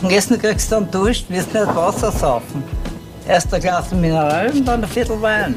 Und 0.00 0.12
Essen 0.12 0.38
kriegst 0.38 0.70
du 0.70 0.76
dann 0.76 0.90
Dusch, 0.92 1.24
wirst 1.28 1.52
nicht 1.52 1.66
Wasser 1.74 2.12
saufen. 2.12 2.62
Erst 3.26 3.52
ein 3.52 3.60
Glas 3.60 3.90
Mineral 3.90 4.48
und 4.52 4.64
dann 4.64 4.84
ein 4.84 4.88
Viertel 4.88 5.20
Wein. 5.20 5.56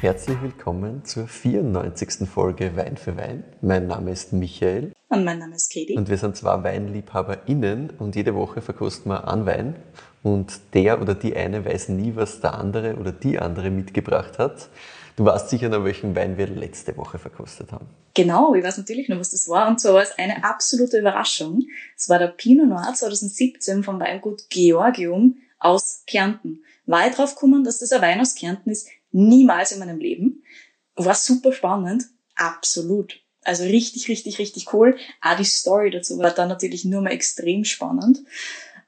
Herzlich 0.00 0.36
willkommen 0.42 1.04
zur 1.04 1.28
94. 1.28 2.28
Folge 2.28 2.76
Wein 2.76 2.96
für 2.96 3.16
Wein. 3.16 3.44
Mein 3.60 3.86
Name 3.86 4.10
ist 4.10 4.32
Michael. 4.32 4.92
Und 5.08 5.24
mein 5.24 5.38
Name 5.38 5.54
ist 5.54 5.72
Katie. 5.72 5.96
Und 5.96 6.08
wir 6.08 6.18
sind 6.18 6.36
zwei 6.36 6.64
WeinliebhaberInnen 6.64 7.90
und 7.98 8.16
jede 8.16 8.34
Woche 8.34 8.60
verkosten 8.60 9.12
wir 9.12 9.28
einen 9.28 9.46
Wein. 9.46 9.76
Und 10.24 10.58
der 10.74 11.00
oder 11.00 11.14
die 11.14 11.36
eine 11.36 11.64
weiß 11.64 11.90
nie, 11.90 12.16
was 12.16 12.40
der 12.40 12.54
andere 12.54 12.96
oder 12.96 13.12
die 13.12 13.38
andere 13.38 13.70
mitgebracht 13.70 14.40
hat. 14.40 14.68
Du 15.16 15.24
weißt 15.24 15.48
sicher 15.48 15.70
noch, 15.70 15.82
welchen 15.84 16.14
Wein 16.14 16.36
wir 16.36 16.46
letzte 16.46 16.94
Woche 16.98 17.18
verkostet 17.18 17.72
haben. 17.72 17.88
Genau, 18.12 18.54
ich 18.54 18.62
weiß 18.62 18.76
natürlich 18.76 19.08
noch, 19.08 19.18
was 19.18 19.30
das 19.30 19.48
war. 19.48 19.66
Und 19.66 19.80
zwar 19.80 19.94
war 19.94 20.02
es 20.02 20.18
eine 20.18 20.44
absolute 20.44 20.98
Überraschung. 20.98 21.62
Es 21.96 22.10
war 22.10 22.18
der 22.18 22.28
Pinot 22.28 22.68
Noir 22.68 22.92
2017 22.94 23.82
vom 23.82 23.98
Weingut 23.98 24.48
Georgium 24.50 25.38
aus 25.58 26.02
Kärnten. 26.06 26.62
War 26.84 27.08
ich 27.08 27.14
drauf 27.14 27.34
gekommen, 27.34 27.64
dass 27.64 27.78
das 27.78 27.92
ein 27.92 28.02
Wein 28.02 28.20
aus 28.20 28.34
Kärnten 28.34 28.70
ist? 28.70 28.88
Niemals 29.10 29.72
in 29.72 29.78
meinem 29.78 29.98
Leben. 29.98 30.42
War 30.96 31.14
super 31.14 31.52
spannend. 31.52 32.04
Absolut. 32.34 33.20
Also 33.42 33.64
richtig, 33.64 34.08
richtig, 34.08 34.38
richtig 34.38 34.72
cool. 34.74 34.96
Auch 35.22 35.36
die 35.36 35.44
Story 35.44 35.90
dazu 35.90 36.18
war 36.18 36.30
dann 36.30 36.48
natürlich 36.48 36.84
nur 36.84 37.00
mal 37.00 37.10
extrem 37.10 37.64
spannend. 37.64 38.22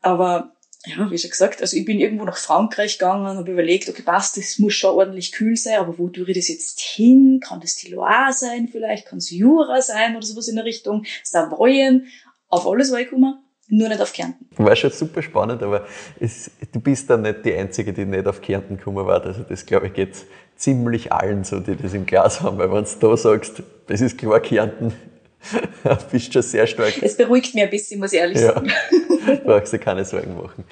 Aber 0.03 0.53
ja, 0.87 1.11
wie 1.11 1.19
schon 1.19 1.31
gesagt, 1.31 1.61
also 1.61 1.77
ich 1.77 1.85
bin 1.85 1.99
irgendwo 1.99 2.25
nach 2.25 2.37
Frankreich 2.37 2.99
gegangen, 2.99 3.37
habe 3.37 3.51
überlegt, 3.51 3.89
okay, 3.89 4.03
passt, 4.03 4.37
das 4.37 4.59
muss 4.59 4.75
schon 4.75 4.95
ordentlich 4.95 5.33
kühl 5.33 5.57
sein, 5.57 5.79
aber 5.79 5.99
wo 5.99 6.09
tue 6.09 6.29
ich 6.29 6.37
das 6.37 6.49
jetzt 6.49 6.81
hin? 6.81 7.41
Kann 7.43 7.61
das 7.61 7.75
die 7.77 7.91
Loire 7.91 8.33
sein 8.33 8.69
vielleicht? 8.71 9.07
Kann 9.07 9.19
es 9.19 9.31
Jura 9.31 9.83
sein 9.83 10.17
oder 10.17 10.25
sowas 10.25 10.49
in 10.49 10.57
der 10.57 10.65
Richtung? 10.65 11.05
Savoyen? 11.25 12.07
Auf 12.49 12.67
alles 12.67 12.93
war 12.93 13.01
ich 13.01 13.07
gekommen, 13.07 13.43
nur 13.69 13.89
nicht 13.89 14.01
auf 14.01 14.13
Kärnten. 14.13 14.47
War 14.57 14.77
schon 14.77 14.91
super 14.91 15.21
spannend, 15.21 15.63
aber 15.63 15.87
es, 16.21 16.51
du 16.73 16.81
bist 16.81 17.11
dann 17.11 17.23
nicht 17.23 17.45
die 17.45 17.55
Einzige, 17.55 17.93
die 17.93 18.05
nicht 18.05 18.27
auf 18.27 18.41
Kärnten 18.41 18.77
gekommen 18.77 19.05
war. 19.05 19.23
Also 19.23 19.43
das, 19.43 19.67
glaube 19.67 19.89
ich, 19.89 19.95
geht 19.95 20.15
ziemlich 20.57 21.13
allen 21.13 21.45
so, 21.45 21.61
die 21.61 21.77
das 21.77 21.93
im 21.93 22.07
Glas 22.07 22.41
haben, 22.41 22.59
weil 22.59 22.73
wenn 22.73 22.85
du 22.85 22.91
da 23.01 23.17
sagst, 23.17 23.63
das 23.89 24.01
ist 24.01 24.17
klar 24.17 24.41
Kärnten, 24.41 24.93
bist 26.11 26.33
schon 26.33 26.43
sehr 26.43 26.67
stark. 26.67 27.03
Es 27.03 27.17
beruhigt 27.17 27.55
mich 27.55 27.65
ein 27.65 27.71
bisschen, 27.71 28.01
muss 28.01 28.13
ich 28.13 28.19
ehrlich 28.19 28.39
ja. 28.39 28.55
sagen. 28.55 28.73
brauchst 29.45 29.73
du 29.73 29.79
keine 29.79 30.05
Sorgen 30.05 30.37
machen. 30.37 30.65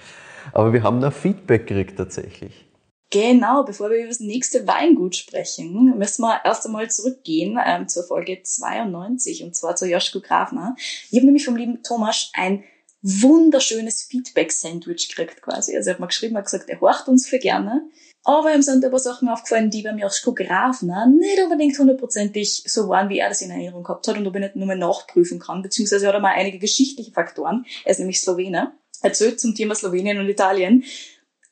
Aber 0.52 0.72
wir 0.72 0.82
haben 0.82 0.98
noch 0.98 1.12
Feedback 1.12 1.66
gekriegt 1.66 1.96
tatsächlich. 1.96 2.66
Genau, 3.10 3.62
bevor 3.62 3.90
wir 3.90 3.98
über 3.98 4.08
das 4.08 4.20
nächste 4.20 4.66
Weingut 4.66 5.14
sprechen, 5.14 5.96
müssen 5.96 6.22
wir 6.22 6.40
erst 6.44 6.66
einmal 6.66 6.90
zurückgehen 6.90 7.58
ähm, 7.64 7.88
zur 7.88 8.02
Folge 8.04 8.42
92 8.42 9.44
und 9.44 9.54
zwar 9.54 9.76
zu 9.76 9.86
Joschko 9.86 10.20
Grafner. 10.20 10.74
Ich 11.10 11.16
habe 11.16 11.26
nämlich 11.26 11.44
vom 11.44 11.56
lieben 11.56 11.82
Thomas 11.84 12.30
ein 12.34 12.64
wunderschönes 13.02 14.02
Feedback-Sandwich 14.02 15.08
gekriegt 15.08 15.40
quasi. 15.40 15.76
Also 15.76 15.90
er 15.90 15.94
hat 15.94 16.00
mir 16.00 16.08
geschrieben, 16.08 16.34
er 16.34 16.38
hat 16.38 16.46
gesagt, 16.46 16.68
er 16.68 16.80
horcht 16.80 17.06
uns 17.06 17.28
für 17.28 17.38
gerne. 17.38 17.88
Aber 18.26 18.52
ihm 18.52 18.60
sind 18.60 18.84
aber 18.84 18.98
Sachen 18.98 19.28
aufgefallen, 19.28 19.70
die 19.70 19.82
beim 19.82 19.98
Joschko 19.98 20.34
Grafner 20.34 21.06
nicht 21.06 21.40
unbedingt 21.40 21.78
hundertprozentig 21.78 22.64
so 22.66 22.88
waren, 22.88 23.08
wie 23.08 23.20
er 23.20 23.28
das 23.28 23.40
in 23.40 23.52
Erinnerung 23.52 23.84
gehabt 23.84 24.08
hat 24.08 24.18
und 24.18 24.26
ob 24.26 24.34
ich 24.34 24.40
nicht 24.40 24.56
nur 24.56 24.66
mal 24.66 24.76
nachprüfen 24.76 25.38
kann. 25.38 25.62
Beziehungsweise 25.62 26.08
hat 26.08 26.14
er 26.14 26.20
mal 26.20 26.34
einige 26.34 26.58
geschichtliche 26.58 27.12
Faktoren. 27.12 27.64
Er 27.84 27.92
ist 27.92 27.98
nämlich 28.00 28.20
Slowener. 28.20 28.72
Erzählt 29.00 29.38
zum 29.38 29.54
Thema 29.54 29.76
Slowenien 29.76 30.18
und 30.18 30.28
Italien, 30.28 30.82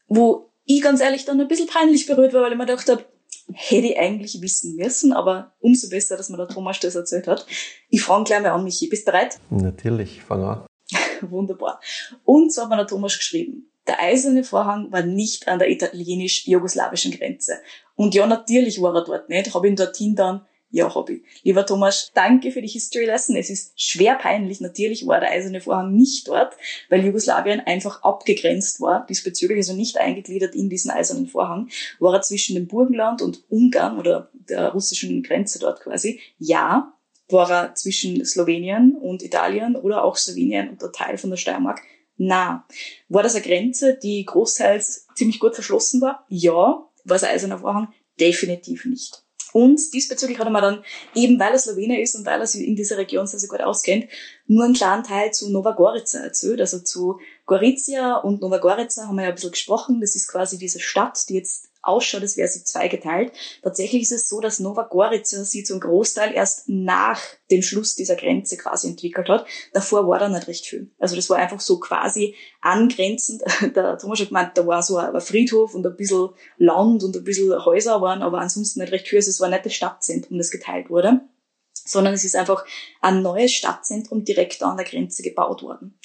wo 0.08 0.50
ich 0.64 0.82
ganz 0.82 1.00
ehrlich 1.00 1.24
dann 1.24 1.40
ein 1.40 1.46
bisschen 1.46 1.68
peinlich 1.68 2.06
berührt 2.06 2.32
war, 2.34 2.42
weil 2.42 2.50
ich 2.50 2.58
mir 2.58 2.66
gedacht 2.66 2.88
habe, 2.88 3.04
hätte 3.52 3.86
ich 3.86 3.96
eigentlich 3.96 4.42
wissen 4.42 4.74
müssen, 4.74 5.12
aber 5.12 5.54
umso 5.60 5.88
besser, 5.88 6.16
dass 6.16 6.28
mir 6.28 6.38
der 6.38 6.48
Thomas 6.48 6.80
das 6.80 6.96
erzählt 6.96 7.28
hat. 7.28 7.46
Ich 7.88 8.02
fange 8.02 8.24
gleich 8.24 8.42
mal 8.42 8.50
an, 8.50 8.64
Michi. 8.64 8.88
Bist 8.88 9.06
du 9.06 9.12
bereit? 9.12 9.38
Natürlich, 9.50 10.24
fang 10.24 10.42
an. 10.42 10.66
Wunderbar. 11.20 11.80
Und 12.24 12.52
so 12.52 12.62
hat 12.62 12.70
mir 12.70 12.78
der 12.78 12.88
Thomas 12.88 13.16
geschrieben. 13.16 13.70
Der 13.86 14.00
eiserne 14.00 14.44
Vorhang 14.44 14.90
war 14.92 15.02
nicht 15.02 15.48
an 15.48 15.58
der 15.58 15.70
italienisch-jugoslawischen 15.70 17.12
Grenze. 17.12 17.54
Und 17.96 18.14
ja, 18.14 18.26
natürlich 18.26 18.80
war 18.80 18.94
er 18.94 19.04
dort 19.04 19.28
nicht. 19.28 19.54
Habe 19.54 19.68
ihn 19.68 19.76
dorthin 19.76 20.14
dann 20.16 20.46
ja, 20.74 20.92
ich. 21.08 21.22
Lieber 21.44 21.64
Thomas, 21.64 22.10
danke 22.14 22.50
für 22.50 22.60
die 22.60 22.66
History 22.66 23.04
Lesson. 23.04 23.36
Es 23.36 23.48
ist 23.48 23.80
schwer 23.80 24.16
peinlich. 24.16 24.60
Natürlich 24.60 25.06
war 25.06 25.20
der 25.20 25.30
Eiserne 25.30 25.60
Vorhang 25.60 25.94
nicht 25.94 26.26
dort, 26.26 26.56
weil 26.90 27.04
Jugoslawien 27.04 27.60
einfach 27.60 28.02
abgegrenzt 28.02 28.80
war, 28.80 29.06
diesbezüglich 29.06 29.58
also 29.58 29.74
nicht 29.74 29.98
eingegliedert 29.98 30.56
in 30.56 30.68
diesen 30.68 30.90
Eisernen 30.90 31.28
Vorhang. 31.28 31.68
War 32.00 32.14
er 32.14 32.22
zwischen 32.22 32.56
dem 32.56 32.66
Burgenland 32.66 33.22
und 33.22 33.44
Ungarn 33.50 34.00
oder 34.00 34.32
der 34.32 34.70
russischen 34.70 35.22
Grenze 35.22 35.60
dort 35.60 35.80
quasi? 35.80 36.18
Ja. 36.38 36.92
War 37.28 37.50
er 37.50 37.74
zwischen 37.76 38.24
Slowenien 38.24 38.96
und 38.96 39.22
Italien 39.22 39.76
oder 39.76 40.02
auch 40.02 40.16
Slowenien 40.16 40.70
und 40.70 40.82
der 40.82 40.90
Teil 40.90 41.18
von 41.18 41.30
der 41.30 41.36
Steiermark? 41.36 41.80
Na, 42.16 42.66
war 43.08 43.22
das 43.22 43.34
eine 43.34 43.44
Grenze, 43.44 43.98
die 44.00 44.24
großteils 44.24 45.08
ziemlich 45.14 45.40
gut 45.40 45.54
verschlossen 45.54 46.00
war? 46.00 46.24
Ja. 46.28 46.88
War 47.04 47.16
es 47.16 47.24
ein 47.24 47.34
eiserner 47.34 47.58
Vorhang? 47.58 47.92
Definitiv 48.18 48.84
nicht. 48.86 49.24
Und 49.52 49.80
diesbezüglich 49.94 50.38
hat 50.40 50.48
er 50.48 50.50
mir 50.50 50.60
dann, 50.60 50.84
eben 51.14 51.38
weil 51.38 51.52
er 51.52 51.58
Slowene 51.58 52.00
ist 52.00 52.16
und 52.16 52.26
weil 52.26 52.40
er 52.40 52.46
sich 52.46 52.66
in 52.66 52.74
dieser 52.74 52.98
Region 52.98 53.26
sehr, 53.28 53.38
sehr 53.38 53.48
gut 53.48 53.60
auskennt, 53.60 54.06
nur 54.48 54.64
einen 54.64 54.74
kleinen 54.74 55.04
Teil 55.04 55.32
zu 55.32 55.48
Nova 55.48 55.70
Gorica 55.72 56.18
erzählt. 56.18 56.60
Also 56.60 56.80
zu 56.80 57.20
Gorizia 57.46 58.16
und 58.16 58.40
Nova 58.40 58.58
Gorica 58.58 59.06
haben 59.06 59.14
wir 59.14 59.22
ja 59.22 59.28
ein 59.28 59.34
bisschen 59.36 59.52
gesprochen. 59.52 60.00
Das 60.00 60.16
ist 60.16 60.26
quasi 60.26 60.58
diese 60.58 60.80
Stadt, 60.80 61.28
die 61.28 61.34
jetzt 61.34 61.68
ausschaut, 61.86 62.22
als 62.22 62.36
wäre 62.36 62.48
sie 62.48 62.64
zweigeteilt. 62.64 63.32
Tatsächlich 63.62 64.02
ist 64.02 64.12
es 64.12 64.28
so, 64.28 64.40
dass 64.40 64.60
Nova 64.60 64.82
Gorica 64.82 65.44
sie 65.44 65.64
zum 65.64 65.80
Großteil 65.80 66.34
erst 66.34 66.68
nach 66.68 67.20
dem 67.50 67.62
Schluss 67.62 67.94
dieser 67.94 68.16
Grenze 68.16 68.56
quasi 68.56 68.88
entwickelt 68.88 69.28
hat. 69.28 69.46
Davor 69.72 70.08
war 70.08 70.18
da 70.18 70.28
nicht 70.28 70.48
recht 70.48 70.66
viel. 70.66 70.90
Also 70.98 71.16
das 71.16 71.30
war 71.30 71.38
einfach 71.38 71.60
so 71.60 71.78
quasi 71.78 72.34
angrenzend. 72.60 73.42
Der 73.74 73.98
Thomas 73.98 74.20
hat 74.20 74.28
gemeint, 74.28 74.50
da 74.54 74.66
war 74.66 74.82
so 74.82 74.96
ein 74.96 75.20
Friedhof 75.20 75.74
und 75.74 75.86
ein 75.86 75.96
bisschen 75.96 76.30
Land 76.58 77.04
und 77.04 77.16
ein 77.16 77.24
bisschen 77.24 77.64
Häuser 77.64 78.00
waren, 78.00 78.22
aber 78.22 78.40
ansonsten 78.40 78.80
nicht 78.80 78.92
recht 78.92 79.08
viel. 79.08 79.18
Also 79.18 79.30
es 79.30 79.40
war 79.40 79.48
nicht 79.48 79.66
das 79.66 79.74
Stadtzentrum, 79.74 80.38
das 80.38 80.50
geteilt 80.50 80.90
wurde 80.90 81.20
sondern 81.84 82.14
es 82.14 82.24
ist 82.24 82.36
einfach 82.36 82.64
ein 83.00 83.22
neues 83.22 83.52
Stadtzentrum 83.52 84.24
direkt 84.24 84.62
an 84.62 84.76
der 84.76 84.86
Grenze 84.86 85.22
gebaut 85.22 85.62
worden. 85.62 85.98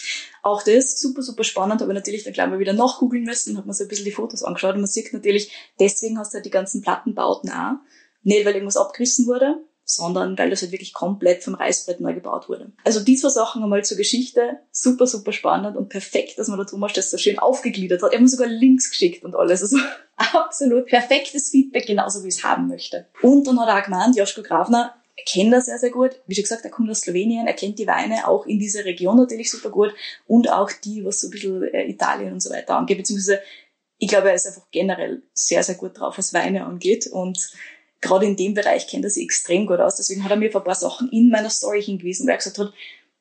Auch 0.44 0.64
das 0.64 1.00
super, 1.00 1.22
super 1.22 1.44
spannend, 1.44 1.82
aber 1.82 1.94
natürlich 1.94 2.24
dann 2.24 2.34
gleich 2.34 2.50
mal 2.50 2.60
wieder 2.60 2.74
nachgoogeln 2.74 3.24
müssen, 3.24 3.58
hat 3.58 3.66
man 3.66 3.74
so 3.74 3.84
ein 3.84 3.88
bisschen 3.88 4.06
die 4.06 4.12
Fotos 4.12 4.44
angeschaut 4.44 4.76
und 4.76 4.82
man 4.82 4.90
sieht 4.90 5.14
natürlich, 5.14 5.52
deswegen 5.80 6.20
hast 6.20 6.34
du 6.34 6.36
halt 6.36 6.46
die 6.46 6.52
ganzen 6.52 6.82
Plattenbauten 6.82 7.52
auch. 7.52 7.76
Nicht, 8.22 8.46
weil 8.46 8.54
irgendwas 8.54 8.76
abgerissen 8.76 9.28
wurde, 9.28 9.64
sondern 9.90 10.38
weil 10.38 10.52
das 10.52 10.62
halt 10.62 10.72
wirklich 10.72 10.94
komplett 10.94 11.44
vom 11.44 11.56
Reißbrett 11.56 12.00
neu 12.00 12.14
gebaut 12.14 12.48
wurde. 12.48 12.72
Also 12.84 13.00
die 13.00 13.16
zwei 13.16 13.30
Sachen 13.30 13.64
einmal 13.64 13.84
zur 13.84 13.98
Geschichte, 13.98 14.60
super, 14.72 15.08
super 15.08 15.32
spannend 15.32 15.78
und 15.78 15.90
perfekt, 15.90 16.38
dass 16.38 16.48
man 16.48 16.60
der 16.60 16.68
Thomas 16.68 16.94
das 16.94 17.10
so 17.10 17.18
schön 17.18 17.40
aufgegliedert 17.40 18.04
hat. 18.04 18.12
Er 18.12 18.18
hat 18.18 18.22
mir 18.22 18.28
sogar 18.28 18.48
Links 18.48 18.92
geschickt 18.92 19.24
und 19.24 19.36
alles. 19.36 19.64
Also 19.64 19.78
absolut 20.18 20.86
perfektes 20.86 21.50
Feedback, 21.50 21.88
genauso 21.88 22.24
wie 22.24 22.28
ich 22.28 22.36
es 22.36 22.44
haben 22.44 22.68
möchte. 22.68 23.08
Und 23.24 23.48
dann 23.48 23.60
hat 23.60 23.68
er 23.68 23.80
auch 23.80 23.86
gemeint, 23.86 24.16
Joschko 24.16 24.44
Grafner, 24.44 24.94
er 25.20 25.26
kennt 25.26 25.54
das 25.54 25.66
sehr, 25.66 25.78
sehr 25.78 25.90
gut. 25.90 26.12
Wie 26.28 26.36
schon 26.36 26.44
gesagt, 26.44 26.64
er 26.64 26.72
kommt 26.72 26.90
aus 26.90 27.02
Slowenien, 27.02 27.48
er 27.48 27.54
kennt 27.54 27.80
die 27.80 27.88
Weine 27.88 28.28
auch 28.28 28.46
in 28.46 28.60
dieser 28.60 28.86
Region 28.86 29.18
natürlich 29.18 29.52
super 29.52 29.70
gut 29.70 29.94
und 30.28 30.50
auch 30.52 30.72
die, 30.72 31.04
was 31.04 31.20
so 31.20 31.28
ein 31.28 31.32
bisschen 31.32 31.64
äh, 31.64 31.90
Italien 31.90 32.34
und 32.34 32.42
so 32.42 32.50
weiter 32.50 32.76
angeht, 32.76 32.98
beziehungsweise 32.98 33.42
ich 33.98 34.08
glaube, 34.08 34.30
er 34.30 34.36
ist 34.36 34.48
einfach 34.48 34.66
generell 34.72 35.24
sehr, 35.34 35.62
sehr 35.62 35.76
gut 35.76 36.00
drauf, 36.00 36.18
was 36.18 36.34
Weine 36.34 36.66
angeht 36.66 37.08
und 37.08 37.52
gerade 38.00 38.26
in 38.26 38.38
dem 38.38 38.54
Bereich 38.54 38.88
kennt 38.88 39.04
er 39.04 39.10
sich 39.10 39.26
extrem 39.26 39.68
gut 39.68 39.80
aus. 39.80 39.98
Deswegen 39.98 40.24
hat 40.24 40.32
er 40.32 40.38
mir 40.38 40.52
vor 40.52 40.62
ein 40.62 40.66
paar 40.66 40.76
Sachen 40.76 41.10
in 41.10 41.30
meiner 41.30 41.50
Story 41.50 41.84
hingewiesen, 41.84 42.26
weil 42.26 42.36
er 42.36 42.38
gesagt 42.38 42.60
hat, 42.60 42.74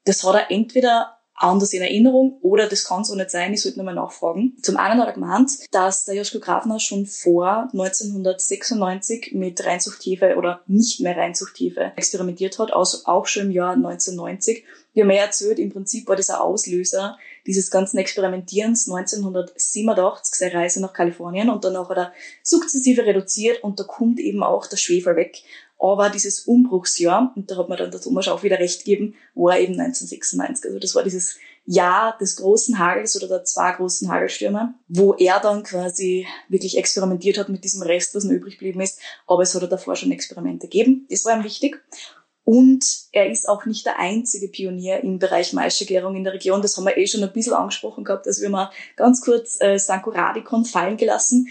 das 0.05 0.23
hat 0.23 0.37
er 0.37 0.51
entweder 0.53 1.18
anders 1.39 1.73
in 1.73 1.83
Erinnerung 1.83 2.39
oder 2.43 2.69
das 2.69 2.85
kann 2.85 3.05
so 3.05 3.15
nicht 3.15 3.31
sein, 3.31 3.53
ich 3.53 3.63
sollte 3.63 3.79
nochmal 3.79 3.95
nachfragen. 3.95 4.57
Zum 4.63 4.77
einen 4.77 5.01
hat 5.01 5.09
er 5.09 5.15
gemeint, 5.15 5.51
dass 5.71 6.05
der 6.05 6.17
Joschko 6.17 6.41
Grafner 6.41 6.81
schon 6.81 7.07
vor 7.07 7.69
1996 7.73 9.33
mit 9.35 9.65
Reinzuchthefe 9.65 10.37
oder 10.37 10.61
nicht 10.67 11.01
mehr 11.01 11.17
Reinzuchthefe 11.17 11.93
experimentiert 11.97 12.59
hat, 12.59 12.73
also 12.73 12.99
auch 13.05 13.27
schon 13.27 13.47
im 13.47 13.51
Jahr 13.51 13.73
1990. 13.73 14.65
Wie 14.95 15.01
er 15.01 15.07
mir 15.07 15.19
erzählt, 15.19 15.59
im 15.59 15.71
Prinzip 15.71 16.09
war 16.09 16.17
das 16.17 16.31
ein 16.31 16.41
Auslöser 16.41 17.19
dieses 17.47 17.71
ganzen 17.71 17.99
Experimentierens 17.99 18.91
1987, 18.91 20.35
seine 20.35 20.55
Reise 20.55 20.81
nach 20.81 20.93
Kalifornien 20.93 21.51
und 21.51 21.65
danach 21.65 21.89
hat 21.89 21.99
er 21.99 22.13
sukzessive 22.43 23.07
reduziert 23.07 23.63
und 23.63 23.79
da 23.79 23.85
kommt 23.85 24.19
eben 24.19 24.43
auch 24.43 24.67
der 24.67 24.77
Schwefel 24.77 25.17
weg. 25.17 25.43
Aber 25.79 26.11
dieses 26.11 26.41
Umbruchsjahr, 26.41 27.33
und 27.37 27.51
da 27.51 27.57
hat 27.57 27.69
mir 27.69 27.77
dann 27.77 27.91
der 27.91 28.01
Thomas 28.01 28.27
auch 28.29 28.43
wieder 28.43 28.59
recht 28.59 28.85
gegeben, 28.85 29.15
war 29.35 29.59
eben 29.59 29.75
1996. 29.79 30.67
Also 30.67 30.79
das 30.79 30.95
war 30.95 31.05
dieses 31.05 31.39
Jahr 31.65 32.17
des 32.19 32.37
großen 32.37 32.79
Hagels 32.79 33.15
oder 33.17 33.29
der 33.29 33.45
zwei 33.45 33.73
großen 33.73 34.11
Hagelstürme, 34.11 34.75
wo 34.89 35.15
er 35.15 35.39
dann 35.39 35.63
quasi 35.63 36.27
wirklich 36.49 36.79
experimentiert 36.79 37.39
hat 37.39 37.49
mit 37.49 37.63
diesem 37.63 37.83
Rest, 37.83 38.15
was 38.15 38.25
noch 38.25 38.33
übrig 38.33 38.55
geblieben 38.55 38.81
ist. 38.81 39.01
Aber 39.27 39.43
es 39.43 39.55
hat 39.55 39.63
er 39.63 39.69
davor 39.69 39.95
schon 39.95 40.11
Experimente 40.11 40.67
gegeben. 40.67 41.07
Das 41.11 41.25
war 41.25 41.37
ihm 41.37 41.45
wichtig. 41.45 41.81
Und 42.43 42.83
er 43.13 43.31
ist 43.31 43.47
auch 43.47 43.67
nicht 43.67 43.85
der 43.85 43.99
einzige 43.99 44.49
Pionier 44.49 45.01
im 45.01 45.19
Bereich 45.19 45.53
Maischegärung 45.53 46.17
in 46.17 46.25
der 46.25 46.33
Region. 46.33 46.63
Das 46.63 46.77
haben 46.79 46.87
wir 46.87 46.97
eh 46.97 47.07
schon 47.07 47.23
ein 47.23 47.33
bisschen 47.35 47.53
angesprochen 47.53 48.05
gehabt. 48.05 48.27
Also 48.27 48.41
wir 48.41 48.49
mal 48.49 48.71
ganz 48.97 49.21
kurz 49.21 49.61
äh, 49.61 49.79
Stanko 49.79 50.09
Radikon 50.11 50.65
fallen 50.65 50.97
gelassen. 50.97 51.49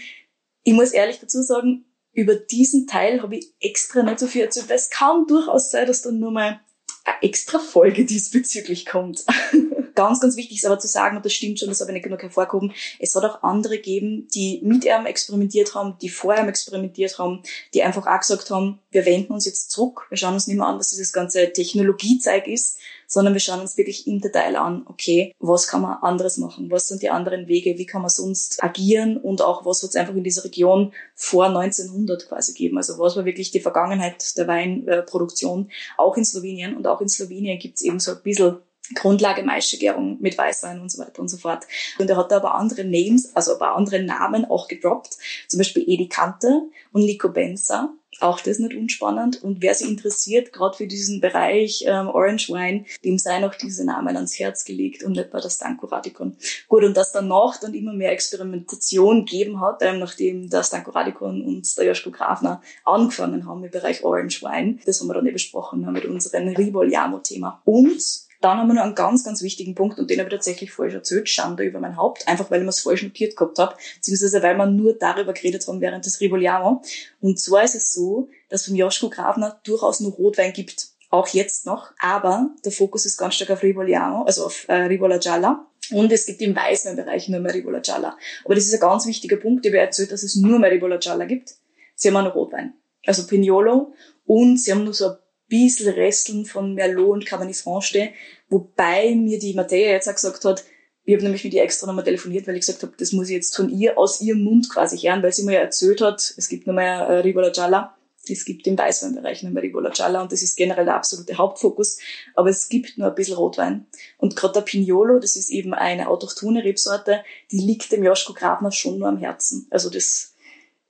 Ich 0.64 0.72
muss 0.72 0.90
ehrlich 0.90 1.20
dazu 1.20 1.40
sagen, 1.40 1.84
über 2.18 2.34
diesen 2.34 2.88
Teil 2.88 3.22
habe 3.22 3.36
ich 3.36 3.52
extra 3.60 4.02
nicht 4.02 4.18
so 4.18 4.26
viel 4.26 4.42
erzählt, 4.42 4.68
weil 4.68 4.76
es 4.76 4.90
kann 4.90 5.26
durchaus 5.28 5.70
sein, 5.70 5.86
dass 5.86 6.02
dann 6.02 6.18
nur 6.18 6.32
mal 6.32 6.60
eine 7.04 7.22
extra 7.22 7.60
Folge 7.60 8.04
diesbezüglich 8.04 8.86
kommt. 8.86 9.24
ganz, 9.94 10.20
ganz 10.20 10.36
wichtig 10.36 10.58
ist 10.58 10.66
aber 10.66 10.80
zu 10.80 10.88
sagen, 10.88 11.16
und 11.16 11.24
das 11.24 11.32
stimmt 11.32 11.60
schon, 11.60 11.68
das 11.68 11.80
habe 11.80 11.92
ich 11.92 11.94
nicht 11.94 12.02
genug 12.02 12.20
hervorgehoben, 12.20 12.72
es 12.98 13.14
hat 13.14 13.24
auch 13.24 13.44
andere 13.44 13.76
gegeben, 13.76 14.26
die 14.34 14.60
mit 14.64 14.84
ihm 14.84 15.06
experimentiert 15.06 15.76
haben, 15.76 15.96
die 16.02 16.08
vor 16.08 16.36
ihm 16.36 16.48
experimentiert 16.48 17.20
haben, 17.20 17.44
die 17.72 17.84
einfach 17.84 18.08
auch 18.08 18.18
gesagt 18.18 18.50
haben, 18.50 18.80
wir 18.90 19.06
wenden 19.06 19.32
uns 19.32 19.46
jetzt 19.46 19.70
zurück, 19.70 20.06
wir 20.08 20.16
schauen 20.16 20.34
uns 20.34 20.48
nicht 20.48 20.56
mehr 20.56 20.66
an, 20.66 20.78
was 20.78 20.90
dieses 20.90 21.12
ganze 21.12 21.52
Technologiezeug 21.52 22.48
ist, 22.48 22.78
sondern 23.08 23.34
wir 23.34 23.40
schauen 23.40 23.60
uns 23.60 23.76
wirklich 23.76 24.06
im 24.06 24.20
Detail 24.20 24.54
an, 24.56 24.84
okay, 24.86 25.34
was 25.40 25.66
kann 25.66 25.80
man 25.80 25.98
anderes 26.02 26.36
machen, 26.36 26.70
was 26.70 26.86
sind 26.86 27.02
die 27.02 27.10
anderen 27.10 27.48
Wege, 27.48 27.78
wie 27.78 27.86
kann 27.86 28.02
man 28.02 28.10
sonst 28.10 28.62
agieren 28.62 29.16
und 29.16 29.42
auch 29.42 29.64
was 29.64 29.82
hat 29.82 29.90
es 29.90 29.96
einfach 29.96 30.14
in 30.14 30.22
dieser 30.22 30.44
Region 30.44 30.92
vor 31.14 31.46
1900 31.46 32.28
quasi 32.28 32.52
gegeben, 32.52 32.76
also 32.76 32.98
was 32.98 33.16
war 33.16 33.24
wirklich 33.24 33.50
die 33.50 33.60
Vergangenheit 33.60 34.36
der 34.36 34.46
Weinproduktion, 34.46 35.70
auch 35.96 36.16
in 36.16 36.24
Slowenien 36.24 36.76
und 36.76 36.86
auch 36.86 37.00
in 37.00 37.08
Slowenien 37.08 37.58
gibt 37.58 37.76
es 37.76 37.82
eben 37.82 37.98
so 37.98 38.12
ein 38.12 38.22
bisschen 38.22 38.58
Grundlage 38.94 39.42
Maischegärung 39.42 40.18
mit 40.20 40.38
Weißwein 40.38 40.80
und 40.80 40.90
so 40.90 41.02
weiter 41.02 41.20
und 41.20 41.28
so 41.28 41.36
fort. 41.36 41.66
Und 41.98 42.08
er 42.08 42.16
hat 42.16 42.30
da 42.30 42.36
aber 42.36 42.54
andere 42.54 42.84
Names, 42.84 43.34
also 43.36 43.54
aber 43.54 43.74
andere 43.74 44.02
Namen 44.02 44.44
auch 44.46 44.68
gedroppt. 44.68 45.18
Zum 45.46 45.58
Beispiel 45.58 45.84
Edi 45.86 46.08
Kante 46.08 46.62
und 46.92 47.04
Nico 47.04 47.28
Benza. 47.28 47.92
Auch 48.20 48.40
das 48.40 48.58
nicht 48.58 48.76
unspannend. 48.76 49.42
Und 49.42 49.62
wer 49.62 49.74
sich 49.74 49.88
interessiert, 49.88 50.52
gerade 50.52 50.76
für 50.76 50.86
diesen 50.86 51.20
Bereich 51.20 51.84
ähm, 51.86 52.08
Orange 52.08 52.48
Wine, 52.48 52.84
dem 53.04 53.18
seien 53.18 53.44
auch 53.44 53.54
diese 53.54 53.84
Namen 53.84 54.16
ans 54.16 54.38
Herz 54.38 54.64
gelegt 54.64 55.02
und 55.04 55.12
nicht 55.12 55.30
bei 55.30 55.40
der 55.40 55.50
Stanko 55.50 55.86
Radicon. 55.86 56.36
Gut, 56.68 56.84
und 56.84 56.96
dass 56.96 57.12
danach 57.12 57.58
dann 57.60 57.74
immer 57.74 57.92
mehr 57.92 58.12
Experimentation 58.12 59.24
gegeben 59.24 59.60
hat, 59.60 59.82
ähm, 59.82 59.98
nachdem 60.00 60.50
der 60.50 60.62
Stanko 60.62 60.90
Radicon 60.90 61.42
und 61.42 61.76
der 61.78 61.86
Joschko 61.86 62.10
Grafner 62.10 62.60
angefangen 62.84 63.46
haben 63.46 63.64
im 63.64 63.70
Bereich 63.70 64.02
Orange 64.04 64.42
Wine. 64.42 64.78
Das 64.84 65.00
haben 65.00 65.08
wir 65.08 65.14
dann 65.14 65.26
eh 65.26 65.32
besprochen 65.32 65.90
mit 65.92 66.04
unserem 66.04 66.48
Rivoliamo-Thema. 66.48 67.62
Und 67.64 68.27
dann 68.40 68.58
haben 68.58 68.68
wir 68.68 68.74
noch 68.74 68.82
einen 68.82 68.94
ganz, 68.94 69.24
ganz 69.24 69.42
wichtigen 69.42 69.74
Punkt 69.74 69.98
und 69.98 70.10
den 70.10 70.20
habe 70.20 70.28
ich 70.28 70.34
tatsächlich 70.34 70.70
falsch 70.70 70.94
erzählt, 70.94 71.28
Schande 71.28 71.64
über 71.64 71.80
mein 71.80 71.96
Haupt, 71.96 72.26
einfach 72.28 72.50
weil 72.50 72.60
ich 72.60 72.64
mir 72.64 72.70
es 72.70 72.80
falsch 72.80 73.02
notiert 73.02 73.36
gehabt 73.36 73.58
habe, 73.58 73.74
beziehungsweise 73.96 74.42
weil 74.42 74.56
wir 74.56 74.66
nur 74.66 74.94
darüber 74.94 75.32
geredet 75.32 75.66
haben 75.66 75.80
während 75.80 76.06
des 76.06 76.20
Rivoliamo. 76.20 76.82
Und 77.20 77.40
zwar 77.40 77.64
ist 77.64 77.74
es 77.74 77.92
so, 77.92 78.28
dass 78.48 78.66
vom 78.66 78.76
Joschko 78.76 79.10
Grafner 79.10 79.60
durchaus 79.64 80.00
nur 80.00 80.12
Rotwein 80.12 80.52
gibt, 80.52 80.88
auch 81.10 81.28
jetzt 81.28 81.66
noch, 81.66 81.90
aber 81.98 82.50
der 82.64 82.72
Fokus 82.72 83.06
ist 83.06 83.16
ganz 83.16 83.34
stark 83.34 83.50
auf 83.50 83.62
Rivoliamo, 83.62 84.24
also 84.24 84.46
auf 84.46 84.68
äh, 84.68 84.74
Rivola 84.74 85.18
Gialla. 85.18 85.66
Und 85.90 86.12
es 86.12 86.26
gibt 86.26 86.42
im 86.42 86.54
Weißweinbereich 86.54 87.30
nur 87.30 87.40
mehr 87.40 87.54
Rivola 87.54 87.80
Gialla. 87.80 88.18
Aber 88.44 88.54
das 88.54 88.66
ist 88.66 88.74
ein 88.74 88.80
ganz 88.80 89.06
wichtiger 89.06 89.36
Punkt. 89.36 89.64
Ich 89.64 89.72
habe 89.72 89.80
erzählt, 89.80 90.12
dass 90.12 90.22
es 90.22 90.36
nur 90.36 90.58
mehr 90.58 90.70
Rivola 90.70 90.98
Gialla 90.98 91.24
gibt. 91.24 91.54
Sie 91.94 92.08
haben 92.08 92.16
auch 92.18 92.24
noch 92.24 92.34
Rotwein. 92.34 92.74
Also 93.06 93.26
Pignolo. 93.26 93.94
Und 94.26 94.60
sie 94.60 94.70
haben 94.72 94.84
nur 94.84 94.92
so 94.92 95.08
ein 95.08 95.16
bisschen 95.48 95.92
Resteln 95.94 96.44
von 96.44 96.74
Merlot 96.74 97.10
und 97.10 97.26
Cabernet 97.26 97.56
Franche, 97.56 98.10
wobei 98.48 99.14
mir 99.14 99.38
die 99.38 99.54
Mattea 99.54 99.92
jetzt 99.92 100.08
auch 100.08 100.14
gesagt 100.14 100.44
hat, 100.44 100.64
ich 101.04 101.14
habe 101.14 101.24
nämlich 101.24 101.42
mit 101.42 101.54
ihr 101.54 101.62
extra 101.62 101.86
nochmal 101.86 102.04
telefoniert, 102.04 102.46
weil 102.46 102.56
ich 102.56 102.66
gesagt 102.66 102.82
habe, 102.82 102.92
das 102.98 103.12
muss 103.12 103.30
ich 103.30 103.36
jetzt 103.36 103.56
von 103.56 103.70
ihr 103.70 103.96
aus 103.96 104.20
ihrem 104.20 104.44
Mund 104.44 104.68
quasi 104.68 104.98
hören, 104.98 105.22
weil 105.22 105.32
sie 105.32 105.44
mir 105.44 105.54
ja 105.54 105.60
erzählt 105.60 106.02
hat, 106.02 106.34
es 106.36 106.48
gibt 106.48 106.66
nochmal 106.66 107.10
äh, 107.10 107.20
Rivola 107.20 107.48
Gialla, 107.48 107.96
es 108.28 108.44
gibt 108.44 108.66
im 108.66 108.76
Weißweinbereich 108.76 109.42
nochmal 109.42 109.62
Rivola 109.62 109.88
Gialla 109.88 110.20
und 110.20 110.32
das 110.32 110.42
ist 110.42 110.56
generell 110.56 110.84
der 110.84 110.96
absolute 110.96 111.38
Hauptfokus, 111.38 111.98
aber 112.34 112.50
es 112.50 112.68
gibt 112.68 112.98
nur 112.98 113.08
ein 113.08 113.14
bisschen 113.14 113.36
Rotwein. 113.36 113.86
Und 114.18 114.36
gerade 114.36 114.52
der 114.52 114.60
Pignolo, 114.60 115.18
das 115.18 115.36
ist 115.36 115.48
eben 115.48 115.72
eine 115.72 116.08
autochthone 116.08 116.62
Rebsorte, 116.62 117.24
die 117.50 117.60
liegt 117.60 117.90
dem 117.90 118.04
Joschko 118.04 118.34
Grabner 118.34 118.70
schon 118.70 118.98
nur 118.98 119.08
am 119.08 119.16
Herzen. 119.16 119.66
Also 119.70 119.88
das 119.88 120.34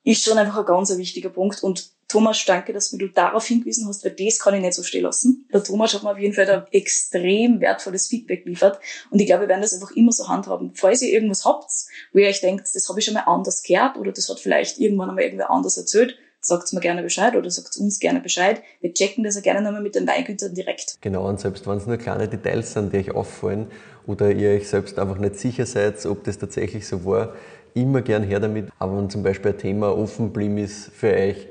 ist 0.02 0.25
schon 0.25 0.37
einfach 0.37 0.58
ein 0.58 0.66
ganz 0.66 0.96
wichtiger 0.96 1.31
Punkt 1.31 1.62
und 1.62 1.93
Thomas, 2.08 2.43
danke, 2.46 2.72
dass 2.72 2.90
du 2.90 3.08
darauf 3.08 3.46
hingewiesen 3.46 3.87
hast, 3.87 4.02
weil 4.02 4.12
das 4.12 4.38
kann 4.38 4.55
ich 4.55 4.62
nicht 4.62 4.72
so 4.72 4.82
stehen 4.82 5.02
lassen. 5.02 5.46
Der 5.52 5.62
Thomas 5.62 5.93
hat 5.93 6.02
mir 6.02 6.12
auf 6.12 6.19
jeden 6.19 6.32
Fall 6.32 6.49
ein 6.49 6.62
extrem 6.72 7.60
wertvolles 7.60 8.06
Feedback 8.06 8.44
geliefert 8.44 8.81
und 9.10 9.20
ich 9.20 9.26
glaube, 9.26 9.43
wir 9.43 9.49
werden 9.49 9.60
das 9.60 9.75
einfach 9.75 9.94
immer 9.94 10.10
so 10.10 10.26
handhaben. 10.26 10.72
Falls 10.75 11.02
ihr 11.02 11.12
irgendwas 11.12 11.44
habt, 11.44 11.70
wo 12.14 12.19
ihr 12.19 12.28
euch 12.28 12.40
denkt, 12.40 12.66
das 12.72 12.88
habe 12.88 12.99
ich 12.99 13.05
schon 13.05 13.12
mal 13.12 13.25
anders 13.26 13.62
gehört 13.62 13.99
oder 13.99 14.10
das 14.10 14.31
hat 14.31 14.40
vielleicht 14.40 14.78
irgendwann 14.78 15.10
einmal 15.10 15.25
irgendwer 15.25 15.50
anders 15.50 15.76
erzählt, 15.76 16.16
sagt 16.40 16.72
mir 16.72 16.81
gerne 16.81 17.02
Bescheid 17.02 17.37
oder 17.37 17.50
sagt 17.50 17.76
uns 17.76 17.99
gerne 17.99 18.20
Bescheid. 18.20 18.62
Wir 18.81 18.94
checken 18.94 19.22
das 19.22 19.34
ja 19.34 19.43
gerne 19.43 19.60
nochmal 19.60 19.82
mit 19.82 19.94
den 19.94 20.06
Weingütern 20.06 20.55
direkt. 20.55 20.96
Genau, 21.02 21.28
und 21.28 21.38
selbst 21.38 21.66
wenn 21.66 21.76
es 21.76 21.87
nur 21.87 21.99
kleine 21.99 22.26
Details 22.26 22.72
sind, 22.72 22.93
die 22.93 22.99
euch 22.99 23.10
auffallen 23.10 23.70
oder 24.06 24.31
ihr 24.31 24.50
euch 24.50 24.69
selbst 24.69 24.99
einfach 24.99 25.19
nicht 25.19 25.37
sicher 25.37 25.66
seid, 25.66 26.06
ob 26.06 26.25
das 26.25 26.38
tatsächlich 26.38 26.88
so 26.88 27.05
war, 27.05 27.34
immer 27.75 28.00
gern 28.00 28.22
her 28.22 28.40
damit. 28.40 28.70
Aber 28.78 28.96
wenn 28.96 29.10
zum 29.10 29.22
Beispiel 29.22 29.52
ein 29.52 29.58
Thema 29.58 29.94
offen 29.94 30.32
blieben 30.32 30.56
ist 30.56 30.90
für 30.94 31.12
euch, 31.12 31.49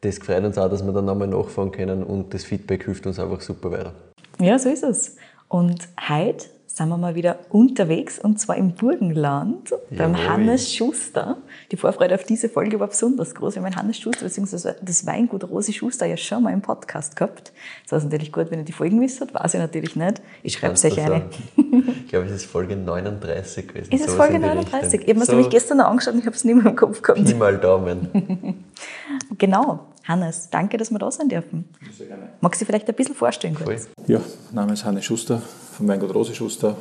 das 0.00 0.18
freut 0.18 0.44
uns 0.44 0.58
auch, 0.58 0.68
dass 0.68 0.84
wir 0.84 0.92
dann 0.92 1.04
nochmal 1.04 1.28
nachfahren 1.28 1.72
können 1.72 2.02
und 2.02 2.32
das 2.32 2.44
Feedback 2.44 2.84
hilft 2.84 3.06
uns 3.06 3.18
einfach 3.18 3.40
super 3.40 3.70
weiter. 3.70 3.92
Ja, 4.40 4.58
so 4.58 4.68
ist 4.68 4.84
es. 4.84 5.16
Und 5.48 5.88
heute 6.08 6.46
sind 6.78 6.88
wir 6.88 6.96
mal 6.96 7.14
wieder 7.16 7.40
unterwegs 7.50 8.18
und 8.18 8.38
zwar 8.38 8.56
im 8.56 8.72
Burgenland 8.72 9.74
beim 9.90 10.14
Jawohl. 10.14 10.28
Hannes 10.28 10.72
Schuster. 10.72 11.38
Die 11.72 11.76
Vorfreude 11.76 12.14
auf 12.14 12.22
diese 12.22 12.48
Folge 12.48 12.78
war 12.78 12.86
besonders 12.86 13.34
groß. 13.34 13.56
Wir 13.56 13.64
haben 13.64 13.74
Hannes 13.74 13.98
Schuster 13.98 14.24
bzw. 14.24 14.74
das 14.80 15.04
Weingut 15.04 15.42
Rosi 15.50 15.72
Schuster 15.72 16.06
ja 16.06 16.16
schon 16.16 16.44
mal 16.44 16.52
im 16.52 16.62
Podcast 16.62 17.16
gehabt. 17.16 17.52
Das 17.88 17.98
ist 17.98 18.04
natürlich 18.04 18.32
gut, 18.32 18.50
wenn 18.50 18.60
ihr 18.60 18.64
die 18.64 18.72
Folgen 18.72 19.00
wisst, 19.00 19.20
weiß 19.20 19.54
ich 19.54 19.60
natürlich 19.60 19.96
nicht. 19.96 20.22
Ich 20.44 20.54
schreibe 20.54 20.74
es 20.74 20.84
euch 20.84 21.00
eine. 21.00 21.24
ich 21.56 22.08
glaube, 22.08 22.26
es 22.26 22.32
ist 22.32 22.44
Folge 22.46 22.76
39 22.76 23.68
gewesen. 23.68 23.92
Ist 23.92 24.06
es 24.06 24.14
Folge 24.14 24.38
39? 24.38 25.00
Ich 25.02 25.08
habe 25.08 25.18
mir 25.18 25.24
so 25.26 25.32
nämlich 25.32 25.50
gestern 25.50 25.78
noch 25.78 25.86
angeschaut 25.86 26.14
und 26.14 26.20
ich 26.20 26.26
habe 26.26 26.36
es 26.36 26.44
nicht 26.44 26.54
mehr 26.54 26.66
im 26.66 26.76
Kopf 26.76 27.02
gehabt. 27.02 27.24
Pi 27.24 27.34
mal 27.34 27.58
Daumen. 27.58 28.64
genau. 29.36 29.88
Hannes, 30.08 30.48
danke, 30.50 30.78
dass 30.78 30.90
wir 30.90 30.98
da 30.98 31.10
sein 31.10 31.28
dürfen. 31.28 31.68
Sehr 31.96 32.06
gerne. 32.06 32.30
Magst 32.40 32.58
du 32.60 32.64
dich 32.64 32.68
vielleicht 32.68 32.88
ein 32.88 32.94
bisschen 32.94 33.14
vorstellen 33.14 33.54
kurz? 33.54 33.88
Ja, 34.06 34.20
mein 34.52 34.64
Name 34.64 34.72
ist 34.72 34.84
Hannes 34.86 35.04
Schuster 35.04 35.42
vom 35.76 35.86
Weingut 35.86 36.14
Rose 36.14 36.34
Schuster. 36.34 36.76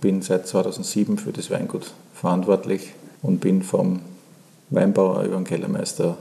Bin 0.00 0.22
seit 0.22 0.46
2007 0.46 1.18
für 1.18 1.32
das 1.32 1.50
Weingut 1.50 1.92
verantwortlich 2.14 2.92
und 3.22 3.40
bin 3.40 3.64
vom 3.64 4.02
Weinbauer 4.70 5.24
über 5.24 5.34
den 5.34 5.44
Kellermeister, 5.44 6.16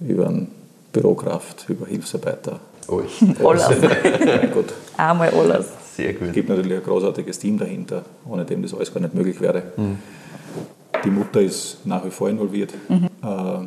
über 0.00 0.24
den 0.24 0.48
Bürokraft, 0.94 1.66
über 1.68 1.86
Hilfsarbeiter. 1.86 2.58
Alles. 2.88 3.10
alles. 3.44 3.82
Weingut. 3.82 4.72
Einmal 4.96 5.28
alles. 5.28 5.66
Sehr 5.94 6.14
gut. 6.14 6.28
Es 6.28 6.32
gibt 6.34 6.48
natürlich 6.48 6.78
ein 6.78 6.84
großartiges 6.84 7.38
Team 7.38 7.58
dahinter, 7.58 8.02
ohne 8.26 8.46
dem 8.46 8.62
das 8.62 8.72
alles 8.72 8.92
gar 8.92 9.00
nicht 9.00 9.14
möglich 9.14 9.38
wäre. 9.42 9.62
Mhm. 9.76 9.98
Die 11.04 11.10
Mutter 11.10 11.42
ist 11.42 11.84
nach 11.84 12.02
wie 12.02 12.10
vor 12.10 12.30
involviert. 12.30 12.72
Mhm. 12.88 13.08
Äh, 13.22 13.66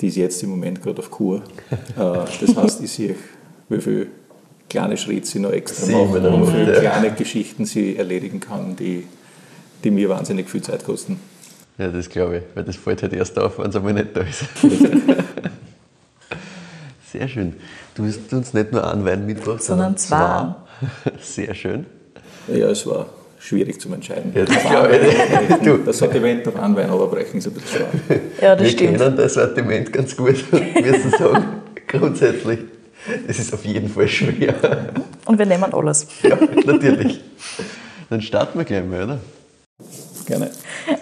die 0.00 0.08
ist 0.08 0.16
jetzt 0.16 0.42
im 0.42 0.50
Moment 0.50 0.82
gerade 0.82 0.98
auf 0.98 1.10
Kur. 1.10 1.42
Äh, 1.70 1.76
das 1.96 2.56
heißt, 2.56 2.82
ich 2.82 2.90
sehe, 2.90 3.14
wie 3.68 3.80
viele 3.80 4.06
kleine 4.68 4.96
Schritte 4.96 5.26
sie 5.26 5.40
noch 5.40 5.52
extra 5.52 5.86
sie 5.86 5.92
machen 5.92 6.24
und 6.26 6.46
wie 6.46 6.52
viele 6.52 6.80
kleine 6.80 7.12
Geschichten 7.12 7.64
sie 7.64 7.96
erledigen 7.96 8.40
kann, 8.40 8.76
die, 8.76 9.06
die 9.82 9.90
mir 9.90 10.08
wahnsinnig 10.08 10.48
viel 10.48 10.62
Zeit 10.62 10.84
kosten. 10.84 11.18
Ja, 11.78 11.88
das 11.88 12.08
glaube 12.08 12.38
ich, 12.38 12.42
weil 12.54 12.64
das 12.64 12.76
fällt 12.76 13.02
halt 13.02 13.12
erst 13.12 13.38
auf, 13.38 13.58
wenn 13.58 13.70
es 13.70 13.76
einmal 13.76 13.94
nicht 13.94 14.16
da 14.16 14.22
ist. 14.22 14.44
Sehr 17.12 17.28
schön. 17.28 17.54
Du 17.94 18.04
hast 18.04 18.32
uns 18.32 18.52
nicht 18.52 18.72
nur 18.72 18.90
einen 18.90 19.04
Wein 19.04 19.26
mitgebracht, 19.26 19.62
sondern 19.62 19.96
zwei. 19.96 20.54
Sehr 21.20 21.54
schön. 21.54 21.86
Ja, 22.48 22.68
es 22.70 22.86
war 22.86 23.06
schwierig 23.48 23.80
zu 23.80 23.92
entscheiden. 23.92 24.32
Ja, 24.34 24.44
das 24.44 24.56
ich. 24.56 25.56
Du. 25.64 25.78
Das 25.78 25.98
Sortiment 25.98 26.46
auf 26.46 26.56
einen 26.56 26.76
Wein 26.76 26.90
runterbrechen 26.90 27.38
ist 27.38 27.46
ein 27.46 27.54
bisschen 27.54 27.78
schwer. 27.78 28.20
Ja, 28.40 28.54
das 28.54 28.64
Wir 28.64 28.70
stimmt. 28.70 28.98
kennen 28.98 29.16
das 29.16 29.34
Sortiment 29.34 29.92
ganz 29.92 30.16
gut, 30.16 30.52
wirst 30.52 31.04
du 31.04 31.10
sagen, 31.18 31.44
grundsätzlich. 31.86 32.60
Das 33.26 33.38
ist 33.38 33.54
auf 33.54 33.64
jeden 33.64 33.88
Fall 33.88 34.08
schwer. 34.08 34.54
Und 35.24 35.38
wir 35.38 35.46
nehmen 35.46 35.72
alles. 35.72 36.06
Ja, 36.22 36.36
natürlich. 36.66 37.22
Dann 38.10 38.20
starten 38.20 38.58
wir 38.58 38.64
gleich 38.64 38.84
mal, 38.84 39.04
oder? 39.04 39.18
Gerne. 40.26 40.50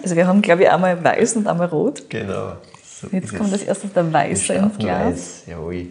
Also 0.01 0.15
wir 0.15 0.25
haben, 0.25 0.41
glaube 0.41 0.63
ich, 0.63 0.69
einmal 0.69 1.03
weiß 1.03 1.35
und 1.35 1.47
einmal 1.47 1.67
rot. 1.67 2.03
Genau. 2.09 2.53
So 2.83 3.07
Jetzt 3.11 3.35
kommt 3.35 3.51
das 3.51 3.63
erste 3.63 3.87
der 3.87 4.11
Weiße 4.13 4.53
ins 4.53 4.77
Glas. 4.77 5.05
Weiß. 5.05 5.43
Jawohl. 5.47 5.87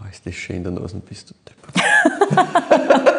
Oh, 0.00 0.04
ist 0.10 0.24
das 0.24 0.34
schön 0.34 0.56
in 0.56 0.64
der 0.64 0.72
Nase, 0.72 1.00
bist 1.08 1.30
du 1.30 1.34
deppert. 1.44 3.12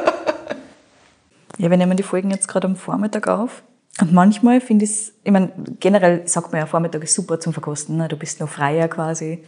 Ja, 1.57 1.69
wir 1.69 1.77
nehmen 1.77 1.97
die 1.97 2.03
Folgen 2.03 2.31
jetzt 2.31 2.47
gerade 2.47 2.67
am 2.67 2.75
Vormittag 2.75 3.27
auf. 3.27 3.63
Und 3.99 4.13
manchmal 4.13 4.61
finde 4.61 4.85
ich 4.85 4.91
es, 4.91 5.13
ich 5.23 5.31
meine, 5.31 5.51
generell 5.79 6.27
sagt 6.27 6.51
man 6.51 6.61
ja, 6.61 6.67
Vormittag 6.67 7.03
ist 7.03 7.15
super 7.15 7.39
zum 7.39 7.53
Verkosten. 7.53 7.97
Ne? 7.97 8.07
Du 8.07 8.15
bist 8.15 8.39
noch 8.39 8.49
freier 8.49 8.87
quasi. 8.87 9.43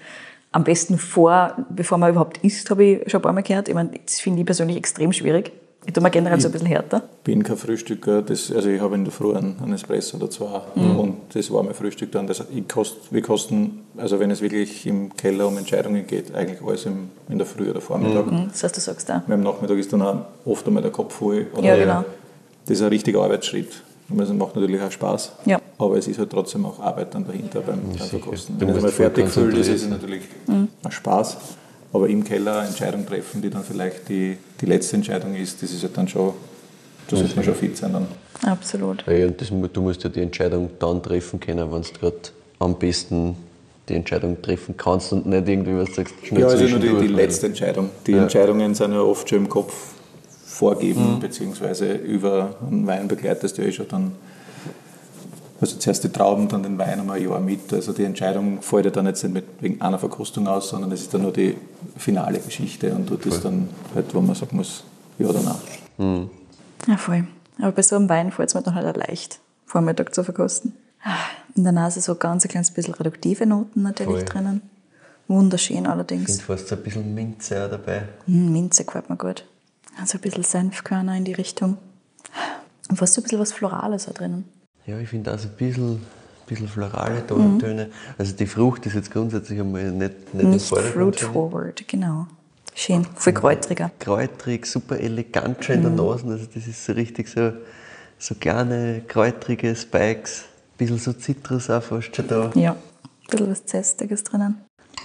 Am 0.51 0.63
besten 0.63 0.97
vor, 0.97 1.65
bevor 1.69 1.99
man 1.99 2.09
überhaupt 2.09 2.39
isst, 2.39 2.71
habe 2.71 2.83
ich 2.83 3.11
schon 3.11 3.19
ein 3.19 3.21
paar 3.21 3.33
Mal 3.33 3.43
gehört. 3.43 3.69
Ich 3.69 3.75
meine, 3.75 3.91
das 4.03 4.19
finde 4.19 4.39
ich 4.39 4.45
persönlich 4.45 4.77
extrem 4.77 5.13
schwierig. 5.13 5.51
Ich 5.89 5.93
tue 5.93 6.03
mir 6.03 6.11
generell 6.11 6.39
so 6.39 6.49
ein 6.49 6.51
bisschen 6.51 6.67
härter. 6.67 7.01
Ich 7.17 7.23
bin 7.23 7.41
kein 7.41 7.57
Frühstücker. 7.57 8.21
Das, 8.21 8.51
also 8.51 8.69
ich 8.69 8.79
habe 8.79 8.93
in 8.93 9.05
der 9.05 9.11
Früh 9.11 9.35
einen, 9.35 9.55
einen 9.59 9.73
Espresso 9.73 10.17
oder 10.17 10.29
zwei. 10.29 10.61
Mhm. 10.75 10.99
Und 10.99 11.15
das 11.33 11.49
war 11.51 11.63
mein 11.63 11.73
Frühstück 11.73 12.11
dann. 12.11 12.27
Das, 12.27 12.43
ich 12.53 12.67
kost, 12.67 13.11
wir 13.11 13.23
kosten, 13.23 13.79
also 13.97 14.19
wenn 14.19 14.29
es 14.29 14.39
wirklich 14.39 14.85
im 14.85 15.15
Keller 15.15 15.47
um 15.47 15.57
Entscheidungen 15.57 16.05
geht, 16.05 16.35
eigentlich 16.35 16.61
alles 16.61 16.85
im, 16.85 17.09
in 17.27 17.39
der 17.39 17.47
Früh 17.47 17.71
oder 17.71 17.81
Vormittag. 17.81 18.31
Mhm. 18.31 18.49
Das 18.51 18.63
heißt, 18.63 18.77
du 18.77 18.81
sagst 18.81 19.09
da. 19.09 19.23
Am 19.27 19.41
Nachmittag 19.41 19.79
ist 19.79 19.91
dann 19.91 20.03
auch 20.03 20.25
oft 20.45 20.67
einmal 20.67 20.83
der 20.83 20.91
Kopf 20.91 21.15
voll. 21.15 21.47
ja, 21.59 21.75
genau. 21.75 22.05
Das 22.67 22.77
ist 22.77 22.83
ein 22.83 22.89
richtiger 22.89 23.23
Arbeitsschritt. 23.23 23.81
Das 24.09 24.29
macht 24.29 24.55
natürlich 24.55 24.81
auch 24.81 24.91
Spaß, 24.91 25.31
ja. 25.45 25.59
aber 25.77 25.97
es 25.97 26.07
ist 26.07 26.17
halt 26.17 26.31
trotzdem 26.31 26.65
auch 26.65 26.79
Arbeit 26.79 27.13
dann 27.13 27.25
dahinter 27.25 27.61
beim, 27.61 27.79
beim 27.95 28.07
Verkosten. 28.07 28.55
Wenn 28.59 28.69
es 28.69 28.75
einmal 28.75 28.91
fertig 28.91 29.27
füllt, 29.27 29.55
ist 29.55 29.67
es 29.69 29.87
natürlich 29.87 30.23
mhm. 30.47 30.67
ein 30.83 30.91
Spaß. 30.91 31.37
Aber 31.91 32.07
im 32.07 32.23
Keller 32.23 32.59
eine 32.59 32.67
Entscheidung 32.69 33.05
treffen, 33.05 33.41
die 33.41 33.49
dann 33.49 33.63
vielleicht 33.63 34.09
die, 34.09 34.37
die 34.61 34.65
letzte 34.65 34.95
Entscheidung 34.97 35.35
ist, 35.35 35.61
das 35.63 35.71
ist 35.71 35.83
halt 35.83 35.97
dann 35.97 36.07
schon 36.07 36.33
da 37.07 37.15
sollte 37.17 37.35
man 37.35 37.43
schon 37.45 37.55
fit 37.55 37.75
sein 37.75 37.91
dann. 37.93 38.07
Absolut. 38.45 39.03
Ja, 39.07 39.25
und 39.25 39.41
das, 39.41 39.49
du 39.49 39.81
musst 39.81 40.03
ja 40.03 40.09
die 40.11 40.21
Entscheidung 40.21 40.69
dann 40.77 41.01
treffen 41.01 41.39
können, 41.39 41.71
wenn 41.71 41.81
du 41.81 41.89
gerade 41.99 42.17
am 42.59 42.77
besten 42.77 43.35
die 43.87 43.95
Entscheidung 43.95 44.39
treffen 44.41 44.77
kannst 44.77 45.11
und 45.13 45.25
nicht 45.25 45.47
irgendwie 45.47 45.75
was 45.75 45.95
sagst, 45.95 46.13
schnell 46.23 46.41
Ja, 46.41 46.47
also 46.47 46.65
nur 46.65 46.79
die, 46.79 47.07
die 47.07 47.13
letzte 47.13 47.47
Entscheidung. 47.47 47.89
Die 48.05 48.11
Ja. 48.11 48.21
Entscheidungen 48.21 48.75
sind 48.75 48.91
ja 48.93 49.01
oft 49.01 49.27
schon 49.27 49.39
im 49.39 49.49
Kopf 49.49 49.73
vorgeben, 50.45 51.15
Mhm. 51.15 51.19
beziehungsweise 51.19 51.93
über 51.93 52.55
einen 52.61 52.85
Wein 52.85 53.07
begleitest 53.07 53.57
du 53.57 53.63
ja 53.63 53.69
eh 53.69 53.71
schon 53.71 53.87
dann. 53.87 54.11
Also 55.61 55.77
zuerst 55.77 56.03
die 56.05 56.09
Trauben, 56.09 56.47
dann 56.47 56.63
den 56.63 56.77
Wein 56.77 56.99
einmal 56.99 57.17
ein 57.17 57.23
Jahr 57.29 57.39
mit. 57.39 57.71
Also 57.73 57.91
die 57.91 58.03
Entscheidung 58.05 58.61
fällt 58.61 58.85
ja 58.85 58.91
dann 58.91 59.05
jetzt 59.07 59.23
nicht 59.23 59.33
mit, 59.33 59.45
wegen 59.59 59.81
einer 59.81 59.99
Verkostung 59.99 60.47
aus, 60.47 60.69
sondern 60.69 60.91
es 60.93 61.01
ist 61.01 61.13
dann 61.13 61.21
nur 61.23 61.33
die 61.33 61.57
finale 61.97 62.39
Geschichte 62.39 62.93
und 62.93 63.09
dort 63.09 63.25
ist 63.25 63.43
dann 63.43 63.67
halt, 63.93 64.13
wo 64.15 64.21
man 64.21 64.35
sagen 64.35 64.55
muss, 64.55 64.83
ja 65.17 65.27
oder 65.27 65.41
nein. 65.97 66.29
Ja, 66.87 66.97
voll. 66.97 67.27
Aber 67.57 67.73
bei 67.73 67.81
so 67.81 67.97
einem 67.97 68.07
Wein 68.07 68.31
fällt 68.31 68.49
es 68.49 68.55
mir 68.55 68.61
dann 68.61 68.73
halt 68.75 68.85
auch 68.87 68.97
leicht, 69.07 69.39
Vormittag 69.65 70.15
zu 70.15 70.23
verkosten. 70.23 70.73
Ah, 71.03 71.15
In 71.55 71.63
der 71.63 71.73
Nase 71.73 71.99
so 71.99 72.15
ganz 72.15 72.45
ein 72.45 72.49
kleines 72.49 72.71
bisschen 72.71 72.93
reduktive 72.93 73.45
Noten 73.45 73.81
natürlich 73.81 74.15
Voll. 74.15 74.25
drinnen. 74.25 74.61
Wunderschön 75.27 75.83
Ich 75.83 75.87
allerdings. 75.89 76.25
finde 76.37 76.43
fast 76.43 76.67
so 76.69 76.75
ein 76.75 76.83
bisschen 76.83 77.13
Minze 77.13 77.65
auch 77.65 77.69
dabei. 77.69 78.07
Mm, 78.27 78.51
Minze 78.51 78.83
gefällt 78.85 79.09
mir 79.09 79.17
gut. 79.17 79.45
Also 79.99 80.17
ein 80.17 80.21
bisschen 80.21 80.43
Senfkörner 80.43 81.15
in 81.17 81.25
die 81.25 81.33
Richtung. 81.33 81.77
Und 82.89 82.95
fast 82.97 83.13
so 83.13 83.19
ein 83.21 83.23
bisschen 83.23 83.39
was 83.39 83.51
Florales 83.53 84.07
auch 84.07 84.13
drinnen. 84.13 84.45
Ja, 84.89 84.97
ich 84.97 85.09
finde 85.09 85.31
auch 85.31 85.37
so 85.37 85.47
ein 85.47 85.53
bisschen, 85.55 86.01
bisschen 86.47 86.67
florale 86.67 87.21
Mhm. 87.29 87.59
Töne. 87.59 87.89
Also 88.17 88.35
die 88.35 88.47
Frucht 88.47 88.87
ist 88.87 88.95
jetzt 88.95 89.11
grundsätzlich 89.11 89.59
einmal 89.59 89.91
nicht, 89.91 90.33
nicht, 90.33 90.43
im 90.43 90.49
Nicht 90.49 90.65
fruit 90.65 91.19
forward, 91.19 91.87
genau. 91.87 92.25
Schön, 92.73 93.05
viel 93.15 93.33
kräutriger. 93.33 93.91
Kräutrig, 93.99 94.65
super 94.65 94.97
elegant 94.99 95.63
schon 95.63 95.75
in 95.75 95.81
der 95.83 95.91
Nase. 95.91 96.25
Also 96.25 96.45
das 96.51 96.65
ist 96.65 96.83
so 96.83 96.93
richtig 96.93 97.27
so, 97.29 97.51
so 98.17 98.33
kleine, 98.33 99.03
kräutrige 99.07 99.75
Spikes. 99.75 100.45
Ein 100.45 100.77
bisschen 100.77 100.97
so 100.97 101.13
Zitrus 101.13 101.69
auch 101.69 101.83
fast 101.83 102.15
schon 102.15 102.27
da. 102.27 102.49
Ja, 102.55 102.71
ein 102.71 102.77
bisschen 103.29 103.51
was 103.51 103.63
Zestiges 103.67 104.23
drinnen. 104.23 104.55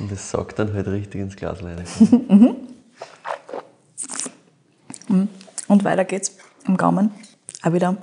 Und 0.00 0.10
das 0.10 0.30
sagt 0.30 0.58
dann 0.58 0.72
halt 0.72 0.88
richtig 0.88 1.20
ins 1.20 1.36
Glas 1.36 1.62
rein. 1.62 1.84
Und 5.68 5.84
weiter 5.84 6.04
geht's 6.06 6.32
am 6.64 6.78
Gaumen. 6.78 7.10
Auch 7.62 7.72
wieder 7.74 7.96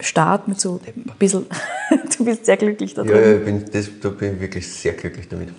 Start 0.00 0.48
mit 0.48 0.60
so 0.60 0.80
ein 0.86 1.12
bisschen. 1.18 1.46
du 2.18 2.24
bist 2.24 2.46
sehr 2.46 2.56
glücklich 2.56 2.94
da 2.94 3.02
ja, 3.02 3.12
drin. 3.12 3.22
ja 3.22 3.36
ich 3.38 3.44
bin, 3.44 3.64
das, 3.72 3.90
da 4.00 4.08
bin 4.10 4.34
ich 4.34 4.40
wirklich 4.40 4.68
sehr 4.68 4.92
glücklich 4.92 5.28
damit. 5.28 5.50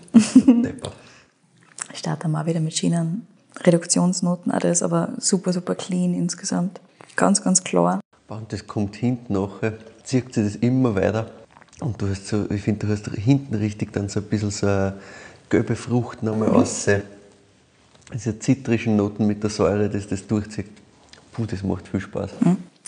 Starten 1.93 2.31
wir 2.31 2.41
auch 2.41 2.45
wieder 2.45 2.59
mit 2.59 2.75
schönen 2.75 3.27
Reduktionsnoten. 3.61 4.51
Das 4.51 4.63
ist 4.63 4.83
aber 4.83 5.13
super, 5.17 5.53
super 5.53 5.75
clean 5.75 6.13
insgesamt. 6.13 6.79
Ganz, 7.15 7.43
ganz 7.43 7.63
klar. 7.63 7.99
Und 8.27 8.53
das 8.53 8.67
kommt 8.67 8.95
hinten 8.95 9.33
nachher, 9.33 9.73
zieht 10.03 10.33
sich 10.33 10.45
das 10.45 10.55
immer 10.57 10.95
weiter. 10.95 11.31
Und 11.79 12.01
du 12.01 12.09
hast 12.09 12.27
so, 12.27 12.45
ich 12.49 12.61
finde, 12.61 12.85
du 12.85 12.93
hast 12.93 13.07
hinten 13.07 13.55
richtig 13.55 13.91
dann 13.93 14.09
so 14.09 14.19
ein 14.19 14.25
bisschen 14.25 14.51
so 14.51 14.67
eine 14.67 14.93
gelbe 15.49 15.75
Frucht 15.75 16.23
nochmal 16.23 16.49
raus. 16.49 16.87
Diese 18.13 18.37
zitrischen 18.39 18.95
Noten 18.95 19.25
mit 19.27 19.43
der 19.43 19.49
Säure, 19.49 19.89
das 19.89 20.07
das 20.07 20.25
durchzieht. 20.27 20.67
Puh, 21.31 21.45
das 21.45 21.63
macht 21.63 21.87
viel 21.87 21.99
Spaß. 21.99 22.31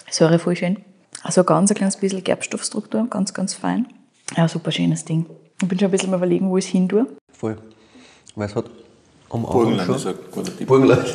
Säure 0.10 0.40
voll 0.40 0.56
schön. 0.56 0.78
Also 1.24 1.44
ganz 1.44 1.72
ein 1.72 1.76
kleines 1.76 1.98
bisschen 1.98 2.24
Gerbstoffstruktur, 2.24 3.08
ganz, 3.10 3.34
ganz 3.34 3.54
fein. 3.54 3.88
Ja, 4.36 4.48
super 4.48 4.72
schönes 4.72 5.06
Ding. 5.06 5.26
Ich 5.62 5.68
bin 5.68 5.78
schon 5.78 5.90
ein 5.90 5.92
bisschen 5.92 6.10
mal 6.10 6.18
überlegen, 6.18 6.50
wo 6.50 6.58
ich 6.58 6.66
es 6.66 6.72
hin 6.72 6.90
tue. 6.90 7.06
Voll. 7.32 7.58
Weil 8.36 8.48
es 8.48 8.56
hat 8.56 8.66
am 9.30 9.46
Anfang 9.46 9.52
Burgenland 9.52 9.86
schon... 9.86 9.96
ist 9.96 10.08
ein 10.08 10.16
guter 10.32 10.58
Tipp. 10.58 10.68
Burgenland. 10.68 11.06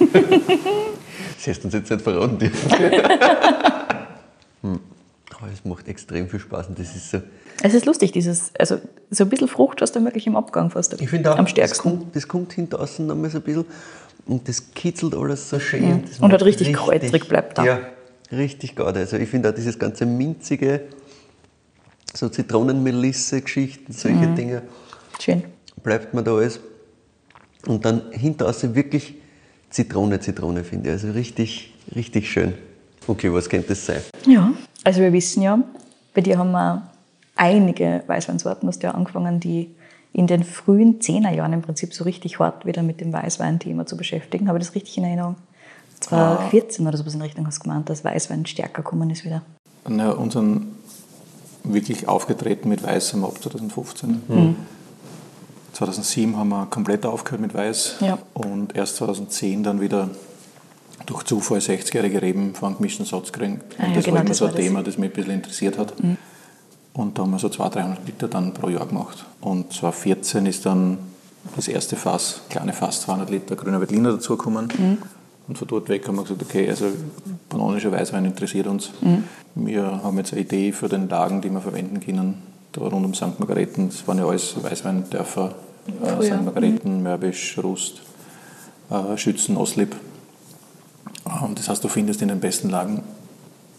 das 1.44 1.58
du 1.58 1.64
uns 1.64 1.74
jetzt 1.74 1.90
nicht 1.90 2.02
verraten 2.02 2.38
dürfen. 2.38 2.70
hm. 4.62 4.80
Aber 5.38 5.48
es 5.52 5.64
macht 5.64 5.86
extrem 5.88 6.28
viel 6.28 6.40
Spaß 6.40 6.68
und 6.68 6.78
das 6.78 6.96
ist 6.96 7.10
so... 7.10 7.20
Es 7.62 7.74
ist 7.74 7.86
lustig, 7.86 8.10
dieses, 8.12 8.50
also 8.58 8.78
so 9.10 9.24
ein 9.24 9.30
bisschen 9.30 9.46
Frucht 9.46 9.80
hast 9.82 9.94
du 9.94 10.02
wirklich 10.02 10.26
im 10.26 10.34
Abgang 10.34 10.70
fast. 10.70 11.00
Ich 11.00 11.08
finde 11.08 11.32
auch, 11.32 11.38
am 11.38 11.44
das 11.44 11.52
stärksten. 11.52 11.82
kommt, 11.82 12.16
das 12.16 12.26
kommt 12.26 12.52
hinten 12.54 12.74
außen 12.74 13.06
nochmal 13.06 13.30
so 13.30 13.38
ein 13.38 13.44
bisschen 13.44 13.66
und 14.26 14.48
das 14.48 14.72
kitzelt 14.74 15.14
alles 15.14 15.48
so 15.48 15.60
schön. 15.60 16.02
Das 16.02 16.18
Und 16.18 16.22
halt 16.22 16.32
macht 16.32 16.44
richtig 16.44 16.72
kräutrig 16.72 17.28
bleibt 17.28 17.58
da. 17.58 17.64
Ja, 17.64 17.80
richtig 18.32 18.74
geil. 18.74 18.86
Also 18.96 19.16
ich 19.16 19.28
finde 19.28 19.50
auch 19.50 19.54
dieses 19.54 19.78
ganze 19.78 20.06
minzige, 20.06 20.82
so 22.14 22.28
Zitronenmelisse-Geschichten, 22.28 23.92
solche 23.92 24.26
Mhm. 24.26 24.34
Dinge, 24.34 24.62
Schön. 25.20 25.44
bleibt 25.82 26.12
mir 26.14 26.22
da 26.22 26.34
alles. 26.34 26.60
Und 27.66 27.84
dann 27.84 28.02
hinter 28.10 28.48
außen 28.48 28.74
wirklich 28.74 29.14
Zitrone, 29.70 30.20
Zitrone 30.20 30.64
finde 30.64 30.88
ich. 30.88 30.92
Also 30.94 31.10
richtig, 31.12 31.72
richtig 31.94 32.30
schön. 32.30 32.54
Okay, 33.06 33.32
was 33.32 33.48
könnte 33.48 33.68
das 33.68 33.86
sein? 33.86 34.00
Ja, 34.26 34.52
also 34.84 35.00
wir 35.00 35.12
wissen 35.12 35.42
ja, 35.42 35.58
bei 36.14 36.20
dir 36.20 36.38
haben 36.38 36.50
wir 36.52 36.90
einige 37.36 38.02
Weißweinsorten, 38.06 38.62
du 38.62 38.68
hast 38.68 38.82
ja 38.82 38.90
angefangen, 38.92 39.40
die 39.40 39.74
in 40.12 40.26
den 40.26 40.44
frühen 40.44 41.00
Zehnerjahren 41.00 41.54
im 41.54 41.62
Prinzip 41.62 41.94
so 41.94 42.04
richtig 42.04 42.38
hart 42.38 42.66
wieder 42.66 42.82
mit 42.82 43.00
dem 43.00 43.12
Weißwein-Thema 43.12 43.86
zu 43.86 43.96
beschäftigen. 43.96 44.48
Habe 44.48 44.58
ich 44.58 44.66
das 44.66 44.74
richtig 44.74 44.98
in 44.98 45.04
Erinnerung? 45.04 45.36
2014 46.02 46.86
oder 46.86 46.96
sowas 46.96 47.14
in 47.14 47.22
Richtung 47.22 47.46
hast 47.46 47.58
du 47.58 47.62
gemeint, 47.64 47.88
dass 47.88 48.04
Weißwein 48.04 48.46
stärker 48.46 48.82
gekommen 48.82 49.10
ist 49.10 49.24
wieder. 49.24 49.42
Ja, 49.88 50.10
unseren 50.10 50.76
wirklich 51.64 52.08
aufgetreten 52.08 52.68
mit 52.68 52.82
Weiß 52.82 53.12
haben 53.12 53.20
wir 53.20 53.28
ab 53.28 53.40
2015. 53.42 54.22
Mhm. 54.28 54.56
2007 55.72 56.36
haben 56.36 56.48
wir 56.50 56.66
komplett 56.66 57.06
aufgehört 57.06 57.40
mit 57.40 57.54
Weiß 57.54 57.96
Ja. 58.00 58.18
und 58.34 58.76
erst 58.76 58.96
2010 58.96 59.62
dann 59.62 59.80
wieder 59.80 60.10
durch 61.06 61.24
Zufall 61.24 61.58
60-jährige 61.58 62.20
Reben 62.22 62.54
von 62.54 62.76
gemischten 62.76 63.06
Satz 63.06 63.32
gekriegt. 63.32 63.62
Ah 63.78 63.82
ja, 63.82 63.88
Und 63.88 63.96
das 63.96 64.04
genau, 64.04 64.14
war 64.16 64.20
immer 64.22 64.28
das 64.28 64.38
so 64.38 64.44
ein 64.44 64.50
das. 64.52 64.60
Mhm. 64.60 64.64
Thema, 64.64 64.82
das 64.82 64.98
mich 64.98 65.10
ein 65.10 65.14
bisschen 65.14 65.32
interessiert 65.32 65.78
hat. 65.78 65.94
Und 66.94 67.16
da 67.18 67.22
haben 67.22 67.30
wir 67.30 67.38
so 67.38 67.48
200, 67.48 67.76
300 67.76 68.06
Liter 68.06 68.28
dann 68.28 68.52
pro 68.54 68.68
Jahr 68.68 68.86
gemacht. 68.86 69.24
Und 69.40 69.72
2014 69.72 70.46
ist 70.46 70.66
dann 70.66 70.98
das 71.56 71.66
erste 71.68 71.96
Fass, 71.96 72.42
kleine 72.50 72.72
Fass, 72.72 73.00
200 73.02 73.30
Liter 73.30 73.56
grüner 73.56 73.80
Veltliner 73.80 74.12
dazugekommen. 74.12 74.68
Mhm. 74.78 74.98
Und 75.48 75.58
von 75.58 75.68
dort 75.68 75.88
weg 75.88 76.06
haben 76.06 76.16
wir 76.16 76.22
gesagt, 76.22 76.42
okay, 76.42 76.68
also 76.68 76.86
bananischer 77.48 77.92
Weißwein 77.92 78.24
interessiert 78.24 78.66
uns. 78.66 78.90
Mhm. 79.00 79.24
Wir 79.54 80.02
haben 80.02 80.16
jetzt 80.18 80.32
eine 80.32 80.42
Idee 80.42 80.72
für 80.72 80.88
den 80.88 81.08
Lagen, 81.08 81.40
die 81.40 81.50
wir 81.50 81.60
verwenden 81.60 82.00
können. 82.00 82.42
Da 82.72 82.80
rund 82.80 83.04
um 83.04 83.14
St. 83.14 83.38
Margareten, 83.38 83.88
das 83.88 84.06
waren 84.08 84.18
ja 84.18 84.26
alles 84.26 84.62
Weißweindörfer. 84.62 85.54
Äh, 86.02 86.24
St. 86.24 86.42
Margareten, 86.42 87.02
Mörbisch, 87.02 87.58
Rust, 87.62 88.02
äh, 88.90 89.16
Schützen, 89.18 89.56
Oslip. 89.56 89.94
Ähm, 91.26 91.54
Das 91.54 91.68
heißt, 91.68 91.84
du 91.84 91.88
findest 91.88 92.22
in 92.22 92.28
den 92.28 92.40
besten 92.40 92.70
Lagen 92.70 93.02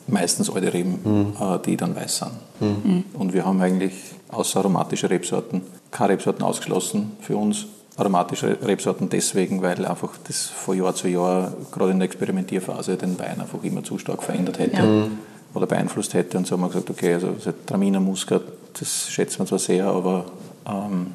meistens 0.05 0.49
alte 0.49 0.73
Reben, 0.73 1.33
äh, 1.39 1.59
die 1.65 1.77
dann 1.77 1.95
weiß 1.95 2.17
sind. 2.17 3.05
Und 3.13 3.33
wir 3.33 3.45
haben 3.45 3.61
eigentlich 3.61 3.93
außer 4.29 4.59
aromatische 4.59 5.09
Rebsorten 5.09 5.61
keine 5.91 6.13
Rebsorten 6.13 6.43
ausgeschlossen 6.43 7.11
für 7.21 7.37
uns. 7.37 7.67
Aromatische 7.95 8.57
Rebsorten 8.63 9.09
deswegen, 9.09 9.61
weil 9.61 9.85
einfach 9.85 10.11
das 10.27 10.47
von 10.47 10.75
Jahr 10.77 10.95
zu 10.95 11.07
Jahr, 11.07 11.53
gerade 11.71 11.91
in 11.91 11.99
der 11.99 12.07
Experimentierphase, 12.07 12.97
den 12.97 13.19
Wein 13.19 13.39
einfach 13.39 13.63
immer 13.63 13.83
zu 13.83 13.99
stark 13.99 14.23
verändert 14.23 14.57
hätte 14.57 15.09
oder 15.53 15.67
beeinflusst 15.67 16.15
hätte. 16.15 16.37
Und 16.39 16.47
so 16.47 16.53
haben 16.55 16.61
wir 16.61 16.69
gesagt, 16.69 16.89
okay, 16.89 17.13
also 17.13 17.35
so 17.39 17.53
Traminer 17.65 17.99
Muscat, 17.99 18.41
das 18.79 19.09
schätzen 19.09 19.39
wir 19.39 19.45
zwar 19.45 19.59
sehr, 19.59 19.85
aber 19.85 20.25
ähm, 20.65 21.11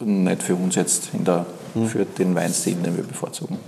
nicht 0.00 0.42
für 0.42 0.54
uns 0.54 0.76
jetzt 0.76 1.10
in 1.12 1.24
der, 1.24 1.44
für 1.86 2.06
den 2.06 2.34
Weinstil, 2.34 2.76
den 2.76 2.96
wir 2.96 3.04
bevorzugen. 3.04 3.58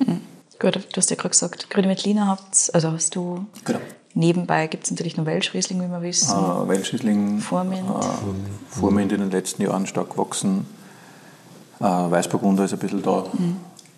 Gut, 0.58 0.76
du 0.76 0.96
hast 0.96 1.11
ja 1.11 1.16
gerade 1.16 1.30
gesagt, 1.30 1.68
Grüne 1.68 1.88
Veltliner 1.88 2.26
habt 2.28 2.70
also 2.72 2.92
hast 2.92 3.14
du 3.16 3.44
Genau. 3.64 3.80
nebenbei 4.14 4.66
gibt 4.68 4.84
es 4.84 4.90
natürlich 4.90 5.16
noch 5.18 5.26
Welschriesling, 5.26 5.78
wie 5.82 5.88
wir 5.88 6.00
wissen. 6.02 6.32
Äh, 6.32 6.68
Welschriesling, 6.68 7.40
Vormint. 7.40 7.82
Äh, 7.82 8.04
Vormint 8.70 9.12
in 9.12 9.20
den 9.20 9.30
letzten 9.30 9.61
Jahren 9.62 9.87
stark 9.87 10.11
gewachsen. 10.11 10.66
Äh, 11.83 12.11
Weißburgunder 12.11 12.65
ist 12.65 12.73
ein 12.73 12.79
bisschen 12.79 13.03
da. 13.03 13.25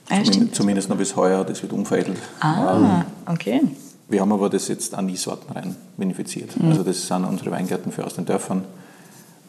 Ah, 0.09 0.17
Zumin- 0.17 0.26
stimmt. 0.26 0.55
zumindest 0.55 0.88
noch 0.88 0.97
bis 0.97 1.17
heuer, 1.17 1.45
das 1.45 1.62
wird 1.62 1.73
umveredelt. 1.73 2.19
Ah, 2.41 3.05
okay. 3.26 3.61
Wir 4.09 4.21
haben 4.21 4.33
aber 4.33 4.50
das 4.50 4.69
jetzt 4.69 4.95
an 4.95 5.07
die 5.09 5.17
Sorten 5.17 5.53
rein 5.53 5.76
vinifiziert. 5.97 6.50
Also 6.62 6.83
das 6.83 7.07
sind 7.07 7.25
unsere 7.25 7.50
Weingärten 7.50 7.91
für 7.91 8.05
aus 8.05 8.14
den 8.14 8.26
Dörfern, 8.26 8.64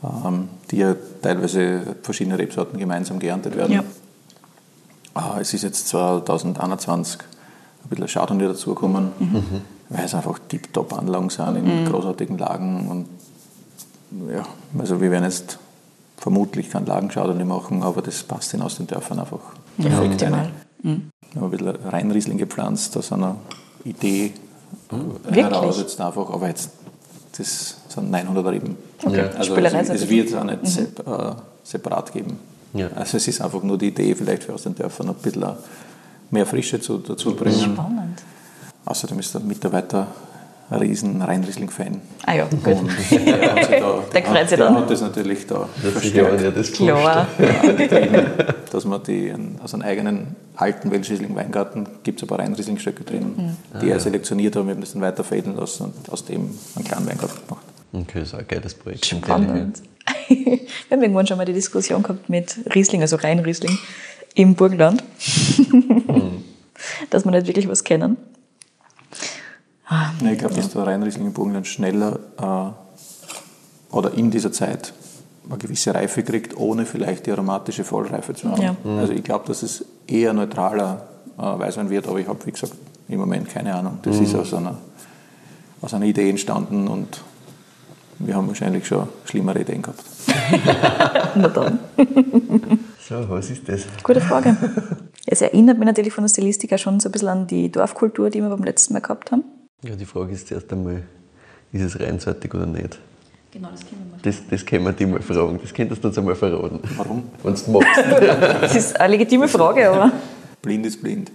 ähm, 0.04 0.48
die 0.72 0.78
ja 0.78 0.96
teilweise 1.22 1.82
verschiedene 2.04 2.38
Rebsorten 2.38 2.80
gemeinsam 2.80 3.20
geerntet 3.20 3.56
werden. 3.58 3.74
Ja. 3.74 5.38
Äh, 5.38 5.42
es 5.42 5.54
ist 5.54 5.64
jetzt 5.64 5.88
2021 5.90 7.20
ein 7.84 7.90
bisschen 7.90 8.08
Chardonnay 8.08 8.48
dazugekommen, 8.48 9.10
weil 9.90 10.06
es 10.06 10.16
einfach 10.16 10.40
tiptop 10.48 10.94
Anlagen 10.98 11.30
sind 11.30 11.58
in 11.58 11.86
großartigen 11.86 12.38
Lagen. 12.38 12.88
Und 12.90 14.30
ja, 14.34 14.46
also 14.80 15.02
wir 15.02 15.12
werden 15.12 15.26
jetzt 15.26 15.60
vermutlich 16.26 16.72
keinen 16.72 16.88
Lagenchardonnay 16.88 17.46
machen, 17.46 17.84
aber 17.84 18.02
das 18.02 18.24
passt 18.24 18.52
in 18.56 18.64
aus 18.64 18.78
den 18.78 18.88
Dörfern 18.88 19.20
einfach 19.20 19.42
Ja, 19.78 19.90
perfekt 19.90 20.24
rein. 20.24 20.52
Wir 20.82 20.92
haben 20.92 21.12
ein 21.36 21.52
bisschen 21.52 21.76
Rheinriesling 21.76 22.40
gepflanzt, 22.40 22.98
aus 22.98 23.12
einer 23.12 23.36
Idee 23.84 24.34
Wirklich? 24.90 25.46
heraus 25.46 25.78
jetzt 25.78 26.02
einfach, 26.02 26.28
aber 26.32 26.48
jetzt, 26.48 26.72
das 27.38 27.78
sind 27.90 28.10
900 28.10 28.44
Reben. 28.48 28.76
Okay, 29.04 29.18
Ja. 29.18 29.30
Also 29.38 29.56
es, 29.56 29.90
es 29.90 30.10
wird 30.10 30.36
auch 30.36 30.44
nicht 30.46 30.66
sep 30.66 31.08
äh, 31.08 31.34
separat 31.64 32.12
geben. 32.12 32.40
Ja. 32.74 32.88
Also 32.96 33.18
es 33.18 33.28
ist 33.28 33.40
einfach 33.40 33.62
nur 33.62 33.78
die 33.78 33.90
Idee, 33.90 34.16
vielleicht 34.16 34.46
für 34.46 34.56
aus 34.56 34.64
den 34.64 34.74
Dörfern 34.74 35.10
ein 35.10 35.16
bisschen 35.22 35.54
mehr 36.32 36.48
Frische 36.48 36.82
zu, 36.82 36.98
dazu 36.98 37.36
bringen. 37.36 37.60
Spannend. 37.60 38.24
außerdem 38.84 39.20
ist 39.20 39.32
der 39.32 39.42
Mitarbeiter 39.42 40.08
riesen 40.72 41.22
Rheinriesling-Fan. 41.22 42.02
Ah 42.26 42.34
ja, 42.36 42.46
gut. 42.46 42.66
Und 42.66 42.90
der 43.12 43.56
hat, 43.56 43.66
sich 43.66 43.80
da, 43.80 44.04
Der 44.14 44.24
freut 44.24 44.50
sich 44.50 44.58
der 44.58 44.66
dann. 44.68 44.76
hat 44.76 44.90
das 44.90 45.02
natürlich 45.02 45.46
da 45.48 45.70
Das 45.84 46.04
ist 46.04 46.16
ja 46.16 46.26
verstärkt, 46.26 46.58
das 46.58 46.72
Klar. 46.72 47.28
dass 48.72 48.86
man 48.86 49.04
die, 49.04 49.34
aus 49.64 49.74
einem 49.74 49.84
eigenen 49.84 50.36
alten 50.56 50.92
Welschriesling-Weingarten 50.92 51.88
gibt 52.04 52.20
es 52.20 52.24
ein 52.24 52.28
paar 52.28 52.40
Rheinriesling-Stöcke 52.40 53.04
drin, 53.04 53.56
die 53.82 53.90
er 53.90 54.00
selektioniert 54.00 54.56
hat 54.56 54.62
und 54.62 54.68
wir 54.70 54.74
haben 54.76 54.82
das 54.82 54.94
dann 54.94 55.02
weiter 55.02 55.24
fädeln 55.24 55.56
lassen 55.56 55.86
und 55.96 56.10
aus 56.12 56.26
dem 56.26 56.50
einen 56.76 56.86
kleinen 56.86 57.08
Weingarten 57.08 57.40
gemacht. 57.48 57.66
Okay, 57.94 58.20
das 58.20 58.30
ist 58.30 58.36
ein 58.36 58.48
geiles 58.48 58.74
Projekt. 58.74 59.06
Spannend. 59.06 59.82
Wir 60.28 60.60
haben 60.92 61.02
irgendwann 61.02 61.26
schon 61.28 61.38
mal 61.38 61.46
die 61.46 61.54
Diskussion 61.54 62.04
gehabt 62.04 62.30
mit 62.30 62.60
Riesling, 62.76 63.02
also 63.02 63.16
Rheinriesling 63.16 63.78
im 64.36 64.54
Burgenland, 64.56 65.02
dass 67.10 67.26
wir 67.26 67.32
nicht 67.32 67.48
wirklich 67.48 67.68
was 67.68 67.84
kennen. 67.84 68.18
Ja, 69.90 70.32
ich 70.32 70.40
glaube, 70.40 70.56
dass 70.56 70.70
der 70.70 70.88
Rheinriesling 70.88 71.28
im 71.28 71.34
Burgenland 71.34 71.68
schneller 71.68 72.20
äh, 72.40 73.96
oder 73.96 74.14
in 74.14 74.32
dieser 74.32 74.52
Zeit 74.52 74.94
eine 75.48 75.58
gewisse 75.58 75.94
Reife 75.94 76.24
kriegt, 76.24 76.58
ohne 76.58 76.86
vielleicht 76.86 77.28
die 77.28 77.32
aromatische 77.32 77.84
Vollreife 77.84 78.34
zu 78.34 78.52
haben. 78.52 78.62
Ja. 78.62 78.76
Also 78.98 79.14
ich 79.14 79.24
glaube, 79.24 79.46
dass 79.48 79.62
es 79.62 79.86
eher 80.08 80.34
neutraler 80.34 81.06
äh, 81.38 81.42
Weißwein 81.42 81.90
wird, 81.90 82.08
aber 82.08 82.20
ich 82.20 82.28
habe, 82.28 82.44
wie 82.46 82.52
gesagt, 82.52 82.74
im 83.08 83.20
Moment 83.20 83.50
keine 83.50 83.76
Ahnung. 83.76 84.00
Das 84.02 84.20
ist 84.20 84.34
aus 84.34 84.54
einer, 84.54 84.78
aus 85.82 85.94
einer 85.94 86.06
Idee 86.06 86.30
entstanden 86.30 86.88
und 86.88 87.22
wir 88.18 88.36
haben 88.36 88.48
wahrscheinlich 88.48 88.88
schon 88.88 89.08
schlimmere 89.26 89.62
Ideen 89.62 89.82
gehabt. 89.82 90.04
Na 91.36 91.48
dann. 91.50 91.80
So, 93.08 93.30
was 93.30 93.50
ist 93.52 93.68
das? 93.70 93.84
Gute 94.04 94.22
Frage. 94.22 94.58
Es 95.28 95.42
erinnert 95.42 95.78
mich 95.78 95.86
natürlich 95.86 96.14
von 96.14 96.24
der 96.24 96.30
Stilistik 96.30 96.74
auch 96.74 96.80
schon 96.80 97.00
so 97.00 97.10
ein 97.10 97.12
bisschen 97.12 97.28
an 97.28 97.48
die 97.48 97.72
Dorfkultur, 97.72 98.30
die 98.30 98.42
wir 98.42 98.50
beim 98.50 98.64
letzten 98.64 98.94
Mal 98.94 99.02
gehabt 99.02 99.32
haben. 99.32 99.44
Ja, 99.88 99.96
die 99.96 100.06
Frage 100.06 100.34
ist 100.34 100.48
zuerst 100.48 100.72
einmal, 100.74 101.04
ist 101.72 101.84
es 101.84 102.00
reinsortig 102.00 102.52
oder 102.56 102.66
nicht? 102.66 102.98
Genau, 103.52 103.70
das 103.70 103.82
kennen 103.82 104.12
wir. 104.12 104.20
Das, 104.24 104.42
das 104.50 104.66
können 104.66 104.84
wir 104.84 104.94
dich 104.94 105.08
mal 105.08 105.22
fragen. 105.22 105.60
Das 105.62 105.74
könntest 105.74 106.04
du 106.04 106.08
uns 106.08 106.18
einmal 106.18 106.36
verraten. 106.36 106.80
Warum? 106.98 107.24
Wenn 107.44 107.54
du 107.54 107.72
magst. 107.72 107.88
Das 108.62 108.76
ist 108.76 109.00
eine 109.00 109.14
legitime 109.16 109.48
Frage, 109.48 109.90
aber 109.90 110.12
Blind 110.62 110.88
ist 110.88 111.02
blind. 111.02 111.32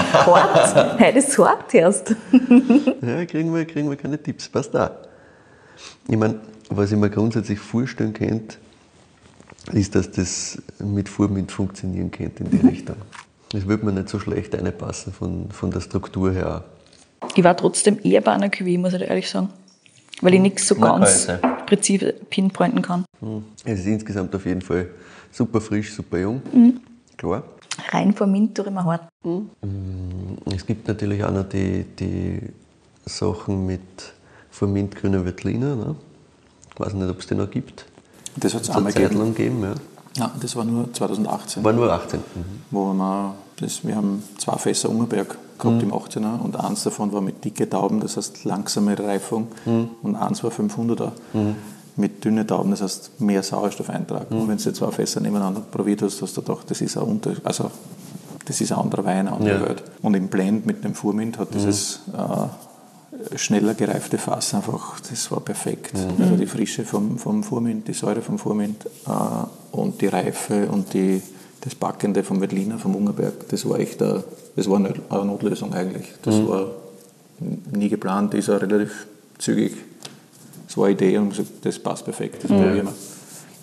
hart. 0.00 0.98
Heute 0.98 1.18
ist 1.18 1.28
es 1.28 1.38
hart 1.38 1.74
erst. 1.74 2.16
Ja, 3.02 3.24
kriegen 3.26 3.54
wir, 3.54 3.66
kriegen 3.66 3.90
wir 3.90 3.96
keine 3.96 4.20
Tipps. 4.20 4.48
Passt 4.48 4.74
auch. 4.74 4.90
Ich 6.08 6.16
meine, 6.16 6.40
was 6.70 6.90
ich 6.90 6.98
mir 6.98 7.10
grundsätzlich 7.10 7.58
vorstellen 7.58 8.14
könnte, 8.14 8.56
ist, 9.72 9.94
dass 9.94 10.10
das 10.10 10.62
mit 10.78 11.10
Vormint 11.10 11.52
funktionieren 11.52 12.10
könnte 12.10 12.44
in 12.44 12.50
die 12.50 12.66
Richtung. 12.66 12.96
Das 13.50 13.66
würde 13.66 13.84
mir 13.84 13.92
nicht 13.92 14.08
so 14.08 14.18
schlecht 14.18 14.54
reinpassen 14.54 15.12
von, 15.12 15.50
von 15.50 15.70
der 15.70 15.80
Struktur 15.80 16.32
her. 16.32 16.64
Ich 17.34 17.44
war 17.44 17.56
trotzdem 17.56 17.98
eher 18.02 18.20
bei 18.20 18.32
einer 18.32 18.48
QV, 18.48 18.78
muss 18.78 18.94
ich 18.94 19.02
ehrlich 19.02 19.28
sagen. 19.28 19.50
Weil 20.20 20.34
ich 20.34 20.40
nichts 20.40 20.66
so 20.66 20.74
Mag 20.74 21.00
ganz 21.00 21.28
präzise 21.66 22.12
pinpointen 22.12 22.82
kann. 22.82 23.04
Es 23.64 23.80
ist 23.80 23.86
insgesamt 23.86 24.34
auf 24.34 24.44
jeden 24.46 24.62
Fall 24.62 24.88
super 25.30 25.60
frisch, 25.60 25.92
super 25.94 26.18
jung. 26.18 26.42
Klar. 27.16 27.44
Rein 27.90 28.12
vor 28.12 28.26
Mint 28.26 28.56
tue 28.56 28.66
ich 28.66 28.72
mir 28.72 28.84
hart. 28.84 29.08
Es 30.52 30.66
gibt 30.66 30.88
natürlich 30.88 31.22
auch 31.22 31.30
noch 31.30 31.48
die, 31.48 31.84
die 31.84 32.40
Sachen 33.06 33.66
mit 33.66 33.80
Formint 34.50 34.96
grüner 34.96 35.24
Veltliner. 35.24 35.76
Ne? 35.76 35.96
Ich 36.74 36.80
weiß 36.80 36.94
nicht, 36.94 37.08
ob 37.08 37.20
es 37.20 37.26
die 37.26 37.34
noch 37.34 37.50
gibt. 37.50 37.86
Das 38.36 38.54
hat 38.54 38.62
es 38.62 38.70
einmal 38.70 38.92
Zeit 38.92 39.02
gegeben. 39.02 39.20
lang 39.20 39.34
gegeben. 39.34 39.62
Ja. 39.62 39.74
Ja, 40.16 40.32
das 40.40 40.56
war 40.56 40.64
nur 40.64 40.92
2018. 40.92 41.62
War 41.62 41.72
nur 41.72 41.92
18. 41.92 42.18
Mhm. 42.18 42.44
wo 42.70 42.92
wir, 42.92 43.34
das, 43.56 43.86
wir 43.86 43.94
haben 43.94 44.22
zwei 44.38 44.56
Fässer 44.56 44.88
Ungerberg 44.88 45.38
gehabt 45.58 45.82
im 45.82 45.92
18er 45.92 46.40
und 46.40 46.56
eins 46.58 46.84
davon 46.84 47.12
war 47.12 47.20
mit 47.20 47.44
dicke 47.44 47.68
Tauben, 47.68 48.00
das 48.00 48.16
heißt 48.16 48.44
langsame 48.44 48.98
Reifung 48.98 49.48
und 50.02 50.16
eins 50.16 50.42
war 50.44 50.50
500er 50.50 51.12
mit 51.96 52.24
dünne 52.24 52.46
Tauben, 52.46 52.70
das 52.70 52.80
heißt 52.82 53.20
mehr 53.20 53.42
Sauerstoffeintrag. 53.42 54.30
Und 54.30 54.48
wenn 54.48 54.56
du 54.58 54.72
zwei 54.72 54.90
Fässer 54.92 55.20
nebeneinander 55.20 55.60
probiert 55.60 56.02
hast, 56.02 56.22
hast 56.22 56.36
du 56.36 56.42
gedacht, 56.42 56.70
das 56.70 56.80
ist 56.80 56.96
ein, 56.96 57.02
Unter 57.02 57.32
also, 57.42 57.70
das 58.44 58.60
ist 58.60 58.70
ein 58.72 58.78
anderer 58.78 59.04
Wein, 59.04 59.26
eine 59.26 59.32
andere 59.32 59.60
Ja. 59.60 59.68
Welt. 59.68 59.82
Und 60.02 60.14
im 60.14 60.28
Blend 60.28 60.64
mit 60.64 60.84
dem 60.84 60.94
Furmint 60.94 61.38
hat 61.38 61.52
dieses 61.52 62.00
äh, 62.16 63.36
schneller 63.36 63.74
gereifte 63.74 64.16
Fass 64.16 64.54
einfach, 64.54 65.00
das 65.00 65.30
war 65.32 65.40
perfekt. 65.40 65.94
Also 66.20 66.36
die 66.36 66.46
Frische 66.46 66.84
vom, 66.84 67.18
vom 67.18 67.42
Furmint, 67.42 67.88
die 67.88 67.94
Säure 67.94 68.22
vom 68.22 68.38
Furmint 68.38 68.86
äh, 69.06 69.76
und 69.76 70.00
die 70.00 70.06
Reife 70.06 70.68
und 70.70 70.94
die, 70.94 71.20
das 71.60 71.74
Backende 71.74 72.22
vom 72.22 72.40
Veltliner, 72.40 72.78
vom 72.78 72.94
Ungerberg, 72.94 73.48
das 73.48 73.68
war 73.68 73.78
echt 73.78 74.02
eine, 74.02 74.24
das 74.56 74.68
war 74.68 74.76
eine, 74.76 74.94
Notlösung 75.24 75.72
eigentlich. 75.74 76.06
Das 76.22 76.34
war 76.46 76.70
nie 77.72 77.88
geplant, 77.88 78.34
ist 78.34 78.48
auch 78.50 78.60
relativ 78.60 79.06
zügig. 79.38 79.72
Das 80.66 80.76
war 80.76 80.86
eine 80.86 80.94
Idee 80.94 81.18
und 81.18 81.30
gesagt, 81.30 81.48
das 81.62 81.78
passt 81.78 82.04
perfekt, 82.04 82.44
das 82.44 82.50
probieren 82.50 82.86
wir. 82.86 82.94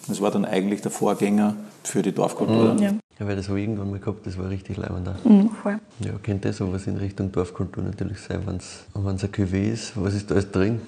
Das 0.07 0.21
war 0.21 0.31
dann 0.31 0.45
eigentlich 0.45 0.81
der 0.81 0.91
Vorgänger 0.91 1.55
für 1.83 2.01
die 2.01 2.11
Dorfkultur. 2.11 2.75
Ja. 2.79 2.93
Ja, 3.19 3.25
weil 3.27 3.37
das 3.37 3.47
habe 3.47 3.59
ich 3.59 3.65
irgendwann 3.65 3.91
mal 3.91 3.99
gehabt, 3.99 4.27
das 4.27 4.37
war 4.37 4.49
richtig 4.49 4.75
leibend. 4.75 5.07
auch. 5.07 5.23
Mhm, 5.23 5.49
voll. 5.63 5.79
Ja, 6.01 6.11
könnte 6.21 6.51
sowas 6.51 6.85
in 6.85 6.97
Richtung 6.97 7.31
Dorfkultur 7.31 7.81
natürlich 7.81 8.19
sein, 8.19 8.41
wenn 8.45 8.57
es 8.57 8.83
ein 8.93 9.31
Cuvée 9.31 9.71
ist. 9.71 9.93
Was 9.95 10.13
ist 10.13 10.29
da 10.29 10.35
alles 10.35 10.51
drin? 10.51 10.81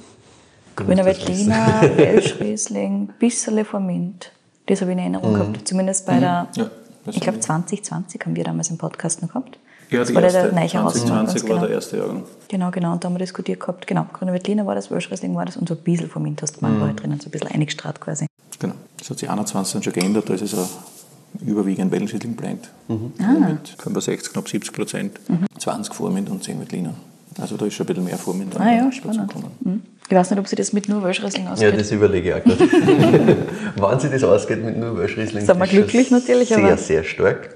Grüner. 0.76 1.06
Veltliner, 1.06 1.82
Welschriesling, 1.96 3.10
bisschen 3.18 3.64
vor 3.64 3.80
Mint. 3.80 4.32
Das 4.66 4.82
habe 4.82 4.92
ich 4.92 4.98
in 4.98 5.04
Erinnerung 5.04 5.34
gehabt. 5.34 5.68
Zumindest 5.68 6.06
bei 6.06 6.20
der, 6.20 6.50
Ja, 6.54 6.64
das 6.66 6.70
ich 7.16 7.22
glaube 7.22 7.40
haben 7.40 7.42
2020 7.42 8.22
haben 8.26 8.36
wir 8.36 8.44
damals 8.44 8.70
im 8.70 8.78
Podcast 8.78 9.22
noch 9.22 9.30
gehabt. 9.30 9.60
Ja, 9.90 10.00
das 10.00 10.14
war 10.14 10.22
erste, 10.22 10.42
der 10.42 10.52
neue 10.52 10.68
Herausforderung, 10.68 11.28
2020 11.28 11.44
war 11.44 11.50
genau. 11.50 11.68
der 11.68 11.76
erste 11.76 11.98
Jahrgang. 11.98 12.24
Genau, 12.50 12.72
genau. 12.72 12.92
Und 12.92 13.04
da 13.04 13.08
haben 13.08 13.16
wir 13.16 13.20
diskutiert 13.20 13.60
gehabt. 13.62 13.88
Genau, 13.88 14.06
Grüner 14.12 14.34
Veltliner 14.34 14.66
war 14.66 14.76
das, 14.76 14.92
Welschriesling 14.92 15.34
war 15.36 15.46
das 15.46 15.56
und 15.56 15.70
so 15.70 15.76
ein 15.76 15.82
bisschen 15.82 16.36
hast 16.42 16.62
du 16.62 16.66
mhm. 16.66 16.82
halt 16.82 17.02
drinnen, 17.02 17.20
so 17.20 17.28
ein 17.28 17.32
bisschen 17.32 17.50
eingestrahlt 17.50 18.02
quasi. 18.02 18.28
Genau. 18.60 18.74
Das 18.98 19.10
hat 19.10 19.20
sich 19.20 19.30
21 19.30 19.74
dann 19.74 19.84
schon 19.84 19.94
geändert, 19.94 20.30
da 20.30 20.34
ist 20.34 20.42
es 20.42 20.54
ein 20.54 21.48
überwiegend 21.48 21.92
Wellenschädling 21.92 22.36
Blend. 22.36 22.70
Mhm. 22.88 23.14
Mit 23.18 23.76
65, 23.80 24.34
knapp 24.34 24.50
70 24.50 24.74
Prozent. 24.74 25.20
20 25.58 25.94
Vormint 25.94 26.30
und 26.30 26.44
10 26.44 26.60
Veltliner. 26.60 26.94
Also 27.40 27.58
da 27.58 27.66
ist 27.66 27.74
schon 27.76 27.86
ein 27.86 27.88
bisschen 27.88 28.04
mehr 28.06 28.18
Vormint 28.18 28.60
Ah 28.60 28.72
ja, 28.72 28.92
spannend. 28.92 29.32
Mhm. 29.64 29.82
Ich 30.10 30.16
weiß 30.16 30.32
nicht, 30.32 30.40
ob 30.40 30.48
sie 30.48 30.56
das 30.56 30.72
mit 30.74 30.88
nur 30.90 31.04
Welschriesling 31.04 31.46
Ja, 31.46 31.52
ausgeht. 31.52 31.80
das 31.80 31.92
überlege 31.92 32.30
ich 32.30 32.36
auch 32.36 32.44
gerade. 32.44 33.38
Wann 33.78 34.00
sich 34.00 34.10
das 34.12 34.24
ausgeht 34.24 34.64
mit 34.64 34.78
nur 34.78 34.98
Welschriesling, 34.98 35.46
Sind 35.46 35.60
wir 35.60 35.68
glücklich 35.68 36.10
natürlich, 36.12 36.48
Sehr, 36.50 36.58
aber- 36.60 36.78
sehr 36.78 37.04
stark. 37.04 37.56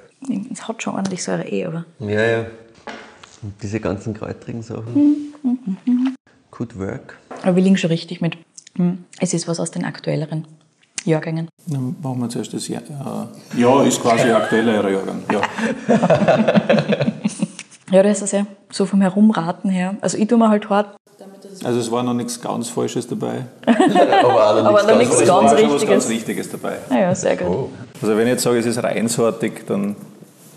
Es 0.52 0.68
hat 0.68 0.84
schon 0.84 0.94
ordentlich 0.96 1.24
Säure 1.24 1.48
eh, 1.48 1.66
aber 1.66 1.86
Ja, 2.00 2.22
ja. 2.22 2.40
Und 3.42 3.54
diese 3.64 3.80
ganzen 3.80 4.14
kräutrigen 4.14 4.62
Sachen. 4.62 5.34
Could 6.52 6.78
work. 6.78 7.18
Aber 7.42 7.56
wir 7.56 7.64
liegen 7.64 7.78
schon 7.78 7.90
richtig 7.90 8.22
mit. 8.22 8.38
Es 9.20 9.34
ist 9.34 9.48
was 9.48 9.60
aus 9.60 9.72
den 9.72 9.84
aktuelleren 9.84 10.46
Jahrgängen. 11.06 11.48
Dann 11.66 11.96
machen 12.04 12.20
wir 12.22 12.30
zuerst 12.30 12.54
das 12.54 12.68
Jahr. 12.68 12.84
Äh, 13.56 13.60
ja, 13.62 13.84
ist 13.84 14.00
quasi 14.02 14.26
ein 14.26 14.36
aktueller 14.36 14.90
Jahrgang. 14.92 15.24
Ja. 15.32 15.42
Ja, 17.92 18.04
das 18.04 18.22
ist 18.22 18.32
ja 18.32 18.46
so 18.72 18.86
vom 18.86 19.02
Herumraten 19.02 19.70
her. 19.70 19.96
Also 20.02 20.18
ich 20.18 20.28
tue 20.28 20.38
mir 20.38 20.50
halt 20.50 20.70
hart. 20.70 20.96
Also 21.64 21.80
es 21.80 21.92
war 21.92 22.02
noch 22.04 22.14
nichts 22.14 22.42
ganz 22.42 22.70
Falsches 22.70 23.06
dabei. 23.08 23.46
Aber, 23.66 23.78
auch 23.78 24.56
noch 24.56 24.66
Aber 24.66 24.84
noch 24.84 24.98
nichts 24.98 25.20
es 25.20 25.28
ganz 25.28 25.52
was 25.52 25.58
Richtiges. 25.60 25.86
ganz 25.88 26.10
Richtiges 26.10 26.50
dabei. 26.50 26.78
Naja, 26.90 27.14
sehr 27.14 27.36
gut. 27.38 27.48
Oh. 27.48 27.70
Also 28.02 28.16
wenn 28.18 28.26
ich 28.28 28.34
jetzt 28.34 28.44
sage, 28.44 28.58
es 28.58 28.66
ist 28.66 28.82
reinsortig, 28.82 29.66
dann, 29.68 29.96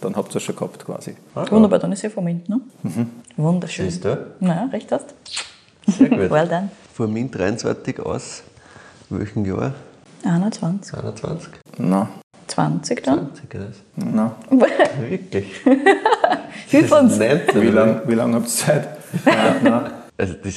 dann 0.00 0.16
habt 0.16 0.32
ihr 0.34 0.36
es 0.36 0.42
schon 0.44 0.56
gehabt 0.56 0.84
quasi. 0.86 1.16
Wunderbar, 1.50 1.78
dann 1.80 1.92
ist 1.92 2.02
ja 2.02 2.08
vom 2.10 2.24
Mint, 2.24 2.48
ne? 2.48 2.60
Wunderschön. 3.36 3.90
Siehst 3.90 4.04
du? 4.04 4.26
Na, 4.40 4.68
recht 4.72 4.90
hast. 4.92 5.14
Sehr 5.86 6.08
gut. 6.08 6.30
Well 6.30 6.48
done. 6.48 6.70
Vor 6.94 7.08
Mint 7.08 7.34
23 7.36 8.00
aus 8.00 8.42
welchem 9.10 9.44
Jahr? 9.44 9.74
21. 10.24 10.94
21? 10.94 11.50
Na, 11.78 12.08
20 12.46 13.02
dann? 13.02 13.30
20 13.34 13.50
das. 13.50 13.76
na. 13.96 14.34
Wirklich? 15.00 15.46
19, 16.72 17.40
Wie 17.62 17.66
lange 17.68 18.02
wie 18.06 18.14
lang 18.14 18.34
habt 18.34 18.46
ihr 18.46 18.50
Zeit? 18.52 18.88
Na, 19.24 19.54
na. 19.62 19.90
Also 20.18 20.34
das 20.42 20.54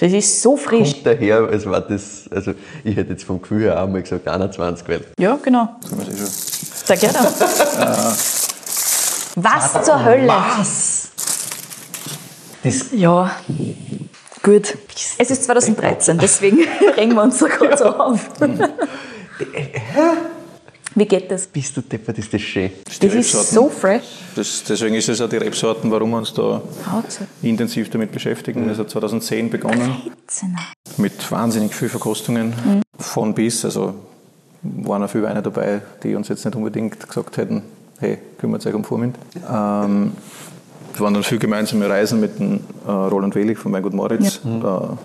Das 0.00 0.12
ist 0.12 0.42
so 0.42 0.56
frisch. 0.56 0.92
kommt 0.94 1.06
daher, 1.06 1.38
als 1.48 1.66
war 1.66 1.80
das, 1.80 2.24
also 2.30 2.52
ich 2.82 2.96
hätte 2.96 3.10
jetzt 3.12 3.24
vom 3.24 3.40
Gefühl 3.40 3.62
her 3.62 3.82
auch 3.82 3.88
mal 3.88 4.02
gesagt 4.02 4.26
21, 4.26 4.88
weil 4.88 5.00
Ja, 5.18 5.38
genau. 5.42 5.68
Schon. 5.88 6.00
Sag 6.86 7.02
ja 7.02 7.10
dann. 7.12 7.26
Was 9.36 9.84
zur 9.84 10.04
Hölle? 10.04 10.28
Was? 10.28 11.08
Das, 12.62 12.86
Ja, 12.92 13.30
gut. 14.42 14.76
Es 15.18 15.30
ist 15.30 15.44
2013, 15.44 16.18
deswegen 16.18 16.58
regen 16.96 17.14
wir 17.14 17.22
uns 17.22 17.38
so 17.38 17.46
so 17.76 17.84
auf. 17.86 18.30
Wie 20.94 21.06
geht 21.06 21.30
das? 21.30 21.46
bist 21.46 21.76
du 21.76 21.80
deppert, 21.80 22.18
ist 22.18 22.32
das 22.32 22.40
schön. 22.40 22.70
Das 22.84 22.94
ist 22.94 23.02
Rebsorten. 23.14 23.54
so 23.54 23.68
fresh. 23.68 24.04
Das, 24.36 24.62
deswegen 24.68 24.94
ist 24.94 25.08
es 25.08 25.20
auch 25.20 25.28
die 25.28 25.36
Rebsorten, 25.38 25.90
warum 25.90 26.10
wir 26.10 26.18
uns 26.18 26.32
da 26.32 26.62
Haut's 26.90 27.18
intensiv 27.42 27.90
damit 27.90 28.12
beschäftigen. 28.12 28.68
Das 28.68 28.78
hat 28.78 28.90
2010 28.90 29.50
begonnen 29.50 29.96
Zehner. 30.26 30.58
mit 30.96 31.30
wahnsinnig 31.32 31.74
viel 31.74 31.88
Verkostungen 31.88 32.54
von 32.98 33.34
bis. 33.34 33.64
Also 33.64 33.94
waren 34.62 35.02
auch 35.02 35.10
viele 35.10 35.24
Weine 35.24 35.42
dabei, 35.42 35.82
die 36.02 36.14
uns 36.14 36.28
jetzt 36.28 36.44
nicht 36.44 36.54
unbedingt 36.56 37.06
gesagt 37.06 37.36
hätten, 37.36 37.62
hey, 37.98 38.18
kümmert 38.38 38.64
euch 38.66 38.74
um 38.74 38.84
Vormint. 38.84 39.16
Ähm, 39.50 40.12
Es 40.94 41.00
waren 41.00 41.12
dann 41.12 41.24
viele 41.24 41.40
gemeinsame 41.40 41.88
Reisen 41.88 42.20
mit 42.20 42.38
dem 42.38 42.60
äh, 42.86 42.90
Roland 42.90 43.34
Welig 43.34 43.58
von 43.58 43.72
Weingut 43.72 43.94
Moritz, 43.94 44.40
ja. 44.44 44.96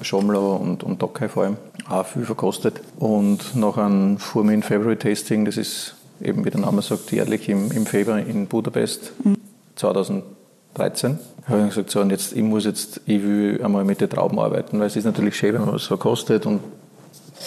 äh, 0.00 0.04
Schomler 0.04 0.60
und, 0.60 0.82
und 0.82 1.00
Dockei 1.00 1.28
vor 1.28 1.44
allem, 1.44 1.56
auch 1.88 2.06
viel 2.06 2.24
verkostet. 2.24 2.80
Und 2.98 3.54
nach 3.54 3.76
einem 3.76 4.18
Furmin 4.18 4.62
February 4.62 4.96
Tasting, 4.96 5.44
das 5.44 5.56
ist 5.56 5.94
eben, 6.20 6.44
wie 6.44 6.50
der 6.50 6.60
Name 6.60 6.82
sagt, 6.82 7.12
jährlich 7.12 7.48
im, 7.48 7.70
im 7.72 7.86
Februar 7.86 8.18
in 8.18 8.46
Budapest, 8.46 9.12
mhm. 9.24 9.36
2013, 9.76 11.18
habe 11.48 11.62
ich 11.62 11.68
gesagt, 11.68 11.90
so, 11.90 12.00
und 12.00 12.10
jetzt, 12.10 12.34
ich 12.34 12.42
muss 12.42 12.64
jetzt, 12.64 13.00
ich 13.06 13.22
will 13.22 13.60
einmal 13.62 13.84
mit 13.84 14.00
den 14.00 14.10
Trauben 14.10 14.38
arbeiten, 14.38 14.78
weil 14.78 14.86
es 14.86 14.96
ist 14.96 15.04
natürlich 15.04 15.36
schön, 15.36 15.54
wenn 15.54 15.62
man 15.62 15.74
was 15.74 15.84
verkostet 15.84 16.46
und 16.46 16.60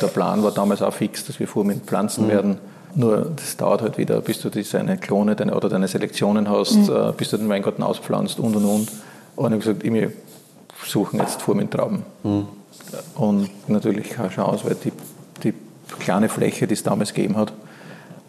der 0.01 0.07
Plan 0.07 0.43
war 0.43 0.51
damals 0.51 0.81
auch 0.81 0.93
fix, 0.93 1.25
dass 1.25 1.39
wir 1.39 1.47
Furmin 1.47 1.81
pflanzen 1.81 2.25
mhm. 2.25 2.29
werden 2.29 2.57
nur 2.95 3.31
das 3.35 3.57
dauert 3.57 3.81
halt 3.81 3.97
wieder, 3.97 4.21
bis 4.21 4.41
du 4.41 4.49
deine 4.49 4.97
Klone 4.97 5.35
deine, 5.35 5.53
oder 5.53 5.69
deine 5.69 5.87
Selektionen 5.87 6.49
hast, 6.49 6.75
mhm. 6.75 6.95
äh, 6.95 7.11
bis 7.15 7.29
du 7.29 7.37
den 7.37 7.49
Weingarten 7.49 7.83
auspflanzt 7.83 8.39
und 8.39 8.55
und 8.55 8.65
und. 8.65 8.91
Und 9.35 9.45
ich 9.47 9.51
habe 9.51 9.57
gesagt, 9.57 9.83
wir 9.83 10.13
suchen 10.85 11.19
jetzt 11.19 11.41
Furmintrauben. 11.41 12.03
Mhm. 12.23 12.47
Und 13.15 13.49
natürlich 13.67 14.09
keine 14.09 14.29
Chance, 14.29 14.65
weil 14.65 14.75
die, 14.75 14.91
die 15.43 15.53
kleine 15.99 16.29
Fläche, 16.29 16.67
die 16.67 16.73
es 16.73 16.83
damals 16.83 17.13
gegeben 17.13 17.37
hat, 17.37 17.53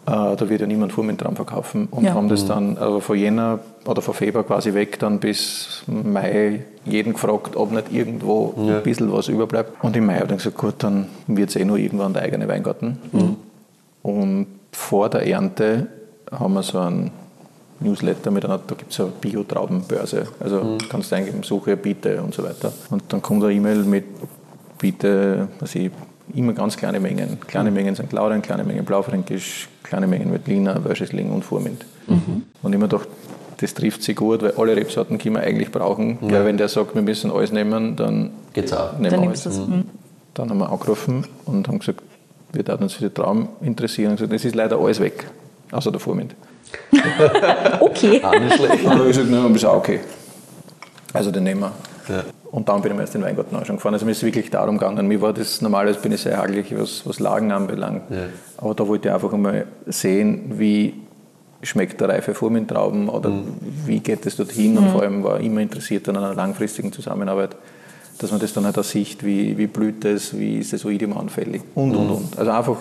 äh, 0.07 0.35
da 0.35 0.49
wird 0.49 0.61
ja 0.61 0.67
niemand 0.67 0.93
Furmintraum 0.93 1.35
verkaufen. 1.35 1.87
Und 1.91 2.05
ja. 2.05 2.13
haben 2.13 2.29
das 2.29 2.43
mhm. 2.43 2.47
dann 2.47 2.77
also 2.77 2.99
von 3.01 3.17
Jänner 3.17 3.59
oder 3.85 4.01
von 4.01 4.13
Februar 4.13 4.45
quasi 4.45 4.73
weg, 4.73 4.99
dann 4.99 5.19
bis 5.19 5.83
Mai 5.87 6.63
jeden 6.85 7.13
gefragt, 7.13 7.55
ob 7.55 7.71
nicht 7.71 7.91
irgendwo 7.91 8.53
ja. 8.57 8.77
ein 8.77 8.83
bisschen 8.83 9.11
was 9.11 9.27
überbleibt. 9.27 9.83
Und 9.83 9.95
im 9.97 10.05
Mai 10.05 10.13
habe 10.15 10.23
ich 10.23 10.29
dann 10.29 10.37
gesagt, 10.37 10.57
gut, 10.57 10.75
dann 10.79 11.07
wird 11.27 11.49
es 11.49 11.57
eh 11.57 11.65
nur 11.65 11.77
irgendwann 11.77 12.13
der 12.13 12.23
eigene 12.23 12.47
Weingarten. 12.47 12.99
Mhm. 13.11 13.35
Und 14.01 14.47
vor 14.71 15.09
der 15.09 15.27
Ernte 15.27 15.87
haben 16.31 16.53
wir 16.53 16.63
so 16.63 16.79
einen 16.79 17.11
Newsletter 17.79 18.31
mit 18.31 18.45
einer, 18.45 18.59
da 18.65 18.75
gibt 18.75 18.91
es 18.91 18.99
eine 18.99 19.09
Bio-Traubenbörse. 19.09 20.27
Also 20.39 20.63
mhm. 20.63 20.77
kannst 20.89 21.11
du 21.11 21.15
eingeben, 21.15 21.43
suche, 21.43 21.77
biete 21.77 22.21
und 22.21 22.33
so 22.33 22.43
weiter. 22.43 22.73
Und 22.89 23.03
dann 23.09 23.21
kommt 23.21 23.43
eine 23.43 23.53
E-Mail 23.53 23.83
mit 23.83 24.05
biete, 24.77 25.47
was 25.59 25.75
ich, 25.75 25.91
immer 26.33 26.53
ganz 26.53 26.75
kleine 26.77 26.99
Mengen. 26.99 27.39
Kleine 27.47 27.69
mhm. 27.69 27.75
Mengen 27.75 27.95
sind 27.95 28.09
Claudien, 28.09 28.41
kleine 28.41 28.63
Mengen 28.63 28.85
Blaufränkisch, 28.85 29.69
kleine 29.83 30.07
Mengen 30.07 30.31
Veltliner, 30.31 30.83
Wörschesling 30.83 31.31
und 31.31 31.43
Furmint. 31.43 31.85
Mhm. 32.07 32.43
Und 32.61 32.73
immer 32.73 32.87
doch 32.87 33.05
das 33.59 33.73
trifft 33.73 34.03
sich 34.03 34.15
gut, 34.15 34.43
weil 34.43 34.51
alle 34.51 34.75
Rebsorten 34.75 35.17
können 35.17 35.35
wir 35.35 35.41
eigentlich 35.41 35.71
brauchen. 35.71 36.19
Ja. 36.21 36.33
Weil 36.33 36.45
wenn 36.45 36.57
der 36.57 36.67
sagt, 36.67 36.95
wir 36.95 37.01
müssen 37.01 37.31
alles 37.31 37.51
nehmen, 37.51 37.95
dann 37.95 38.31
geht's 38.53 38.71
auch. 38.71 38.93
Nehmen 38.93 39.11
dann 39.11 39.21
wir 39.21 39.29
alles. 39.29 39.45
Mhm. 39.45 39.85
Dann 40.33 40.49
haben 40.49 40.59
wir 40.59 40.71
angerufen 40.71 41.25
und 41.45 41.67
haben 41.67 41.79
gesagt, 41.79 42.01
wir 42.53 42.67
würden 42.67 42.83
uns 42.83 42.93
für 42.93 43.01
den 43.01 43.13
Traum 43.13 43.49
interessieren. 43.61 44.11
Und 44.11 44.17
gesagt, 44.17 44.33
es 44.33 44.45
ist 44.45 44.55
leider 44.55 44.79
alles 44.79 44.99
weg, 44.99 45.25
außer 45.71 45.91
der 45.91 45.99
Vormund. 45.99 46.35
okay. 47.79 48.21
Auch 48.23 48.39
nicht 48.39 48.55
schlecht. 48.55 48.85
Dann 48.85 48.93
habe 48.93 49.09
ich 49.09 49.17
gesagt, 49.17 49.29
nein, 49.29 49.55
ist 49.55 49.65
auch 49.65 49.75
okay. 49.75 49.99
Also 51.13 51.31
den 51.31 51.43
nehmen 51.43 51.61
wir. 51.61 51.71
Ja. 52.09 52.23
Und 52.51 52.69
dann 52.69 52.81
bin 52.81 52.91
ich 52.91 52.95
mir 52.95 53.03
erst 53.03 53.13
den 53.13 53.23
Weingarten 53.23 53.55
anschauen 53.55 53.77
gefahren. 53.77 53.93
Also 53.93 54.05
mir 54.05 54.11
ist 54.11 54.23
wirklich 54.23 54.49
darum 54.49 54.77
gegangen. 54.77 55.07
Mir 55.07 55.21
war 55.21 55.33
das 55.33 55.61
normalerweise 55.61 55.99
bin 55.99 56.11
ich 56.13 56.21
sehr 56.21 56.37
hagelig, 56.37 56.73
was, 56.77 57.05
was 57.05 57.19
Lagen 57.19 57.51
anbelangt. 57.51 58.03
Ja. 58.09 58.27
Aber 58.57 58.73
da 58.73 58.87
wollte 58.87 59.09
ich 59.09 59.13
einfach 59.13 59.33
einmal 59.33 59.65
sehen, 59.85 60.53
wie 60.57 60.93
schmeckt 61.61 61.99
der 61.99 62.09
reife 62.09 62.33
Vormintrauben 62.33 63.09
oder 63.09 63.29
mhm. 63.29 63.57
wie 63.85 63.99
geht 63.99 64.25
es 64.25 64.37
dorthin. 64.37 64.73
Mhm. 64.73 64.77
Und 64.77 64.89
vor 64.89 65.01
allem 65.01 65.23
war 65.23 65.39
ich 65.39 65.45
immer 65.47 65.61
interessiert 65.61 66.07
an 66.09 66.17
einer 66.17 66.33
langfristigen 66.33 66.91
Zusammenarbeit 66.91 67.55
dass 68.17 68.31
man 68.31 68.39
das 68.39 68.53
dann 68.53 68.65
halt 68.65 68.77
auch 68.77 68.83
sieht, 68.83 69.23
wie, 69.23 69.57
wie 69.57 69.67
blüht 69.67 70.03
das, 70.03 70.37
wie 70.37 70.59
ist 70.59 70.73
das 70.73 70.85
Oidium 70.85 71.15
anfällig 71.17 71.61
und, 71.75 71.95
und, 71.95 72.05
mhm. 72.05 72.15
und. 72.15 72.37
Also 72.37 72.51
einfach, 72.51 72.77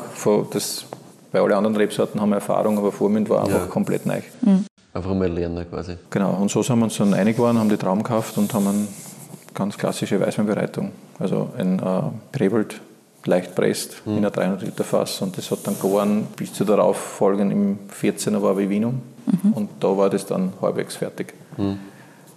das, 0.51 0.87
bei 1.33 1.41
allen 1.41 1.53
anderen 1.53 1.77
Rebsorten 1.77 2.21
haben 2.21 2.31
wir 2.31 2.37
Erfahrung, 2.37 2.79
aber 2.79 2.93
Vormint 2.93 3.29
war 3.29 3.45
einfach 3.45 3.61
ja. 3.61 3.67
komplett 3.67 4.07
neu. 4.07 4.21
Mhm. 4.43 4.65
Einfach 4.95 5.15
mal 5.15 5.29
lernen 5.29 5.67
quasi. 5.69 5.97
Genau, 6.11 6.33
und 6.35 6.51
so 6.51 6.63
sind 6.63 6.79
wir 6.79 6.85
uns 6.85 6.97
dann 6.97 7.13
einig 7.13 7.37
geworden, 7.37 7.59
haben 7.59 7.69
die 7.69 7.77
Traum 7.77 8.03
gekauft 8.03 8.39
und 8.39 8.53
haben 8.55 8.67
eine 8.67 8.87
ganz 9.53 9.77
klassische 9.77 10.21
Weißweinbereitung. 10.21 10.93
Also 11.19 11.51
ein 11.59 11.79
äh, 11.79 12.39
Rebelt, 12.39 12.81
leicht 13.27 13.55
presst, 13.55 14.07
mhm. 14.07 14.19
in 14.19 14.25
ein 14.25 14.33
300 14.33 14.63
Liter 14.63 14.85
Fass 14.85 15.21
und 15.21 15.37
das 15.37 15.51
hat 15.51 15.67
dann 15.67 15.75
gegoren 15.75 16.29
bis 16.37 16.53
zu 16.53 16.65
darauf 16.65 16.97
folgen 16.97 17.51
im 17.51 17.79
14er 17.91 18.41
war 18.41 18.57
Vivinum 18.57 19.03
mhm. 19.27 19.53
und 19.53 19.71
da 19.81 19.97
war 19.97 20.09
das 20.09 20.27
dann 20.27 20.53
halbwegs 20.63 20.97
fertig. 20.97 21.35
Mhm. 21.57 21.79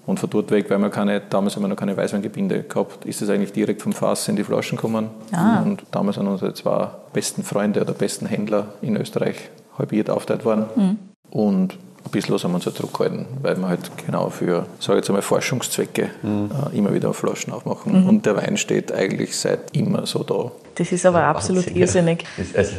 Und 0.09 0.19
von 0.19 0.27
dort 0.27 0.49
weg, 0.49 0.71
weil 0.71 0.79
wir 0.79 0.89
keine, 0.89 1.21
damals 1.21 1.55
haben 1.55 1.61
wir 1.61 1.67
noch 1.67 1.75
keine 1.75 1.95
Weißweingebinde 1.95 2.63
gehabt, 2.63 3.05
ist 3.05 3.21
es 3.21 3.29
eigentlich 3.29 3.53
direkt 3.53 3.83
vom 3.83 3.93
Fass 3.93 4.27
in 4.27 4.35
die 4.35 4.43
Flaschen 4.43 4.75
gekommen. 4.75 5.11
Ah. 5.31 5.61
Und 5.61 5.83
damals 5.91 6.15
sind 6.15 6.25
unsere 6.25 6.51
zwei 6.55 6.87
besten 7.13 7.43
Freunde 7.43 7.79
oder 7.81 7.93
besten 7.93 8.25
Händler 8.25 8.73
in 8.81 8.97
Österreich 8.97 9.35
halbiert 9.77 10.09
aufteilt 10.09 10.45
worden. 10.45 10.65
Mhm. 10.75 10.97
Und 11.29 11.73
ein 12.05 12.11
bisschen 12.11 12.33
was 12.33 12.43
haben 12.43 12.53
wir 12.53 12.55
uns 12.55 12.65
halt 12.65 12.77
zurückgehalten, 12.77 13.27
weil 13.43 13.55
wir 13.57 13.67
halt 13.67 13.91
genau 14.03 14.31
für, 14.31 14.65
sage 14.79 14.97
ich 14.97 15.03
jetzt 15.03 15.09
einmal, 15.09 15.21
Forschungszwecke 15.21 16.09
mhm. 16.23 16.49
äh, 16.73 16.75
immer 16.75 16.91
wieder 16.91 17.13
Flaschen 17.13 17.53
aufmachen. 17.53 18.01
Mhm. 18.01 18.09
Und 18.09 18.25
der 18.25 18.35
Wein 18.35 18.57
steht 18.57 18.91
eigentlich 18.91 19.37
seit 19.37 19.77
immer 19.77 20.07
so 20.07 20.23
da. 20.23 20.51
Das 20.73 20.91
ist 20.91 21.05
aber 21.05 21.21
absolut 21.25 21.67
Wahnsinn, 21.67 21.81
irrsinnig. 21.81 22.25
Also, 22.55 22.73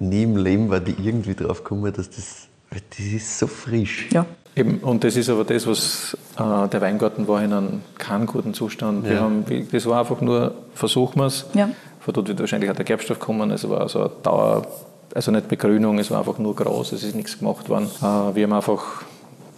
nie 0.00 0.24
im 0.24 0.36
Leben 0.36 0.70
war 0.70 0.80
die 0.80 0.96
irgendwie 1.00 1.36
drauf 1.36 1.62
gekommen, 1.62 1.92
dass 1.92 2.10
das, 2.10 2.48
das 2.70 2.98
ist 2.98 3.38
so 3.38 3.46
frisch. 3.46 4.08
Ja. 4.10 4.26
Eben, 4.58 4.78
und 4.78 5.04
das 5.04 5.14
ist 5.16 5.30
aber 5.30 5.44
das, 5.44 5.66
was 5.68 6.16
äh, 6.36 6.68
der 6.68 6.80
Weingarten 6.80 7.28
war 7.28 7.42
in 7.42 7.52
einem 7.52 7.82
keinen 7.96 8.26
guten 8.26 8.54
Zustand. 8.54 9.04
Ja. 9.04 9.10
Wir 9.10 9.20
haben, 9.20 9.44
das 9.70 9.86
war 9.86 10.00
einfach 10.00 10.20
nur, 10.20 10.52
versuchen 10.74 11.20
wir 11.20 11.26
es. 11.26 11.46
Ja. 11.54 11.70
Von 12.00 12.14
dort 12.14 12.28
wird 12.28 12.40
wahrscheinlich 12.40 12.68
auch 12.68 12.74
der 12.74 12.84
Gerbstoff 12.84 13.20
kommen. 13.20 13.52
Es 13.52 13.68
war 13.68 13.88
so 13.88 14.00
eine 14.00 14.10
Dauer, 14.22 14.66
also 15.14 15.30
nicht 15.30 15.48
Begrünung, 15.48 16.00
es 16.00 16.10
war 16.10 16.18
einfach 16.18 16.38
nur 16.38 16.56
groß, 16.56 16.92
es 16.92 17.04
ist 17.04 17.14
nichts 17.14 17.38
gemacht 17.38 17.68
worden. 17.68 17.88
Äh, 18.00 18.34
wir 18.34 18.44
haben 18.44 18.52
einfach 18.52 19.02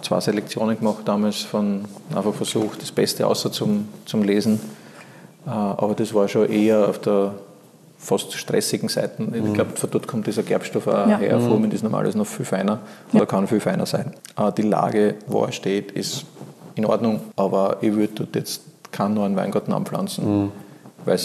zwei 0.02 0.20
Selektionen 0.20 0.78
gemacht 0.78 1.02
damals, 1.06 1.42
von, 1.42 1.86
einfach 2.14 2.34
versucht, 2.34 2.82
das 2.82 2.92
Beste 2.92 3.26
außer 3.26 3.50
zum, 3.50 3.88
zum 4.04 4.22
Lesen. 4.22 4.60
Äh, 5.46 5.50
aber 5.50 5.94
das 5.94 6.12
war 6.12 6.28
schon 6.28 6.46
eher 6.50 6.88
auf 6.88 6.98
der 6.98 7.34
fast 8.00 8.32
stressigen 8.32 8.88
Seiten. 8.88 9.32
Ich 9.34 9.42
mhm. 9.42 9.54
glaube, 9.54 9.76
von 9.76 9.90
dort 9.90 10.08
kommt 10.08 10.26
dieser 10.26 10.42
Gerbstoff 10.42 10.86
auch 10.86 11.06
ja. 11.06 11.18
her. 11.18 11.38
Formen 11.38 11.66
mhm. 11.66 11.72
ist 11.72 11.82
normalerweise 11.82 12.16
noch 12.16 12.26
viel 12.26 12.46
feiner 12.46 12.80
oder 13.12 13.26
kann 13.26 13.46
viel 13.46 13.60
feiner 13.60 13.86
sein. 13.86 14.12
Die 14.56 14.62
Lage, 14.62 15.16
wo 15.26 15.44
er 15.44 15.52
steht, 15.52 15.92
ist 15.92 16.24
in 16.74 16.86
Ordnung, 16.86 17.20
aber 17.36 17.76
ich 17.82 17.94
würde 17.94 18.14
dort 18.14 18.34
jetzt 18.34 18.62
keinen 18.90 19.14
neuen 19.14 19.36
Weingarten 19.36 19.72
anpflanzen. 19.72 20.44
Mhm. 20.44 20.52
Weil 21.04 21.18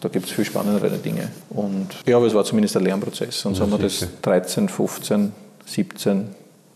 da 0.00 0.08
gibt 0.08 0.26
es 0.26 0.32
viel 0.32 0.44
spannendere 0.44 0.90
Dinge. 0.98 1.28
Und 1.50 1.88
ja, 2.06 2.16
aber 2.16 2.26
es 2.26 2.34
war 2.34 2.44
zumindest 2.44 2.76
ein 2.76 2.84
Lernprozess. 2.84 3.44
Und 3.44 3.54
so 3.54 3.62
haben 3.62 3.70
wir 3.70 3.78
das 3.78 4.06
13, 4.22 4.68
15, 4.68 5.32
17 5.66 6.28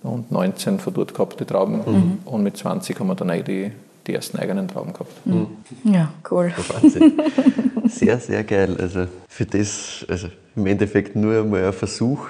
und 0.03 0.31
19 0.31 0.79
von 0.79 0.95
dort 0.95 1.15
gehabt, 1.15 1.41
die 1.41 1.45
Trauben. 1.45 1.79
Mhm. 1.79 2.19
Und 2.25 2.43
mit 2.43 2.57
20 2.57 2.99
haben 2.99 3.09
wir 3.09 3.15
dann 3.15 3.31
eigentlich 3.31 3.71
die 3.71 3.73
die 4.07 4.15
ersten 4.15 4.39
eigenen 4.39 4.69
Trauben 4.69 4.93
gehabt. 4.93 5.27
Mhm. 5.27 5.49
Ja, 5.85 6.13
cool. 6.31 6.53
Wahnsinn. 6.69 7.21
Sehr, 7.87 8.19
sehr 8.19 8.45
geil. 8.45 8.77
Also 8.79 9.07
für 9.29 9.47
das, 9.47 10.05
also 10.09 10.29
im 10.57 10.67
Endeffekt 10.67 11.17
nur 11.17 11.41
einmal 11.41 11.65
ein 11.65 11.73
Versuch. 11.73 12.29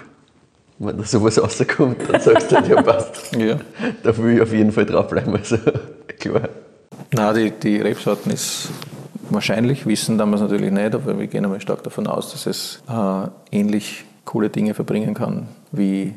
Wenn 0.78 0.98
da 0.98 1.04
sowas 1.04 1.40
rauskommt, 1.40 1.98
dann 2.10 2.20
sagst 2.20 2.50
du, 2.50 2.56
ja 2.56 2.82
passt. 2.82 3.34
Ja. 3.37 3.60
Da 4.02 4.16
will 4.16 4.34
ich 4.34 4.40
auf 4.40 4.52
jeden 4.52 4.72
Fall 4.72 4.87
draufbleiben. 4.87 5.34
Also 5.37 5.56
klar. 6.18 6.48
Nein, 7.12 7.34
die, 7.34 7.50
die 7.52 7.80
Rebsorten 7.80 8.32
ist 8.32 8.70
wahrscheinlich, 9.30 9.87
wissen 9.87 10.18
damals 10.18 10.42
natürlich 10.42 10.72
nicht, 10.72 10.94
aber 10.94 11.18
wir 11.18 11.26
gehen 11.28 11.44
einmal 11.44 11.60
stark 11.60 11.82
davon 11.84 12.06
aus, 12.06 12.32
dass 12.32 12.46
es 12.46 12.82
äh, 12.88 13.56
ähnlich 13.56 14.04
coole 14.24 14.50
Dinge 14.50 14.74
verbringen 14.74 15.14
kann 15.14 15.48
wie 15.70 16.12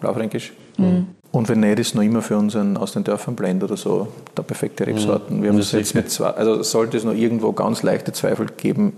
Blaufränkisch. 0.00 0.52
Mhm. 0.76 1.06
Und 1.32 1.48
wenn 1.48 1.60
nicht, 1.60 1.78
ist 1.78 1.94
noch 1.94 2.02
immer 2.02 2.22
für 2.22 2.36
unseren 2.36 2.76
aus 2.76 2.92
den 2.92 3.04
Dörfern 3.04 3.36
Blend 3.36 3.62
oder 3.62 3.76
so 3.76 4.08
der 4.36 4.42
perfekte 4.42 4.86
Rebsorten. 4.86 5.38
Mhm. 5.38 5.42
Wir 5.42 5.50
haben 5.50 5.58
das 5.58 5.72
jetzt 5.72 5.94
mit 5.94 6.10
zwei, 6.10 6.30
also 6.30 6.62
sollte 6.62 6.96
es 6.96 7.04
noch 7.04 7.14
irgendwo 7.14 7.52
ganz 7.52 7.82
leichte 7.82 8.12
Zweifel 8.12 8.46
geben 8.56 8.94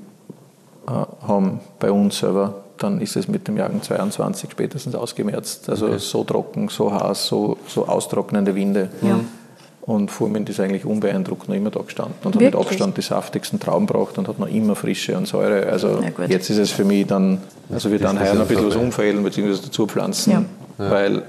äh, 0.86 0.90
haben 1.26 1.60
bei 1.78 1.92
uns 1.92 2.18
selber, 2.18 2.64
dann 2.78 3.00
ist 3.00 3.14
es 3.16 3.28
mit 3.28 3.46
dem 3.46 3.56
Jahrgang 3.56 3.82
22 3.82 4.50
spätestens 4.50 4.94
ausgemerzt. 4.94 5.68
Also 5.68 5.86
okay. 5.86 5.98
so 5.98 6.24
trocken, 6.24 6.68
so 6.68 6.92
heiß, 6.92 7.26
so, 7.26 7.56
so 7.68 7.86
austrocknende 7.86 8.54
Winde. 8.54 8.88
Ja. 9.02 9.20
Und 9.82 10.10
Furmint 10.10 10.48
ist 10.48 10.60
eigentlich 10.60 10.84
unbeeindruckt 10.84 11.48
noch 11.48 11.56
immer 11.56 11.70
da 11.70 11.80
gestanden 11.80 12.14
und 12.22 12.34
Wirklich? 12.34 12.52
hat 12.52 12.60
mit 12.60 12.66
Abstand 12.66 12.96
die 12.96 13.02
saftigsten 13.02 13.60
Trauben 13.60 13.86
gebracht 13.86 14.16
und 14.16 14.28
hat 14.28 14.38
noch 14.38 14.48
immer 14.48 14.76
Frische 14.76 15.16
und 15.16 15.26
Säure. 15.26 15.66
Also 15.66 16.00
jetzt 16.28 16.50
ist 16.50 16.58
es 16.58 16.70
für 16.70 16.84
mich 16.84 17.06
dann, 17.06 17.38
also 17.70 17.90
wir 17.90 17.98
dann 17.98 18.18
heuer 18.18 18.34
noch 18.34 18.42
ein 18.42 18.48
bisschen 18.48 18.68
was 18.68 18.76
umfällen 18.76 19.22
bzw. 19.24 19.56
dazu 19.64 19.86
pflanzen, 19.86 20.30
ja. 20.78 20.90
weil 20.90 21.24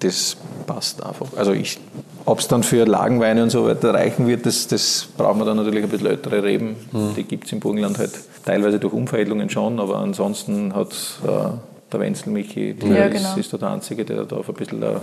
das 0.00 0.36
passt 0.66 1.04
einfach. 1.04 1.28
Also 1.36 1.52
ich, 1.52 1.78
ob 2.24 2.38
es 2.38 2.48
dann 2.48 2.62
für 2.62 2.84
Lagenweine 2.84 3.42
und 3.42 3.50
so 3.50 3.66
weiter 3.66 3.94
reichen 3.94 4.26
wird, 4.26 4.46
das, 4.46 4.66
das 4.66 5.08
brauchen 5.16 5.38
wir 5.40 5.44
dann 5.44 5.56
natürlich 5.56 5.84
ein 5.84 5.90
bisschen 5.90 6.08
ältere 6.08 6.42
Reben. 6.42 6.76
Mhm. 6.92 7.14
Die 7.16 7.24
gibt 7.24 7.46
es 7.46 7.52
im 7.52 7.60
Burgenland 7.60 7.98
halt 7.98 8.12
teilweise 8.44 8.78
durch 8.78 8.92
Umveredelungen 8.92 9.48
schon, 9.48 9.80
aber 9.80 9.98
ansonsten 9.98 10.74
hat 10.74 10.92
äh, 11.24 11.48
der 11.92 12.00
Wenzel 12.00 12.30
Michi, 12.30 12.74
der 12.74 12.88
ja, 12.88 13.08
genau. 13.08 13.30
ist, 13.30 13.52
ist 13.52 13.60
der 13.60 13.68
Einzige, 13.68 14.04
der 14.04 14.24
da 14.24 14.36
auf 14.36 14.48
ein 14.48 14.54
bisschen 14.54 14.82
ein 14.82 15.00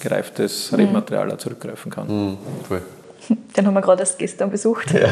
gereiftes 0.00 0.70
mhm. 0.70 0.78
Rebmaterial 0.78 1.36
zurückgreifen 1.38 1.90
kann. 1.90 2.06
Mhm. 2.08 2.36
Cool. 2.70 2.82
Den 3.56 3.66
haben 3.66 3.74
wir 3.74 3.80
gerade 3.80 4.00
erst 4.00 4.18
gestern 4.18 4.50
besucht. 4.50 4.92
Ja. 4.92 5.08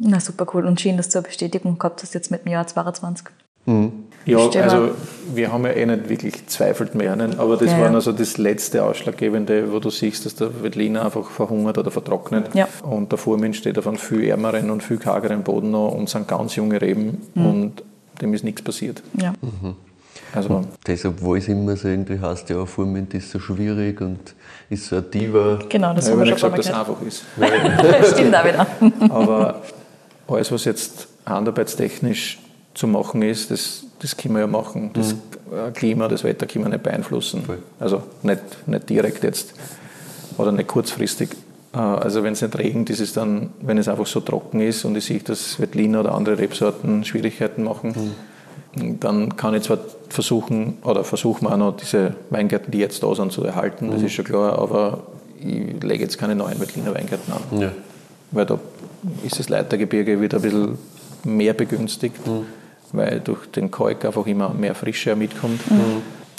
Na 0.00 0.20
super 0.20 0.46
cool 0.54 0.66
und 0.66 0.80
schön, 0.80 0.96
dass 0.96 1.08
du 1.10 1.18
eine 1.18 1.26
Bestätigung 1.28 1.78
gehabt 1.78 2.02
hast 2.02 2.14
jetzt 2.14 2.30
mit 2.30 2.44
dem 2.44 2.52
Jahr 2.52 2.66
22. 2.66 3.26
Mhm. 3.66 4.04
Ja, 4.24 4.38
mal- 4.38 4.56
also 4.58 4.90
wir 5.34 5.50
haben 5.52 5.64
ja 5.64 5.70
eh 5.72 5.86
nicht 5.86 6.08
wirklich 6.08 6.46
zweifelt 6.48 6.94
mehr, 6.94 7.16
nicht? 7.16 7.38
aber 7.38 7.56
das 7.56 7.70
Ja, 7.70 7.78
war 7.80 7.86
ja. 7.88 7.94
also 7.94 8.12
das 8.12 8.36
letzte 8.36 8.84
Ausschlaggebende, 8.84 9.72
wo 9.72 9.78
du 9.78 9.88
siehst, 9.90 10.26
dass 10.26 10.34
der 10.34 10.62
Veltliner 10.62 11.04
einfach 11.06 11.30
verhungert 11.30 11.78
oder 11.78 11.90
vertrocknet. 11.90 12.54
Ja. 12.54 12.68
Und 12.82 13.10
der 13.12 13.18
Fuhrmensch 13.18 13.58
steht 13.58 13.78
auf 13.78 13.86
einem 13.86 13.96
viel 13.96 14.24
ärmeren 14.28 14.70
und 14.70 14.82
viel 14.82 14.98
kargeren 14.98 15.42
Boden 15.42 15.70
noch 15.70 15.92
und 15.92 16.08
sind 16.10 16.28
ganz 16.28 16.56
junge 16.56 16.80
Reben 16.80 17.22
Mhm. 17.34 17.46
und 17.46 17.82
dem 18.20 18.34
ist 18.34 18.44
nichts 18.44 18.60
passiert. 18.62 19.02
Ja. 19.20 19.32
Also 20.34 20.62
Deshalb, 20.86 21.22
wo 21.22 21.36
es 21.36 21.48
immer 21.48 21.74
so 21.76 21.88
irgendwie 21.88 22.20
heißt, 22.20 22.50
ja, 22.50 22.66
Vormund 22.66 23.14
ist 23.14 23.30
so 23.30 23.38
schwierig 23.38 23.98
und 24.02 24.18
ist 24.68 24.86
so 24.86 24.96
ein 24.96 25.10
Diva. 25.10 25.58
Genau, 25.70 25.94
das 25.94 26.04
ich 26.06 26.10
haben 26.12 26.20
habe 26.20 26.26
wir 26.28 26.32
nicht 26.32 26.40
schon 26.40 26.52
gesagt, 26.52 26.58
dass 26.58 26.66
es 26.66 26.74
einfach 26.74 27.02
ist. 28.02 28.12
Stimmt 28.14 28.36
auch 28.36 28.44
wieder. 28.44 28.66
Aber 29.10 29.62
alles, 30.26 30.52
was 30.52 30.64
jetzt 30.66 31.08
handarbeitstechnisch 31.24 32.38
zu 32.78 32.86
machen 32.86 33.22
ist, 33.22 33.50
das, 33.50 33.82
das 33.98 34.16
können 34.16 34.34
wir 34.34 34.40
ja 34.42 34.46
machen. 34.46 34.90
Das 34.92 35.12
äh, 35.12 35.70
Klima, 35.74 36.06
das 36.06 36.22
Wetter 36.22 36.46
können 36.46 36.64
wir 36.66 36.70
nicht 36.70 36.84
beeinflussen. 36.84 37.42
Voll. 37.42 37.58
Also 37.80 38.02
nicht, 38.22 38.40
nicht 38.68 38.88
direkt 38.88 39.24
jetzt 39.24 39.52
oder 40.38 40.52
nicht 40.52 40.68
kurzfristig. 40.68 41.30
Äh, 41.74 41.78
Also 41.78 42.22
wenn 42.22 42.34
es 42.34 42.42
nicht 42.42 42.56
regnet, 42.56 42.90
ist 42.90 43.00
es 43.00 43.12
dann, 43.12 43.50
wenn 43.60 43.78
es 43.78 43.88
einfach 43.88 44.06
so 44.06 44.20
trocken 44.20 44.60
ist 44.60 44.84
und 44.84 44.96
ich 44.96 45.04
sehe, 45.06 45.18
dass 45.20 45.58
Veltliner 45.58 46.00
oder 46.00 46.14
andere 46.14 46.38
Rebsorten 46.38 47.04
Schwierigkeiten 47.04 47.64
machen, 47.64 47.94
dann 49.00 49.36
kann 49.36 49.54
ich 49.54 49.64
zwar 49.64 49.78
versuchen, 50.08 50.78
oder 50.84 51.02
versuchen 51.02 51.46
wir 51.46 51.52
auch 51.52 51.56
noch 51.56 51.76
diese 51.76 52.14
Weingärten, 52.30 52.70
die 52.70 52.78
jetzt 52.78 53.02
da 53.02 53.12
sind, 53.14 53.32
zu 53.32 53.42
erhalten, 53.42 53.90
das 53.90 54.02
ist 54.02 54.12
schon 54.12 54.24
klar, 54.24 54.56
aber 54.58 55.00
ich 55.40 55.82
lege 55.82 56.04
jetzt 56.04 56.16
keine 56.18 56.36
neuen 56.36 56.60
Veltliner 56.60 56.94
Weingärten 56.94 57.32
an 57.32 57.60
Ja. 57.60 57.72
weil 58.30 58.46
da 58.46 58.60
ist 59.26 59.38
das 59.38 59.48
Leitergebirge 59.48 60.20
wieder 60.20 60.38
ein 60.38 60.42
bisschen 60.42 60.78
mehr 61.24 61.54
begünstigt, 61.54 62.20
weil 62.92 63.20
durch 63.20 63.46
den 63.46 63.70
Kalk 63.70 64.04
einfach 64.04 64.26
immer 64.26 64.50
mehr 64.50 64.74
Frische 64.74 65.16
mitkommt 65.16 65.60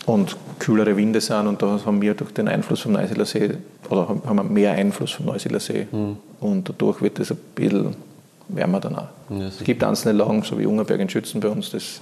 und 0.05 0.35
kühlere 0.59 0.97
Winde 0.97 1.21
sind 1.21 1.47
und 1.47 1.61
da 1.61 1.79
haben 1.85 2.01
wir 2.01 2.13
durch 2.13 2.31
den 2.31 2.47
Einfluss 2.47 2.81
vom 2.81 2.93
Neusiedler 2.93 3.25
See 3.25 3.51
oder 3.89 4.07
haben 4.07 4.35
wir 4.35 4.43
mehr 4.43 4.73
Einfluss 4.73 5.11
vom 5.11 5.27
Neusiedler 5.27 5.59
See. 5.59 5.87
Und 6.39 6.69
dadurch 6.69 7.01
wird 7.01 7.19
es 7.19 7.31
ein 7.31 7.37
bisschen 7.55 7.95
wärmer 8.47 8.79
dann 8.79 8.95
auch. 8.95 9.07
Ja, 9.29 9.47
es 9.47 9.63
gibt 9.63 9.83
einzelne 9.83 10.17
Lagen, 10.17 10.43
so 10.43 10.57
wie 10.59 10.65
Ungerberg 10.65 10.99
in 10.99 11.09
Schützen 11.09 11.39
bei 11.39 11.49
uns, 11.49 11.69
das, 11.71 12.01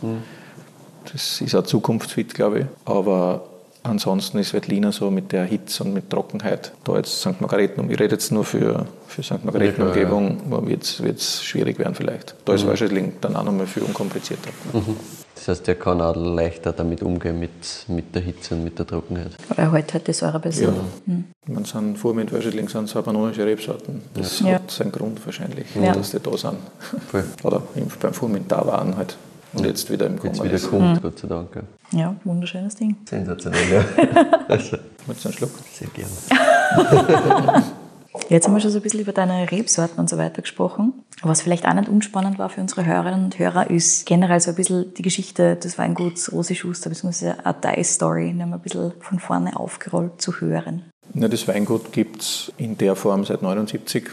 das 1.11 1.41
ist 1.41 1.55
auch 1.55 1.63
zukunftsfit, 1.63 2.33
glaube 2.33 2.59
ich, 2.59 2.65
aber 2.85 3.43
Ansonsten 3.87 4.37
ist 4.39 4.53
Veltliner 4.53 4.91
so 4.91 5.09
mit 5.09 5.31
der 5.31 5.45
Hitze 5.45 5.83
und 5.83 5.93
mit 5.93 6.09
Trockenheit, 6.09 6.73
da 6.83 6.97
jetzt 6.97 7.21
St. 7.21 7.39
Margareten, 7.39 7.89
ich 7.89 7.99
rede 7.99 8.15
jetzt 8.15 8.31
nur 8.31 8.43
für, 8.43 8.85
für 9.07 9.23
St. 9.23 9.43
Margareten 9.45 9.81
Ja, 9.87 9.93
wird 11.03 11.17
es 11.19 11.43
schwierig 11.43 11.79
werden 11.79 11.95
vielleicht. 11.95 12.35
Da 12.45 12.53
ist 12.53 12.67
Weißriesling 12.67 13.13
dann 13.21 13.35
auch 13.35 13.43
nochmal 13.43 13.65
viel 13.67 13.83
unkomplizierter. 13.83 14.49
Das 15.35 15.47
heißt, 15.47 15.67
der 15.67 15.75
kann 15.75 16.01
auch 16.01 16.15
leichter 16.15 16.73
damit 16.73 17.01
umgehen 17.03 17.39
mit, 17.39 17.51
mit 17.87 18.13
der 18.13 18.21
Hitze 18.23 18.55
und 18.55 18.63
mit 18.63 18.77
der 18.77 18.85
Trockenheit. 18.87 19.31
Er 19.55 19.71
hält 19.71 19.93
halt 19.93 20.07
die 20.07 20.13
Säure 20.13 20.39
besser. 20.39 20.73
Ja. 21.05 21.15
Man 21.47 21.63
sind 21.63 21.97
vor 21.97 22.13
mit 22.13 22.33
Weißriesling 22.33 22.67
sind 22.67 22.89
so 22.89 23.01
panonische 23.01 23.45
Rebsorten. 23.45 24.01
Das 24.15 24.39
Ja. 24.41 24.55
hat 24.55 24.69
seinen 24.71 24.91
Grund 24.91 25.23
wahrscheinlich, 25.25 25.67
Ja. 25.75 25.93
dass 25.93 26.11
die 26.11 26.19
da 26.19 26.35
sind. 26.35 26.57
Voll. 27.09 27.23
Oder 27.43 27.61
im- 27.75 27.87
beim 28.01 28.13
Vormint 28.13 28.51
da 28.51 28.65
waren 28.65 28.97
halt. 28.97 29.15
Und 29.53 29.65
jetzt 29.65 29.89
wieder 29.89 30.07
im 30.07 30.15
Jetzt 30.15 30.23
Kommen 30.23 30.43
wieder 30.43 30.53
ist. 30.55 30.69
kommt, 30.69 31.01
Gott 31.01 31.19
sei 31.19 31.27
Dank. 31.29 31.49
Ja. 31.91 32.15
Wunderschönes 32.23 32.75
Ding. 32.75 32.97
Sensationell, 33.09 33.71
ja. 33.71 33.85
Also, 34.47 34.77
Willst 35.05 35.23
du 35.23 35.29
einen 35.29 35.37
Schluck? 35.37 35.51
sehr 35.73 35.87
gern. 35.89 36.09
Jetzt 38.29 38.45
haben 38.47 38.55
wir 38.55 38.59
schon 38.61 38.71
so 38.71 38.79
ein 38.79 38.81
bisschen 38.81 38.99
über 38.99 39.13
deine 39.13 39.49
Rebsorten 39.49 39.99
und 39.99 40.09
so 40.09 40.17
weiter 40.17 40.41
gesprochen. 40.41 40.93
Was 41.21 41.41
vielleicht 41.41 41.67
auch 41.67 41.73
nicht 41.73 41.87
unspannend 41.87 42.37
war 42.39 42.49
für 42.49 42.61
unsere 42.61 42.85
Hörerinnen 42.85 43.25
und 43.25 43.39
Hörer, 43.39 43.69
ist 43.69 44.05
generell 44.05 44.39
so 44.39 44.49
ein 44.49 44.55
bisschen 44.55 44.93
die 44.95 45.01
Geschichte 45.01 45.55
des 45.55 45.77
Weinguts 45.77 46.31
Rosi 46.31 46.55
Schuster, 46.55 46.89
beziehungsweise 46.89 47.45
eine 47.45 47.55
Die-Story, 47.75 48.33
die 48.33 48.41
ein 48.41 48.59
bisschen 48.59 48.91
von 48.99 49.19
vorne 49.19 49.57
aufgerollt 49.57 50.21
zu 50.21 50.41
hören. 50.41 50.83
Ja, 51.13 51.27
das 51.27 51.47
Weingut 51.47 51.93
gibt 51.93 52.21
es 52.21 52.51
in 52.57 52.77
der 52.77 52.95
Form 52.95 53.23
seit 53.23 53.41
79. 53.41 54.09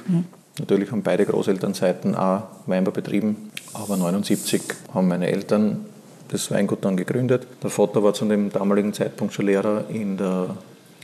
Natürlich 0.58 0.92
haben 0.92 1.02
beide 1.02 1.26
Großelternseiten 1.26 2.14
auch 2.14 2.44
Weinbau 2.66 2.92
betrieben, 2.92 3.50
aber 3.72 3.96
79 3.96 4.62
haben 4.94 5.08
meine 5.08 5.26
Eltern 5.28 5.86
das 6.28 6.50
Weingut 6.50 6.84
dann 6.84 6.96
gegründet. 6.96 7.46
Der 7.62 7.70
Vater 7.70 8.02
war 8.02 8.14
zu 8.14 8.24
dem 8.24 8.50
damaligen 8.50 8.92
Zeitpunkt 8.92 9.34
schon 9.34 9.46
Lehrer 9.46 9.84
in 9.88 10.16
der 10.16 10.56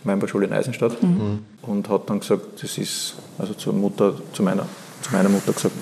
Weinbauschule 0.05 0.47
in 0.47 0.53
Eisenstadt 0.53 0.97
und 1.63 1.89
hat 1.89 2.09
dann 2.09 2.21
gesagt, 2.21 2.63
das 2.63 2.79
ist, 2.79 3.17
also 3.39 3.55
zur 3.55 3.75
Mutter, 3.75 4.15
zu 4.33 4.43
meiner, 4.43 4.67
zu 5.03 5.13
meiner 5.13 5.29
Mutter 5.29 5.53
gesagt, 5.53 5.75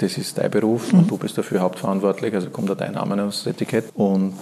das 0.00 0.18
ist 0.18 0.38
dein 0.38 0.50
Beruf 0.50 0.92
und 0.92 1.10
du 1.10 1.16
bist 1.16 1.38
dafür 1.38 1.60
hauptverantwortlich, 1.60 2.34
also 2.34 2.50
kommt 2.50 2.70
da 2.70 2.74
dein 2.74 2.92
Name 2.92 3.22
aufs 3.22 3.46
Etikett. 3.46 3.86
Und 3.94 4.34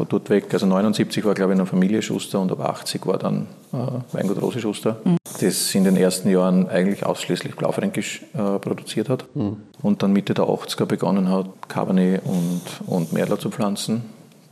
von 0.00 0.08
dort 0.08 0.30
weg, 0.30 0.46
also 0.54 0.64
79 0.64 1.24
war 1.26 1.34
glaube 1.34 1.52
ich 1.52 1.58
noch 1.58 1.68
Familie 1.68 2.00
Schuster 2.00 2.40
und 2.40 2.50
ab 2.50 2.60
80 2.60 3.06
war 3.06 3.18
dann 3.18 3.46
äh, 3.72 3.76
Weingut 4.12 4.40
Rosi 4.40 4.58
Schuster, 4.58 4.96
das 5.42 5.74
in 5.74 5.84
den 5.84 5.96
ersten 5.96 6.30
Jahren 6.30 6.70
eigentlich 6.70 7.04
ausschließlich 7.04 7.54
Blaufränkisch 7.54 8.22
äh, 8.32 8.58
produziert 8.58 9.10
hat 9.10 9.26
und 9.34 10.02
dann 10.02 10.14
Mitte 10.14 10.32
der 10.32 10.46
80er 10.46 10.86
begonnen 10.86 11.28
hat, 11.28 11.46
Cabernet 11.68 12.22
und, 12.24 12.62
und 12.86 13.12
Merlot 13.12 13.42
zu 13.42 13.50
pflanzen. 13.50 14.04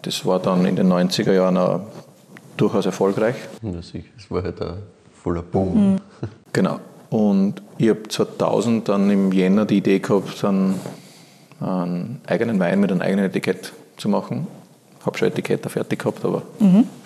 Das 0.03 0.27
war 0.27 0.39
dann 0.39 0.67
in 0.67 0.77
den 0.77 0.93
90er 0.93 1.33
Jahren 1.33 1.57
auch 1.57 1.81
durchaus 2.59 2.85
erfolgreich. 2.85 3.37
Ja, 3.63 3.81
sicher. 3.81 4.09
Es 4.19 4.31
war 4.31 4.43
halt 4.43 4.61
ein 4.61 4.83
voller 5.23 5.43
Boom. 5.43 5.99
Genau. 6.53 6.81
Und 7.11 7.63
ich 7.77 7.91
habe 7.91 8.09
2000 8.09 8.89
dann 8.89 9.11
im 9.11 9.33
Jänner 9.33 9.65
die 9.67 9.79
Idee 9.79 9.99
gehabt, 9.99 10.43
dann 10.43 10.75
einen 11.61 12.21
eigenen 12.27 12.59
Wein 12.59 12.81
mit 12.81 12.91
einem 12.91 13.03
eigenen 13.03 13.27
Etikett 13.27 13.73
zu 13.97 14.09
machen. 14.09 14.47
Habe 15.05 15.19
schon 15.19 15.29
Etiketter 15.29 15.71
fertig 15.71 16.01
gehabt, 16.01 16.25
aber 16.25 16.43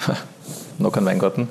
noch 0.79 0.93
kein 0.93 1.05
Weingarten. 1.05 1.49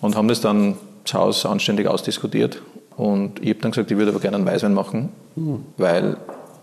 Und 0.00 0.16
haben 0.16 0.28
das 0.28 0.40
dann 0.40 0.76
zu 1.04 1.18
Hause 1.18 1.48
anständig 1.48 1.86
ausdiskutiert. 1.86 2.60
Und 2.96 3.40
ich 3.42 3.50
habe 3.50 3.60
dann 3.60 3.72
gesagt, 3.72 3.90
ich 3.90 3.96
würde 3.96 4.10
aber 4.10 4.20
gerne 4.20 4.36
einen 4.36 4.46
Weißwein 4.46 4.74
machen, 4.74 5.10
weil 5.76 6.16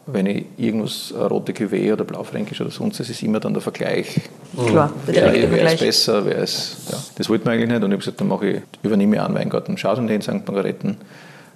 wenn 0.08 0.26
ich 0.26 0.46
irgendwas, 0.58 1.14
rote 1.14 1.52
Cuvée 1.54 1.94
oder 1.94 2.04
Blaufränkisch 2.04 2.60
oder 2.62 2.72
sonst, 2.72 3.00
das 3.00 3.10
ist 3.10 3.22
immer 3.22 3.40
dann 3.40 3.54
der 3.54 3.62
Vergleich. 3.62 4.22
Klar, 4.68 4.92
der 5.08 5.34
Wer, 5.34 5.52
wer 5.52 5.74
ist 5.74 5.80
besser, 5.80 6.26
wer 6.26 6.38
ist. 6.38 6.78
Ja. 6.92 6.98
Das 7.16 7.30
wollten 7.30 7.46
wir 7.46 7.52
eigentlich 7.52 7.70
nicht. 7.70 7.84
Und 7.84 7.92
ich 7.92 7.94
habe 7.94 7.98
gesagt, 7.98 8.22
dann 8.22 8.28
mache 8.28 8.48
ich, 8.48 8.62
übernehme 8.82 9.16
ich 9.16 9.22
einen 9.22 9.36
Weingarten 9.36 9.76
Chardonnay 9.76 10.16
in 10.16 10.22
St. 10.22 10.48
Margareten, 10.48 10.98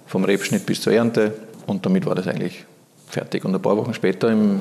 vom 0.06 0.24
Rebschnitt 0.24 0.64
bis 0.64 0.80
zur 0.80 0.92
Ernte. 0.92 1.34
Und 1.66 1.84
damit 1.84 2.06
war 2.06 2.14
das 2.14 2.28
eigentlich 2.28 2.64
fertig. 3.08 3.44
Und 3.44 3.54
ein 3.54 3.60
paar 3.60 3.76
Wochen 3.76 3.94
später, 3.94 4.30
im, 4.30 4.60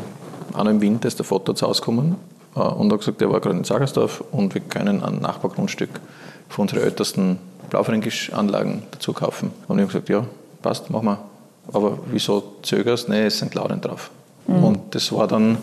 auch 0.53 0.63
noch 0.63 0.71
im 0.71 0.81
Winter, 0.81 1.07
ist 1.07 1.19
der 1.19 1.25
Vater 1.25 1.55
zu 1.55 1.67
Hause 1.67 1.81
gekommen 1.81 2.15
und 2.55 2.91
hat 2.91 2.99
gesagt, 2.99 3.21
er 3.21 3.31
war 3.31 3.39
gerade 3.41 3.57
in 3.57 3.63
Sagersdorf 3.63 4.23
und 4.31 4.53
wir 4.53 4.61
können 4.61 5.03
ein 5.03 5.19
Nachbargrundstück 5.19 5.89
für 6.49 6.61
unsere 6.61 6.81
ältesten 6.81 7.37
Blaufränkisch-Anlagen 7.69 8.83
dazu 8.91 9.13
kaufen. 9.13 9.51
Und 9.67 9.77
ich 9.77 9.83
habe 9.83 9.93
gesagt, 9.93 10.09
ja, 10.09 10.25
passt, 10.61 10.89
machen 10.89 11.05
wir. 11.05 11.19
Aber 11.73 11.99
wieso 12.11 12.55
zögerst? 12.61 13.09
Nee, 13.09 13.25
es 13.25 13.39
sind 13.39 13.55
Lauren 13.55 13.81
drauf. 13.81 14.11
Und 14.47 14.93
das 14.93 15.11
war 15.11 15.27
dann, 15.27 15.57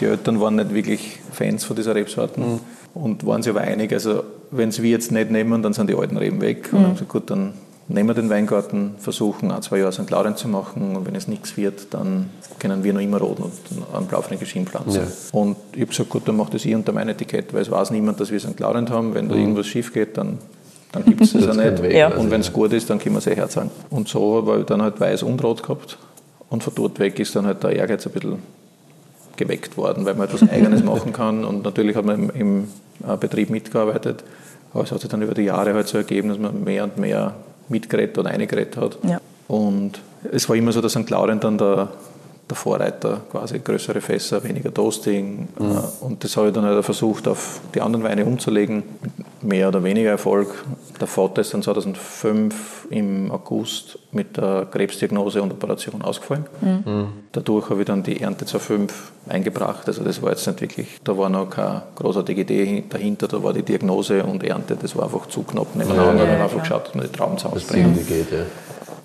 die 0.00 0.06
Eltern 0.06 0.40
waren 0.40 0.56
nicht 0.56 0.74
wirklich 0.74 1.20
Fans 1.30 1.64
von 1.64 1.76
dieser 1.76 1.94
Rebsorten 1.94 2.60
und 2.94 3.24
waren 3.24 3.42
sich 3.42 3.50
aber 3.50 3.60
einig, 3.60 3.92
also 3.92 4.24
wenn 4.50 4.68
es 4.68 4.82
wir 4.82 4.90
jetzt 4.90 5.12
nicht 5.12 5.30
nehmen, 5.30 5.62
dann 5.62 5.72
sind 5.72 5.88
die 5.88 5.94
alten 5.94 6.16
Reben 6.16 6.40
weg. 6.40 6.68
Und 6.72 6.82
haben 6.82 6.92
gesagt, 6.94 7.10
gut, 7.10 7.30
dann 7.30 7.54
nehmen 7.92 8.08
wir 8.08 8.14
den 8.14 8.30
Weingarten, 8.30 8.94
versuchen 8.98 9.50
ein, 9.50 9.62
zwei 9.62 9.78
Jahre 9.78 9.92
St. 9.92 10.08
Laurent 10.10 10.38
zu 10.38 10.48
machen 10.48 10.96
und 10.96 11.06
wenn 11.06 11.14
es 11.14 11.28
nichts 11.28 11.56
wird, 11.56 11.92
dann 11.94 12.30
können 12.58 12.84
wir 12.84 12.92
noch 12.92 13.00
immer 13.00 13.18
roten 13.18 13.42
und 13.44 13.52
einen 13.94 14.06
Blaufränkisch 14.06 14.52
hinpflanzen. 14.52 15.02
Ja. 15.02 15.08
Und 15.32 15.56
ich 15.72 15.80
habe 15.80 15.86
gesagt, 15.86 16.08
gut, 16.10 16.26
dann 16.28 16.36
mach 16.36 16.50
das 16.50 16.64
ich 16.64 16.74
unter 16.74 16.92
mein 16.92 17.08
Etikett, 17.08 17.52
weil 17.52 17.62
es 17.62 17.70
weiß 17.70 17.90
niemand, 17.90 18.20
dass 18.20 18.30
wir 18.30 18.40
St. 18.40 18.58
Laurent 18.60 18.90
haben. 18.90 19.14
Wenn 19.14 19.28
da 19.28 19.34
irgendwas 19.34 19.66
schief 19.66 19.92
geht, 19.92 20.16
dann, 20.16 20.38
dann 20.92 21.04
gibt 21.04 21.20
es 21.20 21.32
das 21.32 21.48
auch 21.48 21.54
nicht. 21.54 21.82
weg, 21.82 21.94
Ja. 21.94 22.08
also, 22.08 22.20
Und 22.20 22.30
wenn 22.30 22.40
es 22.40 22.52
gut 22.52 22.72
ist, 22.72 22.88
dann 22.90 22.98
können 22.98 23.14
wir 23.14 23.18
es 23.18 23.26
eh 23.26 23.34
herzahlen. 23.36 23.70
Und 23.90 24.08
so 24.08 24.36
habe 24.46 24.60
ich 24.60 24.66
dann 24.66 24.82
halt 24.82 25.00
weiß 25.00 25.22
und 25.24 25.42
rot 25.42 25.62
gehabt. 25.62 25.98
Und 26.50 26.62
von 26.62 26.72
dort 26.74 26.98
weg 26.98 27.18
ist 27.18 27.34
dann 27.34 27.46
halt 27.46 27.62
der 27.62 27.72
Ehrgeiz 27.74 28.06
ein 28.06 28.12
bisschen 28.12 28.38
geweckt 29.36 29.76
worden, 29.76 30.04
weil 30.04 30.14
man 30.14 30.28
etwas 30.28 30.48
Eigenes 30.50 30.84
machen 30.84 31.12
kann. 31.12 31.44
Und 31.44 31.64
natürlich 31.64 31.96
hat 31.96 32.04
man 32.04 32.28
im, 32.28 32.30
im 32.30 32.68
äh, 33.08 33.16
Betrieb 33.16 33.50
mitgearbeitet. 33.50 34.22
Aber 34.74 34.84
es 34.84 34.92
hat 34.92 35.00
sich 35.00 35.10
dann 35.10 35.22
über 35.22 35.34
die 35.34 35.42
Jahre 35.42 35.74
halt 35.74 35.88
so 35.88 35.98
ergeben, 35.98 36.28
dass 36.28 36.38
man 36.38 36.62
mehr 36.64 36.84
und 36.84 36.96
mehr 36.98 37.34
mitgeredet 37.72 38.18
und 38.18 38.26
eingeredet 38.26 38.76
hat. 38.76 38.98
Ja. 39.02 39.20
Und 39.48 40.00
es 40.30 40.48
war 40.48 40.56
immer 40.56 40.72
so, 40.72 40.80
dass 40.80 40.92
St. 40.92 41.10
Laurent 41.10 41.42
dann 41.42 41.58
der, 41.58 41.88
der 42.48 42.56
Vorreiter, 42.56 43.22
quasi 43.30 43.58
größere 43.58 44.00
Fässer, 44.00 44.44
weniger 44.44 44.72
Toasting. 44.72 45.48
Äh, 45.58 46.04
Und 46.04 46.22
das 46.22 46.36
habe 46.36 46.48
ich 46.48 46.54
dann 46.54 46.64
halt 46.64 46.84
versucht, 46.84 47.26
auf 47.26 47.60
die 47.74 47.80
anderen 47.80 48.04
Weine 48.04 48.24
umzulegen, 48.24 48.84
mit 49.02 49.12
mehr 49.42 49.68
oder 49.68 49.82
weniger 49.84 50.10
Erfolg. 50.10 50.64
Der 51.00 51.06
Vater 51.06 51.40
ist 51.40 51.52
dann 51.52 51.62
2005 51.62 52.86
im 52.90 53.30
August 53.30 53.98
mit 54.12 54.36
der 54.36 54.66
Krebsdiagnose 54.70 55.42
und 55.42 55.52
Operation 55.52 56.02
ausgefallen. 56.02 56.46
Dadurch 57.32 57.70
habe 57.70 57.80
ich 57.80 57.86
dann 57.86 58.02
die 58.02 58.20
Ernte 58.20 58.44
2005 58.44 59.12
eingebracht. 59.28 59.86
Also 59.86 60.04
das 60.04 60.22
war 60.22 60.30
jetzt 60.30 60.46
nicht 60.46 60.60
wirklich, 60.60 61.00
da 61.04 61.16
war 61.16 61.28
noch 61.28 61.50
keine 61.50 61.82
großartige 61.96 62.42
Idee 62.42 62.84
dahinter, 62.88 63.28
da 63.28 63.42
war 63.42 63.52
die 63.52 63.62
Diagnose 63.62 64.22
und 64.24 64.44
Ernte, 64.44 64.76
das 64.80 64.96
war 64.96 65.04
einfach 65.04 65.26
zu 65.26 65.42
knapp 65.42 65.74
nebeneinander. 65.74 66.04
Ja, 66.04 66.10
und 66.10 66.18
ja, 66.18 66.26
dann 66.26 66.42
einfach 66.42 66.60
geschaut, 66.60 66.88
dass 66.88 66.94
man 66.94 67.06
die 67.06 67.12
Trauben 67.12 67.36
irgendwie 67.72 68.04
geht, 68.04 68.32
ja. 68.32 68.44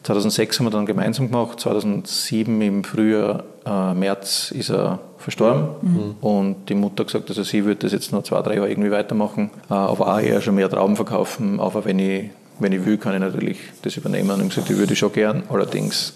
2006 0.07 0.59
haben 0.59 0.67
wir 0.67 0.71
dann 0.71 0.85
gemeinsam 0.85 1.29
gemacht. 1.29 1.59
2007 1.59 2.61
im 2.61 2.83
Frühjahr, 2.85 3.43
äh, 3.65 3.93
März, 3.93 4.51
ist 4.51 4.69
er 4.69 4.99
verstorben. 5.17 5.67
Mhm. 5.81 6.15
Und 6.21 6.69
die 6.69 6.75
Mutter 6.75 7.01
hat 7.01 7.07
gesagt, 7.07 7.29
also 7.29 7.43
sie 7.43 7.65
würde 7.65 7.81
das 7.81 7.91
jetzt 7.91 8.13
noch 8.13 8.23
zwei, 8.23 8.41
drei 8.41 8.55
Jahre 8.55 8.69
irgendwie 8.69 8.89
weitermachen, 8.89 9.49
äh, 9.69 9.73
aber 9.73 10.13
auch 10.13 10.19
eher 10.19 10.39
schon 10.39 10.55
mehr 10.55 10.69
Trauben 10.69 10.95
verkaufen. 10.95 11.59
Aber 11.59 11.83
wenn 11.83 11.99
ich, 11.99 12.29
wenn 12.59 12.71
ich 12.71 12.85
will, 12.85 12.97
kann 12.97 13.15
ich 13.15 13.19
natürlich 13.19 13.57
das 13.81 13.97
übernehmen. 13.97 14.31
Und 14.31 14.43
ich 14.43 14.49
gesagt, 14.49 14.69
ich 14.69 14.77
würde 14.77 14.95
schon 14.95 15.11
gern, 15.11 15.43
allerdings 15.49 16.13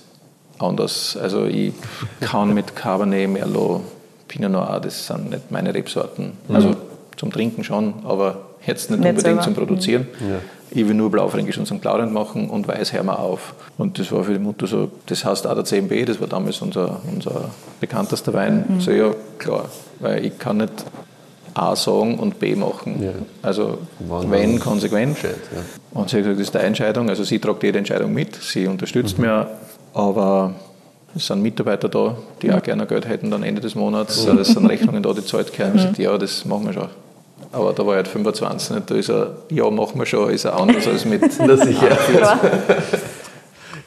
anders. 0.57 1.17
Also 1.21 1.45
ich 1.45 1.73
kann 2.21 2.53
mit 2.53 2.77
Cabernet, 2.77 3.29
Merlot, 3.29 3.81
Pinot 4.29 4.51
Noir, 4.53 4.79
das 4.81 5.07
sind 5.07 5.31
nicht 5.31 5.51
meine 5.51 5.73
Rebsorten. 5.73 6.31
Mhm. 6.47 6.55
Also 6.55 6.75
zum 7.17 7.29
Trinken 7.29 7.65
schon, 7.65 7.95
aber 8.05 8.51
jetzt 8.65 8.89
nicht, 8.89 9.01
nicht 9.01 9.09
unbedingt 9.09 9.21
selber. 9.21 9.41
zum 9.41 9.53
Produzieren. 9.53 10.07
Ja. 10.21 10.39
Ich 10.73 10.87
will 10.87 10.95
nur 10.95 11.11
Blaufränkisch 11.11 11.57
und 11.57 11.65
St. 11.65 11.83
Laurent 11.83 12.13
machen 12.13 12.49
und 12.49 12.67
Weiß 12.67 12.93
hör 12.93 13.03
mal 13.03 13.15
auf. 13.15 13.53
Und 13.77 13.99
das 13.99 14.11
war 14.11 14.23
für 14.23 14.33
die 14.33 14.39
Mutter 14.39 14.67
so, 14.67 14.89
das 15.05 15.25
heißt 15.25 15.45
auch 15.45 15.53
der 15.53 15.65
CMB, 15.65 16.05
das 16.05 16.19
war 16.21 16.27
damals 16.27 16.61
unser, 16.61 17.01
unser 17.13 17.49
bekanntester 17.81 18.33
Wein. 18.33 18.65
Mhm. 18.67 18.81
So, 18.81 18.91
ja, 18.91 19.13
klar, 19.37 19.65
weil 19.99 20.25
ich 20.25 20.39
kann 20.39 20.57
nicht 20.57 20.85
A 21.53 21.75
sagen 21.75 22.17
und 22.19 22.39
B 22.39 22.55
machen. 22.55 23.03
Ja. 23.03 23.11
Also 23.41 23.79
Wann 23.99 24.31
wenn 24.31 24.59
konsequent. 24.59 25.17
Ja. 25.23 25.29
Und 25.93 26.09
sie 26.09 26.17
hat 26.17 26.23
gesagt, 26.23 26.39
das 26.39 26.47
ist 26.47 26.55
deine 26.55 26.67
Entscheidung. 26.67 27.09
Also 27.09 27.23
sie 27.25 27.39
tragt 27.39 27.63
jede 27.63 27.77
Entscheidung 27.77 28.13
mit, 28.13 28.35
sie 28.35 28.67
unterstützt 28.67 29.17
mhm. 29.17 29.25
mich, 29.25 29.45
aber 29.93 30.53
es 31.15 31.27
sind 31.27 31.41
Mitarbeiter 31.41 31.89
da, 31.89 32.15
die 32.41 32.47
mhm. 32.47 32.53
auch 32.53 32.63
gerne 32.63 32.85
Geld 32.85 33.07
hätten 33.07 33.33
am 33.33 33.43
Ende 33.43 33.59
des 33.61 33.75
Monats. 33.75 34.25
Mhm. 34.25 34.37
Es 34.39 34.49
sind 34.49 34.65
Rechnungen 34.67 35.03
da, 35.03 35.11
die 35.13 35.25
zahlt 35.25 35.51
können. 35.53 35.93
Mhm. 35.97 36.01
Ja, 36.01 36.17
das 36.17 36.45
machen 36.45 36.67
wir 36.67 36.73
schon. 36.73 36.89
Aber 37.51 37.73
da 37.73 37.85
war 37.85 37.93
er 37.93 37.97
halt 37.97 38.07
25, 38.07 38.69
nicht? 38.71 38.89
da 38.89 38.95
ist 38.95 39.09
er, 39.09 39.35
ja, 39.49 39.69
machen 39.69 39.99
wir 39.99 40.05
schon, 40.05 40.29
ist 40.29 40.45
er 40.45 40.57
anders 40.57 40.87
als 40.87 41.05
mit. 41.05 41.21
Na 41.45 41.57
sicher. 41.57 41.97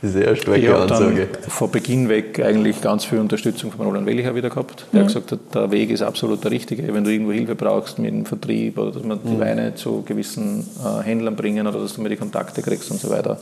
Sehr 0.02 0.36
starke 0.36 0.76
Ansage. 0.76 1.28
von 1.48 1.70
Beginn 1.70 2.10
weg 2.10 2.38
eigentlich 2.38 2.82
ganz 2.82 3.06
viel 3.06 3.18
Unterstützung 3.18 3.72
von 3.72 3.86
Roland 3.86 4.06
Wellicher 4.06 4.34
wieder 4.34 4.50
gehabt. 4.50 4.84
Der 4.92 5.00
mhm. 5.00 5.04
hat 5.04 5.14
gesagt 5.14 5.32
hat, 5.32 5.54
der 5.54 5.70
Weg 5.70 5.90
ist 5.90 6.02
absolut 6.02 6.44
der 6.44 6.50
richtige. 6.50 6.92
Wenn 6.92 7.04
du 7.04 7.10
irgendwo 7.10 7.32
Hilfe 7.32 7.54
brauchst 7.54 7.98
mit 7.98 8.12
dem 8.12 8.26
Vertrieb 8.26 8.78
oder 8.78 8.92
dass 8.92 9.02
man 9.02 9.18
die 9.24 9.30
mhm. 9.30 9.40
Weine 9.40 9.74
zu 9.74 10.02
gewissen 10.02 10.66
äh, 10.84 11.02
Händlern 11.02 11.36
bringen 11.36 11.66
oder 11.66 11.80
dass 11.80 11.94
du 11.94 12.02
mir 12.02 12.10
die 12.10 12.16
Kontakte 12.16 12.60
kriegst 12.60 12.90
und 12.90 13.00
so 13.00 13.08
weiter, 13.08 13.38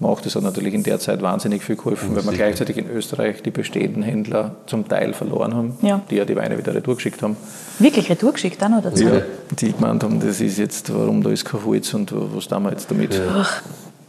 macht. 0.00 0.26
Das 0.26 0.34
hat 0.34 0.42
natürlich 0.42 0.74
in 0.74 0.82
der 0.82 0.98
Zeit 0.98 1.22
wahnsinnig 1.22 1.62
viel 1.62 1.76
geholfen, 1.76 2.14
weil 2.14 2.24
wir 2.24 2.32
gleichzeitig 2.32 2.76
in 2.76 2.90
Österreich 2.90 3.42
die 3.42 3.50
bestehenden 3.50 4.02
Händler 4.02 4.56
zum 4.66 4.86
Teil 4.88 5.12
verloren 5.12 5.54
haben, 5.54 5.76
ja. 5.82 6.00
die 6.10 6.16
ja 6.16 6.24
die 6.24 6.36
Weine 6.36 6.58
wieder 6.58 6.74
retour 6.74 6.96
geschickt 6.96 7.22
haben. 7.22 7.36
Wirklich 7.78 8.10
retour 8.10 8.32
geschickt 8.32 8.62
auch 8.62 8.68
noch 8.68 8.82
dazu? 8.82 9.04
Ja, 9.04 9.22
die 9.58 9.72
gemeint 9.72 10.02
haben, 10.02 10.20
das 10.20 10.40
ist 10.40 10.58
jetzt, 10.58 10.92
warum 10.94 11.22
da 11.22 11.30
ist 11.30 11.44
kein 11.44 11.64
Holz 11.64 11.94
und 11.94 12.12
was 12.14 12.48
tun 12.48 12.64
wir 12.64 12.70
jetzt 12.70 12.90
damit? 12.90 13.14
Ja. 13.14 13.46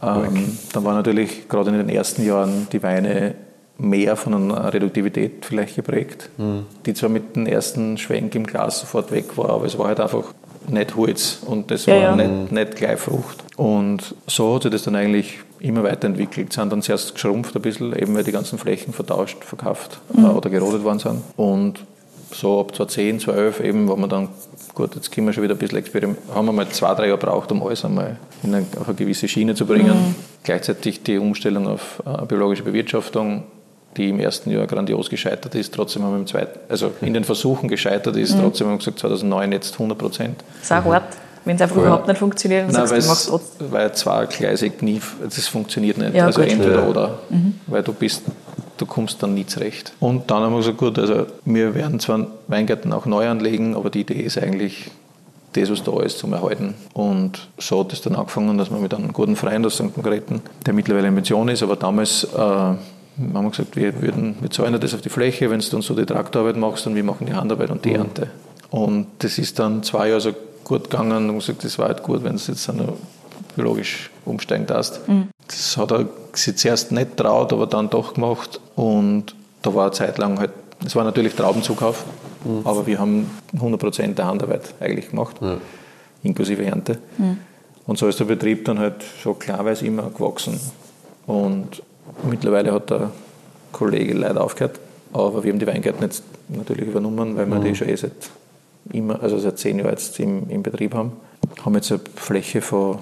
Ähm, 0.00 0.58
dann 0.72 0.84
war 0.84 0.94
natürlich 0.94 1.48
gerade 1.48 1.70
in 1.70 1.76
den 1.76 1.88
ersten 1.88 2.24
Jahren 2.24 2.68
die 2.72 2.82
Weine 2.82 3.34
mehr 3.78 4.16
von 4.16 4.34
einer 4.34 4.72
Reduktivität 4.72 5.44
vielleicht 5.44 5.76
geprägt, 5.76 6.30
mhm. 6.36 6.66
die 6.84 6.94
zwar 6.94 7.08
mit 7.08 7.36
dem 7.36 7.46
ersten 7.46 7.96
Schwenk 7.96 8.34
im 8.34 8.44
Glas 8.44 8.80
sofort 8.80 9.12
weg 9.12 9.36
war, 9.36 9.50
aber 9.50 9.66
es 9.66 9.78
war 9.78 9.88
halt 9.88 10.00
einfach 10.00 10.34
nicht 10.68 10.96
Holz 10.96 11.38
und 11.46 11.70
das 11.70 11.86
ja, 11.86 11.94
war 11.94 12.02
ja. 12.02 12.16
Nicht, 12.16 12.52
nicht 12.52 12.76
gleich 12.76 12.98
Frucht. 12.98 13.44
Und 13.56 14.14
so 14.26 14.54
hat 14.54 14.64
sich 14.64 14.72
das 14.72 14.82
dann 14.82 14.96
eigentlich 14.96 15.38
immer 15.60 15.82
weiterentwickelt, 15.82 16.52
sind 16.52 16.72
dann 16.72 16.82
zuerst 16.82 17.14
geschrumpft 17.14 17.54
ein 17.56 17.62
bisschen, 17.62 17.96
eben 17.96 18.14
weil 18.14 18.24
die 18.24 18.32
ganzen 18.32 18.58
Flächen 18.58 18.92
vertauscht, 18.92 19.44
verkauft 19.44 20.00
mhm. 20.12 20.24
äh, 20.24 20.28
oder 20.28 20.50
gerodet 20.50 20.84
worden 20.84 20.98
sind. 20.98 21.22
Und 21.36 21.80
so 22.32 22.60
ab 22.60 22.74
2010, 22.74 23.20
2011 23.20 23.60
eben, 23.60 23.88
wo 23.88 23.96
man 23.96 24.10
dann, 24.10 24.28
gut, 24.74 24.94
jetzt 24.94 25.10
können 25.10 25.26
wir 25.26 25.32
schon 25.32 25.42
wieder 25.42 25.54
ein 25.54 25.58
bisschen 25.58 25.78
experimentieren, 25.78 26.34
haben 26.34 26.46
wir 26.46 26.52
mal 26.52 26.68
zwei, 26.68 26.94
drei 26.94 27.06
Jahre 27.06 27.18
gebraucht, 27.18 27.50
um 27.52 27.62
alles 27.62 27.84
einmal 27.84 28.16
in 28.42 28.54
eine, 28.54 28.66
auf 28.78 28.86
eine 28.86 28.96
gewisse 28.96 29.28
Schiene 29.28 29.54
zu 29.54 29.66
bringen. 29.66 30.08
Mhm. 30.08 30.14
Gleichzeitig 30.44 31.02
die 31.02 31.18
Umstellung 31.18 31.66
auf 31.66 32.02
äh, 32.06 32.24
biologische 32.26 32.62
Bewirtschaftung, 32.62 33.44
die 33.96 34.10
im 34.10 34.20
ersten 34.20 34.50
Jahr 34.50 34.66
grandios 34.66 35.10
gescheitert 35.10 35.54
ist. 35.54 35.74
Trotzdem 35.74 36.02
haben 36.02 36.12
wir 36.12 36.18
im 36.18 36.26
zweiten, 36.26 36.58
also 36.68 36.92
in 37.00 37.14
den 37.14 37.24
Versuchen 37.24 37.68
gescheitert 37.68 38.16
ist, 38.16 38.36
mhm. 38.36 38.42
trotzdem 38.42 38.66
haben 38.66 38.74
wir 38.74 38.78
gesagt, 38.78 38.98
2009 39.00 39.52
jetzt 39.52 39.72
100 39.74 39.98
Prozent. 39.98 40.44
Das 40.60 40.70
hart. 40.70 41.16
Wenn 41.44 41.56
es 41.56 41.62
einfach 41.62 41.76
ja. 41.76 41.82
überhaupt 41.82 42.08
nicht 42.08 42.18
funktioniert, 42.18 42.68
dann 42.68 42.86
Nein, 42.86 43.00
sagst 43.00 43.28
du, 43.28 43.40
Weil 43.70 43.92
zweigleisig 43.92 44.82
nie, 44.82 45.00
das 45.22 45.46
funktioniert 45.48 45.98
nicht. 45.98 46.14
Ja, 46.14 46.26
also 46.26 46.40
gut. 46.40 46.50
entweder 46.50 46.88
oder. 46.88 47.18
Mhm. 47.30 47.54
Weil 47.66 47.82
du 47.82 47.92
bist, 47.92 48.22
du 48.76 48.86
kommst 48.86 49.22
dann 49.22 49.34
nie 49.34 49.46
zurecht. 49.46 49.92
Und 50.00 50.30
dann 50.30 50.42
haben 50.42 50.52
wir 50.52 50.58
gesagt, 50.58 50.78
gut, 50.78 50.98
also 50.98 51.26
wir 51.44 51.74
werden 51.74 52.00
zwar 52.00 52.26
Weingärten 52.48 52.92
auch 52.92 53.06
neu 53.06 53.28
anlegen, 53.28 53.76
aber 53.76 53.90
die 53.90 54.00
Idee 54.00 54.20
ist 54.22 54.38
eigentlich, 54.38 54.90
das, 55.52 55.70
was 55.70 55.82
da 55.82 56.00
ist, 56.02 56.18
zum 56.18 56.32
Erhalten. 56.32 56.74
Und 56.92 57.48
so 57.58 57.80
hat 57.80 57.92
es 57.92 58.02
dann 58.02 58.14
angefangen, 58.16 58.58
dass 58.58 58.70
wir 58.70 58.78
mit 58.78 58.92
einem 58.92 59.12
guten 59.12 59.36
Freund 59.36 59.64
aus 59.64 59.74
St. 59.74 59.96
Margrethen, 59.96 60.42
der 60.66 60.74
mittlerweile 60.74 61.08
in 61.08 61.14
Pension 61.14 61.48
ist, 61.48 61.62
aber 61.62 61.76
damals 61.76 62.24
äh, 62.24 62.38
haben 62.38 62.78
wir 63.18 63.50
gesagt, 63.50 63.76
wir, 63.76 64.00
würden, 64.00 64.36
wir 64.40 64.50
zahlen 64.50 64.78
das 64.78 64.94
auf 64.94 65.00
die 65.00 65.08
Fläche, 65.08 65.50
wenn 65.50 65.60
du 65.60 65.66
dann 65.70 65.82
so 65.82 65.94
die 65.94 66.06
Traktorarbeit 66.06 66.56
machst 66.56 66.86
und 66.86 66.94
wir 66.94 67.04
machen 67.04 67.26
die 67.26 67.34
Handarbeit 67.34 67.70
und 67.70 67.84
die 67.84 67.90
mhm. 67.90 67.96
Ernte. 67.96 68.30
Und 68.70 69.06
das 69.20 69.38
ist 69.38 69.58
dann 69.58 69.82
zwei 69.82 70.08
Jahre 70.08 70.20
so 70.20 70.32
gut 70.68 70.90
gegangen 70.90 71.30
und 71.30 71.38
gesagt, 71.38 71.64
das 71.64 71.78
war 71.78 71.88
halt 71.88 72.02
gut, 72.02 72.22
wenn 72.22 72.36
du 72.36 72.42
jetzt 72.42 72.68
dann 72.68 72.92
biologisch 73.56 74.10
umsteigen 74.24 74.66
darfst. 74.66 75.06
Mhm. 75.08 75.28
Das 75.46 75.76
hat 75.76 75.90
er 75.90 76.06
sich 76.34 76.56
zuerst 76.56 76.92
nicht 76.92 77.16
traut, 77.16 77.52
aber 77.52 77.66
dann 77.66 77.90
doch 77.90 78.14
gemacht 78.14 78.60
und 78.76 79.34
da 79.62 79.74
war 79.74 79.86
eine 79.86 79.92
Zeit 79.92 80.18
lang 80.18 80.38
halt, 80.38 80.50
es 80.84 80.94
war 80.94 81.04
natürlich 81.04 81.34
Traubenzukauf, 81.34 82.04
mhm. 82.44 82.60
aber 82.64 82.86
wir 82.86 82.98
haben 82.98 83.30
100% 83.56 84.14
der 84.14 84.26
Handarbeit 84.26 84.74
eigentlich 84.78 85.10
gemacht, 85.10 85.36
ja. 85.40 85.56
inklusive 86.22 86.64
Ernte. 86.64 86.98
Mhm. 87.16 87.38
Und 87.86 87.98
so 87.98 88.06
ist 88.06 88.20
der 88.20 88.26
Betrieb 88.26 88.66
dann 88.66 88.78
halt 88.78 89.02
schon 89.22 89.38
klarweise 89.38 89.86
immer 89.86 90.10
gewachsen. 90.10 90.60
Und 91.26 91.82
mittlerweile 92.28 92.72
hat 92.72 92.90
der 92.90 93.10
Kollege 93.72 94.12
leider 94.12 94.44
aufgehört, 94.44 94.78
aber 95.12 95.42
wir 95.42 95.50
haben 95.50 95.58
die 95.58 95.66
Weingärten 95.66 96.02
jetzt 96.02 96.22
natürlich 96.48 96.86
übernommen, 96.86 97.36
weil 97.36 97.46
wir 97.46 97.56
mhm. 97.56 97.64
die 97.64 97.74
schon 97.74 97.88
eh 97.88 97.96
seit 97.96 98.12
immer, 98.92 99.22
also 99.22 99.38
seit 99.38 99.58
zehn 99.58 99.78
Jahren 99.78 99.90
jetzt 99.90 100.18
im, 100.20 100.48
im 100.50 100.62
Betrieb 100.62 100.94
haben. 100.94 101.12
Haben 101.64 101.74
jetzt 101.74 101.90
eine 101.90 102.00
Fläche 102.16 102.60
von 102.60 102.98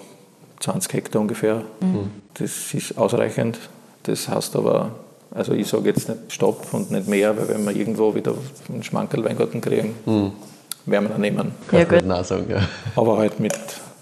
20 0.60 0.92
Hektar 0.92 1.20
ungefähr. 1.20 1.62
Mhm. 1.80 2.10
Das 2.34 2.74
ist 2.74 2.98
ausreichend. 2.98 3.58
Das 4.04 4.28
heißt 4.28 4.56
aber, 4.56 4.92
also 5.30 5.52
ich 5.52 5.66
sage 5.66 5.88
jetzt 5.88 6.08
nicht 6.08 6.32
Stopp 6.32 6.72
und 6.72 6.90
nicht 6.90 7.08
mehr, 7.08 7.36
weil 7.36 7.48
wenn 7.48 7.64
wir 7.64 7.74
irgendwo 7.74 8.14
wieder 8.14 8.34
einen 8.68 8.82
Schmankerl-Weingarten 8.82 9.60
kriegen, 9.60 9.94
mhm. 10.06 10.32
werden 10.86 11.04
wir 11.04 11.08
dann 11.10 11.20
nehmen. 11.20 11.52
Ja, 11.72 11.84
gut. 11.84 12.26
Sagen, 12.26 12.46
ja. 12.48 12.68
Aber 12.94 13.18
halt 13.18 13.40
mit, 13.40 13.52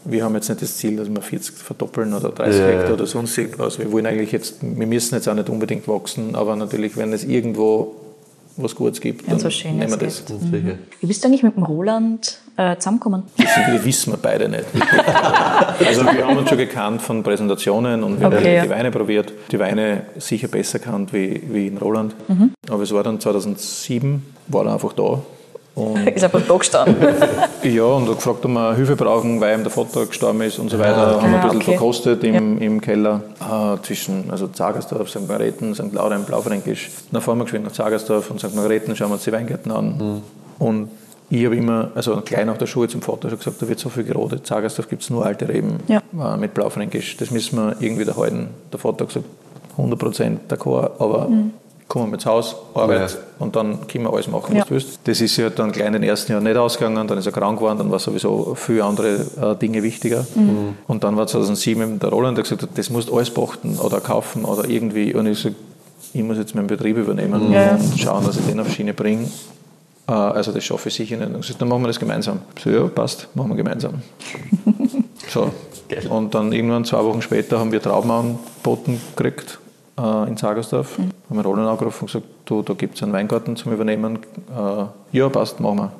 wir 0.05 0.25
haben 0.25 0.35
jetzt 0.35 0.49
nicht 0.49 0.63
das 0.63 0.77
Ziel, 0.77 0.97
dass 0.97 1.09
wir 1.09 1.23
40 1.23 1.57
verdoppeln 1.57 2.13
oder 2.13 2.31
30 2.31 2.61
ja, 2.61 2.67
Hektar 2.67 2.95
oder 2.95 3.07
sonst 3.07 3.37
irgendwas. 3.39 3.79
Wir 3.79 3.91
wollen 3.91 4.07
eigentlich 4.07 4.33
jetzt, 4.33 4.57
wir 4.61 4.87
müssen 4.87 5.15
jetzt 5.15 5.29
auch 5.29 5.35
nicht 5.35 5.49
unbedingt 5.49 5.89
wachsen, 5.89 6.35
aber 6.35 6.57
natürlich, 6.57 6.97
wenn 6.97 7.13
es 7.13 7.25
irgendwo 7.25 7.97
was 8.57 8.75
Gutes 8.75 9.01
gibt, 9.01 9.31
dann 9.31 9.39
so 9.39 9.49
nehmen 9.49 9.91
wir 9.91 9.97
das. 9.97 10.25
Mhm. 10.29 10.79
Wie 11.01 11.07
bist 11.07 11.25
du 11.25 11.29
eigentlich 11.29 11.43
mit 11.43 11.57
dem 11.57 11.65
Roland 11.65 12.39
äh, 12.57 12.77
zusammengekommen? 12.77 13.25
Das 13.37 13.85
wissen 13.85 14.13
wir 14.13 14.17
beide 14.17 14.49
nicht. 14.49 14.65
also 15.87 16.05
wir 16.05 16.27
haben 16.27 16.37
uns 16.37 16.49
schon 16.49 16.59
gekannt 16.59 17.03
von 17.03 17.23
Präsentationen 17.23 18.05
und 18.05 18.21
wir 18.21 18.29
okay, 18.29 18.37
haben 18.37 18.45
ja. 18.45 18.63
die 18.65 18.71
Weine 18.71 18.91
probiert. 18.91 19.33
Die 19.51 19.59
Weine 19.59 20.03
sicher 20.19 20.49
besser 20.49 20.79
kannt 20.79 21.13
wie, 21.13 21.43
wie 21.51 21.67
in 21.67 21.79
Roland. 21.79 22.15
Mhm. 22.29 22.53
Aber 22.69 22.83
es 22.83 22.93
war 22.93 23.03
dann 23.03 23.21
2007, 23.21 24.25
war 24.49 24.67
er 24.67 24.75
einfach 24.75 24.93
da 24.93 25.23
und 25.75 26.07
ist 26.09 26.23
einfach 26.23 26.43
da 26.47 26.57
gestanden. 26.57 26.97
ja, 27.65 27.85
und 27.85 28.09
hat 28.09 28.17
gefragt, 28.17 28.45
ob 28.45 28.51
wir 28.51 28.75
Hilfe 28.75 28.95
brauchen, 28.95 29.41
weil 29.41 29.59
ihm 29.59 29.65
der 29.65 29.73
Vater 29.73 30.07
gestorben 30.07 30.41
ist 30.43 30.59
und 30.61 30.71
so 30.71 30.79
weiter. 30.79 31.19
Ah, 31.19 31.23
haben 31.23 31.33
wir 31.33 31.39
ein 31.39 31.43
bisschen 31.43 31.57
okay. 31.57 31.71
verkostet 31.73 32.25
im, 32.25 32.59
ja. 32.59 32.67
im 32.67 32.81
Keller 32.81 33.23
äh, 33.41 33.83
zwischen 33.83 34.31
also 34.31 34.47
Zagersdorf, 34.47 35.11
St. 35.11 35.27
Margrethen, 35.27 35.75
St. 35.75 35.93
Laura 35.93 36.17
Blaufränkisch. 36.19 36.91
Dann 37.11 37.21
fahren 37.21 37.39
wir 37.39 37.45
geschwind 37.45 37.65
nach 37.65 37.73
Zagersdorf 37.73 38.31
und 38.31 38.39
St. 38.39 38.55
Margrethen, 38.55 38.95
schauen 38.95 39.09
wir 39.09 39.15
uns 39.15 39.25
die 39.25 39.33
Weingärten 39.33 39.73
an. 39.73 39.97
Mhm. 39.99 40.23
Und 40.65 40.89
ich 41.29 41.45
habe 41.45 41.57
immer, 41.57 41.91
also 41.97 42.21
gleich 42.25 42.47
nach 42.47 42.59
der 42.59 42.67
Schule 42.67 42.87
zum 42.87 43.03
Vater 43.03 43.29
schon 43.29 43.39
gesagt, 43.39 43.61
da 43.61 43.69
wird 43.69 43.81
so 43.81 43.89
viel 43.89 44.05
gerodet. 44.05 44.47
Zagersdorf 44.47 44.89
gibt 44.89 45.03
es 45.03 45.11
nur 45.11 45.27
alte 45.27 45.49
Reben 45.49 45.79
ja. 45.89 46.03
äh, 46.13 46.37
mit 46.37 46.55
Blaufränkisch. 46.55 47.17
Das 47.17 47.33
müssen 47.33 47.57
wir 47.57 47.75
irgendwie 47.81 48.07
erhalten. 48.07 48.51
Der 48.73 48.79
Vater 48.79 49.01
hat 49.01 49.09
gesagt, 49.09 49.27
100 49.73 49.99
Prozent 49.99 50.53
d'accord, 50.53 50.93
aber 51.01 51.29
mhm 51.29 51.51
kommen 51.95 52.11
wir 52.11 52.15
ins 52.15 52.27
Haus, 52.27 52.57
Arbeit 52.75 53.13
ja. 53.13 53.19
und 53.39 53.55
dann 53.55 53.87
können 53.87 54.03
wir 54.03 54.13
alles 54.13 54.27
machen, 54.27 54.57
was 54.57 54.67
du 54.67 54.75
willst. 54.75 54.99
Das 55.05 55.21
ist 55.21 55.37
ja 55.37 55.49
dann 55.49 55.71
gleich 55.71 55.87
in 55.87 55.93
den 55.93 56.03
ersten 56.03 56.33
Jahren 56.33 56.43
nicht 56.43 56.57
ausgegangen, 56.57 57.07
dann 57.07 57.19
ist 57.19 57.27
er 57.27 57.31
krank 57.31 57.57
geworden, 57.57 57.79
dann 57.79 57.91
war 57.93 58.01
sowieso 58.01 58.57
viele 58.57 58.83
andere 58.83 59.25
äh, 59.41 59.55
Dinge 59.55 59.81
wichtiger. 59.85 60.27
Mhm. 60.35 60.75
Und 60.89 61.05
dann 61.05 61.17
war 61.17 61.29
2007 61.29 62.01
der 62.01 62.11
Roland, 62.11 62.37
der 62.37 62.43
gesagt 62.43 62.63
hat, 62.63 62.71
das 62.75 62.91
musst 62.91 63.11
du 63.11 63.15
alles 63.15 63.31
beachten 63.31 63.79
oder 63.79 64.01
kaufen 64.01 64.45
oder 64.45 64.69
irgendwie. 64.69 65.15
Und 65.15 65.27
ich 65.27 65.41
gesagt, 65.41 65.55
ich 66.13 66.23
muss 66.25 66.37
jetzt 66.37 66.57
meinen 66.57 66.67
Betrieb 66.67 66.97
übernehmen 66.97 67.51
mhm. 67.51 67.55
und 67.55 67.97
schauen, 67.97 68.27
dass 68.27 68.39
ich 68.39 68.45
den 68.45 68.59
auf 68.59 68.73
Schiene 68.73 68.93
bringe. 68.93 69.29
Äh, 70.09 70.13
also 70.13 70.51
das 70.51 70.65
schaffe 70.65 70.89
ich 70.89 70.97
sicher 70.97 71.17
nicht. 71.17 71.29
Und 71.29 71.43
gesagt, 71.43 71.63
dann 71.63 71.69
machen 71.69 71.83
wir 71.83 71.89
das 71.89 72.01
gemeinsam. 72.01 72.41
So, 72.61 72.71
ja, 72.71 72.83
passt, 72.89 73.29
machen 73.37 73.51
wir 73.51 73.57
gemeinsam. 73.57 74.03
so. 75.29 75.53
Geil. 75.89 76.09
Und 76.09 76.35
dann 76.35 76.51
irgendwann 76.51 76.85
zwei 76.85 77.05
Wochen 77.05 77.23
später 77.23 77.61
haben 77.61 77.71
wir 77.71 77.81
Trauben 77.81 78.11
angeboten 78.11 79.01
gekriegt 79.15 79.61
äh, 79.99 80.29
in 80.29 80.37
Zagersdorf. 80.37 80.99
Mhm. 80.99 81.11
Haben 81.31 81.37
wir 81.37 81.45
Roland 81.45 81.69
angerufen 81.69 82.03
und 82.03 82.07
gesagt, 82.07 82.27
du, 82.45 82.63
da 82.63 82.75
gibt 82.75 82.97
es 82.97 83.03
einen 83.03 83.13
Weingarten 83.13 83.57
zum 83.57 83.73
Übernehmen. 83.73 84.19
Äh, 84.55 84.85
ja, 85.17 85.29
passt, 85.29 85.61
machen 85.61 85.79
wir. 85.79 85.93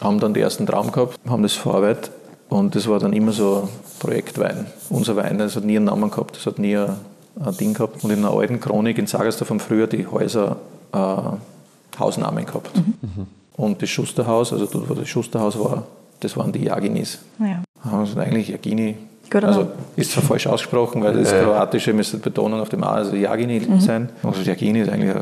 haben 0.00 0.18
dann 0.18 0.34
die 0.34 0.40
ersten 0.40 0.66
Traum 0.66 0.90
gehabt, 0.92 1.18
haben 1.28 1.42
das 1.42 1.52
verarbeitet 1.52 2.10
und 2.48 2.74
das 2.74 2.88
war 2.88 2.98
dann 2.98 3.12
immer 3.12 3.32
so 3.32 3.68
Projektwein. 3.98 4.66
Unser 4.88 5.14
Wein, 5.16 5.36
das 5.36 5.56
hat 5.56 5.64
nie 5.64 5.76
einen 5.76 5.84
Namen 5.84 6.10
gehabt, 6.10 6.36
das 6.36 6.46
hat 6.46 6.58
nie 6.58 6.76
eine 6.76 6.96
ein 7.38 7.56
Ding 7.56 7.74
gehabt 7.74 8.02
und 8.04 8.10
in 8.10 8.18
einer 8.18 8.32
alten 8.32 8.60
Chronik 8.60 8.98
in 8.98 9.06
Sagersdorf 9.06 9.50
haben 9.50 9.60
früher 9.60 9.86
die 9.86 10.06
Häuser 10.06 10.56
äh, 10.92 11.98
Hausnamen 11.98 12.46
gehabt. 12.46 12.74
Mhm. 12.76 13.26
Und 13.56 13.82
das 13.82 13.90
Schusterhaus, 13.90 14.52
also 14.52 14.66
dort, 14.66 14.88
wo 14.88 14.94
das 14.94 15.08
Schusterhaus 15.08 15.58
war, 15.58 15.84
das 16.20 16.36
waren 16.36 16.52
die 16.52 16.64
Jaginis. 16.64 17.18
Ja. 17.38 17.62
Also 17.82 18.18
eigentlich 18.18 18.48
Jagini, 18.48 18.96
Gut, 19.30 19.44
also 19.44 19.68
ist 19.96 20.10
zwar 20.10 20.24
falsch 20.24 20.46
ausgesprochen, 20.48 21.02
weil 21.04 21.14
das 21.14 21.30
ja. 21.30 21.42
Kroatische 21.42 21.92
müsste 21.92 22.16
Betonung 22.18 22.60
auf 22.60 22.68
dem 22.68 22.82
A, 22.82 22.94
also 22.94 23.14
Jagini 23.14 23.60
mhm. 23.60 23.80
sein. 23.80 24.08
Also 24.22 24.42
Jagini 24.42 24.80
ist 24.80 24.90
eigentlich, 24.90 25.14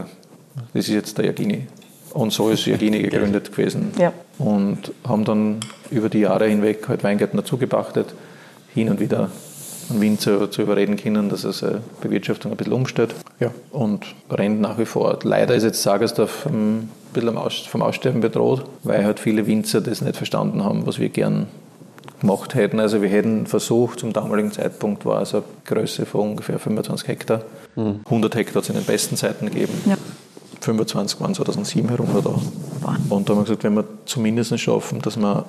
das 0.72 0.88
ist 0.88 0.88
jetzt 0.88 1.18
der 1.18 1.26
Jagini. 1.26 1.66
Und 2.14 2.32
so 2.32 2.48
ist 2.48 2.64
Jagini 2.64 3.02
gegründet 3.02 3.52
gewesen. 3.52 3.92
Ja. 3.98 4.12
Und 4.38 4.92
haben 5.06 5.24
dann 5.24 5.60
über 5.90 6.08
die 6.08 6.20
Jahre 6.20 6.46
hinweg 6.46 6.88
halt 6.88 7.04
Weingärten 7.04 7.36
dazu 7.36 7.58
gepachtet, 7.58 8.14
hin 8.74 8.88
und 8.88 8.98
wieder 8.98 9.28
an 9.90 10.00
Wien 10.00 10.18
zu, 10.18 10.48
zu 10.48 10.62
überreden 10.62 10.96
können, 10.96 11.28
dass 11.28 11.44
es 11.44 11.62
eine 11.62 11.80
Bewirtschaftung 12.00 12.52
ein 12.52 12.56
bisschen 12.56 12.72
umstellt. 12.72 13.14
Ja. 13.40 13.50
Und 13.70 14.06
rennt 14.30 14.60
nach 14.60 14.78
wie 14.78 14.86
vor. 14.86 15.18
Leider 15.22 15.54
ist 15.54 15.64
jetzt 15.64 15.82
Sagersdorf 15.82 16.46
ein 16.46 16.88
bisschen 17.12 17.38
vom 17.70 17.82
Aussterben 17.82 18.20
bedroht, 18.20 18.64
weil 18.84 19.04
halt 19.04 19.20
viele 19.20 19.46
Winzer 19.46 19.80
das 19.80 20.00
nicht 20.00 20.16
verstanden 20.16 20.64
haben, 20.64 20.86
was 20.86 20.98
wir 20.98 21.08
gern 21.10 21.46
gemacht 22.20 22.54
hätten. 22.54 22.80
Also 22.80 23.02
wir 23.02 23.08
hätten 23.08 23.46
versucht, 23.46 24.00
zum 24.00 24.12
damaligen 24.12 24.52
Zeitpunkt 24.52 25.04
war 25.04 25.22
es 25.22 25.34
eine 25.34 25.44
Größe 25.64 26.06
von 26.06 26.30
ungefähr 26.30 26.58
25 26.58 27.08
Hektar. 27.08 27.42
Mhm. 27.76 28.00
100 28.04 28.34
Hektar 28.34 28.56
hat 28.56 28.62
es 28.64 28.68
in 28.70 28.76
den 28.76 28.84
besten 28.84 29.16
Zeiten 29.16 29.46
gegeben. 29.46 29.72
Ja. 29.86 29.96
25 30.60 31.20
waren 31.20 31.34
2007 31.34 31.88
herum 31.88 32.08
da. 32.12 32.30
Und 33.14 33.28
da 33.28 33.32
haben 33.32 33.40
wir 33.40 33.44
gesagt, 33.44 33.64
wenn 33.64 33.74
wir 33.74 33.84
zumindest 34.06 34.58
schaffen, 34.58 35.00
dass 35.00 35.16
wir 35.16 35.44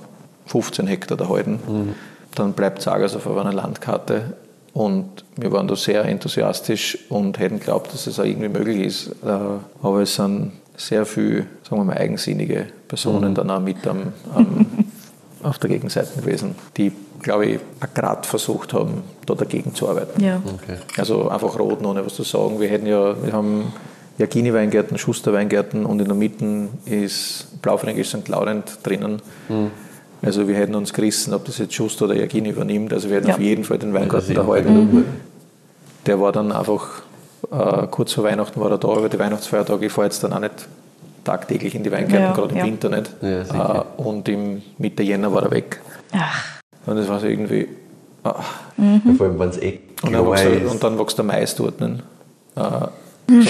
15 0.46 0.88
Hektar 0.88 1.18
da 1.18 1.30
halten, 1.30 1.60
mhm. 1.68 1.96
dann 2.36 2.54
bleibt 2.54 2.82
Sagers 2.82 3.16
auf 3.16 3.28
einer 3.28 3.54
Landkarte. 3.54 4.36
Und 4.74 5.26
wir 5.36 5.52
waren 5.52 5.68
da 5.68 5.76
sehr 5.76 6.06
enthusiastisch 6.06 6.98
und 7.10 7.40
hätten 7.40 7.60
geglaubt, 7.60 7.92
dass 7.92 8.06
es 8.08 8.20
auch 8.20 8.24
irgendwie 8.24 8.50
möglich 8.50 8.86
ist. 8.86 9.08
Äh, 9.24 9.28
aber 9.82 10.02
es 10.02 10.16
sind 10.16 10.52
sehr 10.78 11.06
viele, 11.06 11.48
sagen 11.64 11.82
wir 11.82 11.86
mal, 11.86 11.98
eigensinnige 11.98 12.68
Personen 12.88 13.32
mhm. 13.32 13.36
dann 13.36 13.50
auch 13.50 13.60
mit 13.60 13.86
am, 13.88 14.14
am 14.34 14.66
auf 15.44 15.58
der 15.60 15.70
Gegenseite 15.70 16.20
gewesen, 16.20 16.56
die, 16.78 16.92
glaube 17.22 17.46
ich, 17.46 17.60
Grad 17.94 18.26
versucht 18.26 18.74
haben, 18.74 19.04
da 19.26 19.36
dagegen 19.36 19.74
zu 19.74 19.88
arbeiten. 19.90 20.24
Ja. 20.24 20.42
Okay. 20.46 20.78
Also 20.98 21.30
einfach 21.30 21.58
roten, 21.58 21.86
ohne 21.86 22.06
was 22.06 22.16
zu 22.16 22.24
sagen. 22.24 22.60
Wir 22.60 22.70
hätten 22.70 22.86
ja, 22.86 23.16
wir 23.24 23.34
haben 23.34 23.74
Jagini-Weingärten, 24.18 24.98
Schuster-Weingärten 24.98 25.86
und 25.86 26.00
in 26.02 26.08
der 26.08 26.16
Mitte 26.16 26.68
ist 26.86 27.62
Blaufränkisch 27.62 28.10
St. 28.10 28.28
Laurent 28.28 28.80
drinnen. 28.84 29.22
Mhm. 29.48 29.72
Also 30.22 30.48
wir 30.48 30.56
hätten 30.56 30.76
uns 30.76 30.94
gerissen, 30.94 31.34
ob 31.34 31.46
das 31.46 31.58
jetzt 31.58 31.74
Schuster 31.74 32.06
oder 32.06 32.16
Jagini 32.16 32.50
übernimmt. 32.50 32.92
Also 32.92 33.10
wir 33.10 33.18
hätten 33.18 33.30
ja. 33.30 33.36
auf 33.36 33.40
jeden 33.40 33.64
Fall 33.64 33.78
den 33.78 33.94
Weingarten 33.94 34.34
da 34.34 34.46
halten. 34.46 34.74
Mhm. 34.74 35.06
Der 36.06 36.20
war 36.20 36.34
dann 36.34 36.52
einfach, 36.52 37.04
äh, 37.52 37.88
kurz 37.88 38.12
vor 38.14 38.26
Weihnachten 38.26 38.60
war 38.60 38.70
er 38.72 38.78
da, 38.78 38.94
über 38.98 39.08
die 39.08 39.20
Weihnachtsfeiertage. 39.20 39.86
Ich 39.86 39.92
fahre 39.94 40.08
jetzt 40.08 40.22
dann 40.24 40.34
auch 40.34 40.40
nicht 40.40 40.68
tagtäglich 41.24 41.76
in 41.76 41.84
die 41.84 41.92
Weingärten, 41.92 42.28
ja, 42.28 42.34
gerade 42.34 42.52
im 42.52 42.58
ja. 42.58 42.66
Winter 42.66 42.90
nicht. 42.90 43.12
Ja, 43.22 43.82
äh, 43.82 44.02
und 44.02 44.28
im 44.30 44.62
Mitte 44.78 45.04
Jänner 45.04 45.34
war 45.34 45.44
er 45.44 45.52
weg. 45.52 45.80
Ach. 46.12 46.60
Und 46.86 46.96
das 46.98 47.08
war 47.08 47.20
so 47.20 47.28
irgendwie. 47.28 47.68
Ah. 48.24 48.36
Mhm. 48.76 49.16
vor 49.16 49.28
allem, 49.28 49.40
wenn 49.40 49.50
es 49.50 49.62
eh 49.62 49.80
und 50.04 50.14
dann, 50.14 50.30
wächst, 50.30 50.72
und 50.72 50.84
dann 50.84 51.00
wächst 51.00 51.18
der 51.18 51.26
Mais 51.26 51.56
dort. 51.56 51.80
Ne? 51.80 52.00
Äh, 52.56 52.62
mhm. 53.32 53.42
so. 53.44 53.50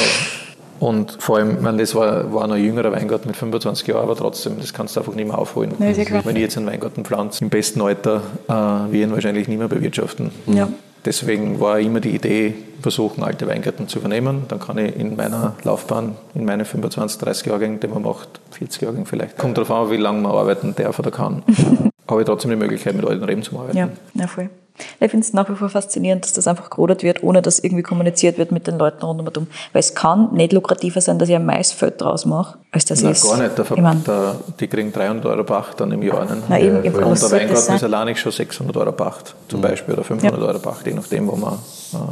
Und 0.79 1.17
vor 1.19 1.37
allem, 1.37 1.55
ich 1.55 1.61
meine, 1.61 1.79
das 1.79 1.93
war, 1.93 2.33
war 2.33 2.47
noch 2.47 2.55
ein 2.55 2.63
jüngerer 2.63 2.91
Weingarten 2.91 3.27
mit 3.27 3.35
25 3.35 3.85
Jahren, 3.87 4.03
aber 4.03 4.15
trotzdem, 4.15 4.59
das 4.59 4.73
kannst 4.73 4.95
du 4.95 5.01
einfach 5.01 5.13
nicht 5.13 5.27
mehr 5.27 5.37
aufholen. 5.37 5.73
Nee, 5.77 5.93
Wenn 6.23 6.35
ich 6.35 6.41
jetzt 6.41 6.57
einen 6.57 6.67
Weingarten 6.67 7.03
pflanze, 7.03 7.43
im 7.43 7.49
besten 7.49 7.81
Alter, 7.81 8.21
äh, 8.47 8.53
wir 8.91 9.03
ihn 9.03 9.11
wahrscheinlich 9.11 9.47
nicht 9.47 9.57
mehr 9.57 9.67
bewirtschaften. 9.67 10.31
Ja. 10.47 10.69
Deswegen 11.05 11.59
war 11.59 11.79
immer 11.79 11.99
die 11.99 12.15
Idee, 12.15 12.55
versuchen, 12.81 13.23
alte 13.23 13.47
Weingärten 13.47 13.87
zu 13.87 13.99
übernehmen. 13.99 14.45
Dann 14.47 14.59
kann 14.59 14.77
ich 14.77 14.95
in 14.95 15.15
meiner 15.15 15.55
Laufbahn, 15.63 16.15
in 16.33 16.45
meinen 16.45 16.65
25, 16.65 17.19
30 17.19 17.47
Jahrgängen, 17.47 17.79
die 17.79 17.87
man 17.87 18.03
macht, 18.03 18.39
40 18.51 18.81
Jahrgängen 18.81 19.05
vielleicht, 19.05 19.37
kommt 19.37 19.57
darauf 19.57 19.71
an, 19.71 19.91
wie 19.91 19.97
lange 19.97 20.21
man 20.21 20.31
arbeiten 20.31 20.73
darf 20.75 20.99
oder 20.99 21.11
kann, 21.11 21.43
habe 22.07 22.21
ich 22.21 22.25
trotzdem 22.25 22.51
die 22.51 22.57
Möglichkeit, 22.57 22.95
mit 22.95 23.05
alten 23.05 23.23
Reben 23.23 23.43
zu 23.43 23.57
arbeiten. 23.57 23.77
Ja, 23.77 23.89
ja 24.13 24.27
voll. 24.27 24.49
Ich 24.99 25.11
finde 25.11 25.25
es 25.25 25.33
nach 25.33 25.49
wie 25.49 25.55
vor 25.55 25.69
faszinierend, 25.69 26.25
dass 26.25 26.33
das 26.33 26.47
einfach 26.47 26.69
gerodert 26.69 27.03
wird, 27.03 27.23
ohne 27.23 27.41
dass 27.41 27.59
irgendwie 27.59 27.83
kommuniziert 27.83 28.37
wird 28.37 28.51
mit 28.51 28.67
den 28.67 28.77
Leuten 28.77 29.03
rund 29.05 29.37
um. 29.37 29.47
Weil 29.73 29.79
es 29.79 29.95
kann 29.95 30.33
nicht 30.33 30.53
lukrativer 30.53 31.01
sein, 31.01 31.19
dass 31.19 31.29
ich 31.29 31.35
ein 31.35 31.45
Maisfeld 31.45 32.01
draus 32.01 32.25
mache, 32.25 32.57
als 32.71 32.85
das 32.85 33.01
Nein, 33.01 33.11
ist. 33.11 33.23
gar 33.23 33.37
nicht. 33.37 33.57
Der, 33.57 33.65
ich 33.65 33.81
mein, 33.81 34.03
der, 34.03 34.35
die 34.59 34.67
kriegen 34.67 34.91
300 34.91 35.25
Euro 35.25 35.43
Pacht 35.43 35.79
dann 35.79 35.91
im 35.91 36.03
Jahr. 36.03 36.21
Einen. 36.21 36.43
Nein, 36.49 36.65
eben, 36.65 36.83
ja, 36.83 37.05
und 37.05 37.21
der 37.21 37.31
Weingarten 37.31 37.75
ist 37.75 37.83
allein 37.83 38.15
schon 38.15 38.31
600 38.31 38.75
Euro 38.77 38.91
Pacht 38.91 39.35
zum 39.47 39.59
mhm. 39.59 39.63
Beispiel 39.63 39.93
oder 39.93 40.03
500 40.03 40.39
ja. 40.39 40.47
Euro 40.47 40.59
Pacht, 40.59 40.85
je 40.85 40.93
nachdem, 40.93 41.27
wo 41.27 41.35
man, 41.35 41.59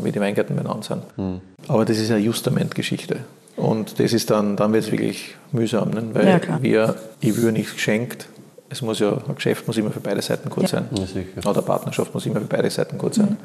wie 0.04 0.12
die 0.12 0.20
Weingärten 0.20 0.56
benannt 0.56 0.86
sind. 0.86 1.02
Mhm. 1.18 1.42
Aber 1.68 1.86
das 1.86 1.98
ist 1.98 2.12
eine 2.12 2.20
Justamentgeschichte. 2.20 3.18
Und 3.58 4.00
das 4.00 4.14
ist 4.14 4.30
dann, 4.30 4.56
dann 4.56 4.72
wird 4.72 4.86
es 4.86 4.92
wirklich 4.92 5.36
mühsam, 5.52 5.90
ne? 5.90 6.04
weil 6.14 6.28
ja, 6.28 6.40
wir, 6.62 6.96
ich 7.20 7.36
würde 7.38 7.54
nichts 7.54 7.74
geschenkt, 7.74 8.28
es 8.70 8.82
muss 8.82 9.00
ja, 9.00 9.14
ein 9.14 9.36
Geschäft 9.36 9.68
muss 9.68 9.78
immer 9.78 9.92
für 9.92 10.00
beide 10.00 10.22
Seiten 10.22 10.50
gut 10.50 10.64
ja. 10.64 10.70
sein. 10.70 10.88
Ja. 11.42 11.50
Oder 11.50 11.62
Partnerschaft 11.62 12.14
muss 12.14 12.26
immer 12.26 12.42
für 12.42 12.48
beide 12.48 12.70
Seiten 12.70 12.98
gut 12.98 13.14
sein. 13.14 13.30
Mhm. 13.32 13.38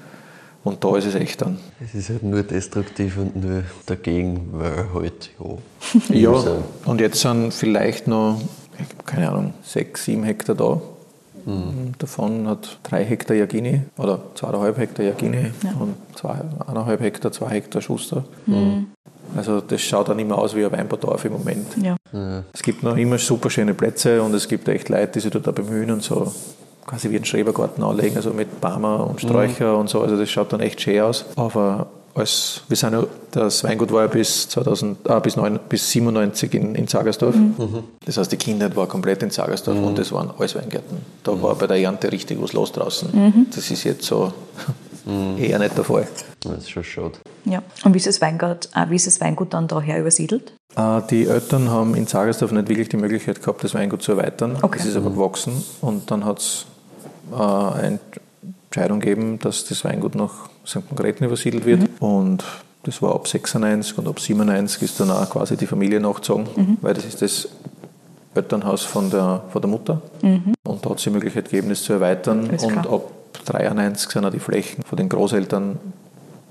Und 0.64 0.84
da 0.84 0.96
ist 0.96 1.06
es 1.06 1.14
echt 1.16 1.42
dann. 1.42 1.58
Es 1.84 1.94
ist 1.94 2.08
halt 2.08 2.22
nur 2.22 2.42
destruktiv 2.44 3.18
und 3.18 3.36
nur 3.36 3.64
dagegen, 3.86 4.48
weil 4.52 4.86
halt, 4.94 5.30
ja. 6.10 6.14
ja, 6.32 6.62
und 6.84 7.00
jetzt 7.00 7.20
sind 7.20 7.52
vielleicht 7.52 8.06
noch, 8.06 8.40
keine 9.04 9.30
Ahnung, 9.30 9.54
sechs, 9.64 10.04
sieben 10.04 10.22
Hektar 10.22 10.54
da. 10.54 10.80
Mhm. 11.44 11.94
Davon 11.98 12.46
hat 12.46 12.78
drei 12.84 13.04
Hektar 13.04 13.36
Jagini 13.36 13.82
oder 13.98 14.22
zweieinhalb 14.36 14.78
Hektar 14.78 15.04
Jagini 15.04 15.50
ja. 15.64 15.72
und 15.80 15.96
zwei, 16.14 16.40
eineinhalb 16.68 17.00
Hektar, 17.00 17.32
zwei 17.32 17.48
Hektar 17.48 17.82
Schuster. 17.82 18.24
Mhm. 18.46 18.86
Also 19.36 19.60
das 19.60 19.80
schaut 19.80 20.08
dann 20.08 20.18
immer 20.18 20.38
aus 20.38 20.54
wie 20.54 20.64
ein 20.64 20.72
Weinbaudorf 20.72 21.24
im 21.24 21.32
Moment. 21.32 21.66
Ja. 21.82 21.96
Ja. 22.12 22.44
Es 22.52 22.62
gibt 22.62 22.82
noch 22.82 22.96
immer 22.96 23.18
super 23.18 23.50
schöne 23.50 23.74
Plätze 23.74 24.22
und 24.22 24.34
es 24.34 24.48
gibt 24.48 24.68
echt 24.68 24.88
Leute, 24.88 25.12
die 25.12 25.20
sich 25.20 25.30
da 25.30 25.50
bemühen 25.50 25.90
und 25.90 26.02
so 26.02 26.32
quasi 26.86 27.10
wie 27.10 27.16
einen 27.16 27.24
Schrebergarten 27.24 27.82
anlegen, 27.82 28.16
also 28.16 28.30
mit 28.30 28.60
Barmer 28.60 29.06
und 29.06 29.20
Sträucher 29.20 29.74
mhm. 29.74 29.80
und 29.80 29.90
so. 29.90 30.00
Also 30.00 30.16
das 30.16 30.30
schaut 30.30 30.52
dann 30.52 30.60
echt 30.60 30.80
schön 30.80 31.00
aus. 31.00 31.24
Aber 31.36 31.86
als, 32.14 32.62
wir 32.68 32.76
sind 32.76 32.92
ja, 32.92 33.04
das 33.30 33.64
Weingut 33.64 33.90
war 33.92 34.02
ja 34.02 34.08
bis, 34.08 34.48
2000, 34.50 35.08
ah, 35.08 35.18
bis, 35.20 35.36
9, 35.36 35.58
bis 35.68 35.90
97 35.90 36.54
in, 36.54 36.74
in 36.74 36.86
Zagersdorf. 36.86 37.34
Mhm. 37.34 37.54
mhm. 37.56 37.84
Das 38.04 38.18
heißt, 38.18 38.30
die 38.30 38.36
Kindheit 38.36 38.76
war 38.76 38.86
komplett 38.86 39.22
in 39.22 39.30
Zagersdorf 39.30 39.78
mhm. 39.78 39.84
und 39.84 39.98
das 39.98 40.12
waren 40.12 40.30
alles 40.38 40.54
Weingärten. 40.54 40.98
Da 41.22 41.32
mhm. 41.32 41.42
war 41.42 41.54
bei 41.54 41.66
der 41.66 41.78
Ernte 41.78 42.12
richtig 42.12 42.40
was 42.42 42.52
los 42.52 42.72
draußen. 42.72 43.08
Mhm. 43.12 43.46
Das 43.54 43.70
ist 43.70 43.84
jetzt 43.84 44.04
so 44.04 44.32
eher 45.06 45.58
nicht 45.58 45.76
der 45.76 45.84
Fall. 45.84 46.06
Das 46.40 46.58
ist 46.58 46.70
schon 46.70 46.84
schade. 46.84 47.12
Ja. 47.44 47.62
Und 47.84 47.94
wie 47.94 47.98
ist 47.98 48.06
das 48.06 48.20
Weingut, 48.20 48.68
äh, 48.74 48.88
wie 48.88 48.96
ist 48.96 49.06
das 49.06 49.20
Weingut 49.20 49.54
dann 49.54 49.68
daher 49.68 50.00
übersiedelt? 50.00 50.52
Äh, 50.76 51.02
die 51.10 51.26
Eltern 51.26 51.70
haben 51.70 51.94
in 51.94 52.06
Zagersdorf 52.06 52.52
nicht 52.52 52.68
wirklich 52.68 52.88
die 52.88 52.96
Möglichkeit 52.96 53.40
gehabt, 53.40 53.64
das 53.64 53.74
Weingut 53.74 54.02
zu 54.02 54.12
erweitern. 54.12 54.58
Okay. 54.62 54.78
Es 54.80 54.86
ist 54.86 54.96
aber 54.96 55.10
gewachsen 55.10 55.64
und 55.80 56.10
dann 56.10 56.24
hat 56.24 56.38
es 56.38 56.66
äh, 57.32 57.36
eine 57.36 57.98
Entscheidung 58.66 59.00
gegeben, 59.00 59.38
dass 59.38 59.64
das 59.64 59.84
Weingut 59.84 60.14
nach 60.14 60.48
St. 60.66 60.90
Margrethen 60.90 61.26
übersiedelt 61.26 61.66
wird. 61.66 61.80
Mhm. 61.80 61.88
Und 62.06 62.44
das 62.84 63.02
war 63.02 63.14
ab 63.14 63.28
96 63.28 63.98
und 63.98 64.08
ab 64.08 64.18
97 64.18 64.82
ist 64.82 64.98
dann 64.98 65.10
auch 65.10 65.28
quasi 65.28 65.56
die 65.56 65.66
Familie 65.66 66.00
nachgezogen, 66.00 66.46
mhm. 66.56 66.78
weil 66.80 66.94
das 66.94 67.04
ist 67.04 67.22
das 67.22 67.48
Elternhaus 68.34 68.82
von 68.82 69.10
der, 69.10 69.42
von 69.50 69.60
der 69.60 69.70
Mutter. 69.70 70.02
Mhm. 70.22 70.54
Und 70.64 70.84
da 70.84 70.90
hat 70.90 70.98
es 70.98 71.04
die 71.04 71.10
Möglichkeit 71.10 71.50
gegeben, 71.50 71.68
das 71.68 71.82
zu 71.82 71.92
erweitern. 71.92 72.48
Und 72.50 72.86
ab 72.86 73.02
93 73.44 74.10
sind 74.10 74.24
auch 74.24 74.30
die 74.30 74.38
Flächen 74.38 74.82
von 74.84 74.96
den 74.96 75.08
Großeltern 75.08 75.78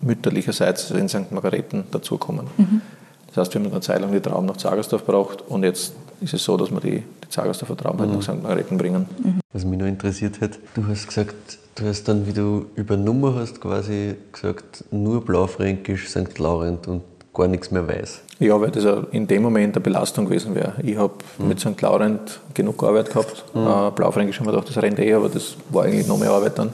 mütterlicherseits 0.01 0.91
also 0.91 0.95
in 0.95 1.09
St. 1.09 1.31
Margareten 1.31 1.83
dazukommen. 1.91 2.47
Mhm. 2.57 2.81
Das 3.27 3.37
heißt, 3.37 3.53
wir 3.53 3.61
haben 3.61 3.71
eine 3.71 3.81
Zeit 3.81 4.01
lang 4.01 4.11
die 4.11 4.19
Trauben 4.19 4.45
nach 4.45 4.57
Zagersdorf 4.57 5.05
braucht 5.05 5.41
und 5.47 5.63
jetzt 5.63 5.93
ist 6.19 6.33
es 6.33 6.43
so, 6.43 6.57
dass 6.57 6.71
wir 6.71 6.79
die, 6.81 7.03
die 7.23 7.29
Zagersdorfer 7.29 7.77
Trauben 7.77 7.99
halt 7.99 8.09
mhm. 8.09 8.15
nach 8.17 8.23
St. 8.23 8.41
Margareten 8.41 8.77
bringen. 8.77 9.05
Mhm. 9.23 9.39
Was 9.53 9.65
mich 9.65 9.79
noch 9.79 9.87
interessiert 9.87 10.41
hat, 10.41 10.59
du 10.75 10.85
hast 10.87 11.07
gesagt, 11.07 11.59
du 11.75 11.85
hast 11.85 12.07
dann, 12.07 12.27
wie 12.27 12.33
du 12.33 12.67
übernommen 12.75 13.35
hast, 13.35 13.61
quasi 13.61 14.15
gesagt, 14.31 14.83
nur 14.91 15.23
Blaufränkisch, 15.23 16.09
St. 16.09 16.37
Laurent 16.39 16.87
und 16.87 17.03
gar 17.33 17.47
nichts 17.47 17.71
mehr 17.71 17.87
weiß. 17.87 18.21
Ja, 18.39 18.59
weil 18.59 18.71
das 18.71 18.85
in 19.11 19.27
dem 19.27 19.43
Moment 19.43 19.75
eine 19.75 19.83
Belastung 19.83 20.25
gewesen 20.25 20.55
wäre. 20.55 20.73
Ich 20.83 20.97
habe 20.97 21.13
mhm. 21.37 21.47
mit 21.47 21.59
St. 21.59 21.79
Laurent 21.81 22.39
genug 22.53 22.83
Arbeit 22.83 23.09
gehabt. 23.09 23.43
Mhm. 23.53 23.67
Äh, 23.67 23.91
Blaufränkisch 23.91 24.39
haben 24.39 24.47
wir 24.47 24.51
gedacht, 24.51 24.69
das 24.69 24.81
rennt 24.81 24.99
eh, 24.99 25.13
aber 25.13 25.29
das 25.29 25.55
war 25.69 25.85
eigentlich 25.85 26.07
noch 26.07 26.17
mehr 26.17 26.31
Arbeit 26.31 26.57
dann. 26.57 26.73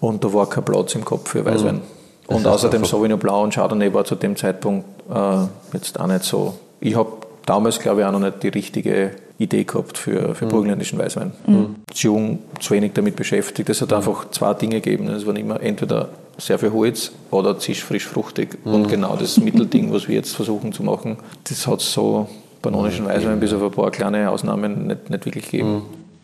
Und 0.00 0.22
da 0.22 0.32
war 0.32 0.48
kein 0.48 0.64
Platz 0.64 0.94
im 0.94 1.04
Kopf 1.04 1.30
für 1.30 1.44
Weißwein. 1.44 1.76
Mhm. 1.76 2.34
Und 2.34 2.46
außerdem 2.46 2.84
Sauvignon 2.84 3.18
Blanc 3.18 3.44
und 3.44 3.54
Chardonnay 3.54 3.92
war 3.92 4.04
zu 4.04 4.14
dem 4.14 4.36
Zeitpunkt 4.36 4.86
äh, 5.12 5.46
jetzt 5.72 5.98
auch 5.98 6.06
nicht 6.06 6.24
so. 6.24 6.54
Ich 6.80 6.94
habe 6.94 7.10
damals, 7.46 7.78
glaube 7.78 8.00
ich, 8.00 8.06
auch 8.06 8.12
noch 8.12 8.20
nicht 8.20 8.42
die 8.42 8.48
richtige 8.48 9.12
Idee 9.38 9.64
gehabt 9.64 9.96
für, 9.96 10.34
für 10.34 10.44
mhm. 10.44 10.50
burgenländischen 10.50 10.98
Weißwein. 10.98 11.32
Mhm. 11.46 11.76
Zu 11.92 12.08
jung, 12.08 12.38
zu 12.60 12.74
wenig 12.74 12.92
damit 12.92 13.16
beschäftigt. 13.16 13.68
Es 13.70 13.80
hat 13.80 13.90
mhm. 13.90 13.96
einfach 13.96 14.30
zwei 14.30 14.54
Dinge 14.54 14.80
gegeben. 14.80 15.08
Es 15.08 15.26
waren 15.26 15.36
immer 15.36 15.60
entweder 15.62 16.10
sehr 16.38 16.58
viel 16.58 16.72
Holz 16.72 17.12
oder 17.30 17.58
zisch 17.58 17.84
frisch 17.84 18.06
fruchtig. 18.06 18.58
Mhm. 18.64 18.74
Und 18.74 18.88
genau 18.88 19.16
das 19.16 19.38
Mittelding, 19.38 19.92
was 19.92 20.08
wir 20.08 20.14
jetzt 20.14 20.34
versuchen 20.34 20.72
zu 20.72 20.82
machen, 20.82 21.18
das 21.44 21.66
hat 21.66 21.80
es 21.80 21.92
so 21.92 22.28
banonischen 22.62 23.04
mhm. 23.04 23.10
Weißwein 23.10 23.40
bis 23.40 23.52
auf 23.52 23.62
ein 23.62 23.70
paar 23.70 23.90
kleine 23.90 24.30
Ausnahmen 24.30 24.86
nicht, 24.86 25.10
nicht 25.10 25.26
wirklich 25.26 25.50
gegeben. 25.50 25.82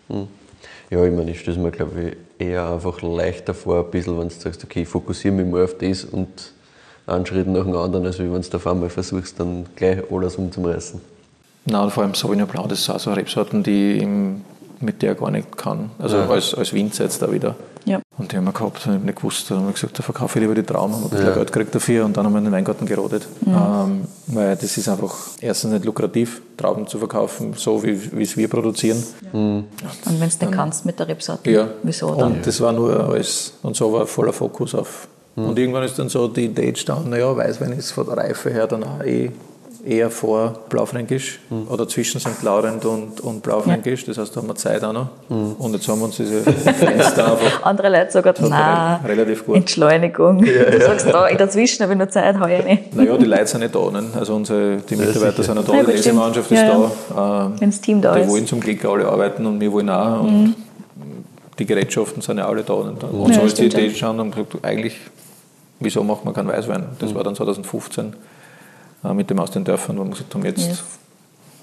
Mhm. 0.09 0.29
Ja, 0.91 1.05
ich 1.05 1.13
meine, 1.13 1.31
ich 1.31 1.41
stelle 1.41 1.59
mir, 1.59 1.71
glaube 1.71 2.17
ich, 2.39 2.47
eher 2.47 2.69
einfach 2.69 3.03
leichter 3.03 3.55
vor, 3.55 3.85
ein 3.85 3.91
bisschen, 3.91 4.19
wenn 4.19 4.29
du 4.29 4.35
sagst, 4.35 4.63
okay, 4.65 4.83
ich 4.83 4.89
fokussiere 4.89 5.35
mich 5.35 5.47
mal 5.47 5.65
auf 5.65 5.77
das 5.79 6.05
und 6.05 6.29
einen 7.07 7.27
Schritt 7.27 7.47
nach 7.47 7.65
dem 7.65 7.77
anderen, 7.77 8.07
als 8.07 8.19
wenn 8.19 8.31
du 8.31 8.57
auf 8.57 8.67
einmal 8.67 8.91
versuchst, 8.91 9.39
dann 9.41 9.67
gleich 9.77 9.99
alles 10.11 10.37
umzureißen. 10.37 11.01
Nein, 11.67 11.83
und 11.83 11.91
vor 11.91 12.03
allem 12.03 12.15
Sauvignon 12.15 12.47
Blanc, 12.47 12.69
das 12.69 12.85
sind 12.85 13.01
so 13.01 13.13
Rebsorten, 13.13 13.63
die 13.63 13.93
ich 13.93 14.07
mit 14.81 15.03
der 15.03 15.15
gar 15.15 15.31
nicht 15.31 15.57
kann. 15.57 15.91
Also 15.99 16.17
ja. 16.17 16.29
als, 16.29 16.55
als 16.55 16.73
Winzer 16.73 17.05
jetzt 17.05 17.23
da 17.23 17.33
wieder. 17.33 17.57
Ja. 17.85 18.01
Und 18.17 18.33
die 18.33 18.37
haben 18.37 18.45
wir 18.45 18.53
gehabt, 18.53 18.87
und 18.87 18.97
ich 18.97 19.03
nicht 19.03 19.17
gewusst, 19.17 19.51
dann 19.51 19.59
haben 19.59 19.67
wir 19.67 19.73
gesagt, 19.73 19.99
da 19.99 20.03
verkaufe 20.03 20.39
ich 20.39 20.43
lieber 20.43 20.55
die 20.55 20.63
Trauben, 20.63 20.95
haben 20.95 21.05
ein 21.05 21.11
bisschen 21.11 21.27
ja. 21.27 21.35
Geld 21.35 21.53
gekriegt 21.53 21.75
dafür 21.75 22.05
und 22.05 22.17
dann 22.17 22.25
haben 22.25 22.33
wir 22.33 22.39
in 22.39 22.45
den 22.45 22.53
Weingarten 22.53 22.87
gerodet. 22.87 23.27
Ähm, 23.47 24.05
weil 24.29 24.57
das 24.57 24.77
ist 24.77 24.89
einfach 24.89 25.15
erstens 25.41 25.73
nicht 25.73 25.85
lukrativ, 25.85 26.41
Trauben 26.57 26.87
zu 26.87 26.99
verkaufen, 26.99 27.55
so 27.57 27.83
wie, 27.83 28.13
wie 28.13 28.23
es 28.23 28.37
wir 28.37 28.49
produzieren. 28.49 29.03
Ja. 29.21 29.39
Mhm. 29.39 29.65
Und 30.07 30.21
wenn 30.21 30.31
du 30.31 30.47
nicht 30.47 30.53
kannst 30.53 30.87
mit 30.87 30.99
der 30.99 31.09
Rebsorte, 31.09 31.51
ja. 31.51 31.69
wieso 31.83 32.15
dann? 32.15 32.33
Und 32.33 32.47
das 32.47 32.61
war 32.61 32.73
nur 32.73 33.09
alles, 33.09 33.55
und 33.63 33.77
so 33.77 33.93
war 33.93 34.07
voller 34.07 34.33
Fokus 34.33 34.75
auf. 34.75 35.09
Mhm. 35.37 35.49
Und 35.49 35.59
irgendwann 35.59 35.83
ist 35.83 35.99
dann 35.99 36.09
so 36.09 36.29
die 36.29 36.47
Idee 36.47 36.69
entstanden, 36.69 37.11
naja, 37.11 37.37
Weißwein 37.37 37.73
ist 37.73 37.91
von 37.91 38.07
der 38.07 38.17
Reife 38.17 38.51
her 38.51 38.67
dann 38.67 38.85
auch 38.85 39.03
eh 39.03 39.31
eher 39.85 40.11
vor 40.11 40.55
Blaufränkisch 40.69 41.41
mhm. 41.51 41.69
oder 41.69 41.87
zwischen 41.87 42.21
St. 42.21 42.43
Laurent 42.43 42.85
und, 42.85 43.21
und 43.21 43.43
Blaufränkisch. 43.43 44.03
Ja. 44.03 44.07
Das 44.09 44.19
heißt, 44.19 44.37
da 44.37 44.41
haben 44.41 44.49
wir 44.49 44.55
Zeit 44.55 44.83
auch 44.83 44.93
noch. 44.93 45.09
Mhm. 45.29 45.53
Und 45.59 45.75
jetzt 45.75 45.87
haben 45.89 45.99
wir 46.01 46.07
uns 46.07 46.17
diese 46.17 46.43
Fenster 46.43 47.33
einfach. 47.33 47.63
Andere 47.63 47.91
Leute 47.91 48.11
sagen, 48.11 48.49
nein, 48.49 49.01
relativ 49.05 49.45
gut. 49.45 49.57
Entschleunigung. 49.57 50.45
Ja, 50.45 50.71
du 50.71 50.81
sagst, 50.81 51.07
da 51.07 51.27
in 51.27 51.37
dazwischen 51.37 51.83
habe 51.83 51.93
ich 51.93 51.99
noch 51.99 52.09
Zeit, 52.09 52.37
ich 52.37 52.65
nicht. 52.65 52.97
Naja, 52.97 53.17
die 53.17 53.25
Leute 53.25 53.47
sind 53.47 53.61
nicht 53.61 53.75
da. 53.75 53.91
Ne? 53.91 54.05
Also 54.19 54.35
unsere, 54.35 54.79
die 54.79 54.97
Mitarbeiter 54.97 55.43
sind 55.43 55.57
nicht 55.57 55.69
da, 55.69 55.73
die 55.83 55.91
Lesemannschaft 55.91 56.51
ist 56.51 56.63
da. 56.63 57.47
Ähm, 57.47 57.55
Wenn 57.59 57.71
das 57.71 57.81
Team 57.81 58.01
da 58.01 58.15
die 58.15 58.21
ist. 58.21 58.27
Die 58.27 58.33
wollen 58.33 58.47
zum 58.47 58.61
Glück 58.61 58.85
alle 58.85 59.07
arbeiten 59.07 59.45
und 59.47 59.61
wir 59.61 59.71
wollen 59.73 59.91
auch. 59.91 60.21
Und 60.21 60.43
mhm. 60.43 60.55
die 61.59 61.67
Gerätschaften 61.67 62.23
sind 62.23 62.39
ja 62.39 62.49
alle 62.49 62.63
da. 62.63 62.73
Und, 62.73 63.05
und 63.05 63.35
so 63.35 63.43
ist 63.43 63.59
die 63.59 63.67
Idee 63.67 63.91
schon 63.91 64.19
und 64.19 64.31
gesagt, 64.31 64.57
eigentlich, 64.63 64.97
wieso 65.81 66.03
macht 66.03 66.25
man 66.25 66.33
keinen 66.33 66.49
Weißwein? 66.49 66.87
Das 66.99 67.11
mhm. 67.11 67.17
war 67.17 67.25
dann 67.25 67.35
2015 67.35 68.07
äh, 68.07 68.13
mit 69.13 69.29
dem 69.29 69.39
aus 69.39 69.51
den 69.51 69.65
Dörfern, 69.65 69.99
wo 69.99 70.05
wir 70.05 70.11
gesagt 70.11 70.35
haben, 70.35 70.45
jetzt 70.45 70.67
yes. 70.67 70.85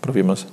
probieren 0.02 0.28
wir 0.28 0.34
es. 0.34 0.46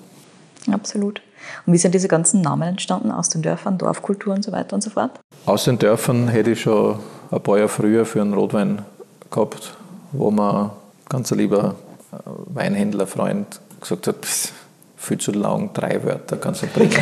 Absolut. 0.72 1.20
Und 1.66 1.72
wie 1.72 1.78
sind 1.78 1.94
diese 1.94 2.08
ganzen 2.08 2.40
Namen 2.40 2.68
entstanden 2.68 3.10
aus 3.10 3.28
den 3.28 3.42
Dörfern, 3.42 3.78
Dorfkultur 3.78 4.34
und 4.34 4.44
so 4.44 4.52
weiter 4.52 4.74
und 4.74 4.82
so 4.82 4.90
fort? 4.90 5.12
Aus 5.46 5.64
den 5.64 5.78
Dörfern 5.78 6.28
hätte 6.28 6.52
ich 6.52 6.62
schon 6.62 6.98
ein 7.30 7.40
paar 7.42 7.58
Jahre 7.58 7.68
früher 7.68 8.04
für 8.06 8.20
einen 8.20 8.34
Rotwein 8.34 8.82
gehabt, 9.30 9.74
wo 10.12 10.30
man 10.30 10.70
ganz 11.08 11.32
ein 11.32 11.38
lieber 11.38 11.76
äh, 12.12 12.16
Weinhändlerfreund 12.26 13.60
gesagt 13.80 14.06
hat, 14.06 14.16
pss, 14.22 14.52
viel 14.96 15.18
zu 15.18 15.32
lang, 15.32 15.70
drei 15.72 16.02
Wörter 16.04 16.36
kannst 16.36 16.62
du 16.62 16.66
bringen. 16.66 16.92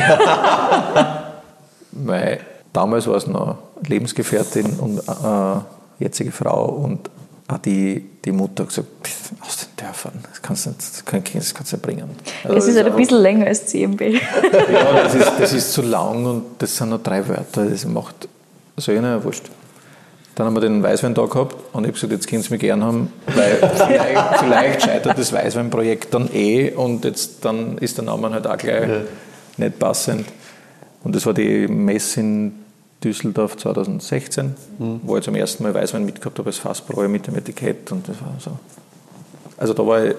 Weil 1.93 2.41
damals 2.73 3.07
war 3.07 3.17
es 3.17 3.27
noch 3.27 3.59
Lebensgefährtin 3.87 4.79
und 4.79 4.99
äh, 4.99 5.61
jetzige 5.99 6.31
Frau 6.31 6.67
und 6.67 7.11
hat 7.49 7.65
die, 7.65 8.05
die 8.25 8.33
Mutter 8.33 8.65
gesagt, 8.65 8.89
aus 9.41 9.59
den 9.59 9.69
Dörfern, 9.77 10.13
das 10.29 10.43
kannst 10.43 10.67
du 10.67 10.71
nicht, 10.71 10.81
das 10.81 11.05
kannst, 11.05 11.35
das 11.35 11.55
kannst 11.55 11.73
du 11.73 11.77
nicht 11.77 11.83
bringen. 11.85 12.11
Also 12.43 12.57
das 12.57 12.67
ist 12.67 12.77
halt 12.77 12.87
ein 12.89 12.97
bisschen 12.97 13.19
länger 13.19 13.47
als 13.47 13.67
CMB. 13.67 14.01
ja, 14.73 15.03
das 15.03 15.15
ist, 15.15 15.33
das 15.39 15.53
ist 15.53 15.73
zu 15.73 15.83
lang 15.83 16.27
und 16.27 16.43
das 16.59 16.77
sind 16.77 16.89
nur 16.89 16.99
drei 16.99 17.27
Wörter, 17.29 17.67
das 17.67 17.85
macht 17.85 18.29
so 18.77 18.93
einer 18.93 19.23
wurscht. 19.23 19.45
Dann 20.35 20.49
haben 20.49 20.55
wir 20.55 20.61
den 20.61 20.83
Weißwein 20.83 21.15
da 21.15 21.25
gehabt 21.25 21.55
und 21.73 21.85
ich 21.85 21.89
habe 21.89 21.93
gesagt, 21.93 22.13
jetzt 22.13 22.29
können 22.29 22.43
Sie 22.43 22.51
mich 22.51 22.61
gern 22.61 22.85
haben, 22.85 23.11
weil 23.35 23.57
vielleicht, 23.87 24.39
vielleicht 24.39 24.83
scheitert 24.83 25.19
das 25.19 25.33
Weißweinprojekt 25.33 26.13
dann 26.13 26.29
eh 26.33 26.73
und 26.73 27.05
jetzt 27.07 27.45
dann 27.45 27.79
ist 27.79 27.97
der 27.97 28.05
Name 28.05 28.31
halt 28.31 28.47
auch 28.47 28.59
gleich 28.59 28.89
ja. 28.89 29.01
nicht 29.57 29.79
passend. 29.79 30.27
Und 31.05 31.15
das 31.15 31.25
war 31.25 31.33
die 31.33 31.67
Messe 31.69 32.21
in 32.21 32.66
Düsseldorf 33.05 33.57
2016, 33.57 34.55
mhm. 34.79 35.01
wo 35.03 35.17
ich 35.17 35.25
zum 35.25 35.35
ersten 35.35 35.63
Mal 35.63 35.75
Weißwein 35.75 36.05
mitgehabt 36.05 36.39
habe 36.39 36.49
als 36.49 36.59
Fassbrauer 36.59 37.09
mit 37.09 37.27
dem 37.27 37.37
Etikett. 37.37 37.93
Und 37.93 38.09
das 38.09 38.21
war 38.21 38.35
so. 38.39 38.53
Also 39.59 39.75
da 39.75 39.87
war 39.87 40.05
ich 40.05 40.15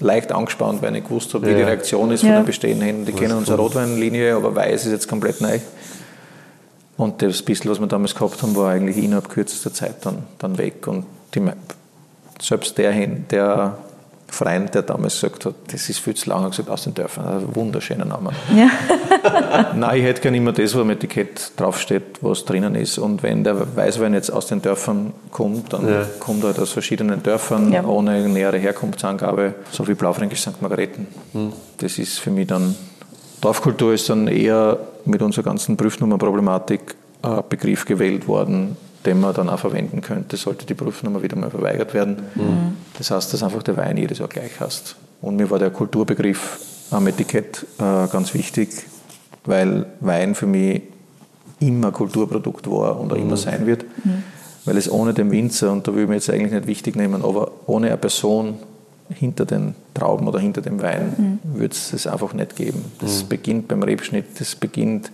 leicht 0.00 0.32
angespannt, 0.32 0.82
weil 0.82 0.96
ich 0.96 1.04
gewusst 1.04 1.32
habe, 1.34 1.46
wie 1.46 1.50
ja. 1.50 1.56
die 1.58 1.62
Reaktion 1.62 2.10
ist 2.10 2.20
von 2.20 2.30
den 2.30 2.44
bestehenden 2.44 2.86
Händen. 2.86 3.06
Die 3.06 3.12
kennen 3.12 3.36
unsere 3.36 3.58
Rotweinlinie, 3.58 4.34
aber 4.34 4.54
Weiß 4.54 4.86
ist 4.86 4.92
jetzt 4.92 5.08
komplett 5.08 5.40
neu. 5.40 5.58
Und 6.96 7.22
das 7.22 7.42
bisschen, 7.42 7.70
was 7.70 7.80
wir 7.80 7.86
damals 7.86 8.14
gehabt 8.14 8.42
haben, 8.42 8.54
war 8.56 8.72
eigentlich 8.72 8.98
innerhalb 8.98 9.28
kürzester 9.28 9.72
Zeit 9.72 10.04
dann, 10.04 10.24
dann 10.38 10.58
weg. 10.58 10.86
Und 10.86 11.06
die, 11.34 11.42
selbst 12.40 12.76
der, 12.76 12.92
der 13.06 13.78
Freund, 14.34 14.74
der 14.74 14.82
damals 14.82 15.20
gesagt 15.20 15.44
hat, 15.44 15.54
das 15.72 15.88
ist 15.88 15.98
viel 15.98 16.14
zu 16.14 16.28
lange, 16.28 16.50
gesagt, 16.50 16.70
aus 16.70 16.84
den 16.84 16.94
Dörfern, 16.94 17.26
ein 17.26 17.54
wunderschöner 17.54 18.04
Name. 18.04 18.30
Ja. 18.54 18.70
Nein, 19.74 19.98
ich 19.98 20.04
hätte 20.04 20.20
gerne 20.20 20.36
immer 20.36 20.52
das, 20.52 20.74
wo 20.74 20.80
am 20.80 20.90
Etikett 20.90 21.52
draufsteht, 21.56 22.22
was 22.22 22.44
drinnen 22.44 22.74
ist. 22.74 22.98
Und 22.98 23.22
wenn 23.22 23.44
der 23.44 23.76
Weißwein 23.76 24.14
jetzt 24.14 24.30
aus 24.30 24.46
den 24.46 24.62
Dörfern 24.62 25.12
kommt, 25.30 25.72
dann 25.72 25.88
ja. 25.88 26.06
kommt 26.18 26.44
er 26.44 26.60
aus 26.60 26.70
verschiedenen 26.70 27.22
Dörfern, 27.22 27.72
ja. 27.72 27.84
ohne 27.84 28.28
nähere 28.28 28.58
Herkunftsangabe, 28.58 29.54
so 29.70 29.86
wie 29.88 29.94
Blaufränkisch 29.94 30.40
St. 30.40 30.60
Margareten. 30.60 31.06
Mhm. 31.32 31.52
Das 31.78 31.98
ist 31.98 32.18
für 32.18 32.30
mich 32.30 32.46
dann, 32.46 32.74
Dorfkultur 33.40 33.94
ist 33.94 34.08
dann 34.08 34.26
eher 34.28 34.78
mit 35.04 35.22
unserer 35.22 35.44
ganzen 35.44 35.76
Prüfnummerproblematik 35.76 36.94
ein 37.22 37.42
Begriff 37.48 37.84
gewählt 37.84 38.26
worden, 38.28 38.76
den 39.06 39.20
man 39.20 39.34
dann 39.34 39.48
auch 39.48 39.58
verwenden 39.58 40.00
könnte, 40.00 40.36
sollte 40.36 40.66
die 40.66 40.74
Prüfnummer 40.74 41.22
wieder 41.22 41.36
mal 41.36 41.50
verweigert 41.50 41.94
werden. 41.94 42.16
Mhm. 42.34 42.76
Das 42.98 43.10
heißt, 43.10 43.32
dass 43.32 43.42
einfach 43.42 43.62
der 43.62 43.76
Wein 43.76 43.96
jedes 43.96 44.18
Jahr 44.18 44.28
gleich 44.28 44.60
hast. 44.60 44.96
Und 45.22 45.36
mir 45.36 45.50
war 45.50 45.58
der 45.58 45.70
Kulturbegriff 45.70 46.58
am 46.90 47.06
Etikett 47.06 47.66
äh, 47.78 48.06
ganz 48.08 48.34
wichtig, 48.34 48.70
weil 49.44 49.86
Wein 50.00 50.34
für 50.34 50.46
mich 50.46 50.82
immer 51.60 51.92
Kulturprodukt 51.92 52.70
war 52.70 52.98
und 53.00 53.12
auch 53.12 53.16
mhm. 53.16 53.22
immer 53.22 53.36
sein 53.36 53.66
wird. 53.66 53.84
Mhm. 54.04 54.22
Weil 54.64 54.76
es 54.76 54.90
ohne 54.90 55.14
den 55.14 55.30
Winzer, 55.30 55.72
und 55.72 55.88
da 55.88 55.94
will 55.94 56.02
ich 56.02 56.08
mir 56.08 56.16
jetzt 56.16 56.28
eigentlich 56.28 56.52
nicht 56.52 56.66
wichtig 56.66 56.96
nehmen, 56.96 57.24
aber 57.24 57.50
ohne 57.66 57.88
eine 57.88 57.96
Person 57.96 58.58
hinter 59.08 59.44
den 59.44 59.74
Trauben 59.94 60.28
oder 60.28 60.38
hinter 60.38 60.60
dem 60.60 60.80
Wein 60.82 61.40
mhm. 61.42 61.58
würde 61.58 61.74
es 61.74 61.92
es 61.92 62.06
einfach 62.06 62.32
nicht 62.34 62.56
geben. 62.56 62.84
Das 63.00 63.24
mhm. 63.24 63.28
beginnt 63.28 63.68
beim 63.68 63.82
Rebschnitt, 63.82 64.38
das 64.38 64.54
beginnt 64.54 65.10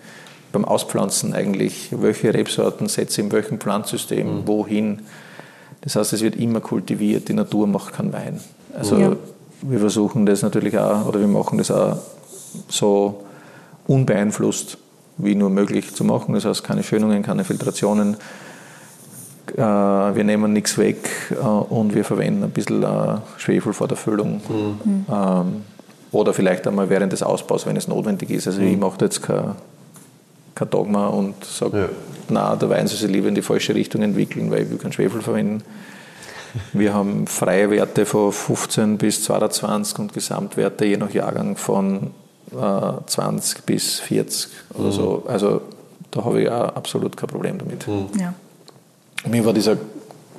beim 0.53 0.65
Auspflanzen 0.65 1.35
eigentlich, 1.35 1.91
welche 1.91 2.33
Rebsorten 2.33 2.89
setze 2.89 3.21
ich 3.21 3.27
in 3.27 3.33
welchem 3.33 3.59
Pflanzsystem, 3.61 4.41
mhm. 4.41 4.47
wohin. 4.47 5.03
Das 5.83 5.97
heißt, 5.97 6.13
es 6.13 6.23
wird 6.23 6.37
immer 6.37 6.61
kultiviert, 6.61 7.29
die 7.29 7.35
Natur 7.35 7.67
macht 7.67 7.93
keinen 7.93 8.13
Wein. 8.13 8.41
Also 8.77 8.99
ja. 8.99 9.17
wir 9.63 9.79
versuchen 9.79 10.27
das 10.27 10.43
natürlich 10.43 10.79
auch, 10.79 11.07
oder 11.07 11.21
wir 11.21 11.29
machen 11.29 11.59
das 11.59 11.71
auch 11.71 11.99
so 12.69 13.23
unbeeinflusst 13.87 14.79
wie 15.19 15.35
nur 15.35 15.51
möglich 15.51 15.95
zu 15.95 16.05
machen. 16.05 16.35
Das 16.35 16.45
heißt, 16.45 16.63
keine 16.63 16.83
Schönungen, 16.83 17.23
keine 17.23 17.45
Filtrationen. 17.45 18.17
Äh, 19.55 19.61
wir 19.61 20.25
nehmen 20.25 20.53
nichts 20.53 20.77
weg 20.77 21.09
äh, 21.31 21.37
und 21.37 21.95
wir 21.95 22.05
verwenden 22.05 22.45
ein 22.45 22.51
bisschen 22.51 22.83
äh, 22.83 23.17
Schwefel 23.39 23.73
vor 23.73 23.89
der 23.89 23.97
Füllung. 23.97 24.41
Mhm. 24.49 25.07
Ähm, 25.11 25.63
oder 26.13 26.35
vielleicht 26.35 26.67
einmal 26.67 26.91
während 26.91 27.13
des 27.13 27.23
Ausbaus, 27.23 27.67
wenn 27.67 27.77
es 27.77 27.89
notwendig 27.89 28.31
ist. 28.31 28.47
Also 28.47 28.61
mhm. 28.61 28.69
ich 28.69 28.77
mache 28.77 28.99
jetzt 29.01 29.23
keine 29.23 29.55
kein 30.57 30.71
Dogma 30.71 31.07
und 31.09 31.45
sage, 31.45 31.79
ja. 31.79 31.89
na, 32.31 32.57
der 32.57 32.69
Wein 32.71 32.89
soll 32.89 32.99
sich 32.99 33.11
lieber 33.11 33.29
in 33.29 33.37
die 33.37 33.43
falsche 33.43 33.75
Richtung 33.75 34.03
entwickeln, 34.03 34.51
weil 34.51 34.63
ich 34.63 34.71
will 34.71 34.79
keinen 34.79 34.93
Schwefel 34.93 35.23
verwenden. 35.23 35.63
Wir 36.73 36.95
haben 36.95 37.27
freie 37.27 37.71
Werte 37.71 38.07
von 38.07 38.33
15 38.33 38.97
bis 38.97 39.23
22 39.25 39.99
und 39.99 40.15
Gesamtwerte 40.15 40.87
je 40.87 40.97
nach 40.97 41.11
Jahrgang 41.11 41.57
von 41.57 42.13
äh, 42.51 43.07
20 43.07 43.65
bis 43.65 44.01
40 44.01 44.49
oder 44.75 44.87
mhm. 44.87 44.93
so. 44.93 45.25
Also 45.29 45.61
da 46.11 46.25
habe 46.25 46.43
ich 46.43 46.49
auch 46.49 46.75
absolut 46.75 47.15
kein 47.17 47.29
Problem 47.29 47.59
damit. 47.59 47.87
Mhm. 47.87 48.09
Ja. 48.19 48.33
Mir 49.29 49.45
war 49.45 49.53
dieser 49.53 49.77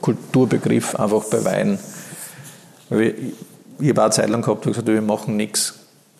Kulturbegriff 0.02 0.96
einfach 0.96 1.26
bei 1.26 1.46
Wein. 1.46 1.80
Ich, 2.90 3.14
ich 3.80 3.90
habe 3.90 4.02
auch 4.02 4.06
eine 4.06 4.14
Zeit 4.14 4.30
lang 4.30 4.42
gehabt, 4.42 4.66
wo 4.66 4.72
ich 4.72 4.76
gesagt 4.76 4.88
wir 4.88 5.02
machen 5.02 5.38
nichts 5.38 5.76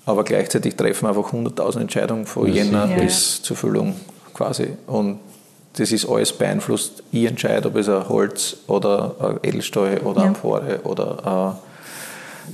aber 0.08 0.24
gleichzeitig 0.24 0.76
treffen 0.76 1.04
wir 1.04 1.10
einfach 1.10 1.34
100.000 1.34 1.82
Entscheidungen 1.82 2.26
von 2.26 2.52
Jänner 2.52 2.90
ja. 2.90 2.98
bis 2.98 3.42
zur 3.44 3.58
Füllung 3.58 3.94
quasi. 4.34 4.70
Und 4.88 5.20
das 5.74 5.92
ist 5.92 6.08
alles 6.08 6.32
beeinflusst. 6.32 7.04
Ich 7.12 7.26
entscheide, 7.26 7.68
ob 7.68 7.76
es 7.76 7.90
ein 7.90 8.08
Holz 8.08 8.56
oder 8.68 9.16
ein 9.20 9.40
Edelstahl 9.44 9.98
oder 10.00 10.22
ja. 10.22 10.28
Amphore 10.28 10.80
oder 10.86 11.60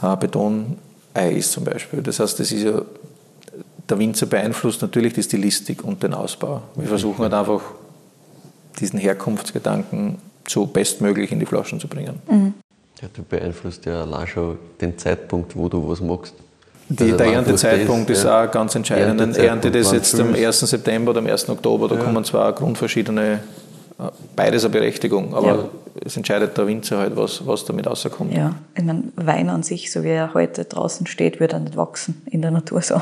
ein, 0.01 0.09
ein 0.09 0.19
Betonei 0.19 1.31
ist 1.35 1.51
zum 1.51 1.63
Beispiel. 1.63 2.01
Das 2.01 2.19
heißt, 2.19 2.39
das 2.39 2.51
ist 2.51 2.63
ja, 2.63 2.81
der 3.87 3.99
Winzer 3.99 4.25
beeinflusst 4.25 4.81
natürlich 4.81 5.13
die 5.13 5.21
Stilistik 5.21 5.83
und 5.83 6.01
den 6.01 6.15
Ausbau. 6.15 6.63
Wir 6.73 6.87
versuchen 6.87 7.21
halt 7.21 7.35
einfach, 7.35 7.61
diesen 8.79 8.97
Herkunftsgedanken 8.97 10.17
so 10.47 10.65
bestmöglich 10.65 11.31
in 11.31 11.39
die 11.39 11.45
Flaschen 11.45 11.79
zu 11.79 11.87
bringen. 11.87 12.19
Mhm. 12.27 12.55
Ja, 12.99 13.07
du 13.13 13.21
beeinflusst 13.21 13.85
ja 13.85 14.01
allein 14.01 14.25
schon 14.25 14.57
den 14.81 14.97
Zeitpunkt, 14.97 15.55
wo 15.55 15.69
du 15.69 15.87
was 15.87 16.01
magst. 16.01 16.33
Die, 16.89 17.03
also 17.03 17.17
der 17.17 17.27
Erntezeitpunkt 17.27 18.09
ist 18.09 18.23
ja. 18.23 18.43
auch 18.43 18.51
ganz 18.51 18.75
entscheidend. 18.75 19.37
Ernte 19.37 19.71
das 19.71 19.91
jetzt 19.91 20.19
am 20.19 20.33
1. 20.33 20.59
September 20.59 21.11
oder 21.11 21.19
am 21.19 21.27
1. 21.27 21.49
Oktober, 21.49 21.87
da 21.87 21.95
ja. 21.95 22.01
kommen 22.01 22.23
zwar 22.23 22.51
grundverschiedene, 22.53 23.39
äh, 23.99 24.03
beides 24.35 24.63
eine 24.63 24.73
Berechtigung, 24.73 25.33
aber 25.33 25.47
ja. 25.47 25.65
es 26.05 26.17
entscheidet 26.17 26.57
der 26.57 26.67
Winzer 26.67 26.97
halt, 26.99 27.15
was, 27.15 27.45
was 27.47 27.65
damit 27.65 27.87
rauskommt. 27.87 28.33
Ja, 28.33 28.55
ich 28.75 28.83
meine, 28.83 29.03
Wein 29.15 29.49
an 29.49 29.63
sich, 29.63 29.91
so 29.91 30.03
wie 30.03 30.09
er 30.09 30.33
heute 30.33 30.65
draußen 30.65 31.07
steht, 31.07 31.39
wird 31.39 31.53
er 31.53 31.59
nicht 31.59 31.77
wachsen 31.77 32.21
in 32.29 32.41
der 32.41 32.51
Natur 32.51 32.81
so. 32.81 33.01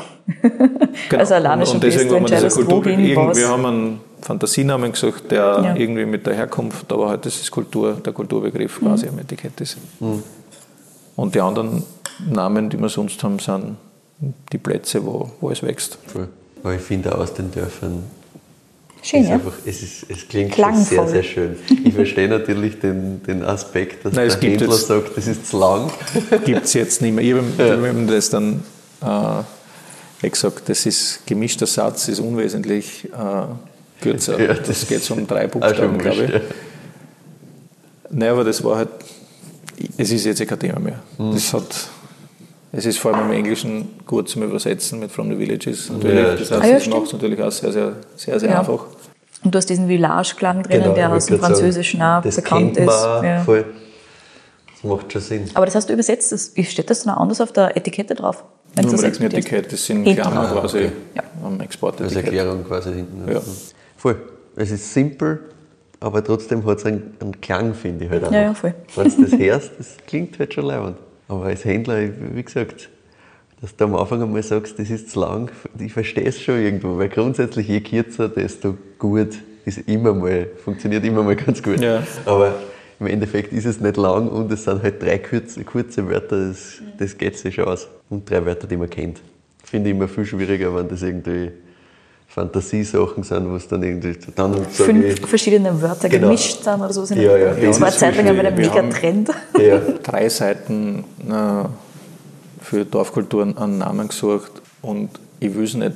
Genau. 1.10 1.20
Also 1.22 1.36
alleine 1.36 1.66
schon 1.66 1.76
und 1.76 1.84
deswegen 1.84 2.14
haben 2.14 2.30
wir 2.30 2.40
diese 2.40 2.66
Kultur, 2.66 2.86
wir 2.86 3.50
haben 3.50 3.66
einen 3.66 4.00
Fantasienamen 4.22 4.92
gesucht, 4.92 5.32
der 5.32 5.62
Ja. 5.64 5.76
irgendwie 5.76 6.06
mit 6.06 6.26
der 6.26 6.36
Herkunft, 6.36 6.92
aber 6.92 7.10
halt 7.10 7.26
das 7.26 7.36
ist 7.38 7.52
Kultur, 7.52 7.94
der 8.06 8.14
Kulturbegriff 8.14 8.80
quasi 8.80 9.08
am 9.08 9.18
Etikett 9.20 9.60
ist. 9.62 9.78
Und 11.16 11.36
die 11.36 11.42
anderen 11.42 11.84
Namen, 12.30 12.70
die 12.70 12.80
wir 12.80 12.90
sonst 12.90 13.22
haben, 13.24 13.40
sind 13.40 13.78
die 14.52 14.58
Plätze, 14.58 15.06
wo, 15.06 15.32
wo 15.40 15.50
es 15.52 15.62
wächst. 15.64 15.98
Voll. 16.08 16.28
Aber 16.64 16.74
ich 16.76 16.82
finde 16.82 17.14
auch 17.16 17.20
aus 17.22 17.34
den 17.34 17.52
Dörfern, 17.52 18.04
Schön, 19.04 19.22
ist 19.24 19.30
ja? 19.30 19.34
einfach, 19.36 19.54
es, 19.66 19.82
ist, 19.82 20.06
es 20.10 20.28
klingt 20.28 20.54
schon 20.56 20.76
sehr, 20.76 20.98
Klangvoll. 20.98 21.08
sehr 21.08 21.24
schön. 21.24 21.56
Ich 21.84 21.94
verstehe 21.96 22.28
natürlich 22.28 22.80
den, 22.80 23.24
den 23.24 23.44
Aspekt, 23.44 24.06
dass 24.06 24.14
Nein, 24.14 24.28
es 24.28 24.40
der 24.40 24.52
Händler 24.52 24.68
jetzt- 24.70 24.88
sagt, 24.88 25.18
das 25.18 25.26
ist 25.26 25.48
zu 25.48 25.58
lang. 25.58 25.90
Gibt 26.46 26.66
es 26.66 26.74
jetzt 26.74 27.02
nicht 27.02 27.16
mehr. 27.16 27.24
Ich 27.24 27.34
habe 27.60 27.90
ihm 27.90 28.06
das 28.06 28.30
dann 28.30 28.64
äh, 29.02 30.30
gesagt, 30.30 30.70
das 30.70 30.86
ist 30.86 31.26
gemischter 31.26 31.66
Satz, 31.66 32.10
ist 32.10 32.20
unwesentlich 32.20 33.06
äh, 33.06 34.04
kürzer. 34.04 34.40
Ja, 34.40 34.54
das 34.54 34.68
das 34.68 34.88
geht 34.88 35.10
um 35.10 35.26
drei 35.26 35.48
Buchstaben, 35.48 35.98
glaube 35.98 36.24
ich. 36.26 36.32
ja. 36.32 36.42
Nein, 38.12 38.30
aber 38.30 38.44
das 38.44 38.64
war 38.64 38.78
halt, 38.78 38.90
es 39.98 40.12
ist 40.12 40.26
jetzt 40.26 40.42
eh 40.42 40.46
kein 40.46 40.60
Thema 40.60 40.80
mehr. 40.80 41.00
Mhm. 41.18 41.34
Das 41.34 41.54
hat, 41.54 41.90
es 42.72 42.86
ist 42.86 43.00
vor 43.00 43.14
allem 43.14 43.28
im 43.28 43.34
Englischen 43.34 43.90
gut 44.06 44.30
zum 44.30 44.44
Übersetzen 44.44 45.00
mit 45.00 45.12
From 45.12 45.30
the 45.30 45.38
Villages. 45.38 45.90
Natürlich. 45.90 46.16
Ja, 46.18 46.32
das 46.36 46.52
heißt, 46.52 46.64
Ah, 46.64 46.68
ja, 46.68 46.74
das 46.76 46.88
macht 46.88 47.06
es 47.08 47.14
natürlich 47.14 47.42
auch 47.42 47.52
sehr, 47.52 47.72
sehr, 47.72 47.94
sehr, 48.16 48.40
sehr 48.40 48.50
Ja. 48.50 48.60
einfach. 48.60 48.86
Und 49.44 49.54
du 49.54 49.58
hast 49.58 49.70
diesen 49.70 49.88
Village-Klang 49.88 50.64
drinnen, 50.64 50.84
der 50.84 50.94
Genau, 50.94 51.08
ich 51.10 51.14
aus 51.16 51.26
dem 51.26 51.40
Französischen 51.40 52.00
auch 52.02 52.06
sagen, 52.06 52.24
das 52.26 52.36
bekannt 52.36 52.74
kennt 52.76 52.86
man 52.86 52.96
ist. 52.96 53.02
auch 53.04 53.24
Ja. 53.24 53.44
voll. 53.44 53.66
Das 54.74 54.84
macht 54.84 55.12
schon 55.14 55.22
Sinn. 55.22 55.50
Aber 55.54 55.66
das 55.66 55.76
hast 55.76 55.90
du 55.90 55.94
übersetzt. 55.94 56.32
Das, 56.32 56.52
wie 56.56 56.64
steht 56.64 56.90
das 56.90 57.04
dann 57.04 57.16
auch 57.16 57.22
anders 57.22 57.42
auf 57.42 57.52
der 57.52 57.76
Etikette 57.76 58.14
drauf? 58.16 58.44
Wenn 58.76 58.86
Nur 58.86 58.94
das 58.94 59.04
exportierst? 59.04 59.48
Etikett, 59.48 59.72
das 59.74 59.86
sind 59.86 60.04
Hinten. 60.06 60.22
Klammer 60.22 60.42
Ah, 60.50 60.60
quasi 60.62 60.78
okay. 60.78 60.92
Ja. 61.16 61.24
am 61.44 61.54
Als 61.54 61.64
Exportetikett. 61.64 62.24
Erklärung 62.24 62.64
quasi 62.64 62.94
hinten. 62.94 63.32
Ja. 63.32 63.42
Voll. 63.98 64.16
Es 64.56 64.72
ist 64.72 64.94
simpel, 64.94 65.40
aber 66.02 66.24
trotzdem 66.24 66.66
hat 66.66 66.80
es 66.80 66.86
einen, 66.86 67.16
einen 67.22 67.40
Klang, 67.40 67.74
finde 67.74 68.06
ich 68.06 68.12
halt 68.12 68.26
auch. 68.26 68.32
Ja, 68.32 68.42
ja, 68.42 68.54
voll. 68.54 68.74
Wenn 68.96 69.10
du 69.10 69.22
das 69.22 69.40
hörst, 69.40 69.72
das 69.78 69.98
klingt 70.08 70.38
halt 70.40 70.54
schon 70.54 70.66
leibend. 70.66 70.98
Aber 71.28 71.46
als 71.46 71.64
Händler, 71.64 72.10
wie 72.34 72.44
gesagt, 72.44 72.90
dass 73.62 73.76
du 73.76 73.86
am 73.86 73.96
Anfang 73.96 74.22
einmal 74.22 74.42
sagst, 74.42 74.80
das 74.80 74.90
ist 74.90 75.12
zu 75.12 75.20
lang, 75.20 75.52
ich 75.80 75.94
verstehe 75.94 76.26
es 76.26 76.42
schon 76.42 76.60
irgendwo, 76.60 76.98
weil 76.98 77.08
grundsätzlich 77.08 77.68
je 77.68 77.82
kürzer, 77.82 78.28
desto 78.28 78.76
gut 78.98 79.38
ist 79.64 79.88
immer 79.88 80.14
mal, 80.14 80.48
funktioniert 80.64 81.06
immer 81.06 81.22
mal 81.22 81.36
ganz 81.36 81.62
gut. 81.62 81.80
Ja. 81.80 82.02
Aber 82.26 82.56
im 83.00 83.06
Endeffekt 83.06 83.54
ist 83.54 83.66
es 83.66 83.80
nicht 83.80 83.98
lang 83.98 84.28
und 84.28 84.52
es 84.52 84.64
sind 84.64 84.82
halt 84.82 85.02
drei 85.02 85.20
kurze, 85.20 85.64
kurze 85.64 86.10
Wörter, 86.10 86.48
das, 86.48 86.82
das 86.98 87.16
geht 87.16 87.38
sich 87.38 87.56
schon 87.56 87.66
aus. 87.66 87.88
Und 88.10 88.28
drei 88.28 88.44
Wörter, 88.44 88.66
die 88.66 88.78
man 88.78 88.90
kennt. 88.90 89.22
Finde 89.64 89.92
ich 89.92 89.96
immer 89.96 90.08
viel 90.08 90.26
schwieriger, 90.26 90.76
wenn 90.76 90.90
das 90.90 91.04
irgendwie 91.04 91.52
Fantasiesachen 92.34 93.24
sind, 93.24 93.50
wo 93.50 93.56
es 93.56 93.68
dann 93.68 93.84
irgendwie 93.84 94.16
dann 94.36 94.54
sag 94.54 94.86
Fünf 94.86 95.06
ich, 95.20 95.28
verschiedene 95.28 95.82
Wörter 95.82 96.08
Genau. 96.10 96.28
gemischt 96.28 96.64
sind 96.64 96.76
oder 96.82 96.94
so. 96.94 97.04
Sind 97.06 97.20
Ja, 97.22 97.36
ja. 97.38 97.54
Das 97.54 97.62
Ja, 97.62 97.82
war 97.82 97.88
eine 97.90 97.98
Zeit 97.98 98.16
lang 98.18 98.28
aber 98.30 98.48
ein 98.48 98.56
mega 98.56 98.82
Trend. 98.90 99.30
ja, 99.60 99.80
drei 100.04 100.30
Seiten 100.30 101.04
äh, 101.30 101.66
für 102.64 102.86
Dorfkulturen 102.86 103.58
einen 103.58 103.80
Namen 103.80 104.08
gesucht 104.08 104.52
und 104.82 105.10
ich 105.40 105.54
will 105.56 105.66
es 105.66 105.74
nicht, 105.74 105.94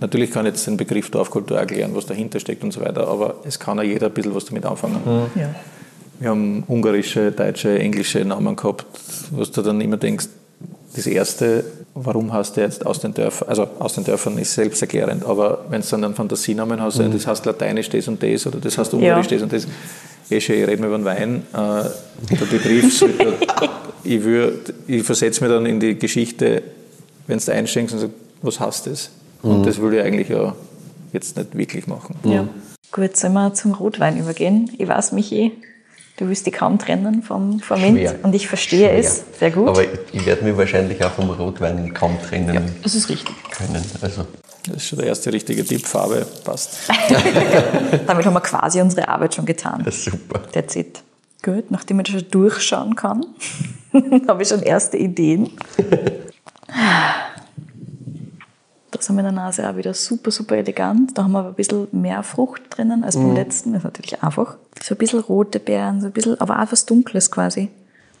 natürlich 0.00 0.30
kann 0.30 0.46
ich 0.46 0.52
jetzt 0.52 0.66
den 0.66 0.76
Begriff 0.76 1.10
Dorfkultur 1.10 1.58
erklären, 1.58 1.90
was 1.94 2.06
dahinter 2.06 2.38
steckt 2.38 2.62
und 2.62 2.72
so 2.72 2.80
weiter, 2.80 3.08
aber 3.08 3.36
es 3.44 3.58
kann 3.58 3.78
auch 3.78 3.82
jeder 3.84 4.06
ein 4.06 4.12
bisschen 4.12 4.34
was 4.34 4.44
damit 4.44 4.64
anfangen. 4.64 5.00
Ja. 5.34 5.54
Wir 6.20 6.28
haben 6.30 6.62
ungarische, 6.68 7.32
deutsche, 7.32 7.76
englische 7.78 8.24
Namen 8.24 8.54
gehabt, 8.54 8.86
was 9.32 9.50
du 9.50 9.62
dann 9.62 9.80
immer 9.80 9.96
denkst, 9.96 10.26
das 10.94 11.06
erste, 11.06 11.64
warum 11.94 12.32
hast 12.32 12.56
du 12.56 12.60
jetzt 12.60 12.84
aus 12.84 13.00
den 13.00 13.14
Dörfern, 13.14 13.48
also 13.48 13.66
aus 13.78 13.94
den 13.94 14.04
Dörfern 14.04 14.36
ist 14.38 14.52
selbsterklärend, 14.54 15.24
aber 15.24 15.64
wenn 15.70 15.80
du 15.80 15.86
dann 15.90 16.04
einen 16.04 16.14
Fantasienamen 16.14 16.80
hast, 16.82 16.98
das 16.98 17.26
heißt 17.26 17.46
lateinisch 17.46 17.88
das 17.88 18.08
und 18.08 18.22
das 18.22 18.46
oder 18.46 18.58
das 18.58 18.76
heißt 18.76 18.92
ungarisch 18.94 19.26
Ja. 19.26 19.32
das 19.32 19.42
und 19.42 19.52
das, 19.52 19.66
eh 20.30 20.40
schon, 20.40 20.56
ich 20.56 20.66
rede 20.66 20.80
mal 20.80 20.88
über 20.88 20.98
den 20.98 21.04
Wein, 21.04 21.42
äh, 21.52 22.34
der 22.34 22.44
Begriff, 22.50 23.02
ich, 24.04 24.20
würd- 24.22 24.72
ich 24.86 25.02
versetze 25.02 25.42
mich 25.44 25.52
dann 25.52 25.66
in 25.66 25.80
die 25.80 25.98
Geschichte, 25.98 26.62
wenn 27.26 27.38
du 27.38 27.52
einsteigst 27.52 27.94
und 27.94 28.00
sagst, 28.00 28.14
was 28.42 28.60
heißt 28.60 28.86
das? 28.88 29.10
Und 29.42 29.64
das 29.66 29.80
will 29.80 29.94
ich 29.94 30.00
eigentlich 30.02 30.28
ja 30.28 30.54
jetzt 31.12 31.36
nicht 31.36 31.56
wirklich 31.56 31.86
machen. 31.86 32.16
Ja. 32.24 32.46
Gut, 32.92 33.16
sollen 33.16 33.32
wir 33.32 33.54
zum 33.54 33.72
Rotwein 33.74 34.18
übergehen? 34.18 34.70
Ich 34.78 34.86
weiß, 34.86 35.12
Michi, 35.12 35.52
du 36.22 36.28
willst 36.28 36.46
dich 36.46 36.54
kaum 36.54 36.78
trennen 36.78 37.22
vom, 37.22 37.60
vom 37.60 37.80
Mint 37.80 37.98
Schwer. 37.98 38.14
und 38.22 38.34
ich 38.34 38.46
verstehe 38.48 38.88
Schwer. 38.88 38.98
es 38.98 39.24
sehr 39.38 39.50
gut. 39.50 39.68
Aber 39.68 39.82
ich, 39.82 39.90
ich 40.12 40.24
werde 40.26 40.44
mich 40.44 40.56
wahrscheinlich 40.56 41.04
auch 41.04 41.10
vom 41.10 41.30
Rotwein 41.30 41.92
kaum 41.92 42.16
trennen 42.22 42.70
das 42.82 42.94
ist 42.94 43.08
richtig. 43.08 43.34
können. 43.50 43.82
Also, 44.00 44.24
Das 44.66 44.76
ist 44.76 44.86
schon 44.88 44.98
der 45.00 45.08
erste 45.08 45.32
richtige 45.32 45.64
Tipp, 45.64 45.84
Farbe 45.86 46.24
passt. 46.44 46.78
Damit 48.06 48.24
haben 48.24 48.34
wir 48.34 48.40
quasi 48.40 48.80
unsere 48.80 49.08
Arbeit 49.08 49.34
schon 49.34 49.44
getan. 49.46 49.82
das 49.84 49.96
ist 49.96 50.04
super. 50.04 50.40
That's 50.52 50.76
it. 50.76 51.02
Gut, 51.42 51.70
nachdem 51.72 51.98
ich 51.98 52.06
das 52.06 52.20
schon 52.20 52.30
durchschauen 52.30 52.94
kann, 52.94 53.26
habe 54.28 54.42
ich 54.42 54.48
schon 54.48 54.62
erste 54.62 54.96
Ideen. 54.96 55.50
Das 58.92 59.08
haben 59.08 59.16
wir 59.16 59.20
in 59.20 59.34
der 59.34 59.44
Nase 59.44 59.68
auch 59.68 59.76
wieder 59.76 59.94
super, 59.94 60.30
super 60.30 60.56
elegant. 60.56 61.16
Da 61.16 61.24
haben 61.24 61.32
wir 61.32 61.38
aber 61.40 61.48
ein 61.48 61.54
bisschen 61.54 61.88
mehr 61.92 62.22
Frucht 62.22 62.62
drinnen 62.70 63.02
als 63.04 63.16
Mhm. 63.16 63.22
beim 63.28 63.34
letzten. 63.36 63.72
Das 63.72 63.80
ist 63.80 63.84
natürlich 63.84 64.22
einfach. 64.22 64.56
So 64.82 64.94
ein 64.94 64.98
bisschen 64.98 65.20
rote 65.20 65.58
Beeren, 65.58 66.00
so 66.00 66.06
ein 66.06 66.12
bisschen, 66.12 66.40
aber 66.40 66.62
auch 66.62 66.70
was 66.70 66.84
Dunkles 66.86 67.30
quasi. 67.30 67.68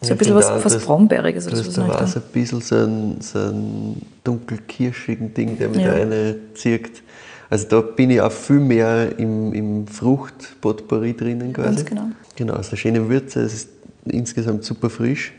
So 0.00 0.12
ein 0.12 0.18
bisschen 0.18 0.34
was, 0.34 0.48
was 0.50 0.72
das- 0.72 0.84
Brombeeriges 0.84 1.46
oder 1.46 1.58
hast 1.58 1.72
so. 1.72 1.82
der 1.82 2.06
so 2.08 2.18
ein 2.18 2.24
bisschen 2.32 2.60
so 2.60 2.74
ein, 2.76 3.20
so 3.20 3.38
ein 3.38 4.02
dunkelkirschigen 4.24 5.32
Ding, 5.34 5.58
der 5.58 5.68
mit 5.68 5.80
Ja. 5.80 5.96
ja. 5.96 6.34
zieht. 6.54 7.02
Also 7.50 7.68
da 7.68 7.80
bin 7.82 8.10
ich 8.10 8.20
auch 8.20 8.32
viel 8.32 8.58
mehr 8.58 9.16
im, 9.18 9.52
im 9.52 9.86
Fruchtpotpourri 9.86 11.14
drinnen 11.14 11.52
quasi. 11.52 11.68
Ganz 11.76 11.84
genau. 11.84 12.02
Genau, 12.34 12.54
also 12.54 12.70
eine 12.70 12.76
schöne 12.78 13.08
Würze, 13.08 13.42
es 13.42 13.52
ist 13.54 13.68
insgesamt 14.06 14.64
super 14.64 14.88
frisch. 14.90 15.32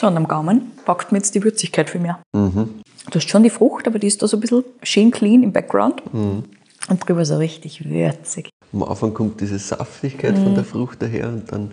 So, 0.00 0.06
und 0.06 0.16
am 0.16 0.26
Gaumen 0.26 0.72
packt 0.86 1.12
mir 1.12 1.18
jetzt 1.18 1.34
die 1.34 1.44
Würzigkeit 1.44 1.90
viel 1.90 2.00
mehr. 2.00 2.18
Mhm. 2.32 2.80
Du 3.10 3.18
hast 3.18 3.28
schon 3.28 3.42
die 3.42 3.50
Frucht, 3.50 3.86
aber 3.86 3.98
die 3.98 4.06
ist 4.06 4.22
da 4.22 4.26
so 4.28 4.38
ein 4.38 4.40
bisschen 4.40 4.64
schön 4.82 5.10
clean 5.10 5.42
im 5.42 5.52
Background. 5.52 6.02
Mhm. 6.14 6.44
Und 6.88 7.06
drüber 7.06 7.22
so 7.26 7.36
richtig 7.36 7.84
würzig. 7.84 8.48
Am 8.72 8.82
Anfang 8.84 9.12
kommt 9.12 9.42
diese 9.42 9.58
Saftigkeit 9.58 10.38
Mhm. 10.38 10.44
von 10.44 10.54
der 10.54 10.64
Frucht 10.64 11.02
daher 11.02 11.28
und 11.28 11.52
dann 11.52 11.72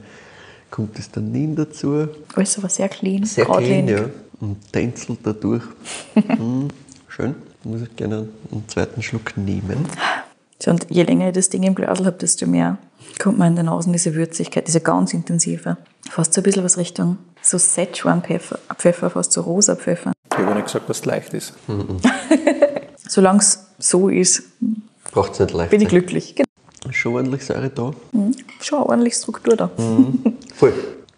kommt 0.70 0.98
das 0.98 1.10
Tannin 1.10 1.56
dazu. 1.56 2.10
Alles 2.36 2.58
aber 2.58 2.68
sehr 2.68 2.90
clean, 2.90 3.24
Sehr 3.24 3.46
clean, 3.46 3.88
ja. 3.88 4.10
Und 4.42 4.58
tänzelt 4.74 5.20
dadurch. 5.24 5.64
mm, 6.16 6.68
schön. 7.08 7.34
Muss 7.64 7.82
ich 7.84 7.96
gerne 7.96 8.28
einen 8.52 8.68
zweiten 8.68 9.02
Schluck 9.02 9.38
nehmen. 9.38 9.86
So, 10.62 10.72
und 10.72 10.86
je 10.90 11.04
länger 11.04 11.30
ich 11.30 11.34
das 11.34 11.48
Ding 11.48 11.64
im 11.64 11.76
Glas 11.76 12.00
habe, 12.00 12.12
desto 12.18 12.46
mehr 12.46 12.78
kommt 13.20 13.38
man 13.38 13.50
in 13.50 13.56
den 13.56 13.66
Nasen 13.68 13.94
diese 13.94 14.14
Würzigkeit, 14.16 14.68
diese 14.68 14.82
ganz 14.82 15.14
intensive. 15.14 15.78
Fast 16.10 16.34
so 16.34 16.42
ein 16.42 16.44
bisschen 16.44 16.66
was 16.66 16.78
Richtung 16.78 17.18
so 17.42 17.58
Szechuan-Pfeffer, 17.58 18.60
Pfeffer, 18.78 19.10
fast 19.10 19.32
so 19.34 19.42
rosa 19.42 19.76
Pfeffer. 19.76 20.12
Ich 20.32 20.38
habe 20.38 20.56
nicht 20.56 20.66
gesagt, 20.66 20.90
dass 20.90 21.00
es 21.00 21.06
leicht 21.06 21.34
ist. 21.34 21.54
Solange 23.08 23.40
es 23.40 23.68
so 23.80 24.10
ist, 24.10 24.44
Braucht 25.12 25.34
es 25.34 25.40
nicht 25.40 25.54
leicht. 25.54 25.72
bin 25.72 25.82
ich 25.82 25.88
glücklich. 25.90 26.36
Genau. 26.36 26.48
Schon 26.92 27.16
ordentlich 27.16 27.46
Säure 27.46 27.70
da. 27.70 27.92
Schon 28.62 28.80
eine 28.80 28.90
ordentlich 28.90 29.14
Struktur 29.16 29.56
da. 29.56 29.70
Voll. 30.56 30.74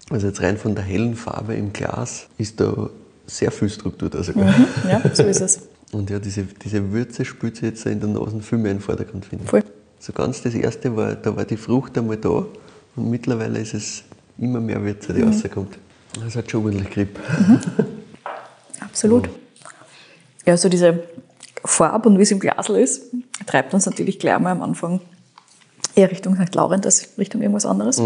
Also 0.10 0.28
jetzt 0.28 0.42
rein 0.42 0.58
von 0.58 0.74
der 0.76 0.84
hellen 0.84 1.16
Farbe 1.16 1.56
im 1.56 1.74
Glas 1.74 2.28
ist 2.38 2.60
da 2.60 2.90
sehr 3.28 3.52
viel 3.52 3.70
Struktur 3.70 4.10
da 4.10 4.24
sogar. 4.24 4.54
Ja, 4.88 5.02
so 5.14 5.24
ist 5.24 5.42
es. 5.42 5.60
Und 5.92 6.10
ja, 6.10 6.20
diese, 6.20 6.44
diese 6.44 6.92
Würze 6.92 7.26
spürt 7.26 7.56
sich 7.56 7.64
jetzt 7.66 7.86
in 7.88 8.00
der 8.00 8.10
Nase 8.10 8.40
viel 8.42 8.58
mehr 8.60 8.72
in 8.72 8.78
den 8.78 8.84
Vordergrund, 8.84 9.26
finde 9.26 9.44
ich. 9.46 9.50
Voll. 9.50 9.64
So 10.00 10.14
ganz 10.14 10.42
das 10.42 10.54
erste 10.54 10.96
war, 10.96 11.16
da 11.16 11.36
war 11.36 11.46
die 11.46 11.58
Frucht 11.58 11.98
einmal 11.98 12.18
da 12.18 12.46
und 12.96 13.10
mittlerweile 13.10 13.60
ist 13.60 13.74
es 13.74 14.04
immer 14.38 14.60
mehr 14.60 14.82
Würze, 14.84 15.14
die 15.14 15.24
rauskommt. 15.24 15.78
Das 16.14 16.36
hat 16.36 16.50
schon 16.50 16.66
ordentlich 16.66 16.90
Grip. 16.90 17.20
Absolut. 18.80 19.30
Ja, 20.46 20.58
so 20.58 20.70
diese 20.70 21.04
Farbe 21.64 22.10
und 22.10 22.18
wie 22.18 22.24
es 22.24 22.32
im 22.32 22.40
Glas 22.40 22.70
ist, 22.70 23.12
treibt 23.46 23.74
uns 23.74 23.86
natürlich 23.86 24.20
gleich 24.20 24.40
mal 24.40 24.52
am 24.52 24.62
Anfang 24.62 25.02
eher 25.96 26.10
Richtung 26.10 26.36
St. 26.36 26.56
Laurent 26.56 26.86
als 26.86 27.10
Richtung 27.18 27.42
irgendwas 27.42 27.66
anderes. 27.66 28.02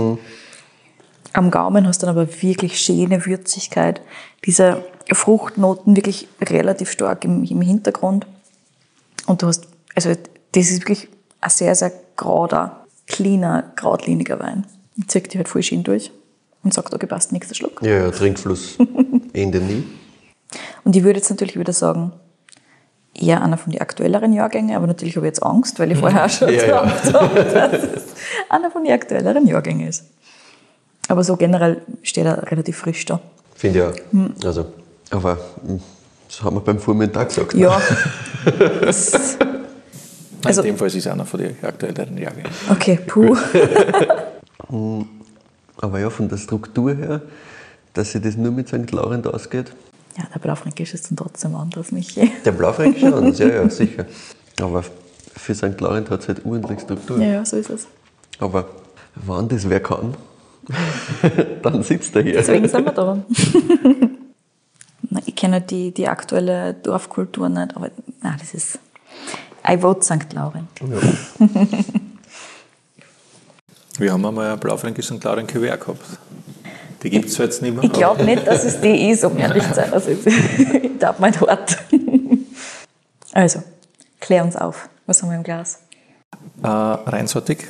Am 1.33 1.51
Gaumen 1.51 1.87
hast 1.87 2.01
du 2.01 2.05
dann 2.05 2.17
aber 2.17 2.27
wirklich 2.41 2.79
schöne 2.79 3.25
Würzigkeit. 3.25 4.01
Diese 4.45 4.83
Fruchtnoten 5.11 5.95
wirklich 5.95 6.27
relativ 6.41 6.91
stark 6.91 7.25
im, 7.25 7.43
im 7.43 7.61
Hintergrund. 7.61 8.27
Und 9.25 9.41
du 9.41 9.47
hast, 9.47 9.67
also 9.95 10.13
das 10.51 10.69
ist 10.69 10.81
wirklich 10.81 11.07
ein 11.41 11.49
sehr, 11.49 11.73
sehr 11.75 11.91
gerader, 12.17 12.85
cleaner, 13.07 13.71
geradliniger 13.75 14.39
Wein. 14.39 14.65
Zieht 15.07 15.27
dich 15.27 15.37
halt 15.37 15.47
voll 15.47 15.63
schön 15.63 15.83
durch 15.83 16.11
und 16.63 16.73
sagt, 16.73 16.93
okay, 16.93 17.07
passt, 17.07 17.31
nächster 17.31 17.55
Schluck. 17.55 17.81
Ja, 17.81 18.05
ja, 18.05 18.11
Trinkfluss 18.11 18.77
Ende 19.33 19.59
nie. 19.59 19.83
Und 20.83 20.95
ich 20.95 21.03
würde 21.03 21.19
jetzt 21.19 21.29
natürlich 21.29 21.57
wieder 21.57 21.73
sagen, 21.73 22.13
eher 23.13 23.41
einer 23.41 23.57
von 23.57 23.71
den 23.71 23.81
aktuelleren 23.81 24.33
Jahrgängen, 24.33 24.75
aber 24.75 24.87
natürlich 24.87 25.15
habe 25.15 25.25
ich 25.27 25.31
jetzt 25.31 25.43
Angst, 25.43 25.79
weil 25.79 25.91
ich 25.91 25.97
vorher 25.99 26.25
auch 26.25 26.29
schon 26.29 26.49
Ja, 26.53 26.65
ja. 26.65 26.81
gesagt 26.83 27.13
habe, 27.13 27.43
dass 27.43 27.83
es 27.83 28.03
einer 28.49 28.71
von 28.71 28.83
den 28.83 28.93
aktuelleren 28.93 29.45
Jahrgängen 29.47 29.87
ist. 29.87 30.05
Aber 31.07 31.23
so 31.23 31.35
generell 31.35 31.81
steht 32.01 32.25
er 32.25 32.49
relativ 32.51 32.77
frisch 32.77 33.05
da. 33.05 33.19
Finde 33.55 33.79
ich 33.79 33.85
auch. 34.15 34.45
Also, 34.47 34.65
aber 35.11 35.35
mm, 35.35 35.75
das 36.27 36.41
haben 36.43 36.55
wir 36.55 36.61
beim 36.61 36.79
Vormittag 36.79 37.29
gesagt. 37.29 37.53
Ja, 37.53 37.79
das 38.81 39.37
Also, 40.45 40.61
in 40.61 40.67
dem 40.67 40.77
Fall 40.77 40.87
ist 40.87 40.95
es 40.95 41.07
einer 41.07 41.25
von 41.25 41.39
den 41.41 41.55
aktuellen 41.61 42.17
Jahrgängen. 42.17 42.51
Okay, 42.69 42.99
puh. 43.05 43.37
Aber 45.77 45.99
ja, 45.99 46.09
von 46.09 46.29
der 46.29 46.37
Struktur 46.37 46.93
her, 46.93 47.21
dass 47.93 48.11
sich 48.11 48.21
das 48.21 48.37
nur 48.37 48.51
mit 48.51 48.67
St. 48.67 48.91
Laurent 48.91 49.27
ausgeht. 49.27 49.73
Ja, 50.17 50.25
der 50.33 50.39
Blaufränkisch 50.39 50.93
ist 50.93 51.09
dann 51.09 51.17
trotzdem 51.17 51.55
anders, 51.55 51.91
Michi. 51.91 52.31
Der 52.45 52.51
Blaufränkisch 52.51 53.03
ist 53.03 53.13
anders, 53.13 53.39
ja, 53.39 53.47
ja, 53.47 53.69
sicher. 53.69 54.05
Aber 54.61 54.83
für 55.35 55.55
St. 55.55 55.79
Laurent 55.81 56.09
hat 56.09 56.21
es 56.21 56.27
halt 56.27 56.45
ordentlich 56.45 56.81
Struktur. 56.81 57.17
Ja, 57.19 57.31
ja, 57.33 57.45
so 57.45 57.57
ist 57.57 57.69
es. 57.69 57.87
Aber 58.39 58.67
wann 59.15 59.47
das 59.47 59.67
wer 59.67 59.79
kann, 59.79 60.15
dann 61.63 61.83
sitzt 61.83 62.15
er 62.15 62.23
hier. 62.23 62.33
Deswegen 62.33 62.67
sind 62.67 62.85
wir 62.85 62.91
da. 62.91 63.17
ich 65.25 65.35
kenne 65.35 65.61
die, 65.61 65.91
die 65.91 66.07
aktuelle 66.07 66.73
Dorfkultur 66.75 67.49
nicht, 67.49 67.75
aber 67.75 67.89
nein, 68.21 68.35
das 68.39 68.53
ist. 68.53 68.79
I 69.67 69.77
vote 69.77 70.03
St. 70.03 70.33
Laurent. 70.33 70.67
Ja. 70.81 71.47
Wir 74.03 74.11
haben 74.11 74.25
einmal 74.25 74.51
ein 74.51 74.59
Blaufränkisch 74.59 75.05
St. 75.05 75.23
Laurent 75.23 75.49
Kuvert 75.49 75.79
gehabt. 75.79 76.01
Die 77.03 77.09
gibt 77.09 77.29
es 77.29 77.37
jetzt 77.37 77.61
nicht 77.61 77.73
mehr. 77.73 77.85
Ich 77.85 77.93
glaube 77.93 78.21
nicht, 78.25 78.45
dass 78.45 78.65
es 78.65 78.81
die 78.81 79.11
ist, 79.11 79.23
um 79.23 79.37
ehrlich 79.37 79.63
zu 79.63 79.73
sein. 79.73 79.93
Also, 79.93 80.11
ich 80.81 80.97
darf 80.99 81.19
mein 81.19 81.39
Wort. 81.39 81.77
Also, 83.31 83.63
klär 84.19 84.43
uns 84.43 84.57
auf. 84.57 84.89
Was 85.05 85.23
haben 85.23 85.29
wir 85.29 85.37
im 85.37 85.43
Glas? 85.43 85.79
Äh, 86.61 86.67
reinsortig, 86.67 87.65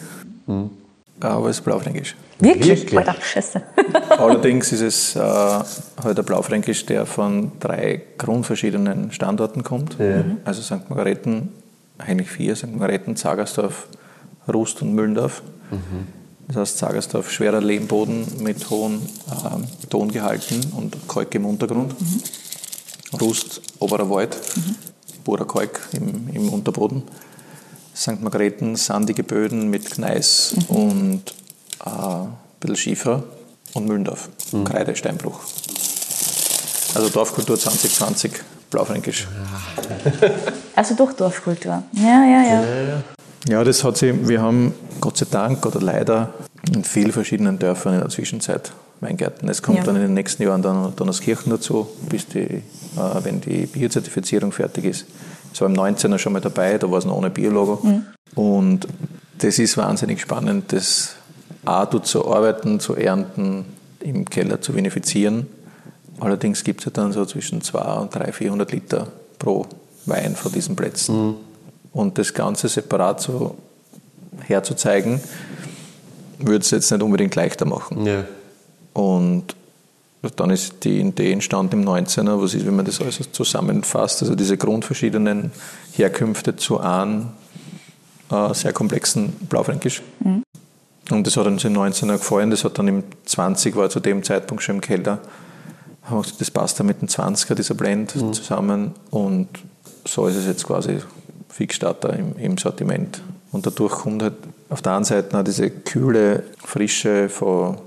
mhm. 0.47 0.71
aber 1.19 1.49
es 1.49 1.59
ist 1.59 1.65
Blaufränkisch. 1.65 2.15
Wirklich? 2.39 2.81
Wirklich? 2.81 2.97
Alter, 2.97 3.15
Scheiße. 3.21 3.61
Allerdings 4.17 4.71
ist 4.71 4.81
es 4.81 5.15
äh, 5.15 5.19
halt 5.19 6.17
ein 6.17 6.25
Blaufränkisch, 6.25 6.87
der 6.87 7.05
von 7.05 7.51
drei 7.59 8.01
grundverschiedenen 8.17 9.11
Standorten 9.11 9.63
kommt. 9.63 9.99
Ja. 9.99 10.23
Also 10.45 10.63
St. 10.63 10.89
Margareten, 10.89 11.49
eigentlich 11.99 12.31
vier, 12.31 12.55
St. 12.55 12.71
Margareten, 12.71 13.15
Zagersdorf, 13.15 13.87
Rust 14.51 14.81
und 14.81 14.95
Müllendorf. 14.95 15.43
Mhm. 15.69 16.22
Das 16.47 16.57
heißt, 16.57 16.77
Zagersdorf, 16.77 17.31
schwerer 17.31 17.61
Lehmboden 17.61 18.25
mit 18.43 18.69
hohen 18.69 19.01
äh, 19.01 19.87
Tongehalten 19.87 20.61
und 20.75 20.95
Kalk 21.07 21.33
im 21.35 21.45
Untergrund. 21.45 21.99
Mhm. 21.99 22.21
Rust, 23.19 23.61
oberer 23.79 24.09
Wald, 24.09 24.37
mhm. 24.55 24.75
purer 25.23 25.47
Kalk 25.47 25.79
im, 25.93 26.29
im 26.33 26.49
Unterboden. 26.49 27.03
St. 27.95 28.21
Margareten, 28.21 28.75
sandige 28.75 29.23
Böden 29.23 29.69
mit 29.69 29.89
Gneis 29.89 30.55
mhm. 30.55 30.75
und 30.75 31.23
äh, 31.85 31.89
ein 31.89 32.37
bisschen 32.59 32.75
Schiefer 32.75 33.23
und 33.73 33.87
Müllendorf, 33.87 34.29
mhm. 34.51 34.65
Kreide, 34.65 34.95
Steinbruch. 34.95 35.39
Also 36.95 37.09
Dorfkultur 37.09 37.57
2020, 37.57 38.31
Blaufränkisch. 38.69 39.27
Also 40.75 40.95
doch 40.95 41.13
Dorfkultur. 41.13 41.83
Ja, 41.93 42.03
ja, 42.03 42.43
ja. 42.43 42.61
ja, 42.63 42.81
ja 42.81 43.03
das 43.45 43.83
hat 43.83 43.97
sich, 43.97 44.27
wir 44.27 44.41
haben 44.41 44.73
Gott 45.01 45.17
sei 45.17 45.25
Dank 45.29 45.65
oder 45.65 45.81
leider 45.81 46.33
in 46.73 46.83
vielen 46.83 47.11
verschiedenen 47.11 47.59
Dörfern 47.59 47.95
in 47.95 47.99
der 47.99 48.09
Zwischenzeit 48.09 48.71
Weingärten. 49.01 49.49
Es 49.49 49.61
kommt 49.61 49.79
ja. 49.79 49.83
dann 49.83 49.97
in 49.97 50.01
den 50.03 50.13
nächsten 50.13 50.43
Jahren 50.43 50.61
dann 50.61 50.95
Donnerskirchen 50.95 51.51
dazu, 51.51 51.87
bis 52.09 52.27
die, 52.27 52.39
äh, 52.39 52.61
wenn 53.23 53.41
die 53.41 53.65
Biozertifizierung 53.65 54.51
fertig 54.51 54.85
ist. 54.85 55.05
Es 55.53 55.61
war 55.61 55.67
im 55.67 55.75
19er 55.75 56.17
schon 56.17 56.33
mal 56.33 56.41
dabei, 56.41 56.77
da 56.77 56.89
war 56.89 56.97
es 56.97 57.05
noch 57.05 57.15
ohne 57.15 57.29
Biologo. 57.29 57.79
Mhm. 57.83 58.05
Und 58.35 58.87
das 59.39 59.59
ist 59.59 59.77
wahnsinnig 59.77 60.21
spannend, 60.21 60.71
das 60.71 61.15
auch 61.65 62.01
zu 62.01 62.33
arbeiten, 62.33 62.79
zu 62.79 62.95
ernten, 62.95 63.65
im 63.99 64.25
Keller 64.25 64.61
zu 64.61 64.75
vinifizieren. 64.75 65.47
Allerdings 66.19 66.63
gibt 66.63 66.81
es 66.81 66.85
ja 66.85 66.91
dann 66.91 67.11
so 67.11 67.25
zwischen 67.25 67.61
200 67.61 68.01
und 68.01 68.15
300, 68.15 68.35
400 68.35 68.71
Liter 68.71 69.07
pro 69.37 69.65
Wein 70.05 70.35
von 70.35 70.51
diesen 70.51 70.75
Plätzen. 70.75 71.27
Mhm. 71.27 71.35
Und 71.93 72.17
das 72.17 72.33
Ganze 72.33 72.67
separat 72.67 73.21
so 73.21 73.55
herzuzeigen, 74.41 75.21
würde 76.39 76.59
es 76.59 76.71
jetzt 76.71 76.91
nicht 76.91 77.03
unbedingt 77.03 77.35
leichter 77.35 77.65
machen. 77.65 78.05
Ja. 78.05 78.25
Und 78.93 79.55
dann 80.35 80.49
ist 80.49 80.83
die 80.83 80.99
Idee 80.99 81.31
entstanden 81.33 81.81
im 81.81 81.87
19er, 81.87 82.41
was 82.41 82.53
ist, 82.53 82.65
wenn 82.65 82.75
man 82.75 82.85
das 82.85 83.01
alles 83.01 83.19
zusammenfasst, 83.31 84.21
also 84.21 84.35
diese 84.35 84.57
grundverschiedenen 84.57 85.51
Herkünfte 85.91 86.55
zu 86.55 86.79
einem 86.79 87.29
äh, 88.31 88.53
sehr 88.53 88.73
komplexen 88.73 89.33
Blaufränkisch. 89.49 90.01
Mhm. 90.19 90.43
Und 91.11 91.27
das 91.27 91.35
hat 91.35 91.45
uns 91.45 91.65
im 91.65 91.73
19er 91.73 92.13
gefallen, 92.13 92.49
das 92.49 92.63
hat 92.63 92.79
dann 92.79 92.87
im 92.87 93.03
20 93.25 93.75
war 93.75 93.89
zu 93.89 93.99
dem 93.99 94.23
Zeitpunkt 94.23 94.63
schon 94.63 94.75
im 94.75 94.81
Keller. 94.81 95.19
Haben 96.03 96.17
wir 96.17 96.21
gesagt, 96.21 96.41
das 96.41 96.51
passt 96.51 96.79
dann 96.79 96.87
mit 96.87 97.01
dem 97.01 97.09
20er, 97.09 97.55
dieser 97.55 97.75
Blend 97.75 98.15
mhm. 98.15 98.31
zusammen 98.31 98.91
und 99.11 99.49
so 100.05 100.27
ist 100.27 100.35
es 100.35 100.45
jetzt 100.45 100.65
quasi 100.65 100.99
Fixstarter 101.53 102.13
im, 102.13 102.35
im 102.37 102.57
Sortiment. 102.57 103.21
Und 103.51 103.65
dadurch 103.65 103.93
kommt 103.93 104.23
halt 104.23 104.33
auf 104.69 104.81
der 104.81 104.95
einen 104.95 105.05
Seite 105.05 105.37
auch 105.39 105.43
diese 105.43 105.69
kühle 105.69 106.43
Frische 106.65 107.29
von, 107.29 107.77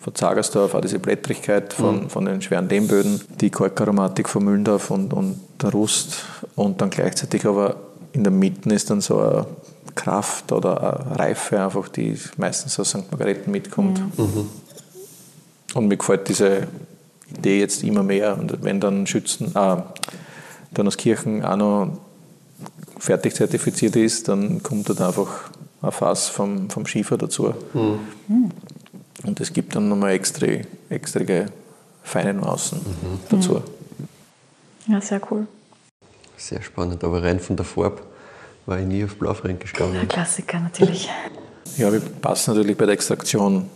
von 0.00 0.14
Zagersdorf, 0.14 0.74
auch 0.74 0.80
diese 0.80 0.98
Blättrigkeit 0.98 1.74
von, 1.74 2.04
mhm. 2.04 2.10
von 2.10 2.24
den 2.24 2.40
schweren 2.40 2.68
Lehmböden, 2.68 3.20
die 3.40 3.50
Kalkaromatik 3.50 4.28
von 4.28 4.44
Müllendorf 4.44 4.90
und, 4.90 5.12
und 5.12 5.40
der 5.60 5.70
Rust 5.70 6.24
und 6.56 6.80
dann 6.80 6.88
gleichzeitig 6.88 7.44
aber 7.46 7.76
in 8.12 8.24
der 8.24 8.32
Mitte 8.32 8.70
ist 8.70 8.88
dann 8.88 9.02
so 9.02 9.20
eine 9.20 9.46
Kraft 9.94 10.50
oder 10.50 11.06
eine 11.06 11.18
Reife 11.18 11.62
einfach, 11.62 11.88
die 11.88 12.18
meistens 12.38 12.80
aus 12.80 12.90
St. 12.90 13.10
Margareten 13.10 13.52
mitkommt. 13.52 14.00
Mhm. 14.18 14.24
mhm. 14.24 14.48
Und 15.74 15.88
mir 15.88 15.96
gefällt 15.96 16.28
diese 16.28 16.66
Idee 17.30 17.60
jetzt 17.60 17.82
immer 17.82 18.02
mehr. 18.02 18.36
Und 18.38 18.62
wenn 18.62 18.78
dann 18.78 19.06
Schützen, 19.06 19.52
äh, 19.54 19.76
dann 20.72 20.86
aus 20.86 20.98
Kirchen 20.98 21.42
auch 21.42 21.56
noch 21.56 21.98
fertig 23.02 23.34
zertifiziert 23.34 23.96
ist, 23.96 24.28
dann 24.28 24.62
kommt 24.62 24.88
dann 24.88 24.98
einfach 24.98 25.50
ein 25.82 25.90
Fass 25.90 26.28
vom, 26.28 26.70
vom 26.70 26.86
Schiefer 26.86 27.18
dazu. 27.18 27.52
Mhm. 27.74 28.50
Und 29.24 29.40
es 29.40 29.52
gibt 29.52 29.74
dann 29.74 29.88
nochmal 29.88 30.12
extra, 30.12 30.46
extra 30.88 31.20
feine 32.04 32.34
Nuancen 32.34 32.78
mhm. 32.78 33.18
dazu. 33.28 33.60
Ja, 34.86 35.00
sehr 35.00 35.20
cool. 35.30 35.48
Sehr 36.36 36.62
spannend, 36.62 37.02
aber 37.02 37.22
rein 37.24 37.40
von 37.40 37.56
der 37.56 37.64
Farbe 37.64 38.02
war 38.66 38.78
ich 38.78 38.86
nie 38.86 39.04
auf 39.04 39.16
Blaufränkisch 39.16 39.72
gegangen. 39.72 39.96
Ein 39.96 40.08
Klassiker 40.08 40.60
natürlich. 40.60 41.10
Ja, 41.76 41.92
wir 41.92 42.00
passen 42.00 42.54
natürlich 42.54 42.76
bei 42.76 42.86
der 42.86 42.94
Extraktion 42.94 43.68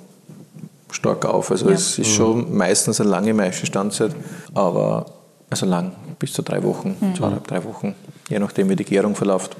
stark 0.92 1.24
auf. 1.24 1.50
Also 1.50 1.68
ja. 1.68 1.74
es 1.74 1.98
ist 1.98 2.14
schon 2.14 2.48
mhm. 2.48 2.56
meistens 2.56 3.00
eine 3.00 3.10
lange 3.10 3.34
Maischestandzeit, 3.34 4.14
aber 4.54 5.06
also 5.50 5.66
lang, 5.66 5.92
bis 6.20 6.32
zu 6.32 6.42
drei 6.42 6.62
Wochen, 6.62 6.96
mhm. 7.00 7.16
zweieinhalb, 7.16 7.46
drei 7.48 7.64
Wochen, 7.64 7.96
je 8.28 8.38
nachdem 8.38 8.68
wie 8.68 8.76
die 8.76 8.84
Gärung 8.84 9.14
verläuft. 9.14 9.56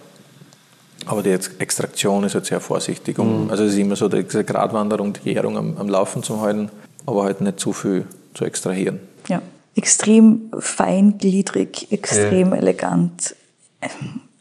Aber 1.04 1.22
die 1.22 1.30
Extraktion 1.30 2.24
ist 2.24 2.34
halt 2.34 2.46
sehr 2.46 2.60
vorsichtig. 2.60 3.18
Um, 3.18 3.44
mhm. 3.44 3.50
Also 3.50 3.64
es 3.64 3.72
ist 3.72 3.78
immer 3.78 3.96
so 3.96 4.08
diese 4.08 4.44
Gratwanderung, 4.44 5.12
die 5.12 5.34
Gärung 5.34 5.56
am, 5.56 5.76
am 5.76 5.88
Laufen 5.88 6.22
zu 6.22 6.40
halten, 6.40 6.70
aber 7.04 7.24
halt 7.24 7.40
nicht 7.40 7.60
zu 7.60 7.72
viel 7.72 8.06
zu 8.34 8.44
extrahieren. 8.44 9.00
Ja, 9.28 9.40
extrem 9.74 10.50
feingliedrig, 10.58 11.92
extrem 11.92 12.50
ja. 12.50 12.56
elegant, 12.56 13.36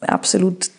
absolut 0.02 0.72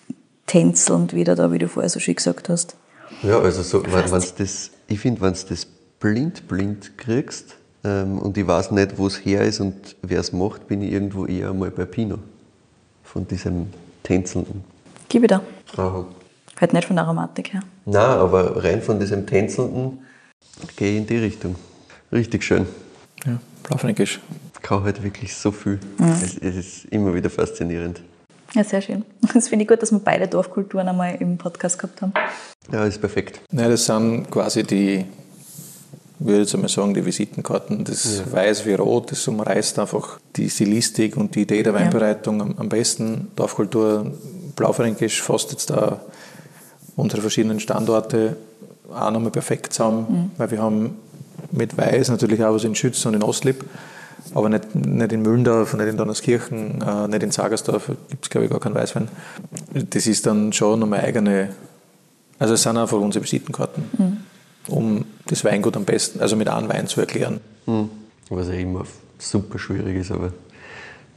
tänzelnd 0.47 1.15
wieder 1.15 1.35
da, 1.35 1.53
wie 1.53 1.59
du 1.59 1.69
vorher 1.69 1.91
so 1.91 2.01
schön 2.01 2.17
gesagt 2.17 2.49
hast. 2.49 2.77
Ja, 3.23 3.39
also 3.39 3.63
so, 3.63 3.83
wenn, 3.85 4.11
das, 4.11 4.71
ich 4.89 4.99
finde, 4.99 5.21
wenn 5.21 5.35
du 5.35 5.41
das 5.49 5.67
blind, 6.01 6.49
blind 6.49 6.99
kriegst 6.99 7.57
ähm, 7.85 8.19
und 8.19 8.37
ich 8.37 8.47
weiß 8.47 8.73
nicht, 8.73 8.99
wo 8.99 9.07
es 9.07 9.25
her 9.25 9.43
ist 9.43 9.61
und 9.61 9.97
wer 10.03 10.21
es 10.21 10.33
macht, 10.33 10.69
bin 10.69 10.83
ich 10.83 10.93
irgendwo 10.93 11.27
eher 11.27 11.55
mal 11.55 11.71
bei 11.71 11.85
Pinot. 11.85 12.21
Von 13.17 13.27
diesem 13.27 13.69
Tänzelnden. 14.03 14.63
Gib 15.09 15.27
da. 15.27 15.41
Aha. 15.79 16.05
Halt 16.61 16.73
nicht 16.75 16.87
von 16.87 16.97
der 16.97 17.07
Aromatik 17.07 17.55
her. 17.55 17.63
Nein, 17.87 18.05
aber 18.05 18.63
rein 18.63 18.83
von 18.83 19.01
diesem 19.01 19.27
Tänzelnden 19.27 20.01
gehe 20.77 20.91
ich 20.91 20.97
in 20.99 21.07
die 21.07 21.17
Richtung. 21.17 21.57
Richtig 22.13 22.45
schön. 22.45 22.67
Ja, 23.25 23.39
Blaufränkisch. 23.63 24.21
Kann 24.61 24.85
halt 24.85 25.03
wirklich 25.03 25.35
so 25.35 25.51
viel. 25.51 25.81
Mhm. 25.97 26.09
Es, 26.11 26.37
es 26.37 26.57
ist 26.57 26.85
immer 26.91 27.15
wieder 27.15 27.31
faszinierend. 27.31 28.03
Ja, 28.53 28.63
sehr 28.63 28.83
schön. 28.83 29.03
Das 29.33 29.49
finde 29.49 29.63
ich 29.63 29.69
gut, 29.71 29.81
dass 29.81 29.93
wir 29.93 29.99
beide 30.01 30.29
Dorfkulturen 30.29 30.87
einmal 30.87 31.15
im 31.15 31.39
Podcast 31.39 31.79
gehabt 31.79 32.03
haben. 32.03 32.13
Ja, 32.71 32.85
ist 32.85 33.01
perfekt. 33.01 33.41
Ja, 33.51 33.67
das 33.67 33.87
sind 33.87 34.31
quasi 34.31 34.63
die, 34.63 35.07
würde 36.19 36.41
jetzt 36.41 36.55
einmal 36.55 36.69
sagen, 36.69 36.95
die 36.95 37.05
Visitenkarten. 37.05 37.85
Das 37.85 38.19
ja. 38.19 38.33
Weiß 38.33 38.67
wie 38.67 38.75
Rot, 38.75 39.13
das 39.13 39.27
umreißt 39.29 39.79
einfach 39.79 40.19
die 40.37 40.49
Stilistik 40.49 41.17
und 41.17 41.35
die 41.35 41.43
Idee 41.43 41.63
der 41.63 41.75
Weinbereitung 41.75 42.39
ja. 42.41 42.47
am, 42.57 42.69
besten. 42.69 43.29
Dorfkultur, 43.37 44.13
Blaufränkisch 44.57 45.23
fasst 45.23 45.53
jetzt 45.53 45.71
da 45.71 46.01
unsere 46.97 47.21
verschiedenen 47.21 47.61
Standorte 47.61 48.37
auch 48.95 49.11
nochmal 49.11 49.31
perfekt 49.31 49.73
zusammen, 49.73 50.07
mhm. 50.09 50.31
weil 50.39 50.51
wir 50.51 50.63
haben 50.63 50.97
mit 51.53 51.77
Weiß 51.77 52.09
natürlich 52.09 52.43
auch 52.43 52.55
was 52.55 52.65
in 52.65 52.75
Schützen 52.75 53.09
und 53.09 53.15
in 53.15 53.23
Ostlib 53.23 53.65
aber 54.35 54.49
nicht, 54.49 54.75
nicht 54.75 55.13
in 55.13 55.23
Müllendorf, 55.23 55.75
nicht 55.75 55.89
in 55.89 55.97
Donnerskirchen, 55.97 56.83
äh, 56.83 57.09
nicht 57.09 57.23
in 57.23 57.31
Sagersdorf, 57.31 57.91
gibt 58.09 58.25
es 58.25 58.31
glaube 58.31 58.47
ich 58.47 58.51
gar 58.51 58.61
keinen 58.61 58.75
Weißwein. 58.75 59.09
Das 59.91 60.07
ist 60.07 60.27
dann 60.27 60.53
schon 60.53 60.81
nochmal 60.81 61.01
eigene, 61.01 61.51
also 62.39 62.55
es 62.55 62.63
sind 62.63 62.77
einfach 62.77 62.99
unsere 62.99 63.25
Visitenkarten, 63.25 63.85
mhm. 63.97 64.17
Um 64.69 65.05
das 65.27 65.45
Weingut 65.45 65.77
am 65.77 65.85
besten, 65.85 66.21
also 66.21 66.37
mit 66.37 66.49
einem 66.49 66.69
Wein 66.69 66.87
zu 66.87 67.01
erklären. 67.01 67.41
Mhm. 67.67 67.91
Was 68.31 68.49
ja 68.49 68.55
immer 68.55 68.85
super 69.19 69.59
schwierig 69.59 69.97
ist, 69.97 70.11
aber 70.11 70.33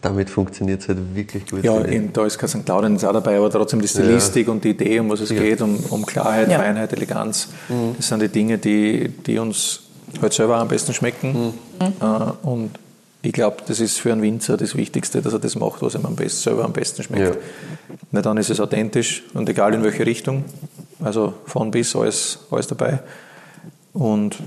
damit 0.01 0.29
funktioniert 0.29 0.81
es 0.81 0.87
halt 0.87 0.99
wirklich 1.13 1.45
gut. 1.49 1.63
Ja, 1.63 1.79
in, 1.79 2.13
da 2.13 2.25
ist 2.25 2.37
kein 2.37 2.47
St. 2.47 2.65
Claudens 2.65 3.03
auch 3.03 3.11
dabei, 3.11 3.37
aber 3.37 3.49
trotzdem 3.49 3.81
die 3.81 3.87
Stilistik 3.87 4.47
ja. 4.47 4.53
und 4.53 4.63
die 4.63 4.69
Idee, 4.69 4.99
um 4.99 5.09
was 5.09 5.19
es 5.19 5.29
ja. 5.29 5.39
geht, 5.39 5.61
um, 5.61 5.77
um 5.89 6.05
Klarheit, 6.05 6.49
ja. 6.49 6.59
Feinheit, 6.59 6.93
Eleganz, 6.93 7.49
mhm. 7.67 7.95
das 7.97 8.07
sind 8.07 8.21
die 8.21 8.29
Dinge, 8.29 8.57
die, 8.57 9.09
die 9.09 9.37
uns 9.39 9.81
halt 10.21 10.33
selber 10.33 10.57
am 10.57 10.67
besten 10.67 10.93
schmecken. 10.93 11.53
Mhm. 11.79 11.93
Äh, 12.01 12.47
und 12.47 12.71
ich 13.21 13.33
glaube, 13.33 13.57
das 13.67 13.81
ist 13.81 13.99
für 13.99 14.13
einen 14.13 14.21
Winzer 14.21 14.55
das 14.55 14.75
Wichtigste, 14.75 15.21
dass 15.21 15.33
er 15.33 15.39
das 15.39 15.55
macht, 15.55 15.81
was 15.81 15.95
ihm 15.95 16.05
am 16.05 16.15
besten, 16.15 16.41
selber 16.41 16.63
am 16.63 16.71
besten 16.71 17.03
schmeckt. 17.03 17.35
Ja. 17.35 17.41
Na, 18.11 18.21
dann 18.21 18.37
ist 18.37 18.49
es 18.49 18.61
authentisch 18.61 19.23
und 19.33 19.49
egal 19.49 19.73
in 19.73 19.83
welche 19.83 20.05
Richtung. 20.05 20.45
Also 21.01 21.33
von 21.45 21.71
bis 21.71 21.95
alles, 21.95 22.39
alles 22.49 22.67
dabei. 22.67 22.99
Und 23.93 24.37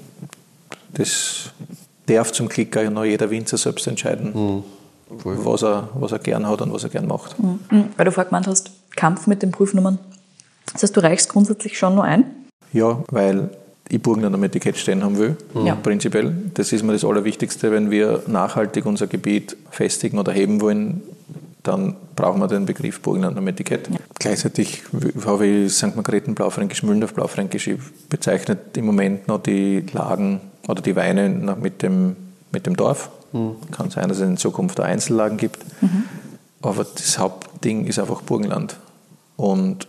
das 0.95 1.51
darf 2.07 2.32
zum 2.32 2.49
Klicker 2.49 2.88
noch 2.90 3.05
jeder 3.05 3.30
Winzer 3.30 3.57
selbst 3.57 3.86
entscheiden, 3.86 4.32
mhm. 4.34 4.64
was, 5.24 5.62
er, 5.62 5.88
was 5.95 6.12
er 6.12 6.18
gern 6.18 6.47
hat 6.47 6.61
und 6.61 6.72
was 6.72 6.84
er 6.84 6.90
gern 6.90 7.07
macht. 7.07 7.38
Mhm. 7.38 7.59
Weil 7.97 8.05
du 8.05 8.12
vorher 8.12 8.28
gemeint 8.28 8.47
hast, 8.47 8.70
Kampf 8.97 9.26
mit 9.26 9.43
den 9.43 9.51
Prüfnummern. 9.51 9.99
Das 10.72 10.82
heißt, 10.82 10.97
du 10.97 11.01
reichst 11.01 11.28
grundsätzlich 11.28 11.78
schon 11.78 11.95
nur 11.95 12.05
ein? 12.05 12.24
Ja, 12.72 13.03
weil 13.11 13.51
ich 13.88 14.01
Burgenland 14.01 14.34
am 14.34 14.43
Etikett 14.43 14.78
stehen 14.78 15.05
haben 15.05 15.18
will, 15.18 15.36
ja. 15.64 15.74
prinzipiell. 15.74 16.34
Das 16.55 16.72
ist 16.72 16.82
mir 16.82 16.93
das 16.93 17.05
Allerwichtigste, 17.05 17.70
wenn 17.70 17.90
wir 17.90 18.22
nachhaltig 18.26 18.86
unser 18.86 19.07
Gebiet 19.07 19.57
festigen 19.70 20.18
oder 20.18 20.32
heben 20.32 20.61
wollen, 20.61 21.03
dann 21.62 21.96
brauchen 22.16 22.40
wir 22.40 22.48
den 22.48 22.66
Begriff 22.66 23.00
Burgenland 23.00 23.38
am 23.38 23.46
Etikett. 23.46 23.88
Ja. 23.88 23.96
Gleichzeitig 24.18 24.82
habe 25.24 25.46
ich 25.46 25.72
St. 25.72 25.94
Margrethen 25.94 26.34
Blaufränkisch, 26.34 26.82
Müllendorf 26.82 27.14
Blaufränkisch, 27.14 27.68
ich 27.68 27.78
bezeichne 28.08 28.58
im 28.76 28.86
Moment 28.86 29.28
noch 29.28 29.42
die 29.42 29.84
Lagen 29.92 30.40
oder 30.66 30.82
die 30.82 30.96
Weine 30.96 31.28
mit 31.60 31.82
dem, 31.82 32.16
mit 32.50 32.66
dem 32.66 32.76
Dorf. 32.76 33.10
Mhm. 33.32 33.56
Kann 33.70 33.90
sein, 33.90 34.08
dass 34.08 34.18
es 34.18 34.28
in 34.28 34.36
Zukunft 34.36 34.80
auch 34.80 34.84
Einzellagen 34.84 35.38
gibt. 35.38 35.64
Mhm. 35.82 36.04
Aber 36.62 36.84
das 36.84 37.18
Hauptding 37.18 37.86
ist 37.86 37.98
einfach 37.98 38.22
Burgenland. 38.22 38.76
Und 39.36 39.86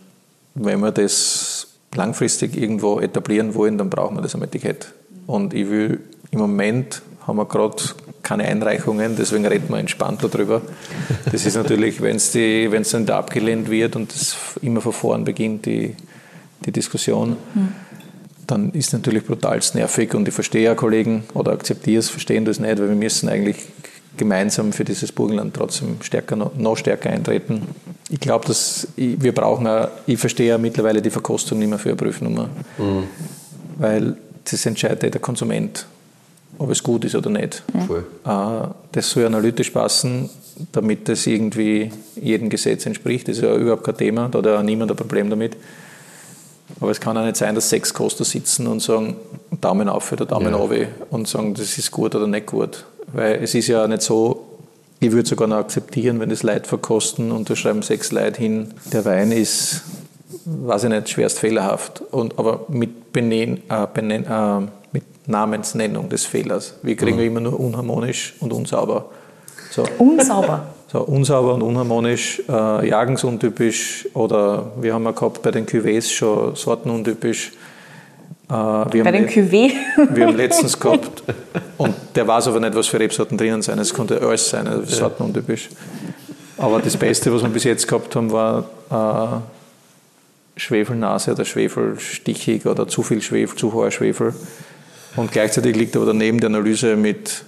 wenn 0.55 0.79
wir 0.79 0.91
das 0.91 1.67
langfristig 1.95 2.57
irgendwo 2.57 2.99
etablieren 2.99 3.53
wollen, 3.55 3.77
dann 3.77 3.89
brauchen 3.89 4.15
wir 4.17 4.21
das 4.21 4.35
am 4.35 4.43
Etikett. 4.43 4.93
Und 5.27 5.53
ich 5.53 5.69
will 5.69 6.01
im 6.31 6.39
Moment 6.39 7.01
haben 7.27 7.37
wir 7.37 7.45
gerade 7.45 7.77
keine 8.23 8.45
Einreichungen, 8.45 9.15
deswegen 9.17 9.45
reden 9.45 9.69
wir 9.69 9.77
entspannt 9.77 10.23
darüber. 10.23 10.61
Das 11.31 11.45
ist 11.45 11.55
natürlich, 11.55 12.01
wenn 12.01 12.15
es 12.15 12.89
dann 12.89 13.05
da 13.05 13.19
abgelehnt 13.19 13.69
wird 13.69 13.95
und 13.95 14.13
das 14.13 14.37
immer 14.61 14.81
von 14.81 14.93
vorn 14.93 15.23
beginnt, 15.25 15.65
die, 15.65 15.95
die 16.65 16.71
Diskussion, 16.71 17.35
mhm. 17.53 17.73
dann 18.47 18.71
ist 18.71 18.87
es 18.87 18.93
natürlich 18.93 19.25
brutal 19.25 19.59
nervig 19.73 20.13
und 20.15 20.27
ich 20.27 20.33
verstehe 20.33 20.63
ja 20.63 20.75
Kollegen 20.75 21.25
oder 21.33 21.51
akzeptiere 21.51 21.99
es, 21.99 22.09
verstehen 22.09 22.45
das 22.45 22.59
nicht, 22.59 22.79
weil 22.79 22.89
wir 22.89 22.95
müssen 22.95 23.27
eigentlich 23.27 23.57
gemeinsam 24.15 24.73
für 24.73 24.85
dieses 24.85 25.11
Burgenland 25.11 25.53
trotzdem 25.53 25.97
stärker, 26.01 26.35
noch 26.35 26.77
stärker 26.77 27.09
eintreten. 27.09 27.63
Ich 28.09 28.19
glaube, 28.19 28.45
dass 28.45 28.87
ich, 28.95 29.21
wir 29.21 29.33
brauchen, 29.33 29.67
auch, 29.67 29.89
ich 30.05 30.19
verstehe 30.19 30.49
ja 30.49 30.57
mittlerweile 30.57 31.01
die 31.01 31.09
Verkostung 31.09 31.59
nicht 31.59 31.69
mehr 31.69 31.79
für 31.79 31.89
eine 31.89 31.95
Prüfnummer, 31.97 32.49
mhm. 32.77 33.03
weil 33.77 34.17
das 34.45 34.65
entscheidet 34.65 35.13
der 35.13 35.21
Konsument, 35.21 35.87
ob 36.57 36.69
es 36.69 36.83
gut 36.83 37.05
ist 37.05 37.15
oder 37.15 37.29
nicht. 37.29 37.63
Mhm. 37.73 38.05
Das 38.23 39.09
soll 39.09 39.25
analytisch 39.25 39.71
passen, 39.71 40.29
damit 40.71 41.09
das 41.09 41.25
irgendwie 41.25 41.91
jedem 42.15 42.49
Gesetz 42.49 42.85
entspricht. 42.85 43.27
Das 43.27 43.37
ist 43.37 43.43
ja 43.43 43.55
überhaupt 43.55 43.83
kein 43.83 43.97
Thema, 43.97 44.29
da 44.29 44.39
hat 44.39 44.45
ja 44.45 44.63
niemand 44.63 44.91
ein 44.91 44.97
Problem 44.97 45.29
damit. 45.29 45.57
Aber 46.79 46.91
es 46.91 46.99
kann 46.99 47.17
auch 47.17 47.23
nicht 47.23 47.37
sein, 47.37 47.55
dass 47.55 47.69
sechs 47.69 47.93
Koster 47.93 48.23
sitzen 48.23 48.67
und 48.67 48.81
sagen, 48.81 49.15
Daumen 49.61 49.89
auf 49.89 50.11
oder 50.11 50.25
Daumen 50.25 50.51
ja. 50.51 50.55
runter 50.55 50.87
und 51.11 51.27
sagen, 51.27 51.53
das 51.53 51.77
ist 51.77 51.91
gut 51.91 52.15
oder 52.15 52.27
nicht 52.27 52.47
gut. 52.47 52.85
Weil 53.11 53.43
es 53.43 53.53
ist 53.53 53.67
ja 53.67 53.87
nicht 53.87 54.01
so, 54.01 54.45
ich 54.99 55.11
würde 55.11 55.27
sogar 55.27 55.47
noch 55.47 55.57
akzeptieren, 55.57 56.19
wenn 56.19 56.29
das 56.29 56.43
Leute 56.43 56.67
verkosten 56.67 57.31
und 57.31 57.49
da 57.49 57.55
schreiben 57.55 57.81
sechs 57.81 58.11
Leute 58.11 58.41
hin, 58.41 58.73
der 58.91 59.05
Wein 59.05 59.31
ist, 59.31 59.81
weiß 60.45 60.85
ich 60.85 60.89
nicht, 60.89 61.09
schwerst 61.09 61.39
fehlerhaft. 61.39 62.01
Und, 62.11 62.39
aber 62.39 62.65
mit, 62.69 63.13
Benennen, 63.13 63.61
äh, 63.69 63.85
Benennen, 63.93 64.25
äh, 64.25 64.59
mit 64.59 64.71
Namensnennung 65.25 66.09
des 66.09 66.25
Fehlers. 66.25 66.75
Wir 66.81 66.95
kriegen 66.95 67.17
mhm. 67.17 67.23
immer 67.23 67.39
nur 67.39 67.59
unharmonisch 67.59 68.35
und 68.39 68.53
unsauber. 68.53 69.05
So. 69.71 69.83
Unsauber? 69.97 70.67
So, 70.91 71.01
unsauber 71.01 71.55
und 71.55 71.63
unharmonisch, 71.63 72.43
äh, 72.47 72.87
jagensuntypisch 72.87 74.07
oder 74.13 74.71
wir 74.79 74.93
haben 74.93 75.05
ja 75.05 75.11
gehabt 75.11 75.41
bei 75.41 75.49
den 75.49 75.65
Cuvées 75.65 76.07
schon 76.07 76.55
sortenuntypisch. 76.55 77.51
Äh, 78.47 78.53
wir 78.53 79.03
Bei 79.03 79.11
den 79.11 79.27
Cuvée? 79.27 79.71
Wir 80.11 80.27
haben 80.27 80.37
letztens 80.37 80.79
gehabt, 80.79 81.23
und 81.77 81.95
der 82.13 82.27
weiß 82.27 82.47
aber 82.49 82.59
nicht, 82.59 82.75
was 82.75 82.87
für 82.87 82.99
Rebsorten 82.99 83.37
drinnen 83.39 83.63
sind. 83.63 83.79
Es 83.79 83.91
konnte 83.91 84.21
alles 84.21 84.47
sein, 84.47 84.67
also 84.67 84.83
Sorten 84.85 85.23
untypisch. 85.23 85.69
Aber 86.57 86.79
das 86.79 86.95
Beste, 86.95 87.33
was 87.33 87.41
wir 87.41 87.49
bis 87.49 87.63
jetzt 87.63 87.87
gehabt 87.87 88.15
haben, 88.15 88.31
war 88.31 88.65
äh, 88.91 90.59
Schwefelnase 90.59 91.31
oder 91.31 91.45
Schwefelstichig 91.45 92.67
oder 92.67 92.87
zu 92.87 93.01
viel 93.01 93.21
Schwefel, 93.21 93.57
zu 93.57 93.73
hoher 93.73 93.89
Schwefel. 93.89 94.35
Und 95.15 95.31
gleichzeitig 95.31 95.75
liegt 95.75 95.95
aber 95.95 96.05
daneben 96.07 96.39
die 96.39 96.45
Analyse 96.45 96.95
mit 96.95 97.43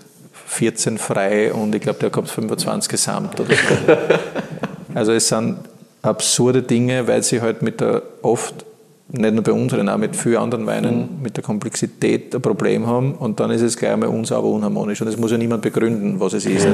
14 0.47 0.97
frei 0.97 1.53
und 1.53 1.73
ich 1.73 1.81
glaube, 1.81 1.99
der 1.99 2.11
hat 2.11 2.29
25 2.29 2.89
gesamt 2.89 3.39
oder 3.39 3.55
so. 3.55 3.93
Also 4.93 5.11
es 5.11 5.27
sind 5.27 5.57
absurde 6.01 6.63
Dinge, 6.63 7.05
weil 7.05 7.21
sie 7.21 7.41
halt 7.41 7.61
mit 7.61 7.81
der 7.81 8.01
oft 8.21 8.65
nicht 9.09 9.33
nur 9.33 9.43
bei 9.43 9.51
uns, 9.51 9.71
sondern 9.71 9.89
auch 9.89 9.97
mit 9.97 10.15
vielen 10.15 10.37
anderen 10.37 10.65
Weinen 10.65 11.17
mhm. 11.17 11.21
mit 11.21 11.35
der 11.35 11.43
Komplexität 11.43 12.33
ein 12.33 12.41
Problem 12.41 12.87
haben 12.87 13.13
und 13.13 13.39
dann 13.39 13.51
ist 13.51 13.61
es 13.61 13.75
gleich 13.75 13.91
einmal 13.91 14.07
unsauber, 14.09 14.47
unharmonisch 14.47 15.01
und 15.01 15.09
es 15.09 15.17
muss 15.17 15.31
ja 15.31 15.37
niemand 15.37 15.61
begründen, 15.61 16.19
was 16.19 16.33
es 16.33 16.45
ist. 16.45 16.65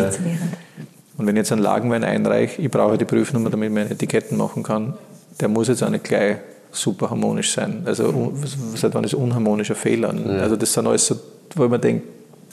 Und 1.17 1.27
wenn 1.27 1.35
ich 1.35 1.41
jetzt 1.41 1.51
einen 1.51 1.61
Lagenwein 1.61 2.03
einreiche, 2.03 2.61
ich 2.61 2.71
brauche 2.71 2.97
die 2.97 3.05
Prüfnummer, 3.05 3.49
damit 3.49 3.69
ich 3.69 3.73
meine 3.73 3.89
Etiketten 3.89 4.37
machen 4.37 4.63
kann, 4.63 4.93
der 5.39 5.47
muss 5.47 5.67
jetzt 5.67 5.83
auch 5.83 5.89
nicht 5.89 6.03
gleich 6.03 6.37
super 6.71 7.09
harmonisch 7.09 7.51
sein. 7.51 7.83
Also 7.85 8.33
seit 8.75 8.93
wann 8.93 9.03
ist 9.03 9.13
unharmonischer 9.13 9.75
Fehler? 9.75 10.13
Ja. 10.13 10.41
Also 10.41 10.55
das 10.55 10.73
sind 10.73 10.87
alles 10.87 11.05
so, 11.05 11.15
wo 11.55 11.67
man 11.67 11.81
denkt, 11.81 12.07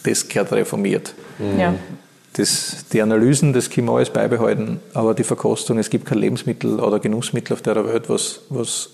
das 0.05 0.29
gehört 0.29 0.53
reformiert. 0.53 1.15
Ja. 1.59 1.75
Das, 2.35 2.85
die 2.93 3.03
Analysen, 3.03 3.53
das 3.53 3.69
können 3.69 3.89
wir 3.89 3.95
alles 3.95 4.11
beibehalten, 4.11 4.81
aber 4.95 5.15
die 5.15 5.25
Verkostung, 5.25 5.79
es 5.79 5.91
gibt 5.91 6.07
kein 6.07 6.19
Lebensmittel 6.19 6.79
oder 6.79 7.01
Genussmittel 7.01 7.55
auf 7.55 7.63
der 7.63 7.85
Welt, 7.85 8.09
was, 8.09 8.41
was 8.49 8.91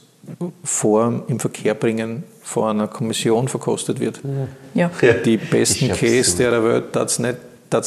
vor 0.63 1.25
im 1.29 1.41
Verkehr 1.41 1.75
bringen 1.75 2.25
vor 2.43 2.71
einer 2.71 2.89
Kommission 2.89 3.49
verkostet 3.49 4.01
wird. 4.01 4.21
Ja. 4.75 4.91
Die 5.25 5.37
besten 5.37 5.93
Käse 5.93 6.39
der 6.39 6.65
Welt 6.65 6.85
darf 6.95 7.11
es 7.11 7.19
nicht, 7.19 7.39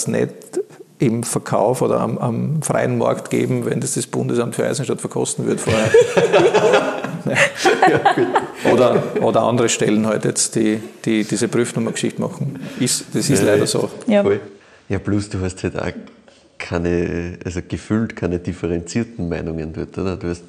nicht 0.08 0.34
im 1.00 1.24
Verkauf 1.24 1.82
oder 1.82 2.00
am, 2.00 2.18
am, 2.18 2.62
freien 2.62 2.98
Markt 2.98 3.30
geben, 3.30 3.66
wenn 3.66 3.80
das 3.80 3.94
das 3.94 4.08
Bundesamt 4.08 4.56
für 4.56 4.66
Eisenstadt 4.66 5.00
verkosten 5.00 5.46
wird 5.46 5.60
vorher. 5.62 5.92
oder, 8.74 9.04
oder 9.22 9.42
andere 9.44 9.70
Stellen 9.70 10.06
halt 10.06 10.26
jetzt, 10.26 10.56
die, 10.56 10.80
die 11.06 11.24
diese 11.24 11.48
Prüfnummer-Geschichte 11.48 12.22
machen. 12.22 12.60
Ist, 12.80 13.06
das 13.14 13.30
ist 13.30 13.42
ja, 13.42 13.54
leider 13.54 13.68
so. 13.68 13.90
Ja. 14.08 14.24
ja, 14.90 15.00
plus 15.00 15.30
du 15.30 15.40
hast 15.42 15.64
halt 15.64 15.80
auch 15.80 15.92
keine, 16.58 17.38
also 17.46 17.62
gefühlt 17.68 18.16
keine 18.16 18.40
differenzierten 18.40 19.30
Meinungen 19.30 19.74
dort, 19.74 19.98
oder? 19.98 20.18
Du 20.18 20.30
hast 20.30 20.44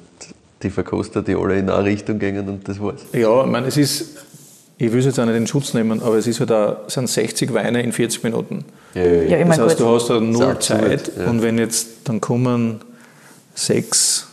die 0.63 0.69
Verkoster, 0.69 1.21
die 1.21 1.35
alle 1.35 1.57
in 1.57 1.69
eine 1.69 1.85
Richtung 1.85 2.19
gehen 2.19 2.47
und 2.47 2.67
das 2.67 2.79
war's. 2.81 3.01
Ja, 3.13 3.43
ich 3.43 3.49
meine, 3.49 3.67
es 3.67 3.77
ist, 3.77 4.17
ich 4.77 4.91
will 4.91 4.99
es 4.99 5.05
jetzt 5.05 5.19
auch 5.19 5.25
nicht 5.25 5.35
in 5.35 5.47
Schutz 5.47 5.73
nehmen, 5.73 6.01
aber 6.01 6.15
es 6.15 6.27
ist 6.27 6.39
halt 6.39 6.51
auch, 6.51 6.77
es 6.87 6.93
sind 6.93 7.09
60 7.09 7.53
Weine 7.53 7.81
in 7.81 7.91
40 7.91 8.23
Minuten. 8.23 8.65
Ja, 8.93 9.03
ja, 9.03 9.37
ja. 9.37 9.45
das 9.45 9.59
heißt, 9.59 9.79
du 9.79 9.87
hast 9.87 10.09
da 10.09 10.19
null 10.19 10.59
Zeit 10.59 11.11
ja. 11.17 11.29
und 11.29 11.41
wenn 11.41 11.57
jetzt 11.57 11.87
dann 12.05 12.19
kommen 12.19 12.81
sechs 13.55 14.28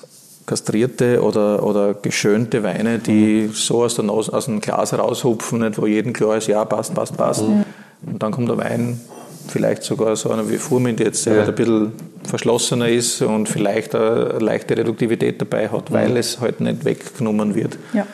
kastrierte 0.47 1.22
oder, 1.22 1.62
oder 1.64 1.94
geschönte 1.94 2.62
Weine, 2.62 2.99
die 3.01 3.49
mhm. 3.49 3.53
so 3.53 3.84
aus, 3.84 3.97
der 3.97 4.05
Nase, 4.05 4.32
aus 4.32 4.47
dem 4.47 4.61
Glas 4.61 4.94
raushupfen, 4.94 5.61
nicht, 5.61 5.76
wo 5.76 5.86
jedem 5.86 6.12
klar 6.12 6.36
ist, 6.36 6.47
ja, 6.47 6.64
passt, 6.64 6.94
passt, 6.94 7.16
passt. 7.16 7.42
Mhm. 7.42 7.64
Und 8.07 8.22
dann 8.22 8.30
kommt 8.30 8.49
der 8.49 8.57
Wein, 8.57 9.01
vielleicht 9.49 9.82
sogar 9.82 10.14
so 10.16 10.30
einer 10.30 10.49
wie 10.49 10.59
Furmin, 10.59 10.97
der 10.97 11.07
jetzt 11.07 11.26
ja. 11.26 11.44
ein 11.44 11.55
bisschen 11.55 11.92
verschlossener 12.24 12.88
ist 12.88 13.22
und 13.22 13.49
vielleicht 13.49 13.94
eine 13.94 14.38
leichte 14.38 14.76
Reduktivität 14.76 15.40
dabei 15.40 15.68
hat, 15.68 15.92
weil 15.92 16.11
mhm. 16.11 16.16
es 16.16 16.40
halt 16.40 16.61
nicht 16.61 16.84
weggenommen 16.84 17.55
wird. 17.55 17.76
Ja. 17.92 18.07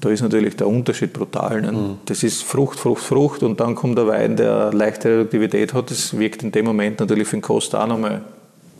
Da 0.00 0.08
ist 0.10 0.22
natürlich 0.22 0.56
der 0.56 0.66
Unterschied 0.66 1.12
brutal. 1.12 1.62
Ne? 1.62 1.72
Mhm. 1.72 1.98
Das 2.06 2.22
ist 2.22 2.42
Frucht, 2.42 2.80
Frucht, 2.80 3.04
Frucht 3.04 3.42
und 3.42 3.60
dann 3.60 3.74
kommt 3.74 3.98
der 3.98 4.08
Wein, 4.08 4.36
der 4.36 4.72
leichte 4.72 5.10
Reduktivität 5.10 5.74
hat. 5.74 5.90
Das 5.90 6.18
wirkt 6.18 6.42
in 6.42 6.50
dem 6.50 6.64
Moment 6.64 6.98
natürlich 6.98 7.28
für 7.28 7.36
den 7.36 7.42
Kost 7.42 7.74
auch 7.74 7.86
nochmal 7.86 8.22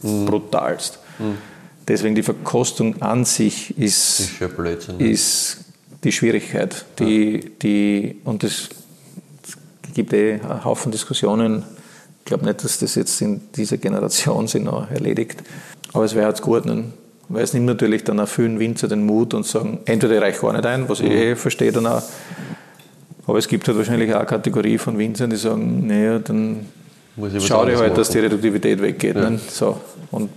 mhm. 0.03 0.25
brutalst. 0.25 0.99
Mhm. 1.83 1.87
Deswegen 1.89 2.15
die 2.15 2.23
Verkostung 2.23 3.01
an 3.03 3.25
sich 3.25 3.79
ist, 3.79 4.41
ist, 4.99 5.59
ne? 5.59 5.65
die 6.05 6.13
Schwierigkeit. 6.13 6.85
Die, 6.99 7.35
ja. 7.35 7.49
die, 7.63 8.17
und 8.25 8.45
es 8.45 8.69
gibt 9.95 10.13
eh 10.13 10.41
einen 10.41 10.65
Haufen 10.65 10.91
Diskussionen 10.91 11.65
ich 12.23 12.27
glaube 12.27 12.45
nicht, 12.45 12.63
dass 12.63 12.79
das 12.79 12.95
jetzt 12.95 13.21
in 13.21 13.41
dieser 13.57 13.79
Generation 13.79 14.47
sich 14.47 14.63
noch 14.63 14.89
erledigt. 14.93 15.43
Aber 15.93 16.05
es 16.05 16.15
wäre 16.15 16.29
jetzt 16.29 16.41
gut, 16.41 16.65
ne? 16.65 16.85
weil 17.29 17.43
es 17.43 17.53
nimmt 17.53 17.67
natürlich 17.67 18.05
dann 18.05 18.21
auch 18.21 18.29
vielen 18.29 18.61
Winzer 18.61 18.87
den 18.87 19.05
Mut 19.05 19.35
und 19.35 19.45
sagen, 19.45 19.81
entweder 19.87 20.17
ich 20.17 20.23
reiche 20.23 20.41
gar 20.41 20.53
nicht 20.53 20.65
ein, 20.65 20.89
was 20.89 21.01
ich 21.01 21.11
eh 21.11 21.35
verstehe 21.35 21.73
dann 21.73 21.87
auch, 21.87 22.03
aber 23.27 23.39
es 23.39 23.49
gibt 23.49 23.67
halt 23.67 23.77
wahrscheinlich 23.77 24.13
auch 24.13 24.19
eine 24.19 24.27
Kategorie 24.27 24.79
von 24.79 24.99
Winzern, 24.99 25.31
die 25.31 25.37
sagen, 25.37 25.87
naja, 25.87 26.21
dann 26.21 26.67
schau 27.41 27.65
dir 27.65 27.79
halt, 27.79 27.99
dass 27.99 28.11
die. 28.11 28.19
Reduktivität 28.21 28.81
weggeht. 28.81 29.17
Ja. 29.17 29.31
Ne? 29.31 29.41
So. 29.49 29.81
Und 30.11 30.31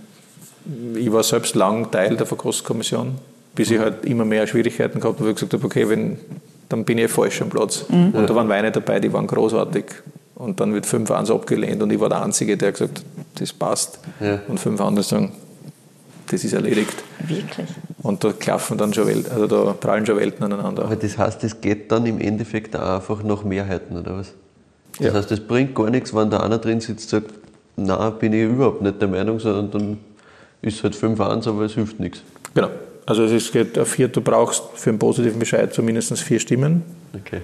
ich 0.96 1.12
war 1.12 1.22
selbst 1.22 1.54
lang 1.54 1.90
Teil 1.90 2.16
der 2.16 2.26
Verkostkommission, 2.26 3.14
bis 3.54 3.70
ich 3.70 3.78
halt 3.78 4.04
immer 4.04 4.24
mehr 4.24 4.46
Schwierigkeiten 4.46 5.00
gehabt 5.00 5.16
habe, 5.18 5.26
wo 5.26 5.30
ich 5.30 5.36
gesagt 5.36 5.52
habe, 5.54 5.64
okay, 5.64 5.88
wenn, 5.88 6.18
dann 6.68 6.84
bin 6.84 6.98
ich 6.98 7.10
falsch 7.10 7.40
am 7.42 7.48
Platz. 7.48 7.84
Und 7.88 8.12
da 8.14 8.34
waren 8.34 8.48
Weine 8.48 8.72
dabei, 8.72 9.00
die 9.00 9.12
waren 9.12 9.26
großartig. 9.26 9.84
Und 10.34 10.60
dann 10.60 10.74
wird 10.74 10.84
5-1 10.86 11.32
abgelehnt 11.32 11.82
und 11.82 11.90
ich 11.90 11.98
war 11.98 12.10
der 12.10 12.22
Einzige, 12.22 12.56
der 12.58 12.72
gesagt 12.72 12.98
hat, 12.98 13.04
das 13.40 13.52
passt. 13.52 13.98
Ja. 14.20 14.40
Und 14.48 14.60
fünf 14.60 14.80
andere 14.82 15.02
sagen, 15.02 15.32
das 16.30 16.44
ist 16.44 16.52
erledigt. 16.52 16.92
Wirklich. 17.26 17.68
Und 18.02 18.22
da 18.22 18.32
klaffen 18.32 18.76
dann 18.76 18.92
schon 18.92 19.06
Welten, 19.06 19.32
also 19.32 19.46
da 19.46 19.72
prallen 19.72 20.04
schon 20.04 20.16
Welten 20.18 20.44
aneinander. 20.44 20.84
Aber 20.84 20.96
das 20.96 21.16
heißt, 21.16 21.42
es 21.44 21.60
geht 21.60 21.90
dann 21.90 22.04
im 22.04 22.20
Endeffekt 22.20 22.76
auch 22.76 22.96
einfach 22.96 23.22
nach 23.22 23.44
Mehrheiten, 23.44 23.96
oder 23.96 24.18
was? 24.18 24.32
Das 24.98 25.06
Ja. 25.06 25.14
heißt, 25.14 25.32
es 25.32 25.40
bringt 25.40 25.74
gar 25.74 25.88
nichts, 25.90 26.14
wenn 26.14 26.28
da 26.30 26.40
einer 26.40 26.58
drin 26.58 26.80
sitzt 26.80 27.12
und 27.14 27.22
sagt, 27.24 27.34
na, 27.76 28.10
bin 28.10 28.32
ich 28.32 28.42
überhaupt 28.44 28.82
nicht 28.82 29.00
der 29.00 29.08
Meinung, 29.08 29.38
sondern 29.40 29.70
dann 29.70 29.98
ist 30.66 30.82
halt 30.82 30.94
5-1, 30.94 31.48
aber 31.48 31.62
es 31.62 31.72
hilft 31.74 31.98
nichts. 32.00 32.22
Genau. 32.54 32.68
Also 33.06 33.24
es 33.24 33.52
geht 33.52 33.78
auf 33.78 33.88
vier, 33.88 34.08
du 34.08 34.20
brauchst 34.20 34.62
für 34.74 34.90
einen 34.90 34.98
positiven 34.98 35.38
Bescheid 35.38 35.72
so 35.72 35.80
mindestens 35.82 36.20
vier 36.20 36.40
Stimmen. 36.40 36.82
Okay. 37.14 37.36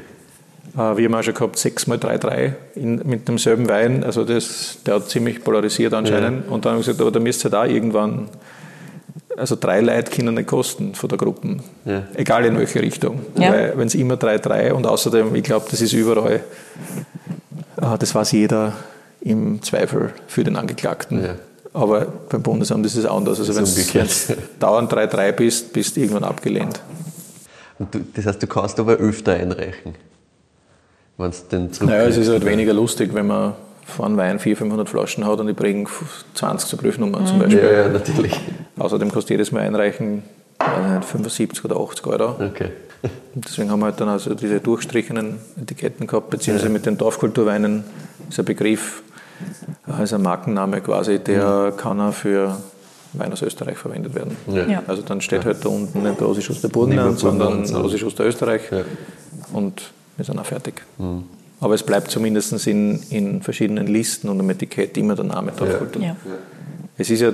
Äh, 0.75 0.97
Wir 0.97 1.05
haben 1.07 1.15
auch 1.15 1.23
schon 1.23 1.35
gehabt 1.35 1.57
6 1.59 1.87
mal 1.87 1.99
3-3 1.99 2.55
in- 2.75 2.97
mit 3.05 3.29
demselben 3.29 3.69
Wein. 3.69 4.03
Also 4.03 4.25
das, 4.25 4.79
der 4.85 4.95
hat 4.97 5.09
ziemlich 5.09 5.45
polarisiert 5.45 5.95
anscheinend. 5.95 6.49
Und 6.49 6.65
dann 6.65 6.73
haben 6.73 6.79
wir 6.79 6.85
gesagt, 6.85 7.01
aber 7.01 7.13
da 7.13 7.21
müsst 7.21 7.45
ihr 7.45 7.51
halt 7.53 7.69
auch 7.71 7.73
irgendwann, 7.73 8.29
also 9.37 9.57
drei 9.59 9.81
Leute 9.81 10.11
können 10.11 10.35
nicht 10.35 10.49
kosten 10.49 10.95
von 10.97 11.09
der 11.09 11.19
Gruppe. 11.19 11.59
Ja. 11.85 12.03
Egal 12.15 12.45
in 12.45 12.59
welche 12.59 12.83
Richtung. 12.83 13.21
Ja. 13.39 13.53
Weil 13.53 13.73
wenn 13.77 13.87
es 13.87 13.95
immer 13.95 14.15
3-3 14.17 14.73
und 14.73 14.87
außerdem, 14.87 15.35
ich 15.37 15.45
glaube, 15.45 15.67
das 15.71 15.81
ist 15.81 15.93
überall, 15.93 16.41
äh, 17.77 17.99
das 17.99 18.15
weiß 18.15 18.33
jeder 18.33 18.73
im 19.21 19.63
Zweifel 19.63 20.11
für 20.27 20.43
den 20.43 20.57
Angeklagten. 20.57 21.23
Ja. 21.75 21.81
Aber 21.81 22.07
beim 22.29 22.43
Bundesamt 22.43 22.85
ist 22.87 22.97
es 22.97 23.07
anders. 23.07 23.39
Also 23.39 23.55
wenn 23.57 23.65
du 23.65 24.37
dauernd 24.61 24.93
3-3 24.93 25.33
bist, 25.33 25.73
bist 25.73 25.97
du 25.97 26.01
irgendwann 26.01 26.25
abgelehnt. 26.25 26.81
Du, 27.79 28.01
das 28.15 28.27
heißt, 28.27 28.43
du 28.43 28.47
kannst 28.47 28.79
aber 28.79 28.93
öfter 28.95 29.33
einreichen, 29.33 29.95
wenn 31.17 31.31
es 31.31 31.49
den 31.49 31.73
zurück. 31.73 31.91
Naja, 31.91 32.05
es 32.05 32.17
ist 32.17 32.29
halt 32.29 32.45
weniger 32.45 32.73
lustig, 32.73 33.13
wenn 33.15 33.27
man 33.27 33.55
von 33.85 34.17
Wein 34.17 34.39
400, 34.39 34.59
500 34.59 34.89
Flaschen 34.89 35.27
hat 35.27 35.41
und 35.41 35.49
die 35.49 35.53
bringen 35.53 35.89
20 36.35 36.69
zur 36.69 36.79
Prüfnummer 36.79 37.25
zum 37.25 37.41
Beispiel. 37.41 37.63
Ja, 37.63 37.73
ja, 37.73 37.89
natürlich. 37.89 38.39
Außerdem 38.79 39.11
kostet 39.11 39.31
jedes 39.31 39.51
Mal 39.51 39.61
einreichen 39.61 40.23
weiß 40.67 41.01
nicht, 41.01 41.05
75 41.05 41.65
oder 41.65 41.77
80 41.77 42.07
Euro. 42.07 42.37
Okay. 42.45 42.71
Und 43.35 43.45
deswegen 43.45 43.71
haben 43.71 43.81
wir 43.81 43.87
halt 43.87 44.01
dann 44.01 44.09
also 44.09 44.35
diese 44.35 44.61
durchstrichenen 44.61 45.39
Etiketten 45.61 46.07
gehabt, 46.07 46.31
beziehungsweise 46.31 46.71
mit 46.71 46.87
den 46.87 46.99
Dorfkulturweinen 46.99 47.85
ist 48.29 48.39
ein 48.39 48.45
Begriff, 48.45 49.03
ist 50.03 50.13
ein 50.13 50.23
Markenname 50.23 50.81
quasi, 50.81 51.19
der 51.19 51.73
kann 51.77 52.01
auch 52.01 52.15
für 52.15 52.57
Wein 53.15 53.33
aus 53.33 53.43
Österreich 53.43 53.77
verwendet 53.77 54.15
werden. 54.15 54.37
Ja. 54.49 54.67
Ja. 54.67 54.83
Also 54.87 55.03
dann 55.03 55.21
steht 55.21 55.45
halt 55.45 55.65
da 55.65 55.69
unten 55.69 56.03
nicht 56.03 56.19
der 56.21 56.27
aus 56.27 56.39
der 56.61 56.69
Burgenland, 56.69 57.19
sondern 57.19 57.39
Burgenland, 57.39 57.69
sondern- 57.69 57.87
Ossisch 57.87 58.05
aus 58.05 58.15
der 58.15 58.27
Österreich 58.27 58.63
Ja. 58.71 58.83
und 59.53 59.93
wir 60.17 60.25
sind 60.25 60.39
auch 60.39 60.47
fertig. 60.47 60.83
Aber 61.61 61.75
es 61.75 61.83
bleibt 61.83 62.11
zumindest 62.11 62.67
in, 62.67 63.01
in 63.11 63.43
verschiedenen 63.43 63.87
Listen 63.87 64.29
und 64.29 64.41
am 64.41 64.49
Etikett 64.51 64.97
immer 64.97 65.15
der 65.15 65.25
Name 65.27 65.53
Dorfkultur. 65.57 66.03
Ja. 66.03 66.17
Es 66.97 67.11
ist 67.11 67.21
ja 67.21 67.33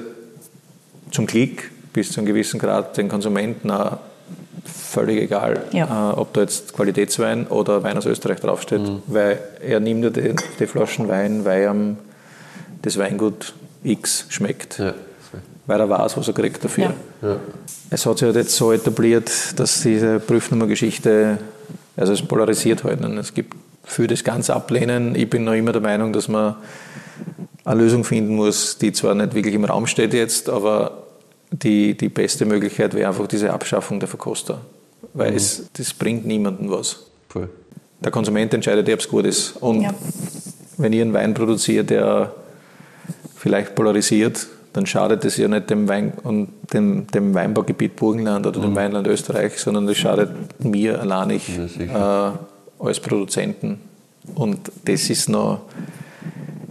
zum 1.10 1.26
Glück 1.26 1.70
bis 1.92 2.12
zu 2.12 2.20
einem 2.20 2.26
gewissen 2.26 2.58
Grad 2.60 2.96
den 2.96 3.08
Konsumenten 3.08 3.70
auch 3.70 3.98
völlig 4.64 5.20
egal, 5.22 5.62
Ja. 5.72 6.10
äh, 6.10 6.14
ob 6.14 6.32
da 6.34 6.40
jetzt 6.42 6.72
Qualitätswein 6.74 7.46
oder 7.46 7.82
Wein 7.82 7.96
aus 7.98 8.06
Österreich 8.06 8.40
draufsteht, 8.40 8.80
weil 9.06 9.38
er 9.66 9.80
nimmt 9.80 10.04
ja 10.04 10.10
die, 10.10 10.34
die 10.58 10.66
Flaschen 10.66 11.08
Wein, 11.08 11.44
weil 11.44 11.64
ihm 11.64 11.96
das 12.82 12.98
Weingut 12.98 13.54
X 13.84 14.26
schmeckt, 14.28 14.78
Ja. 14.78 14.94
weil 15.66 15.80
er 15.80 15.88
weiß, 15.88 16.16
was 16.16 16.28
er 16.28 16.34
kriegt 16.34 16.64
dafür. 16.64 16.92
Ja. 17.22 17.28
Ja. 17.28 17.36
Es 17.90 18.04
hat 18.06 18.18
sich 18.18 18.26
halt 18.26 18.36
jetzt 18.36 18.54
so 18.54 18.72
etabliert, 18.72 19.30
dass 19.56 19.82
diese 19.82 20.20
Prüfnummergeschichte, 20.20 21.38
also 21.96 22.12
es 22.12 22.22
polarisiert 22.22 22.84
halt. 22.84 23.02
Und 23.04 23.16
es 23.18 23.32
gibt 23.34 23.54
für 23.84 24.06
das 24.06 24.22
Ganze 24.24 24.54
ablehnen. 24.54 25.14
Ich 25.14 25.28
bin 25.30 25.44
noch 25.44 25.54
immer 25.54 25.72
der 25.72 25.80
Meinung, 25.80 26.12
dass 26.12 26.28
man 26.28 26.56
eine 27.64 27.80
Lösung 27.80 28.04
finden 28.04 28.36
muss, 28.36 28.78
die 28.78 28.92
zwar 28.92 29.14
nicht 29.14 29.34
wirklich 29.34 29.54
im 29.54 29.64
Raum 29.64 29.86
steht 29.86 30.12
jetzt, 30.14 30.48
aber 30.50 31.04
die, 31.50 31.96
die 31.96 32.08
beste 32.08 32.44
Möglichkeit 32.44 32.94
wäre 32.94 33.08
einfach 33.08 33.26
diese 33.26 33.52
Abschaffung 33.52 34.00
der 34.00 34.08
Verkoster. 34.08 34.60
Weil 35.14 35.34
es, 35.34 35.68
das 35.72 35.94
bringt 35.94 36.26
niemandem 36.26 36.70
was. 36.70 37.06
Voll. 37.28 37.48
Der 38.00 38.10
Konsument 38.12 38.52
entscheidet, 38.54 38.88
ob 38.88 39.00
es 39.00 39.08
gut 39.08 39.24
ist. 39.26 39.56
Und 39.60 39.82
Ja. 39.82 39.94
wenn 40.76 40.92
ihr 40.92 41.02
einen 41.02 41.12
Wein 41.12 41.34
produziert, 41.34 41.90
der 41.90 42.32
vielleicht 43.36 43.74
polarisiert, 43.74 44.46
dann 44.72 44.86
schadet 44.86 45.24
es 45.24 45.36
ja 45.36 45.48
nicht 45.48 45.70
dem, 45.70 45.88
Wein 45.88 46.12
und 46.22 46.50
dem, 46.72 47.06
dem 47.08 47.34
Weinbaugebiet 47.34 47.96
Burgenland 47.96 48.46
oder 48.46 48.60
dem 48.60 48.76
Weinland 48.76 49.06
Österreich, 49.06 49.58
sondern 49.58 49.86
das 49.86 49.96
schadet 49.96 50.30
mir 50.62 51.00
alleinig 51.00 51.42
Ja, 51.92 52.34
äh, 52.80 52.84
als 52.86 53.00
Produzenten. 53.00 53.80
Und 54.34 54.70
das 54.84 55.08
ist 55.10 55.28
noch, 55.28 55.62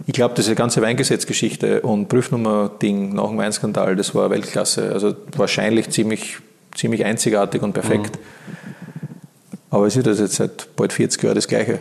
ich 0.08 0.14
glaube, 0.14 0.34
diese 0.34 0.54
ganze 0.54 0.80
Weingesetzgeschichte 0.80 1.82
und 1.82 2.08
Prüfnummer-Ding 2.08 3.14
nach 3.14 3.28
dem 3.28 3.36
Weinskandal, 3.36 3.94
das 3.94 4.14
war 4.14 4.30
Weltklasse. 4.30 4.90
Also 4.90 5.14
wahrscheinlich 5.36 5.90
ziemlich, 5.90 6.38
ziemlich 6.74 7.04
einzigartig 7.04 7.60
und 7.60 7.74
perfekt. 7.74 8.18
Aber 9.68 9.86
es 9.86 9.96
ist 9.96 10.06
das 10.06 10.18
jetzt 10.18 10.36
seit 10.36 10.74
bald 10.76 10.94
40 10.94 11.22
Jahren 11.22 11.34
das 11.34 11.46
Gleiche. 11.46 11.80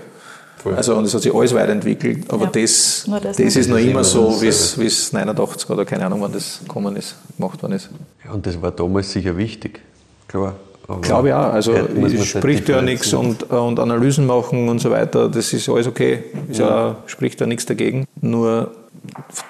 Voll. 0.57 0.75
Also, 0.75 0.97
und 0.97 1.05
es 1.05 1.13
hat 1.13 1.21
sich 1.21 1.33
alles 1.33 1.53
weiterentwickelt, 1.55 2.29
aber 2.29 2.45
Ja, 2.45 2.51
das, 2.51 3.05
das, 3.07 3.37
das 3.37 3.39
noch. 3.39 3.45
ist 3.45 3.69
noch 3.69 3.77
ist 3.77 3.85
immer 3.85 4.03
so, 4.03 4.31
so 4.31 4.41
wie 4.41 4.47
es 4.47 4.77
wie 4.77 4.87
es 4.87 5.13
89 5.13 5.69
oder 5.69 5.85
keine 5.85 6.05
Ahnung, 6.05 6.21
wann 6.21 6.33
das 6.33 6.59
gekommen 6.59 6.97
ist, 6.97 7.15
gemacht 7.37 7.61
worden 7.63 7.73
ist. 7.73 7.89
Ja, 8.25 8.31
Und 8.31 8.45
das 8.45 8.61
war 8.61 8.71
damals 8.71 9.09
sicher 9.09 9.37
wichtig. 9.37 9.79
Klar. 10.27 10.55
Glaube 11.01 11.29
ich 11.29 11.33
auch. 11.33 11.53
Also 11.53 11.73
es 11.73 11.87
halt 11.97 12.25
spricht 12.25 12.69
ja 12.69 12.81
nichts 12.81 13.13
und, 13.13 13.43
und 13.51 13.79
Analysen 13.79 14.25
machen 14.25 14.69
und 14.69 14.79
so 14.79 14.89
weiter, 14.89 15.27
das 15.27 15.51
ist 15.51 15.67
alles 15.67 15.87
okay. 15.87 16.23
Ist 16.49 16.59
ja. 16.59 16.95
spricht 17.07 17.41
ja 17.41 17.47
nichts 17.47 17.65
dagegen. 17.65 18.05
Nur 18.21 18.71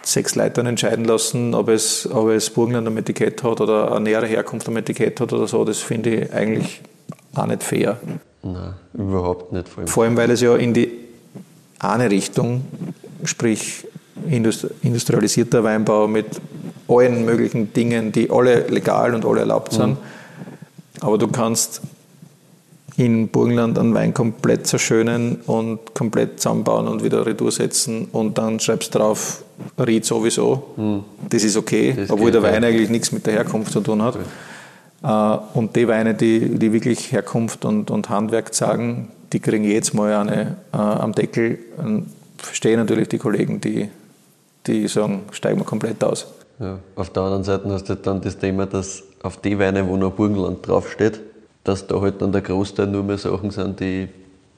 sechs 0.03 0.35
Leute 0.35 0.53
dann 0.55 0.65
entscheiden 0.65 1.05
lassen, 1.05 1.53
ob 1.53 1.69
es, 1.69 2.09
ob 2.11 2.29
es 2.29 2.49
Burgenland 2.49 2.87
am 2.87 2.97
Etikett 2.97 3.43
hat 3.43 3.61
oder 3.61 3.91
eine 3.91 4.01
nähere 4.01 4.25
Herkunft 4.25 4.67
am 4.67 4.77
Etikett 4.77 5.19
hat 5.19 5.31
oder 5.31 5.47
so, 5.47 5.63
das 5.63 5.79
finde 5.79 6.09
ich 6.15 6.33
eigentlich 6.33 6.81
auch 7.35 7.45
nicht 7.45 7.63
fair. 7.63 7.97
Nein, 8.43 8.73
überhaupt 8.93 9.51
nicht. 9.53 9.67
Vor 9.69 9.81
allem. 9.81 9.87
Vor 9.87 10.03
allem, 10.03 10.17
weil 10.17 10.31
es 10.31 10.41
ja 10.41 10.55
in 10.55 10.73
die 10.73 10.91
eine 11.79 12.09
Richtung, 12.09 12.65
sprich 13.23 13.85
indust- 14.29 14.71
industrialisierter 14.81 15.63
Weinbau 15.63 16.07
mit 16.07 16.25
allen 16.87 17.25
möglichen 17.25 17.73
Dingen, 17.73 18.11
die 18.11 18.31
alle 18.31 18.61
legal 18.67 19.13
und 19.13 19.25
alle 19.25 19.41
erlaubt 19.41 19.73
sind. 19.73 19.97
Aber 21.01 21.17
du 21.17 21.27
kannst 21.27 21.81
in 22.97 23.27
Burgenland 23.27 23.77
einen 23.77 23.93
Wein 23.93 24.13
komplett 24.13 24.65
zerschönen 24.65 25.37
und 25.45 25.93
komplett 25.93 26.39
zusammenbauen 26.39 26.87
und 26.87 27.03
wieder 27.03 27.25
retour 27.25 27.51
setzen 27.51 28.07
und 28.11 28.37
dann 28.37 28.59
schreibst 28.59 28.95
drauf, 28.95 29.43
Ried 29.79 30.05
sowieso. 30.05 31.03
Das 31.29 31.43
ist 31.43 31.57
okay, 31.57 31.93
Das 31.95 32.09
obwohl 32.09 32.31
der 32.31 32.41
Wein 32.41 32.63
eigentlich 32.63 32.89
nichts 32.89 33.11
mit 33.11 33.25
der 33.27 33.33
Herkunft 33.33 33.71
zu 33.71 33.81
tun 33.81 34.01
hat. 34.01 34.17
Äh, 35.03 35.57
Und 35.57 35.75
die 35.75 35.87
Weine, 35.87 36.15
die, 36.15 36.57
die 36.57 36.73
wirklich 36.73 37.11
Herkunft 37.11 37.65
und, 37.65 37.91
und 37.91 38.09
Handwerk 38.09 38.53
sagen, 38.53 39.09
die 39.31 39.39
kriegen 39.39 39.63
jetzt 39.63 39.93
mal 39.93 40.13
eine 40.13 40.57
äh, 40.73 40.77
am 40.77 41.13
Deckel. 41.13 41.59
Und 41.77 42.07
verstehe 42.37 42.77
natürlich 42.77 43.09
die 43.09 43.17
Kollegen, 43.17 43.61
die, 43.61 43.89
die 44.65 44.87
sagen, 44.87 45.21
steigen 45.31 45.59
wir 45.59 45.65
komplett 45.65 46.03
aus. 46.03 46.27
Ja. 46.59 46.79
Auf 46.95 47.11
der 47.11 47.23
anderen 47.23 47.43
Seite 47.43 47.69
hast 47.69 47.83
du 47.83 47.89
halt 47.89 48.07
dann 48.07 48.21
das 48.21 48.37
Thema, 48.37 48.65
dass 48.65 49.03
auf 49.27 49.37
die 49.37 49.59
Weine, 49.59 49.87
wo 49.87 49.97
noch 49.97 50.13
Burgenland 50.13 50.65
draufsteht, 50.65 51.19
dass 51.63 51.85
da 51.85 52.01
halt 52.01 52.21
dann 52.21 52.31
der 52.31 52.41
Großteil 52.41 52.87
nur 52.87 53.03
mehr 53.03 53.17
Sachen 53.17 53.51
sind, 53.51 53.79
die 53.79 54.07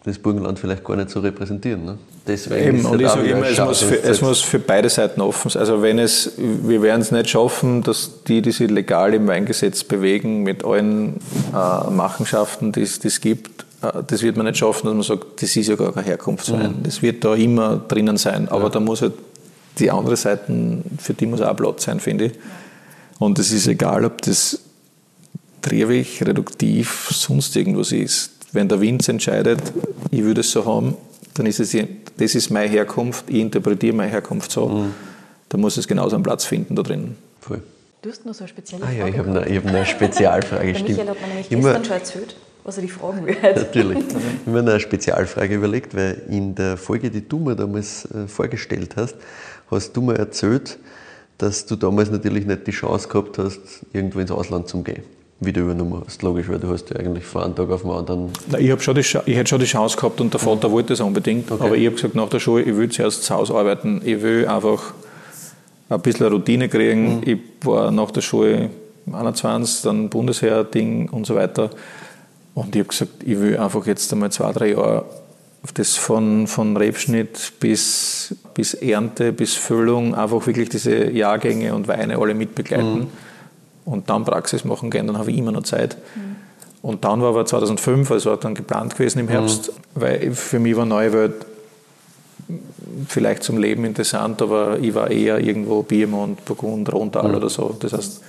das 0.06 0.18
Burgenland 0.18 0.58
vielleicht 0.60 0.84
gar 0.84 0.96
nicht 0.96 1.10
so 1.10 1.20
repräsentieren. 1.20 1.84
Ne? 1.84 1.98
Deswegen 2.26 2.68
Eben, 2.68 2.78
ist 2.78 2.86
und 2.86 2.92
halt 2.92 3.02
ich 3.02 3.08
sage 3.10 3.28
immer, 3.28 3.48
es 3.48 3.60
muss, 3.60 3.82
für, 3.82 4.04
es 4.04 4.22
muss 4.22 4.42
für 4.42 4.60
beide 4.60 4.90
Seiten 4.90 5.20
offen 5.20 5.50
sein. 5.50 5.60
Also 5.62 5.82
wenn 5.82 6.00
es, 6.00 6.34
wir 6.38 6.82
werden 6.82 7.02
es 7.02 7.12
nicht 7.12 7.30
schaffen, 7.30 7.84
dass 7.84 8.24
die, 8.24 8.42
die 8.42 8.52
sich 8.52 8.70
legal 8.70 9.14
im 9.14 9.28
Weingesetz 9.28 9.84
bewegen, 9.84 10.44
mit 10.44 10.64
allen 10.64 11.18
äh, 11.54 11.90
Machenschaften, 11.90 12.72
die 12.72 12.84
es 12.84 13.20
gibt, 13.20 13.66
äh, 13.82 14.04
das 14.08 14.22
wird 14.22 14.38
man 14.38 14.46
nicht 14.46 14.58
schaffen, 14.58 14.86
dass 14.86 14.94
man 14.94 15.04
sagt, 15.04 15.42
das 15.42 15.56
ist 15.56 15.68
ja 15.68 15.76
gar 15.76 15.92
kein 15.92 16.06
Herkunftswein. 16.06 16.78
Mhm. 16.78 16.84
Das 16.84 17.02
wird 17.02 17.26
da 17.26 17.34
immer 17.34 17.82
drinnen 17.88 18.18
sein. 18.18 18.48
Aber 18.48 18.70
da 18.70 18.80
muss 18.80 19.02
halt 19.02 19.14
die 19.80 19.92
andere 19.92 20.16
Seite, 20.16 20.54
für 20.98 21.14
die 21.14 21.26
muss 21.26 21.42
auch 21.42 21.56
Platz 21.56 21.84
sein, 21.84 22.00
finde 22.00 22.26
ich. 22.26 22.34
Und 23.20 23.38
es 23.40 23.52
ist 23.52 23.68
egal, 23.68 24.06
ob 24.06 24.22
das 24.22 24.60
Triebig, 25.62 26.26
reduktiv, 26.26 27.10
sonst 27.12 27.56
irgendwas 27.56 27.92
ist. 27.92 28.32
Wenn 28.54 28.68
der 28.70 28.80
Wind 28.82 29.08
entscheidet, 29.10 29.62
ich 30.10 30.24
würde 30.24 30.42
es 30.42 30.52
so 30.52 30.66
haben, 30.66 30.96
dann 31.34 31.46
ist 31.46 31.60
es, 31.60 31.76
das 32.18 32.36
ist 32.36 32.50
meine 32.50 32.70
Herkunft, 32.72 33.26
ich 33.30 33.36
interpretiere 33.38 33.96
meine 33.96 34.12
Herkunft 34.12 34.52
so, 34.52 34.68
Mhm. 34.70 34.94
dann 35.50 35.62
muss 35.62 35.78
es 35.78 35.88
genauso 35.88 36.16
einen 36.16 36.24
Platz 36.24 36.46
finden 36.46 36.76
da 36.76 36.82
drin. 36.82 37.16
Voll. 37.42 37.62
Du 38.02 38.10
hast 38.10 38.26
noch 38.26 38.34
so 38.34 38.40
eine 38.46 38.48
spezielle 38.48 38.84
Ah 38.84 38.88
Frage. 38.88 39.00
ja, 39.00 39.08
ich 39.10 39.18
habe 39.18 39.30
eine, 39.42 39.56
hab 39.58 39.66
eine 39.66 39.86
Spezialfrage. 39.86 40.74
Stimmt. 40.76 40.90
Michael 40.90 41.10
hat 41.10 41.22
mir 41.22 41.28
nämlich 41.28 41.52
Immer- 41.52 41.64
gestern 41.74 41.86
schon 41.86 41.94
erzählt, 41.96 42.36
was 42.64 42.78
er 42.78 42.82
dich 42.84 42.94
fragen 42.94 43.26
wird. 43.26 43.42
Natürlich. 43.44 43.98
Ich 44.08 44.16
habe 44.16 44.24
mir 44.52 44.60
eine 44.60 44.80
Spezialfrage 44.80 45.56
überlegt, 45.56 45.94
weil 45.96 46.22
in 46.30 46.56
der 46.56 46.78
Folge, 46.78 47.12
die 47.12 47.28
du 47.28 47.38
mir 47.40 47.56
damals 47.58 48.06
äh, 48.06 48.28
vorgestellt 48.28 48.96
hast, 48.96 49.16
hast 49.70 49.92
du 49.96 50.02
mir 50.02 50.18
erzählt, 50.18 50.80
dass 51.40 51.66
du 51.66 51.76
damals 51.76 52.12
natürlich 52.12 52.46
nicht 52.46 52.68
die 52.68 52.72
Chance 52.72 53.08
gehabt 53.08 53.40
hast, 53.40 53.60
irgendwo 53.92 54.20
ins 54.20 54.32
Ausland 54.32 54.68
zu 54.68 54.84
gehen 54.84 55.04
wie 55.42 55.54
du 55.54 55.62
übernommen 55.62 56.04
hast. 56.06 56.22
Logisch, 56.22 56.50
weil 56.50 56.60
du 56.60 56.70
hast 56.70 56.90
ja 56.90 56.98
eigentlich 56.98 57.24
von 57.24 57.44
einem 57.44 57.56
Tag 57.56 57.70
auf 57.70 57.84
den 57.84 57.92
anderen. 57.92 58.30
Nein, 58.52 58.66
ich, 58.66 58.82
schon 58.82 58.96
die, 58.96 59.02
ich 59.02 59.16
hätte 59.38 59.48
schon 59.48 59.60
die 59.60 59.66
Chance 59.66 59.96
gehabt 59.96 60.20
und 60.20 60.34
der 60.34 60.40
Vater 60.40 60.68
mhm. 60.68 60.74
wollte 60.74 60.90
das 60.90 61.00
unbedingt. 61.00 61.50
Okay. 61.50 61.64
Aber 61.64 61.78
ich 61.78 61.86
habe 61.86 61.96
gesagt, 61.96 62.16
nach 62.16 62.30
der 62.30 62.40
Schule, 62.40 62.64
ich 62.64 62.76
will 62.76 62.90
zuerst 62.90 63.24
zu 63.24 63.34
Hause 63.34 63.56
arbeiten. 63.56 64.02
Ich 64.04 64.22
will 64.22 64.48
einfach 64.48 64.94
ein 65.90 66.02
bisschen 66.02 66.28
Routine 66.28 66.68
kriegen. 66.68 67.18
Mhm. 67.18 67.24
Ich 67.26 67.40
war 67.64 67.90
nach 67.92 68.12
der 68.12 68.22
Schule 68.22 68.70
21, 69.12 69.84
dann 69.84 70.10
Bundesheer-Ding 70.10 71.10
und 71.10 71.26
so 71.26 71.36
weiter. 71.36 71.70
Und 72.54 72.76
ich 72.76 72.80
habe 72.80 72.90
gesagt, 72.90 73.24
ich 73.24 73.40
will 73.40 73.58
einfach 73.58 73.86
jetzt 73.88 74.12
einmal 74.12 74.32
zwei, 74.32 74.52
drei 74.52 74.72
Jahre 74.72 75.06
das 75.74 75.96
von, 75.96 76.48
von 76.48 76.78
Rebschnitt 76.78 77.54
bis, 77.60 78.36
bis 78.54 78.74
Ernte, 78.74 79.34
bis 79.34 79.56
Füllung, 79.56 80.16
einfach 80.16 80.46
wirklich 80.48 80.70
diese 80.70 81.10
Jahrgänge 81.12 81.74
und 81.76 81.88
Weine 81.88 82.18
alle 82.18 82.34
mitbegleiten. 82.34 83.00
Mhm 83.00 83.08
und 83.90 84.10
dann 84.10 84.24
Praxis 84.24 84.66
machen 84.66 84.92
gehen, 84.92 85.08
dann 85.08 85.18
habe 85.18 85.32
ich 85.32 85.38
immer 85.38 85.52
noch 85.52 85.64
Zeit. 85.64 85.98
Mhm. 86.16 86.36
Und 86.82 87.04
dann 87.04 87.22
war 87.22 87.30
aber 87.30 87.46
2005, 87.46 88.12
also 88.12 88.30
war 88.30 88.38
dann 88.38 88.56
geplant 88.56 88.94
gewesen 88.94 89.20
im 89.20 89.26
mhm. 89.26 89.32
Herbst, 89.32 89.70
mhm. 89.70 90.02
weil 90.02 90.32
für 90.34 90.60
mich 90.60 90.76
war 90.76 90.86
Neue 90.86 91.12
Welt 91.12 91.46
vielleicht 93.08 93.44
zum 93.44 93.58
Leben 93.58 93.86
interessant, 93.86 94.42
aber 94.42 94.80
ich 94.80 94.94
war 94.94 95.10
eher 95.10 95.40
irgendwo 95.40 95.84
Piemont, 95.84 96.46
Burgund, 96.46 96.92
Rhontal 96.94 97.30
mhm. 97.30 97.36
oder 97.36 97.50
so. 97.50 97.76
Das 97.80 97.94
heißt, 97.94 98.22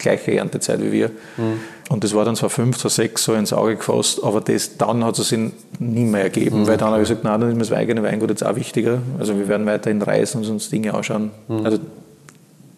gleiche 0.00 0.36
Erntezeit 0.36 0.82
wie 0.82 0.90
wir. 0.90 1.08
Mhm. 1.36 1.60
Und 1.88 2.04
das 2.04 2.14
war 2.14 2.24
dann 2.24 2.36
2005, 2.36 2.78
2006 2.78 3.24
so 3.24 3.34
ins 3.34 3.52
Auge 3.52 3.76
gefasst, 3.76 4.20
aber 4.22 4.40
das, 4.40 4.76
dann 4.76 5.04
hat 5.04 5.18
es 5.18 5.28
sich 5.28 5.38
nie 5.78 6.04
mehr 6.04 6.22
ergeben, 6.22 6.62
mhm. 6.62 6.66
weil 6.66 6.76
dann 6.76 6.90
habe 6.90 7.02
ich 7.02 7.08
gesagt, 7.08 7.24
nein, 7.24 7.40
dann 7.40 7.50
ist 7.50 7.56
mir 7.56 7.62
das 7.62 7.72
eigene 7.72 8.02
Weingut 8.02 8.30
jetzt 8.30 8.44
auch 8.44 8.54
wichtiger. 8.56 8.98
Also 9.18 9.36
wir 9.36 9.48
werden 9.48 9.66
weiterhin 9.66 10.00
reisen 10.02 10.42
und 10.42 10.48
uns 10.48 10.70
Dinge 10.70 10.94
anschauen. 10.94 11.30
Mhm. 11.48 11.64
Also 11.64 11.78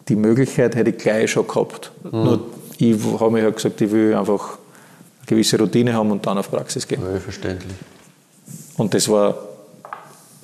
die 0.09 0.15
Möglichkeit 0.15 0.75
hätte 0.75 0.89
ich 0.89 0.97
gleich 0.97 1.31
schon 1.31 1.47
gehabt. 1.47 1.91
Mhm. 2.03 2.23
Nur 2.23 2.39
ich 2.77 2.97
habe 3.19 3.31
mir 3.31 3.43
halt 3.43 3.55
gesagt, 3.55 3.79
ich 3.81 3.91
will 3.91 4.15
einfach 4.15 4.57
eine 5.19 5.25
gewisse 5.27 5.57
Routine 5.57 5.93
haben 5.93 6.11
und 6.11 6.25
dann 6.25 6.37
auf 6.37 6.49
Praxis 6.49 6.87
gehen. 6.87 7.01
Ja, 7.01 7.19
verständlich. 7.19 7.75
Und 8.77 8.93
das 8.93 9.07
war, 9.09 9.35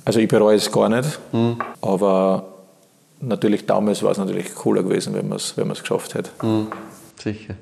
also 0.05 0.19
ich 0.19 0.27
bereue 0.27 0.55
es 0.55 0.71
gar 0.71 0.89
nicht, 0.89 1.19
mhm. 1.31 1.57
aber 1.81 2.48
natürlich 3.21 3.65
damals 3.65 4.03
war 4.03 4.11
es 4.11 4.17
natürlich 4.17 4.53
cooler 4.55 4.83
gewesen, 4.83 5.13
wenn 5.13 5.27
man 5.27 5.37
es 5.37 5.57
wenn 5.57 5.69
geschafft 5.69 6.15
hätte. 6.15 6.31
Mhm. 6.45 6.67
Sicher. 7.21 7.55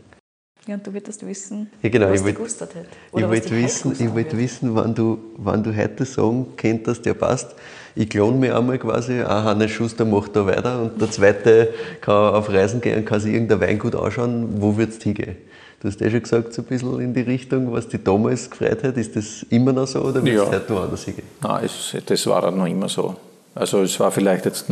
Ja, 0.68 0.76
und 0.76 0.86
du 0.86 0.94
würdest 0.94 1.26
wissen, 1.26 1.70
ja, 1.82 1.90
genau, 1.90 2.10
was 2.10 2.20
ich 2.20 2.26
wollt, 2.26 2.36
gewusst 2.36 2.60
hat. 2.60 2.72
Ich 3.16 3.28
wollte 3.28 3.52
wissen, 3.52 3.96
ich 3.98 4.14
wollt 4.14 4.38
wissen 4.38 4.76
wann, 4.76 4.94
du, 4.94 5.18
wann 5.38 5.64
du 5.64 5.74
heute 5.74 6.04
sagen 6.04 6.46
könntest, 6.58 7.06
der 7.06 7.14
passt, 7.14 7.56
ich 7.96 8.10
klone 8.10 8.38
mir 8.38 8.58
einmal 8.58 8.78
quasi, 8.78 9.22
ah, 9.22 9.46
Hannes 9.46 9.72
Schuster 9.72 10.04
macht 10.04 10.36
da 10.36 10.46
weiter 10.46 10.82
und 10.82 11.00
der 11.00 11.10
zweite 11.10 11.74
kann 12.02 12.36
auf 12.36 12.50
Reisen 12.50 12.82
gehen 12.82 13.00
und 13.00 13.06
kann 13.06 13.22
sich 13.22 13.34
irgendein 13.34 13.62
Weingut 13.62 13.96
anschauen, 13.96 14.62
wo 14.62 14.76
wird 14.76 14.90
es 14.90 15.02
hingehen? 15.02 15.38
Du 15.80 15.88
hast 15.88 16.02
ja 16.02 16.10
schon 16.10 16.22
gesagt, 16.22 16.54
so 16.54 16.64
ein 16.64 16.66
bisschen 16.66 17.00
in 17.00 17.14
die 17.14 17.22
Richtung, 17.22 17.72
was 17.72 17.88
dich 17.88 18.04
damals 18.04 18.50
gefreut 18.50 18.84
hat. 18.84 18.98
Ist 18.98 19.16
das 19.16 19.46
immer 19.50 19.72
noch 19.72 19.86
so 19.86 20.02
oder 20.02 20.24
wird 20.24 20.36
es 20.36 20.44
ja. 20.44 20.52
heute 20.52 20.74
noch 20.74 20.84
anders 20.84 21.04
hingehen? 21.06 21.28
Nein, 21.42 21.66
es, 21.66 21.96
das 22.04 22.28
war 22.28 22.42
dann 22.42 22.58
noch 22.58 22.66
immer 22.66 22.90
so. 22.90 23.16
Also 23.54 23.82
es 23.84 24.00
war 24.00 24.12
vielleicht 24.12 24.46
jetzt, 24.46 24.66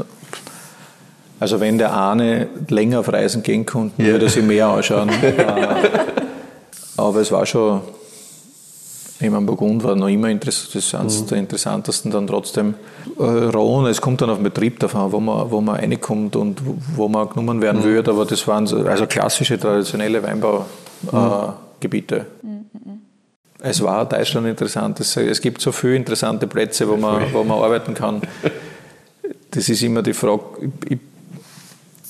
also 1.39 1.59
wenn 1.59 1.77
der 1.77 1.95
eine 1.95 2.47
länger 2.69 3.01
auf 3.01 3.11
Reisen 3.11 3.43
gehen 3.43 3.65
konnte, 3.65 4.01
ja. 4.01 4.09
würde 4.09 4.25
er 4.25 4.31
sich 4.31 4.43
mehr 4.43 4.67
anschauen. 4.67 5.09
Aber 6.97 7.19
es 7.19 7.31
war 7.31 7.45
schon, 7.45 7.81
ich 9.19 9.29
meine, 9.29 9.45
Burgund 9.45 9.83
war 9.83 9.95
noch 9.95 10.07
immer 10.07 10.33
das 10.33 10.93
eines 10.93 11.21
mhm. 11.21 11.27
der 11.27 11.37
interessantesten, 11.39 12.11
dann 12.11 12.27
trotzdem 12.27 12.75
äh, 13.19 13.23
Rhone, 13.23 13.89
es 13.89 13.99
kommt 13.99 14.21
dann 14.21 14.29
auf 14.29 14.37
den 14.37 14.43
Betrieb 14.43 14.79
davon, 14.79 15.11
wo 15.11 15.19
man, 15.19 15.51
wo 15.51 15.61
man 15.61 15.75
reinkommt 15.75 16.35
und 16.35 16.61
wo 16.95 17.09
man 17.09 17.29
genommen 17.29 17.61
werden 17.61 17.81
mhm. 17.81 17.85
würde, 17.85 18.11
aber 18.11 18.25
das 18.25 18.47
waren 18.47 18.65
so, 18.65 18.77
also 18.85 19.05
klassische, 19.05 19.59
traditionelle 19.59 20.23
Weinbaugebiete. 20.23 22.25
Mhm. 22.41 22.49
mhm. 22.49 22.65
Es 23.61 23.81
war 23.81 24.07
Deutschland 24.07 24.47
interessant, 24.47 24.99
es, 24.99 25.17
es, 25.17 25.41
gibt 25.41 25.59
so 25.59 25.71
viele 25.71 25.95
interessante 25.95 26.45
Plätze, 26.45 26.87
wo 26.87 26.97
man, 26.97 27.33
wo 27.33 27.43
man 27.43 27.61
arbeiten 27.61 27.93
kann. 27.93 28.21
Das 29.51 29.69
ist 29.69 29.81
immer 29.83 30.01
die 30.01 30.13
Frage, 30.13 30.43
ich, 30.89 30.97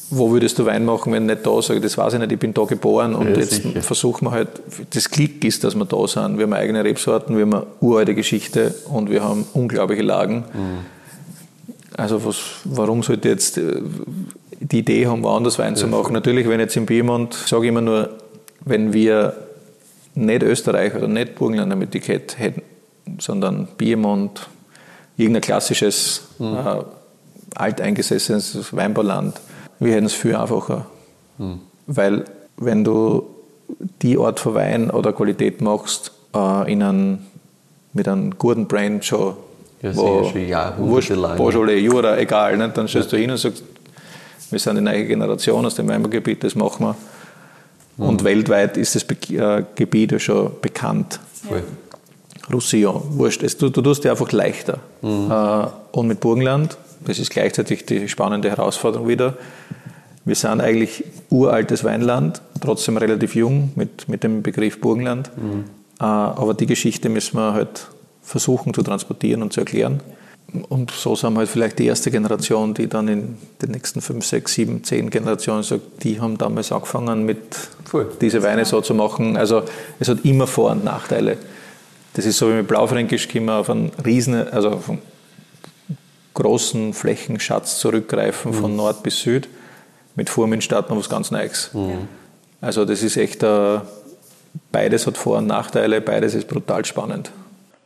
wo 0.09 0.31
würdest 0.31 0.59
du 0.59 0.65
Wein 0.65 0.85
machen, 0.85 1.11
wenn 1.13 1.25
nicht 1.25 1.45
da? 1.45 1.61
Sag 1.61 1.81
das 1.81 1.97
weiß 1.97 2.13
ich 2.13 2.19
nicht, 2.19 2.31
ich 2.31 2.39
bin 2.39 2.53
da 2.53 2.63
geboren 2.65 3.15
und 3.15 3.29
ja, 3.29 3.37
jetzt 3.37 3.63
sicher. 3.63 3.81
versuchen 3.81 4.25
wir 4.25 4.31
halt, 4.31 4.49
das 4.91 5.09
Glück 5.09 5.43
ist, 5.43 5.63
dass 5.63 5.75
wir 5.75 5.85
da 5.85 6.07
sind. 6.07 6.37
Wir 6.37 6.43
haben 6.43 6.53
eigene 6.53 6.83
Rebsorten, 6.83 7.35
wir 7.35 7.43
haben 7.43 7.53
eine 7.53 7.65
uralte 7.81 8.13
Geschichte 8.13 8.73
und 8.89 9.09
wir 9.09 9.23
haben 9.23 9.45
unglaubliche 9.53 10.03
Lagen. 10.03 10.45
Mhm. 10.53 10.95
Also 11.97 12.23
was, 12.25 12.37
warum 12.65 13.03
sollte 13.03 13.29
jetzt 13.29 13.57
äh, 13.57 13.81
die 14.59 14.79
Idee 14.79 15.07
haben, 15.07 15.23
woanders 15.23 15.57
Wein 15.59 15.73
ja, 15.73 15.79
zu 15.79 15.87
machen? 15.87 16.13
Natürlich, 16.13 16.47
wenn 16.47 16.59
jetzt 16.59 16.75
im 16.75 16.85
Piemont, 16.85 17.33
sage 17.33 17.63
ich 17.63 17.69
immer 17.69 17.81
nur, 17.81 18.09
wenn 18.65 18.93
wir 18.93 19.35
nicht 20.13 20.43
Österreich 20.43 20.95
oder 20.95 21.07
nicht 21.07 21.35
Burgenland 21.35 21.71
am 21.71 21.81
Etikett 21.81 22.37
hätten, 22.37 22.61
sondern 23.19 23.67
Piemont, 23.77 24.47
irgendein 25.17 25.41
klassisches, 25.41 26.27
mhm. 26.37 26.55
äh, 26.55 26.83
alteingesessenes 27.55 28.75
Weinbauland, 28.75 29.39
wir 29.79 29.93
hätten 29.93 30.05
es 30.05 30.13
viel 30.13 30.35
einfacher. 30.35 30.85
Mhm. 31.37 31.59
Weil 31.87 32.25
wenn 32.57 32.83
du 32.83 33.27
die 34.01 34.17
Art 34.17 34.39
von 34.39 34.55
Wein 34.55 34.89
oder 34.89 35.13
Qualität 35.13 35.61
machst, 35.61 36.11
äh, 36.33 36.71
in 36.71 36.83
einen, 36.83 37.25
mit 37.93 38.07
einem 38.07 38.37
guten 38.37 38.67
Brand 38.67 39.05
schon, 39.05 39.35
ja, 39.81 39.95
wo, 39.95 40.31
Jahr, 40.35 40.77
Wurscht, 40.77 41.09
Beaujolais, 41.09 41.79
Jura, 41.79 42.17
egal, 42.17 42.57
nicht? 42.57 42.75
dann 42.77 42.87
stellst 42.87 43.11
ja. 43.11 43.17
du 43.17 43.21
hin 43.21 43.31
und 43.31 43.37
sagst, 43.37 43.63
wir 44.49 44.59
sind 44.59 44.75
die 44.75 44.81
neue 44.81 45.05
Generation 45.05 45.65
aus 45.65 45.75
dem 45.75 45.87
Weinbaugebiet, 45.87 46.43
das 46.43 46.55
machen 46.55 46.85
wir. 46.85 46.95
Mhm. 47.97 48.05
Und 48.09 48.23
weltweit 48.23 48.77
ist 48.77 48.95
das 48.95 49.03
Be 49.03 49.15
äh, 49.35 49.63
Gebiet 49.75 50.11
ja 50.11 50.19
schon 50.19 50.51
bekannt. 50.61 51.19
Ja. 51.49 51.57
Roussillon, 52.51 53.01
wurscht, 53.09 53.43
es, 53.43 53.57
du, 53.57 53.69
du 53.69 53.81
tust 53.81 54.03
dir 54.03 54.11
einfach 54.11 54.31
leichter. 54.31 54.79
Mhm. 55.01 55.31
Äh, 55.31 55.67
und 55.91 56.07
mit 56.07 56.19
Burgenland, 56.19 56.77
das 57.05 57.19
ist 57.19 57.31
gleichzeitig 57.31 57.85
die 57.85 58.07
spannende 58.07 58.49
Herausforderung 58.49 59.07
wieder, 59.07 59.35
wir 60.25 60.35
sind 60.35 60.59
eigentlich 60.59 61.03
uraltes 61.29 61.83
Weinland, 61.83 62.41
trotzdem 62.59 62.97
relativ 62.97 63.35
jung 63.35 63.71
mit, 63.75 64.09
mit 64.09 64.23
dem 64.23 64.41
Begriff 64.41 64.81
Burgenland. 64.81 65.29
Mhm. 65.37 65.65
Aber 65.99 66.53
die 66.55 66.65
Geschichte 66.65 67.09
müssen 67.09 67.37
wir 67.37 67.53
halt 67.53 67.87
versuchen 68.23 68.73
zu 68.73 68.81
transportieren 68.81 69.43
und 69.43 69.53
zu 69.53 69.61
erklären. 69.61 70.01
Und 70.69 70.91
so 70.91 71.15
sind 71.15 71.33
wir 71.33 71.39
halt 71.39 71.49
vielleicht 71.49 71.79
die 71.79 71.85
erste 71.85 72.11
Generation, 72.11 72.73
die 72.73 72.87
dann 72.87 73.07
in 73.07 73.37
den 73.61 73.71
nächsten 73.71 74.01
fünf, 74.01 74.25
sechs, 74.25 74.53
sieben, 74.53 74.83
zehn 74.83 75.09
Generationen 75.09 75.63
sagt, 75.63 76.03
die 76.03 76.19
haben 76.19 76.37
damals 76.37 76.71
angefangen 76.71 77.25
mit 77.25 77.39
Voll. 77.85 78.07
diese 78.19 78.41
Weine 78.41 78.65
so 78.65 78.81
zu 78.81 78.93
machen. 78.93 79.37
Also 79.37 79.63
es 79.99 80.07
hat 80.07 80.23
immer 80.23 80.47
Vor- 80.47 80.71
und 80.71 80.83
Nachteile. 80.83 81.37
Das 82.15 82.25
ist 82.25 82.37
so 82.37 82.49
wie 82.49 82.55
mit 82.55 82.67
Blaufränkisch, 82.67 83.27
können 83.27 83.45
wir 83.45 83.55
auf 83.55 83.69
einen 83.69 83.91
riesen, 84.03 84.35
also 84.51 84.71
auf 84.71 84.89
einen 84.89 85.01
großen 86.33 86.93
Flächenschatz 86.93 87.79
zurückgreifen, 87.79 88.51
mhm. 88.51 88.55
von 88.55 88.75
Nord 88.75 89.03
bis 89.03 89.21
Süd 89.21 89.47
mit 90.15 90.29
Furmin 90.29 90.61
starten 90.61 90.93
wir 90.93 90.97
was 90.97 91.09
ganz 91.09 91.31
Neues. 91.31 91.71
Mhm. 91.73 92.07
Also 92.61 92.85
das 92.85 93.03
ist 93.03 93.17
echt, 93.17 93.43
uh, 93.43 93.81
beides 94.71 95.05
hat 95.05 95.17
Vor- 95.17 95.37
und 95.37 95.47
Nachteile, 95.47 96.01
beides 96.01 96.33
ist 96.33 96.47
brutal 96.47 96.85
spannend. 96.85 97.31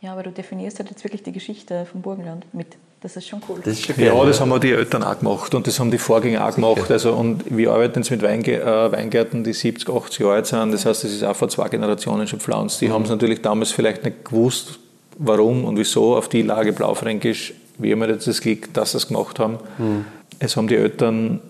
Ja, 0.00 0.12
aber 0.12 0.22
du 0.22 0.30
definierst 0.30 0.78
halt 0.78 0.90
jetzt 0.90 1.04
wirklich 1.04 1.22
die 1.22 1.32
Geschichte 1.32 1.86
vom 1.86 2.00
Burgenland 2.00 2.46
mit. 2.54 2.76
Das 3.02 3.16
ist 3.16 3.28
schon 3.28 3.40
cool. 3.48 3.58
Das 3.64 3.74
ist 3.74 3.86
schon 3.86 3.96
geil, 3.96 4.06
ja, 4.06 4.24
das 4.24 4.40
haben 4.40 4.60
die 4.60 4.72
Eltern 4.72 5.02
auch 5.02 5.18
gemacht 5.18 5.54
und 5.54 5.66
das 5.66 5.80
haben 5.80 5.90
die 5.90 5.98
Vorgänger 5.98 6.46
auch 6.46 6.54
gemacht. 6.54 6.90
Also, 6.90 7.12
und 7.12 7.44
wir 7.48 7.72
arbeiten 7.72 8.00
jetzt 8.00 8.10
mit 8.10 8.22
Weinge 8.22 8.60
äh, 8.60 8.92
Weingärten, 8.92 9.42
die 9.42 9.54
70, 9.54 9.88
80 9.88 10.18
Jahre 10.20 10.34
alt 10.34 10.46
sind. 10.46 10.72
Das 10.72 10.84
heißt, 10.84 11.04
das 11.04 11.10
ist 11.10 11.24
auch 11.24 11.34
vor 11.34 11.48
zwei 11.48 11.68
Generationen 11.68 12.26
schon 12.26 12.40
pflanzt. 12.40 12.80
Die 12.80 12.88
mhm. 12.88 12.92
haben 12.92 13.02
es 13.04 13.10
natürlich 13.10 13.40
damals 13.40 13.72
vielleicht 13.72 14.04
nicht 14.04 14.26
gewusst, 14.26 14.78
warum 15.18 15.64
und 15.64 15.78
wieso 15.78 16.16
auf 16.16 16.28
die 16.28 16.42
Lage 16.42 16.72
Blaufränkisch. 16.72 17.54
Wir 17.78 17.92
haben 17.92 18.02
jetzt 18.02 18.26
das 18.26 18.42
Glück, 18.42 18.74
dass 18.74 18.92
sie 18.92 18.98
es 18.98 19.08
gemacht 19.08 19.38
haben. 19.38 19.58
Mhm. 19.78 20.04
Es 20.38 20.56
haben 20.56 20.68
die 20.68 20.76
Eltern 20.76 21.40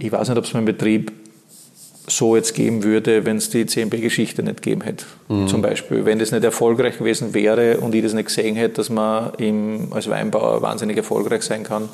ich 0.00 0.10
weiß 0.10 0.28
nicht, 0.28 0.38
ob 0.38 0.44
es 0.44 0.54
meinen 0.54 0.64
Betrieb 0.64 1.12
so 2.06 2.36
jetzt 2.36 2.54
geben 2.54 2.82
würde, 2.82 3.24
wenn 3.24 3.36
es 3.36 3.50
die 3.50 3.66
CMB-Geschichte 3.66 4.42
nicht 4.42 4.62
gegeben 4.62 4.82
hätte. 4.82 5.04
Mhm. 5.28 5.48
Zum 5.48 5.62
Beispiel, 5.62 6.04
wenn 6.04 6.18
das 6.18 6.32
nicht 6.32 6.44
erfolgreich 6.44 6.98
gewesen 6.98 7.34
wäre 7.34 7.78
und 7.78 7.94
ich 7.94 8.02
das 8.02 8.14
nicht 8.14 8.26
gesehen 8.26 8.56
hätte, 8.56 8.74
dass 8.74 8.90
man 8.90 9.32
im, 9.38 9.92
als 9.92 10.08
Weinbauer 10.08 10.62
wahnsinnig 10.62 10.96
erfolgreich 10.96 11.42
sein 11.42 11.62
kann, 11.62 11.88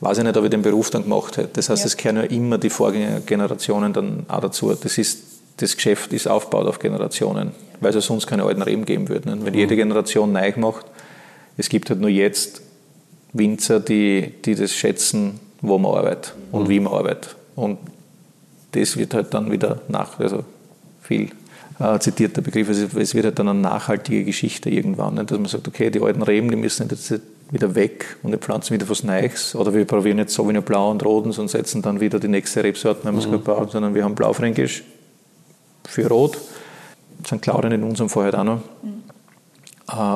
weiß 0.00 0.18
ich 0.18 0.24
nicht, 0.24 0.36
ob 0.36 0.44
ich 0.44 0.50
den 0.50 0.62
Beruf 0.62 0.90
dann 0.90 1.02
gemacht 1.04 1.36
hätte. 1.36 1.50
Das 1.54 1.68
heißt, 1.68 1.84
es 1.84 1.92
ja. 1.92 1.98
kehren 1.98 2.16
ja 2.16 2.22
immer 2.22 2.58
die 2.58 2.70
Vorgängergenerationen 2.70 3.92
dann 3.92 4.26
auch 4.28 4.40
dazu. 4.40 4.74
Das, 4.74 4.98
ist, 4.98 5.22
das 5.58 5.76
Geschäft 5.76 6.12
ist 6.12 6.26
aufgebaut 6.26 6.66
auf 6.66 6.78
Generationen, 6.78 7.52
weil 7.80 7.94
es 7.94 8.04
sonst 8.06 8.26
keine 8.26 8.44
alten 8.44 8.62
Reben 8.62 8.84
geben 8.84 9.08
würde. 9.08 9.30
Wenn 9.30 9.40
mhm. 9.40 9.58
jede 9.58 9.76
Generation 9.76 10.32
neu 10.32 10.52
macht, 10.56 10.86
es 11.56 11.68
gibt 11.68 11.90
halt 11.90 12.00
nur 12.00 12.10
jetzt 12.10 12.62
Winzer, 13.32 13.80
die, 13.80 14.34
die 14.44 14.54
das 14.54 14.72
schätzen, 14.72 15.40
wo 15.60 15.78
man 15.78 15.94
arbeitet 15.94 16.34
und 16.50 16.64
mhm. 16.64 16.68
wie 16.68 16.80
man 16.80 16.92
arbeitet. 16.92 17.36
Und 17.54 17.78
das 18.72 18.96
wird 18.96 19.14
halt 19.14 19.32
dann 19.34 19.50
wieder 19.50 19.80
nach, 19.88 20.18
also 20.18 20.44
viel 21.00 21.30
äh, 21.78 21.98
zitierter 21.98 22.42
Begriff. 22.42 22.68
Also 22.68 22.86
es 22.98 23.14
wird 23.14 23.26
halt 23.26 23.38
dann 23.38 23.48
eine 23.48 23.60
nachhaltige 23.60 24.24
Geschichte 24.24 24.70
irgendwann, 24.70 25.14
nicht? 25.14 25.30
dass 25.30 25.38
man 25.38 25.48
sagt, 25.48 25.68
okay, 25.68 25.90
die 25.90 26.00
alten 26.00 26.22
Reben, 26.22 26.50
die 26.50 26.56
müssen 26.56 26.88
jetzt 26.88 27.12
wieder 27.50 27.74
weg 27.74 28.16
und 28.22 28.30
wir 28.30 28.38
pflanzen 28.38 28.74
wieder 28.74 28.88
was 28.88 29.04
Neues. 29.04 29.54
Oder 29.54 29.74
wir 29.74 29.84
probieren 29.84 30.18
jetzt 30.18 30.34
Sauvignon 30.34 30.62
Blau 30.62 30.90
und 30.90 31.04
Roden 31.04 31.32
und 31.32 31.48
setzen 31.48 31.82
dann 31.82 32.00
wieder 32.00 32.18
die 32.18 32.28
nächste 32.28 32.64
Rebsorte, 32.64 33.04
wenn 33.04 33.14
wir 33.14 33.20
es 33.20 33.26
mhm. 33.26 33.44
gerade 33.44 33.70
sondern 33.70 33.94
wir 33.94 34.04
haben 34.04 34.14
Blaufränkisch 34.14 34.84
für 35.84 36.08
Rot, 36.08 36.38
St. 37.26 37.42
Claudien 37.42 37.72
in 37.72 37.82
unserem 37.82 38.08
Fall 38.08 38.24
halt 38.24 38.36
auch 38.36 38.44
noch. 38.44 38.62
Mhm. 38.82 39.02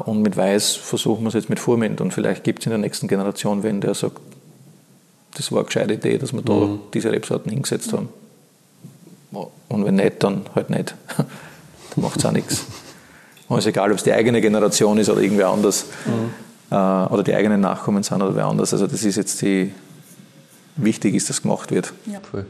Und 0.07 0.23
mit 0.23 0.37
Weiß 0.37 0.77
versuchen 0.77 1.25
wir 1.25 1.29
es 1.29 1.35
jetzt 1.35 1.51
mit 1.51 1.59
Furment 1.59 2.01
und 2.01 2.15
vielleicht 2.15 2.45
gibt 2.45 2.61
es 2.61 2.67
in 2.67 2.71
der 2.71 2.79
nächsten 2.79 3.09
Generation 3.09 3.63
wenn 3.63 3.83
der 3.83 3.93
sagt, 3.93 4.19
das 5.35 5.53
war 5.53 5.59
eine 5.59 5.67
gescheite 5.67 5.95
Idee, 5.95 6.17
dass 6.17 6.33
wir 6.33 6.41
da 6.41 6.55
mhm. 6.55 6.79
diese 6.95 7.13
Rebsorten 7.13 7.53
hingesetzt 7.53 7.93
haben. 7.93 8.09
Und 9.33 9.85
wenn 9.85 9.97
nicht, 9.97 10.23
dann 10.23 10.43
halt 10.55 10.71
nicht. 10.71 10.95
dann 11.17 11.27
macht 11.97 12.19
es 12.19 12.25
auch 12.25 12.33
nichts. 12.33 12.67
Und 13.49 13.59
es 13.59 13.65
ist 13.65 13.71
egal, 13.71 13.91
ob 13.91 13.99
es 13.99 14.05
die 14.05 14.13
eigene 14.13 14.41
Generation 14.41 14.99
ist 14.99 15.09
oder 15.09 15.21
irgendwer 15.21 15.49
anders. 15.49 15.87
Mhm. 16.05 16.33
Äh, 16.71 16.75
oder 16.75 17.23
die 17.23 17.35
eigenen 17.35 17.61
Nachkommen 17.61 18.03
sind 18.03 18.23
oder 18.23 18.35
wer 18.35 18.47
anders. 18.47 18.73
Also 18.73 18.87
das 18.87 19.05
ist 19.05 19.17
jetzt 19.17 19.41
die, 19.43 19.73
wichtig 20.77 21.15
ist, 21.15 21.31
dass 21.31 21.43
gemacht 21.43 21.71
wird. 21.71 21.93
Ja. 22.07 22.21
Voll. 22.29 22.47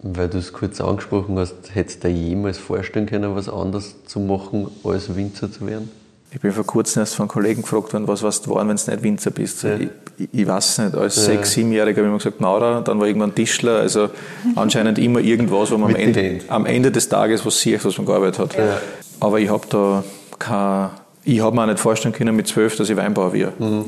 Weil 0.00 0.28
du 0.28 0.38
es 0.38 0.52
kurz 0.52 0.80
angesprochen 0.80 1.38
hast, 1.38 1.74
hättest 1.74 2.04
du 2.04 2.08
dir 2.08 2.14
jemals 2.14 2.58
vorstellen 2.58 3.06
können, 3.06 3.34
was 3.34 3.48
anderes 3.48 3.96
zu 4.04 4.20
machen, 4.20 4.68
als 4.84 5.16
Winzer 5.16 5.50
zu 5.50 5.66
werden? 5.66 5.90
Ich 6.32 6.40
bin 6.40 6.52
vor 6.52 6.64
kurzem 6.64 7.00
erst 7.00 7.14
von 7.14 7.24
einem 7.24 7.28
Kollegen 7.30 7.62
gefragt 7.62 7.92
worden, 7.92 8.08
was 8.08 8.22
warst 8.22 8.44
du 8.44 8.50
geworden, 8.50 8.68
wenn 8.68 8.76
du 8.76 8.90
nicht 8.90 9.02
Winzer 9.02 9.30
bist. 9.30 9.62
Ja. 9.62 9.76
Ich, 9.76 10.28
ich, 10.32 10.46
weiß 10.46 10.78
nicht, 10.78 10.94
als 10.94 11.16
ja. 11.16 11.22
sechs, 11.22 11.52
siebenjähriger 11.52 11.98
habe 11.98 12.02
ich 12.02 12.08
immer 12.08 12.18
gesagt 12.18 12.40
Maurer, 12.40 12.82
dann 12.82 12.98
war 12.98 13.06
irgendwann 13.06 13.34
Tischler, 13.34 13.76
also 13.76 14.10
anscheinend 14.54 14.98
immer 14.98 15.20
irgendwas, 15.20 15.70
wo 15.70 15.78
man 15.78 15.90
am 15.90 15.96
Ende, 15.96 16.40
am 16.48 16.66
Ende, 16.66 16.90
des 16.90 17.08
Tages 17.08 17.46
was 17.46 17.60
sieht, 17.60 17.84
was 17.84 17.96
man 17.96 18.06
gearbeitet 18.06 18.38
hat. 18.38 18.56
Ja. 18.56 18.80
Aber 19.20 19.38
ich 19.38 19.48
habe 19.48 19.66
da 19.68 20.04
kein, 20.38 20.90
ich 21.24 21.40
habe 21.40 21.54
mir 21.54 21.62
auch 21.62 21.66
nicht 21.66 21.78
vorstellen 21.78 22.14
können 22.14 22.34
mit 22.34 22.48
zwölf, 22.48 22.76
dass 22.76 22.90
ich 22.90 22.96
Weinbauer 22.96 23.32
wäre. 23.32 23.52
Mhm. 23.58 23.84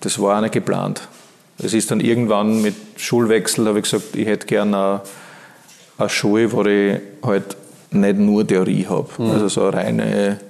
Das 0.00 0.20
war 0.20 0.36
auch 0.36 0.40
nicht 0.42 0.52
geplant. 0.52 1.02
Es 1.62 1.74
ist 1.74 1.90
dann 1.90 2.00
irgendwann 2.00 2.62
mit 2.62 2.74
Schulwechsel, 2.96 3.66
habe 3.66 3.78
ich 3.78 3.84
gesagt, 3.84 4.14
ich 4.14 4.26
hätte 4.26 4.46
gerne 4.46 4.76
eine, 4.76 5.00
eine 5.98 6.08
Schule, 6.08 6.52
wo 6.52 6.62
ich 6.64 7.00
halt 7.22 7.56
nicht 7.90 8.18
nur 8.18 8.46
Theorie 8.46 8.86
habe. 8.88 9.08
Mhm. 9.18 9.30
Also 9.30 9.48
so 9.48 9.62
eine 9.62 9.76
reine 9.76 10.40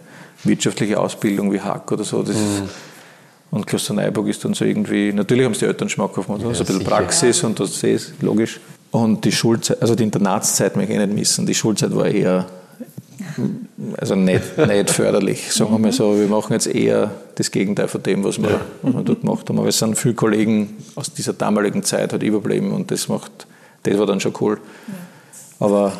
wirtschaftliche 0.44 0.98
Ausbildung 0.98 1.52
wie 1.52 1.60
Hack 1.60 1.90
oder 1.92 2.04
so. 2.04 2.22
Das 2.22 2.36
mhm. 2.36 2.68
Und 3.50 3.66
Klosterneuburg 3.66 4.28
ist 4.28 4.44
dann 4.44 4.54
so 4.54 4.64
irgendwie, 4.64 5.12
natürlich 5.12 5.44
haben 5.44 5.52
es 5.52 5.58
die 5.58 5.64
Eltern 5.64 5.88
schmackhaft 5.88 6.26
gemacht, 6.26 6.42
ja, 6.42 6.52
so 6.52 6.60
ein 6.60 6.66
bisschen 6.66 6.78
sicher. 6.80 6.90
Praxis 6.90 7.42
und 7.44 7.58
das 7.58 7.82
ist 7.82 8.12
logisch. 8.20 8.60
Und 8.90 9.24
die 9.24 9.32
Schulzeit, 9.32 9.80
also 9.80 9.94
die 9.94 10.02
Internatszeit 10.02 10.76
möchte 10.76 10.92
ich 10.92 10.98
nicht 10.98 11.12
missen. 11.12 11.46
Die 11.46 11.54
Schulzeit 11.54 11.94
war 11.94 12.06
eher, 12.06 12.46
also 13.96 14.14
nicht, 14.14 14.58
nicht 14.58 14.90
förderlich, 14.90 15.52
sagen 15.52 15.72
wir 15.72 15.78
mal 15.78 15.92
so. 15.92 16.18
Wir 16.18 16.26
machen 16.26 16.52
jetzt 16.52 16.66
eher 16.66 17.10
das 17.36 17.50
Gegenteil 17.50 17.88
von 17.88 18.02
dem, 18.02 18.22
was 18.22 18.40
wir, 18.40 18.60
was 18.82 18.94
wir 18.94 19.02
dort 19.02 19.20
gemacht 19.22 19.48
haben. 19.48 19.58
Aber 19.58 19.68
es 19.68 19.78
sind 19.78 19.96
viele 19.96 20.14
Kollegen 20.14 20.76
aus 20.94 21.12
dieser 21.12 21.32
damaligen 21.32 21.82
Zeit 21.82 22.12
halt 22.12 22.22
überblieben 22.22 22.72
und 22.72 22.90
das 22.90 23.08
macht, 23.08 23.46
das 23.84 23.98
war 23.98 24.06
dann 24.06 24.20
schon 24.20 24.34
cool. 24.40 24.58
Aber 25.58 25.92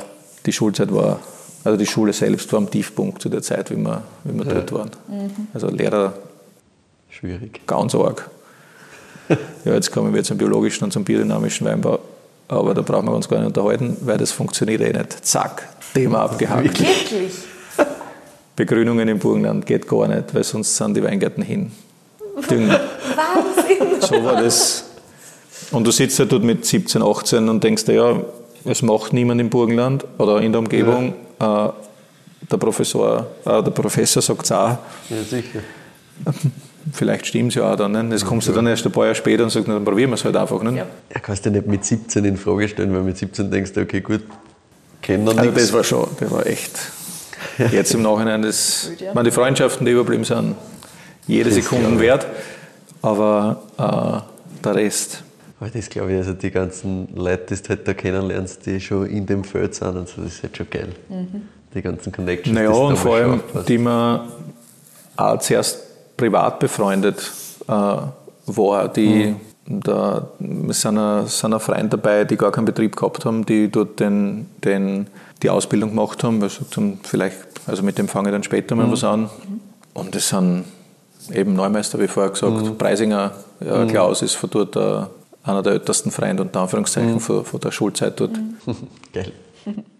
die 0.45 0.53
Schulzeit 0.53 0.93
war 0.93 1.21
also 1.65 1.77
die 1.77 1.87
Schule 1.87 2.13
selbst 2.13 2.53
war 2.53 2.59
am 2.59 2.71
Tiefpunkt 2.71 3.21
zu 3.21 3.29
der 3.29 3.43
Zeit, 3.43 3.71
wie 3.71 3.77
wir, 3.77 4.03
wie 4.25 4.39
wir 4.39 4.47
ja. 4.47 4.55
dort 4.55 4.73
waren. 4.73 4.91
Mhm. 5.09 5.49
Also 5.53 5.69
Lehrer. 5.69 6.15
Schwierig. 7.11 7.67
Ganz 7.67 7.95
arg. 7.95 8.31
ja, 9.65 9.75
jetzt 9.75 9.93
kommen 9.93 10.15
wir 10.15 10.23
zum 10.23 10.39
biologischen 10.39 10.85
und 10.85 10.93
zum 10.93 11.05
biodynamischen 11.05 11.67
Weinbau. 11.67 11.99
Aber 12.49 12.73
da 12.75 12.83
brauchen 12.83 13.07
wir 13.07 13.15
uns 13.15 13.29
gar 13.29 13.39
nicht 13.39 13.49
unterhalten, 13.49 13.97
weil 14.01 14.17
das 14.17 14.33
funktioniert 14.33 14.81
eh 14.81 14.93
nicht. 14.93 15.25
Zack, 15.27 15.69
Thema 15.93 16.23
abgehakt. 16.23 16.65
Wirklich? 16.65 17.33
Begrünungen 18.57 19.09
im 19.09 19.19
Burgenland 19.19 19.67
geht 19.67 19.87
gar 19.87 20.09
nicht, 20.09 20.35
weil 20.35 20.45
sonst 20.45 20.77
sind 20.77 20.97
die 20.97 21.03
Weingärten 21.03 21.43
hin. 21.43 21.71
Düngen. 22.51 22.71
Wahnsinn! 23.17 24.01
So 24.01 24.25
war 24.25 24.43
das. 24.43 24.85
Und 25.71 25.87
du 25.87 25.91
sitzt 25.91 26.19
halt 26.19 26.33
dort 26.33 26.45
mit 26.45 26.65
17, 26.65 27.03
18 27.03 27.49
und 27.49 27.63
denkst 27.63 27.85
dir, 27.85 27.95
ja, 27.95 28.21
es 28.65 28.83
macht 28.83 29.13
niemand 29.13 29.41
im 29.41 29.51
Burgenland 29.51 30.07
oder 30.17 30.41
in 30.41 30.53
der 30.53 30.61
Umgebung. 30.61 31.09
Ja. 31.09 31.15
Äh, 31.41 31.69
der, 32.51 32.57
Professor, 32.57 33.27
äh, 33.45 33.63
der 33.63 33.71
Professor 33.71 34.23
sagt 34.23 34.45
es 34.45 34.53
auch. 34.53 34.79
Ja, 35.09 35.23
sicher. 35.29 35.61
Vielleicht 36.93 37.27
stimmt 37.27 37.51
es 37.51 37.57
ja 37.57 37.73
auch 37.73 37.77
dann. 37.77 37.93
Ne? 37.93 38.09
Das 38.11 38.25
kommst 38.25 38.49
du 38.49 38.53
dann 38.53 38.67
erst 38.67 38.87
ein 38.87 38.93
paar 38.93 39.05
Jahre 39.05 39.15
später 39.15 39.45
und 39.45 39.51
sagst, 39.51 39.69
dann 39.69 39.85
probieren 39.85 40.11
wir 40.11 40.15
es 40.15 40.25
halt 40.25 40.37
einfach. 40.37 40.63
Ne? 40.63 40.71
Ja. 40.71 40.87
ja, 41.15 41.21
kannst 41.21 41.45
du 41.45 41.51
nicht 41.51 41.67
mit 41.67 41.85
17 41.85 42.25
in 42.25 42.37
Frage 42.37 42.69
stellen, 42.69 42.95
weil 42.95 43.03
mit 43.03 43.19
17 43.19 43.51
denkst 43.51 43.73
du, 43.73 43.83
okay, 43.83 44.01
gut, 44.01 44.23
kennen 45.03 45.27
wir 45.27 45.39
Also 45.39 45.51
das 45.51 45.73
war 45.73 45.85
schon, 45.85 46.09
das 46.19 46.31
war 46.31 46.47
echt. 46.47 46.79
Jetzt 47.73 47.95
im 47.95 48.03
Nachhinein, 48.03 48.43
das, 48.43 48.91
meine, 49.15 49.29
die 49.29 49.35
Freundschaften, 49.35 49.85
die 49.85 49.93
überblieben 49.93 50.25
sind, 50.25 50.57
jede 51.27 51.51
Sekunde 51.51 51.99
wert, 52.01 52.27
aber 53.03 53.63
äh, 53.79 54.65
der 54.65 54.75
Rest 54.75 55.23
aber 55.61 55.71
das 55.71 55.89
glaube 55.89 56.13
ich, 56.13 56.19
also 56.19 56.35
die 56.35 56.51
ganzen 56.51 57.09
Leute, 57.15 57.55
die 57.55 57.63
du 57.63 57.69
halt 57.71 57.89
da 57.89 57.95
kennenlernst, 57.95 58.65
die 58.67 58.81
schon 58.81 59.07
in 59.07 59.27
dem 59.27 59.43
Feld 59.43 59.75
sind 59.75 59.97
und 59.97 60.09
so, 60.09 60.23
das 60.23 60.35
ist 60.35 60.43
halt 60.43 60.57
schon 60.57 60.71
geil. 60.71 60.89
Mhm. 61.09 61.43
Die 61.75 61.83
ganzen 61.83 62.13
Connections. 62.13 62.55
Naja, 62.55 62.71
und 62.71 62.97
vor 62.97 63.17
allem, 63.17 63.41
die 63.67 63.79
man 63.79 64.21
auch 65.17 65.39
zuerst 65.41 66.17
privat 66.17 66.61
befreundet 66.61 67.31
äh, 67.67 67.73
war, 68.47 68.89
die 68.89 69.35
mhm. 69.67 69.81
da 69.83 70.29
sind 70.69 70.97
ein, 70.97 71.27
sind 71.27 71.53
ein 71.53 71.61
Freund 71.61 71.93
dabei, 71.93 72.25
die 72.25 72.37
gar 72.37 72.53
keinen 72.53 72.65
Betrieb 72.65 72.97
gehabt 72.97 73.25
haben, 73.25 73.45
die 73.45 73.69
dort 73.69 74.01
den, 74.01 74.47
den, 74.65 75.09
die 75.43 75.51
Ausbildung 75.51 75.91
gemacht 75.91 76.23
haben, 76.23 76.43
also 76.43 76.65
zum, 76.67 77.01
vielleicht, 77.03 77.37
also 77.67 77.83
mit 77.83 77.99
dem 77.99 78.09
fange 78.09 78.29
ich 78.29 78.33
dann 78.33 78.45
später 78.45 78.77
mal 78.77 78.87
mhm. 78.87 78.93
was 78.93 79.05
an. 79.05 79.29
Und 79.93 80.15
das 80.15 80.29
sind 80.29 80.65
eben 81.33 81.55
Neumeister, 81.55 81.99
wie 81.99 82.07
vorher 82.07 82.31
gesagt, 82.31 82.53
mhm. 82.53 82.79
Preisinger, 82.79 83.33
ja, 83.61 83.85
mhm. 83.85 83.89
Klaus 83.89 84.23
ist 84.23 84.35
von 84.35 84.51
dort 84.51 84.77
der 84.77 85.11
einer 85.43 85.63
der 85.63 85.75
ältesten 85.75 86.11
Freunde 86.11 86.43
unter 86.43 86.61
Anführungszeichen 86.61 87.15
mhm. 87.15 87.21
von, 87.21 87.45
von, 87.45 87.61
der 87.61 87.71
Schulzeit 87.71 88.19
dort. 88.21 88.37
Mhm. 88.37 88.57
Geil. 89.13 89.33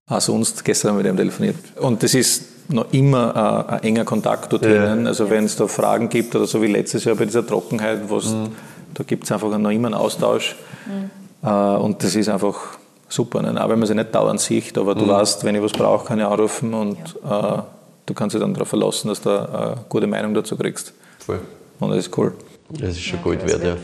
Auch 0.07 0.21
sonst, 0.21 0.65
gestern 0.65 0.91
haben 0.91 0.99
wir 0.99 1.05
mit 1.05 1.13
ihm 1.13 1.17
telefoniert. 1.17 1.57
Und 1.81 2.03
das 2.03 2.15
ist 2.15 2.71
noch 2.71 2.93
immer 2.93 3.35
ein, 3.37 3.75
ein 3.77 3.83
enger 3.83 4.05
Kontakt 4.05 4.53
dort 4.53 4.65
drinnen. 4.65 5.03
Ja. 5.03 5.09
Also 5.09 5.29
wenn 5.31 5.45
es 5.45 5.57
da 5.57 5.67
Fragen 5.67 6.09
gibt 6.09 6.35
oder 6.35 6.47
so 6.47 6.63
wie 6.63 6.67
letztes 6.67 7.05
Jahr 7.05 7.17
bei 7.17 7.25
dieser 7.25 7.47
Trockenheit, 7.47 8.11
mhm. 8.11 8.49
da 8.95 9.05
gibt 9.05 9.25
es 9.25 9.33
einfach 9.33 9.57
noch 9.57 9.71
immer 9.71 9.89
einen 9.89 9.95
Austausch. 9.95 10.57
Mhm. 10.87 11.49
Äh, 11.49 11.51
und 11.51 12.03
das 12.03 12.15
ist 12.15 12.29
einfach 12.29 12.79
super. 13.09 13.43
Ne? 13.43 13.63
Auch 13.63 13.69
wenn 13.69 13.79
man 13.79 13.87
sich 13.87 13.97
nicht 13.97 14.15
dauernd 14.15 14.41
sieht, 14.41 14.77
aber 14.79 14.95
du 14.95 15.05
mhm. 15.05 15.11
weißt, 15.11 15.45
wenn 15.45 15.55
ich 15.55 15.63
was 15.63 15.73
brauche, 15.73 16.07
kann 16.07 16.19
ich 16.19 16.25
anrufen 16.25 16.75
und 16.75 16.99
ja. 17.25 17.59
äh, 17.59 17.63
du 18.07 18.15
kannst 18.15 18.35
dich 18.35 18.41
dann 18.41 18.55
darauf 18.55 18.69
verlassen, 18.69 19.09
dass 19.09 19.21
du 19.21 19.31
eine 19.31 19.77
gute 19.89 20.07
Meinung 20.07 20.35
dazu 20.35 20.57
kriegst. 20.57 20.93
Voll. 21.19 21.41
Und 21.81 21.91
das 21.91 21.99
ist 21.99 22.19
cool. 22.19 22.33
Das 22.71 22.91
ist 22.91 23.03
schon 23.03 23.19
ja, 23.19 23.25
gut 23.25 23.47
wert, 23.47 23.65
ja. 23.65 23.77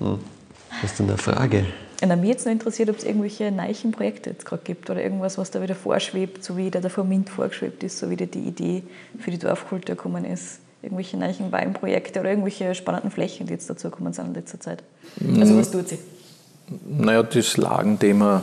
Mhm. 0.00 0.18
Hast 0.70 0.98
du 0.98 1.04
eine 1.04 1.16
Frage? 1.16 1.66
Ja, 2.00 2.14
mich 2.14 2.28
jetzt 2.28 2.44
noch 2.44 2.52
interessiert, 2.52 2.90
ob 2.90 2.98
es 2.98 3.04
irgendwelche 3.04 3.50
neuen 3.50 3.92
Projekte 3.92 4.30
jetzt 4.30 4.44
gerade 4.44 4.62
gibt 4.64 4.90
oder 4.90 5.02
irgendwas, 5.02 5.38
was 5.38 5.50
da 5.50 5.62
wieder 5.62 5.74
vorschwebt, 5.74 6.44
so 6.44 6.56
wie 6.56 6.70
der 6.70 6.82
da 6.82 6.88
vom 6.88 7.08
MINT 7.08 7.30
vorgeschwebt 7.30 7.82
ist, 7.82 7.98
so 7.98 8.10
wie 8.10 8.16
die 8.16 8.38
Idee 8.38 8.82
für 9.18 9.30
die 9.30 9.38
Dorfkultur 9.38 9.96
gekommen 9.96 10.24
ist. 10.24 10.58
Irgendwelche 10.82 11.16
neuen 11.16 11.50
Weinprojekte 11.50 12.20
oder 12.20 12.28
irgendwelche 12.28 12.74
spannenden 12.74 13.10
Flächen, 13.10 13.46
die 13.46 13.54
jetzt 13.54 13.70
dazu 13.70 13.90
gekommen 13.90 14.12
sind 14.12 14.28
in 14.28 14.34
letzter 14.34 14.60
Zeit. 14.60 14.82
Also 15.38 15.56
was 15.56 15.70
tut 15.70 15.88
sie? 15.88 15.98
Naja, 16.86 17.22
das 17.22 17.56
Lagenthema 17.56 18.42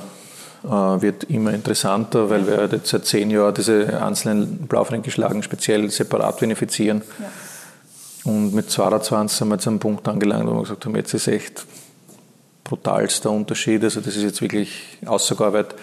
äh, 0.63 0.67
wird 0.67 1.25
immer 1.25 1.53
interessanter, 1.53 2.29
weil 2.29 2.47
wir 2.47 2.69
jetzt 2.71 2.89
seit 2.89 3.05
zehn 3.05 3.29
Jahren 3.29 3.53
diese 3.53 4.01
einzelnen 4.01 4.67
blaufränkisch 4.67 5.19
speziell 5.41 5.89
separat 5.91 6.41
vinifizieren. 6.41 7.03
Ja. 7.19 8.31
Und 8.31 8.53
mit 8.53 8.71
22 8.71 9.37
sind 9.37 9.47
wir 9.49 9.55
jetzt 9.55 9.67
an 9.67 9.73
einem 9.73 9.79
Punkt 9.79 10.07
angelangt, 10.07 10.47
wo 10.47 10.53
wir 10.53 10.61
gesagt 10.61 10.85
haben, 10.85 10.95
jetzt 10.95 11.13
ist 11.13 11.27
echt 11.27 11.65
brutalster 12.63 13.31
Unterschied. 13.31 13.83
Also 13.83 14.01
das 14.01 14.15
ist 14.15 14.23
jetzt 14.23 14.41
wirklich 14.41 14.97
Außergearbeit. 15.05 15.75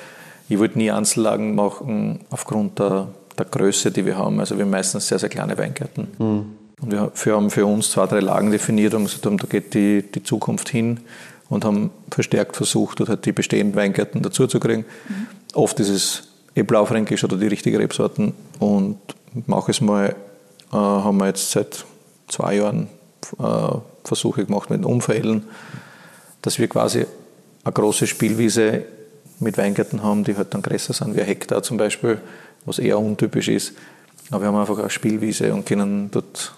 Ich 0.49 0.59
wollte 0.59 0.79
nie 0.79 0.91
Einzellagen 0.91 1.55
machen 1.55 2.21
aufgrund 2.31 2.79
der, 2.79 3.09
der 3.39 3.47
Größe, 3.47 3.91
die 3.91 4.05
wir 4.07 4.17
haben. 4.17 4.41
Also 4.41 4.57
wir 4.57 4.65
haben 4.65 4.71
meistens 4.71 5.07
sehr, 5.09 5.19
sehr 5.19 5.29
kleine 5.29 5.57
Weingärten. 5.57 6.09
Mhm. 6.19 6.47
Und 6.83 6.93
wir 6.93 7.35
haben 7.35 7.51
für 7.51 7.67
uns 7.67 7.91
zwei, 7.91 8.07
drei 8.07 8.21
Lagen 8.21 8.51
definiert 8.51 8.95
und 8.95 9.05
gesagt 9.05 9.27
haben, 9.27 9.37
da 9.37 9.47
geht 9.47 9.75
die, 9.75 10.03
die 10.03 10.23
Zukunft 10.23 10.71
hin 10.71 11.01
und 11.51 11.65
haben 11.65 11.91
verstärkt 12.11 12.57
versucht, 12.57 13.01
dort 13.01 13.11
halt 13.11 13.27
die 13.27 13.33
bestehenden 13.33 13.77
Weingärten 13.77 14.23
dazuzukriegen. 14.23 14.87
Mhm. 15.09 15.27
Oft 15.53 15.79
ist 15.81 15.91
es 15.91 16.29
eh 16.55 16.63
Blaufränkisch 16.63 17.23
oder 17.23 17.37
die 17.37 17.49
richtigen 17.49 17.77
Rebsorten 17.77 18.33
und 18.59 18.99
mache 19.47 19.71
es 19.71 19.81
mal, 19.81 20.17
äh, 20.73 20.77
haben 20.77 21.19
wir 21.19 21.27
jetzt 21.27 21.51
seit 21.51 21.85
zwei 22.29 22.57
Jahren 22.57 22.89
äh, 23.39 23.77
Versuche 24.05 24.47
gemacht 24.47 24.71
mit 24.71 24.85
Umfällen 24.85 25.45
dass 26.43 26.59
wir 26.59 26.69
quasi 26.69 27.07
eine 27.65 27.73
große 27.73 28.07
Spielwiese 28.07 28.85
mit 29.39 29.59
Weingärten 29.59 30.03
haben, 30.03 30.25
die 30.25 30.37
halt 30.37 30.53
dann 30.55 30.63
größer 30.63 30.93
sind, 30.93 31.17
wie 31.17 31.21
ein 31.21 31.27
Hektar 31.27 31.63
zum 31.63 31.77
Beispiel, 31.77 32.19
was 32.65 32.79
eher 32.79 32.99
untypisch 32.99 33.49
ist. 33.49 33.73
Aber 34.31 34.43
wir 34.43 34.49
haben 34.49 34.57
einfach 34.57 34.79
eine 34.79 34.91
Spielwiese 34.91 35.53
und 35.53 35.67
können 35.67 36.11
dort, 36.11 36.55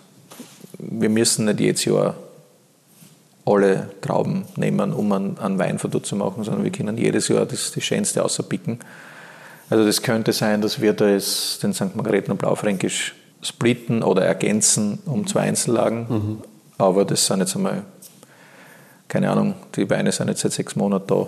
wir 0.78 1.08
müssen 1.08 1.46
nicht 1.46 1.60
jedes 1.60 1.84
Jahr 1.84 2.14
alle 3.44 3.90
Trauben 4.00 4.44
nehmen, 4.56 4.92
um 4.92 5.10
einen, 5.12 5.38
einen 5.38 5.58
Wein 5.58 5.78
von 5.78 5.90
dort 5.90 6.06
zu 6.06 6.16
machen, 6.16 6.44
sondern 6.44 6.64
wir 6.64 6.70
können 6.70 6.96
jedes 6.96 7.28
Jahr 7.28 7.46
das, 7.46 7.72
das 7.72 7.82
Schönste 7.82 8.24
außerpicken. 8.24 8.78
Also 9.70 9.84
das 9.84 10.02
könnte 10.02 10.32
sein, 10.32 10.60
dass 10.60 10.80
wir 10.80 10.92
das, 10.92 11.58
den 11.62 11.72
St. 11.72 11.96
Margareten 11.96 12.30
und 12.32 12.38
Blaufränkisch 12.38 13.14
splitten 13.40 14.02
oder 14.02 14.24
ergänzen 14.24 15.00
um 15.06 15.26
zwei 15.26 15.40
Einzellagen. 15.40 16.06
Mhm. 16.08 16.38
Aber 16.78 17.04
das 17.04 17.26
sind 17.26 17.40
jetzt 17.40 17.56
einmal, 17.56 17.82
keine 19.12 19.30
Ahnung, 19.30 19.54
die 19.76 19.84
Beine 19.84 20.10
sind 20.10 20.28
jetzt 20.28 20.40
seit 20.40 20.52
sechs 20.52 20.74
Monaten 20.74 21.06
da. 21.06 21.26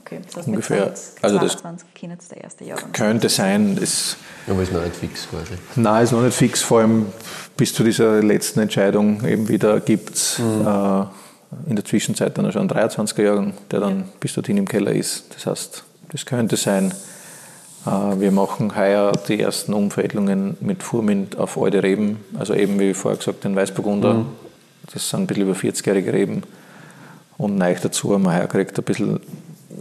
Okay, 0.00 0.20
das 0.24 0.36
heißt 0.38 0.48
ungefähr. 0.48 0.86
Mit 0.86 0.96
20, 0.96 1.24
also 1.24 1.38
das 1.38 1.56
jetzt 2.00 2.30
der 2.30 2.42
erste 2.42 2.64
Jahrgang. 2.64 2.92
könnte 2.92 3.28
sein. 3.28 3.76
Das 3.78 4.16
Aber 4.48 4.62
ist 4.62 4.72
noch 4.72 4.82
nicht 4.82 4.96
fix 4.96 5.28
quasi. 5.28 5.52
Nein, 5.76 6.04
ist 6.04 6.12
noch 6.12 6.22
nicht 6.22 6.34
fix, 6.34 6.62
vor 6.62 6.80
allem 6.80 7.06
bis 7.54 7.74
zu 7.74 7.84
dieser 7.84 8.22
letzten 8.22 8.60
Entscheidung 8.60 9.26
eben 9.26 9.46
wieder 9.50 9.80
gibt 9.80 10.14
es 10.14 10.38
mhm. 10.38 10.66
äh, 10.66 11.68
in 11.68 11.76
der 11.76 11.84
Zwischenzeit 11.84 12.38
dann 12.38 12.50
schon 12.50 12.70
einen 12.70 12.90
23er 12.90 13.22
Jahrgang, 13.22 13.52
der 13.70 13.80
dann 13.80 13.98
ja. 13.98 14.04
bis 14.18 14.32
dorthin 14.32 14.56
im 14.56 14.66
Keller 14.66 14.92
ist. 14.92 15.34
Das 15.34 15.44
heißt, 15.44 15.84
das 16.12 16.24
könnte 16.24 16.56
sein. 16.56 16.94
Äh, 17.84 17.90
wir 18.20 18.32
machen 18.32 18.74
heuer 18.74 19.12
die 19.28 19.38
ersten 19.38 19.74
Umveredelungen 19.74 20.56
mit 20.60 20.82
Furmint 20.82 21.36
auf 21.36 21.60
alte 21.60 21.82
Reben, 21.82 22.24
also 22.38 22.54
eben 22.54 22.80
wie 22.80 22.94
vorher 22.94 23.18
gesagt 23.18 23.44
den 23.44 23.54
Weißburgunder. 23.54 24.14
Mhm. 24.14 24.26
Das 24.90 25.10
sind 25.10 25.20
ein 25.20 25.26
bisschen 25.26 25.42
über 25.42 25.52
40-jährige 25.52 26.10
Reben. 26.14 26.42
Und 27.42 27.58
neu 27.58 27.74
dazu 27.74 28.14
haben 28.14 28.22
wir 28.22 28.34
heuer 28.34 28.46
gekriegt 28.46 28.78
ein 28.78 28.84
bisschen 28.84 29.20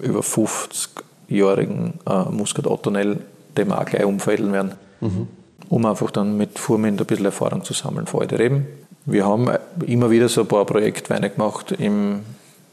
über 0.02 0.22
50-jährigen 0.22 1.94
äh, 2.10 2.24
Muscat 2.32 2.66
Ottonell, 2.66 3.20
den 3.56 3.68
wir 3.68 3.80
auch 3.80 3.86
gleich 3.86 4.04
umveredeln 4.04 4.52
werden. 4.52 4.72
Mhm. 5.00 5.28
Um 5.70 5.86
einfach 5.86 6.10
dann 6.10 6.38
mit 6.38 6.58
Furmint 6.58 7.00
ein 7.00 7.06
bisschen 7.06 7.26
Erfahrung 7.26 7.64
zu 7.64 7.74
sammeln 7.74 8.08
für 8.08 8.20
alte 8.20 8.40
Reben. 8.40 8.66
Wir 9.06 9.28
haben 9.28 9.48
immer 9.86 10.10
wieder 10.10 10.28
so 10.28 10.42
ein 10.42 10.48
paar 10.48 10.66
Projektweine 10.66 11.30
gemacht 11.30 11.72
im 11.72 12.22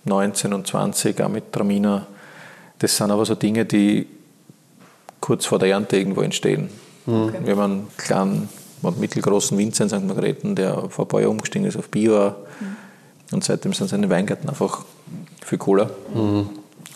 19 0.06 0.54
und 0.54 0.66
20, 0.66 1.20
auch 1.20 1.28
mit 1.28 1.52
Traminer. 1.52 2.06
Das 2.78 2.96
sind 2.96 3.10
aber 3.10 3.26
so 3.26 3.34
Dinge, 3.34 3.66
die 3.66 4.06
kurz 5.20 5.44
vor 5.44 5.58
der 5.58 5.68
Ernte 5.68 5.98
irgendwo 5.98 6.22
entstehen. 6.22 6.70
Okay. 7.06 7.36
Wir 7.44 7.56
haben 7.56 7.62
einen 7.62 7.88
kleinen 7.98 8.48
und 8.80 8.98
mittelgroßen 8.98 9.58
Winzer 9.58 9.84
in 9.84 9.90
St. 9.90 10.04
Margrethen, 10.06 10.54
der 10.54 10.88
vor 10.88 11.04
ein 11.04 11.08
paar 11.08 11.20
Jahren 11.20 11.32
umgestiegen 11.32 11.66
ist 11.66 11.76
auf 11.76 11.90
Bio. 11.90 12.32
Und 13.32 13.44
seitdem 13.44 13.72
sind 13.72 13.88
seine 13.88 14.08
Weingärten 14.10 14.48
einfach 14.48 14.84
viel 15.44 15.58
cooler. 15.58 15.90
Mhm. 16.14 16.48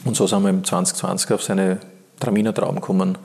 Und 0.05 0.17
so 0.17 0.27
sind 0.27 0.43
wir 0.43 0.51
im 0.51 0.65
2020 0.65 1.33
auf 1.33 1.43
seine 1.43 1.79
Traminer 2.19 2.55
Traum 2.55 2.77
gekommen. 2.77 3.19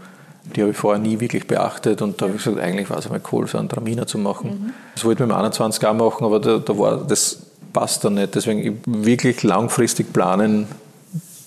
Die 0.56 0.62
habe 0.62 0.72
ich 0.72 0.78
vorher 0.78 1.02
nie 1.02 1.20
wirklich 1.20 1.48
beachtet 1.48 2.02
und 2.02 2.22
da 2.22 2.26
habe 2.26 2.38
ich 2.38 2.44
gesagt, 2.44 2.62
eigentlich 2.62 2.90
war 2.90 2.98
es 2.98 3.06
einmal 3.06 3.22
cool, 3.32 3.48
so 3.48 3.58
einen 3.58 3.68
Traminer 3.68 4.08
zu 4.08 4.18
machen. 4.18 4.50
Mhm. 4.50 4.74
Das 4.94 5.04
wollte 5.04 5.24
ich 5.24 5.28
mit 5.28 5.36
dem 5.36 5.40
21 5.40 5.86
auch 5.86 5.94
machen, 5.94 6.26
aber 6.26 6.40
da, 6.40 6.58
da 6.58 6.78
war, 6.78 6.98
das 7.06 7.40
passt 7.74 8.06
dann 8.06 8.14
nicht. 8.14 8.34
Deswegen 8.36 8.82
wirklich 8.86 9.44
langfristig 9.44 10.14
planen, 10.14 10.68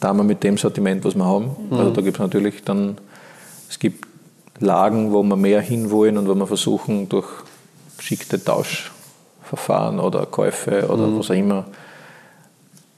da 0.01 0.12
wir 0.12 0.23
mit 0.23 0.43
dem 0.43 0.59
Sortiment, 0.59 1.05
was 1.05 1.15
wir 1.15 1.24
haben. 1.24 1.57
Mhm. 1.70 1.77
Also 1.78 1.91
da 1.93 2.01
gibt 2.03 2.16
es 2.16 2.20
natürlich 2.20 2.62
dann 2.65 2.99
es 3.70 3.78
gibt 3.78 4.05
Lagen, 4.59 5.12
wo 5.12 5.23
wir 5.23 5.37
mehr 5.37 5.61
hinwollen 5.61 6.19
und 6.19 6.28
wo 6.28 6.35
wir 6.35 6.47
versuchen, 6.47 7.09
durch 7.09 7.28
geschickte 7.97 8.45
Tauschverfahren 9.51 9.98
oder 9.98 10.27
Käufe 10.27 10.89
oder 10.89 11.06
mhm. 11.06 11.18
was 11.18 11.31
auch 11.31 11.35
immer, 11.35 11.64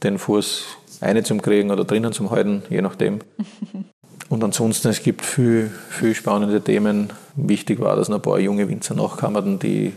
den 0.02 0.18
Fuß 0.18 0.64
eine 1.00 1.22
zum 1.22 1.42
Kriegen 1.42 1.70
oder 1.70 1.84
drinnen 1.84 2.12
zum 2.12 2.30
Halten, 2.30 2.62
je 2.70 2.82
nachdem. 2.82 3.20
Und 4.28 4.42
ansonsten, 4.42 4.88
es 4.88 5.02
gibt 5.02 5.22
viel, 5.22 5.70
viel 5.90 6.14
spannende 6.14 6.60
Themen. 6.60 7.10
Wichtig 7.36 7.80
war, 7.80 7.96
dass 7.96 8.08
noch 8.08 8.16
ein 8.16 8.22
paar 8.22 8.38
junge 8.38 8.68
Winzer 8.68 8.94
nachkamen, 8.94 9.58
die, 9.58 9.92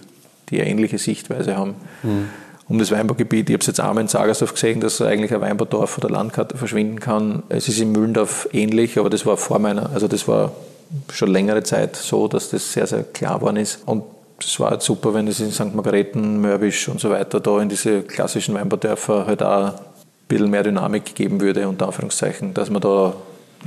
die 0.50 0.60
eine 0.60 0.70
ähnliche 0.70 0.98
Sichtweise 0.98 1.56
haben. 1.56 1.76
Mhm. 2.04 2.30
Um 2.68 2.80
das 2.80 2.92
Weinbaugebiet, 2.92 3.50
ich 3.50 3.54
habe 3.54 3.62
es 3.62 3.68
jetzt 3.68 3.80
einmal 3.80 4.02
in 4.02 4.08
Sagersdorf 4.08 4.54
gesehen, 4.54 4.82
dass 4.82 5.00
eigentlich 5.00 5.34
ein 5.34 5.40
Weinbaudorf 5.40 5.92
von 5.92 6.02
der 6.02 6.10
Landkarte 6.10 6.58
verschwinden 6.58 7.00
kann. 7.00 7.44
Es 7.48 7.70
ist 7.70 7.80
in 7.80 7.92
Mühlendorf 7.92 8.50
ähnlich, 8.52 8.98
aber 8.98 9.10
das 9.10 9.26
war 9.26 9.38
vor 9.38 9.60
meiner, 9.60 9.92
also 9.92 10.08
das 10.08 10.28
war 10.28 10.52
schon 11.14 11.30
längere 11.30 11.64
Zeit 11.64 11.96
so, 11.96 12.28
dass 12.28 12.50
das 12.50 12.74
sehr, 12.74 12.88
sehr 12.88 13.04
klar 13.04 13.40
geworden 13.40 13.58
ist. 13.58 13.84
Und 13.86 14.04
es 14.40 14.60
war 14.60 14.72
halt 14.72 14.82
super, 14.82 15.14
wenn 15.14 15.28
es 15.28 15.40
in 15.40 15.52
St. 15.52 15.74
Margareten, 15.74 16.42
Mörbisch 16.42 16.88
und 16.90 17.00
so 17.00 17.10
weiter 17.10 17.40
da 17.40 17.62
in 17.62 17.70
diese 17.70 18.02
klassischen 18.02 18.54
Weinbaudörfer 18.56 19.26
halt 19.26 19.42
auch 19.42 19.68
ein 19.68 19.74
bisschen 20.28 20.50
mehr 20.50 20.64
Dynamik 20.64 21.16
geben 21.16 21.40
würde, 21.40 21.68
unter 21.68 21.88
Anführungszeichen, 21.88 22.54
dass 22.54 22.70
man 22.70 22.82
da 22.82 23.14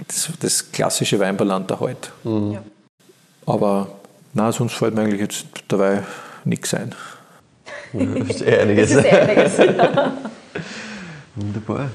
das, 0.06 0.30
das 0.40 0.70
klassische 0.70 1.18
Weinbauland 1.18 1.70
erhält. 1.70 2.12
Mhm. 2.24 2.52
Ja. 2.52 2.62
Aber 3.46 3.88
na, 4.34 4.52
sonst 4.52 4.74
fällt 4.74 4.94
mir 4.94 5.02
eigentlich 5.02 5.20
jetzt 5.20 5.46
dabei 5.68 6.02
nichts 6.44 6.74
ein. 6.74 6.94
Das 7.92 8.28
ist 8.28 8.42
eh 8.42 8.58
einiges. 8.58 8.92
Das 8.92 9.04
ist 9.04 9.12
einiges. 9.12 9.58
Wunderbar. 11.36 11.90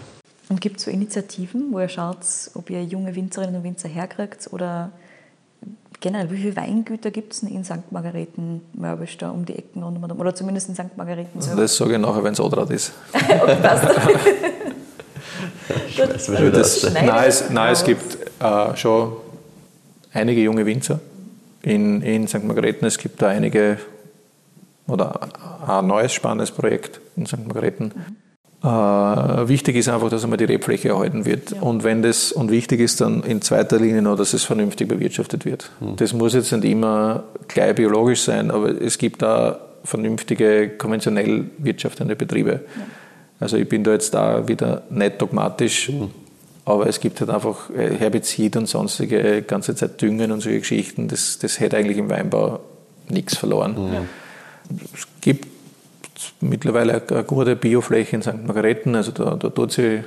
Und 0.50 0.62
gibt 0.62 0.78
es 0.78 0.86
so 0.86 0.92
Initiativen, 0.92 1.72
wo 1.72 1.80
ihr 1.80 1.90
schaut, 1.90 2.18
ob 2.56 2.70
ihr 2.70 2.84
junge 2.84 3.16
Winzerinnen 3.16 3.56
und 3.56 3.64
Winzer 3.64 3.90
herkriegt 3.90 4.50
oder 4.52 4.92
generell, 6.04 6.30
wie 6.30 6.38
viele 6.38 6.56
Weingüter 6.58 7.12
gibt 7.12 7.34
es 7.34 7.44
in 7.44 7.64
St. 7.64 7.92
Margareten, 7.92 8.62
Mörbisch, 8.74 9.18
da 9.18 9.32
um 9.32 9.46
die 9.46 9.58
Ecken 9.58 9.82
rund 9.82 9.98
oder 10.20 10.36
zumindest 10.36 10.68
in 10.68 10.76
St. 10.76 10.98
Margareten 10.98 11.42
selber? 11.42 11.62
Das 11.62 11.78
sage 11.78 11.94
ich 11.94 12.00
nachher, 12.00 12.24
wenn 12.24 12.34
es 12.34 12.42
Adrad 12.42 12.70
ist. 12.70 12.92
okay, 13.14 13.56
passt. 13.62 13.86
das, 15.98 16.26
das, 16.28 16.94
nein, 16.94 17.24
es, 17.26 17.50
nein, 17.50 17.72
es 17.72 17.84
gibt 17.86 18.18
äh, 18.42 18.76
schon 18.76 19.14
einige 20.12 20.42
junge 20.42 20.66
Winzer 20.66 21.00
in, 21.62 22.02
in 22.02 22.28
St. 22.28 22.44
Margareten. 22.44 22.86
Es 22.86 22.98
gibt 22.98 23.22
da 23.22 23.30
einige 23.30 23.78
oder 24.88 25.30
ein 25.66 25.88
neues 25.88 26.12
spannendes 26.12 26.52
Projekt 26.52 27.00
in 27.16 27.26
St. 27.26 27.48
Margareten. 27.48 27.94
Mhm 27.96 28.16
wichtig 28.64 29.76
ist 29.76 29.90
einfach, 29.90 30.10
dass 30.10 30.24
einmal 30.24 30.38
die 30.38 30.46
Rebfläche 30.46 30.90
erhalten 30.90 31.26
wird. 31.26 31.52
Ja. 31.52 31.62
Und 31.62 31.84
wenn 31.84 32.02
das, 32.02 32.32
und 32.32 32.50
wichtig 32.50 32.80
ist 32.80 33.02
dann 33.02 33.22
in 33.24 33.42
zweiter 33.42 33.78
Linie 33.78 34.02
noch, 34.02 34.16
dass 34.16 34.34
es 34.34 34.46
vernünftig 34.46 34.88
bewirtschaftet 34.88 35.44
wird. 35.44 35.70
Mhm. 35.82 35.98
Das 35.98 36.14
muss 36.14 36.34
jetzt 36.34 36.52
nicht 36.54 36.64
immer 36.64 37.24
gleich 37.50 37.76
biologisch 37.76 38.22
sein, 38.22 38.52
aber 38.52 38.82
es 38.82 38.98
gibt 38.98 39.22
da 39.22 39.60
vernünftige, 39.84 40.70
konventionell 40.78 41.46
wirtschaftende 41.58 42.16
Betriebe. 42.16 42.52
Ja. 42.52 42.84
Also 43.42 43.58
ich 43.58 43.68
bin 43.68 43.84
da 43.84 43.92
jetzt 43.92 44.14
da 44.14 44.48
wieder 44.48 44.84
nicht 44.90 45.22
dogmatisch, 45.22 45.90
mhm. 45.90 46.12
aber 46.64 46.88
es 46.88 47.02
gibt 47.02 47.20
halt 47.20 47.32
einfach 47.32 47.70
äh, 47.70 47.98
Herbizid 47.98 48.56
und 48.56 48.68
sonstige 48.68 49.42
ganze 49.42 49.76
Zeit 49.76 50.02
Düngen 50.02 50.32
und 50.32 50.40
solche 50.40 50.60
Geschichten. 50.60 51.10
Das, 51.10 51.38
das 51.38 51.60
hätte 51.60 51.76
eigentlich 51.76 51.98
im 51.98 52.10
Weinbau 52.10 52.62
nichts 53.10 53.36
verloren. 53.36 53.76
Mhm. 53.90 54.78
Es 54.94 55.06
gibt 55.20 55.53
mittlerweile 56.42 57.02
eine 57.08 57.24
gute 57.24 57.56
Biofläche 57.56 58.16
in 58.16 58.22
St. 58.22 58.46
Margareten. 58.46 58.96
Also 58.96 59.12
da, 59.12 59.36
da 59.36 59.50
tut 59.50 59.72
sich 59.72 60.04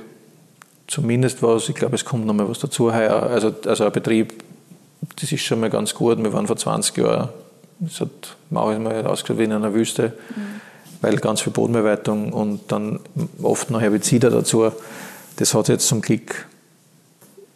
zumindest 0.87 1.43
was. 1.43 1.69
Ich 1.69 1.75
glaube, 1.75 1.95
es 1.95 2.05
kommt 2.05 2.25
noch 2.25 2.33
mal 2.33 2.47
was 2.49 2.59
dazu 2.59 2.93
heuer. 2.93 3.23
Also, 3.23 3.53
also 3.65 3.85
ein 3.85 3.91
Betrieb, 3.91 4.33
das 5.19 5.31
ist 5.31 5.41
schon 5.41 5.59
mal 5.59 5.69
ganz 5.69 5.93
gut. 5.93 6.21
Wir 6.21 6.33
waren 6.33 6.47
vor 6.47 6.57
20 6.57 6.97
Jahren, 6.97 7.29
das 7.79 8.01
hat 8.01 8.35
Mau 8.49 8.71
ist 8.71 8.79
mal 8.79 9.05
ausgeschaut 9.05 9.39
wie 9.39 9.43
in 9.43 9.51
einer 9.51 9.73
Wüste, 9.73 10.13
mhm. 10.29 10.61
weil 11.01 11.17
ganz 11.17 11.41
viel 11.41 11.53
Bodenbearbeitung 11.53 12.33
und 12.33 12.71
dann 12.71 12.99
oft 13.41 13.69
noch 13.69 13.81
Herbizide 13.81 14.29
dazu. 14.29 14.71
Das 15.35 15.53
hat 15.53 15.67
sich 15.67 15.73
jetzt 15.73 15.87
zum 15.87 16.01
Glück 16.01 16.47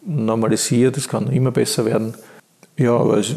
normalisiert, 0.04 0.96
das 0.96 1.08
kann 1.08 1.28
immer 1.32 1.50
besser 1.50 1.84
werden. 1.84 2.14
Ja, 2.76 2.96
aber 2.96 3.18
es, 3.18 3.34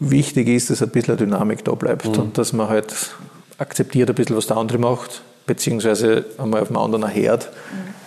wichtig 0.00 0.48
ist, 0.48 0.70
dass 0.70 0.82
ein 0.82 0.90
bisschen 0.90 1.16
Dynamik 1.16 1.64
da 1.64 1.72
bleibt 1.72 2.06
mhm. 2.06 2.22
und 2.22 2.38
dass 2.38 2.52
man 2.52 2.68
halt 2.68 3.14
akzeptiert 3.58 4.08
ein 4.08 4.14
bisschen, 4.14 4.36
was 4.36 4.46
der 4.46 4.56
andere 4.56 4.78
macht, 4.78 5.22
beziehungsweise 5.46 6.24
einmal 6.38 6.62
auf 6.62 6.68
dem 6.68 6.78
anderen 6.78 7.06
Herd. 7.06 7.50
Mhm. 7.72 7.98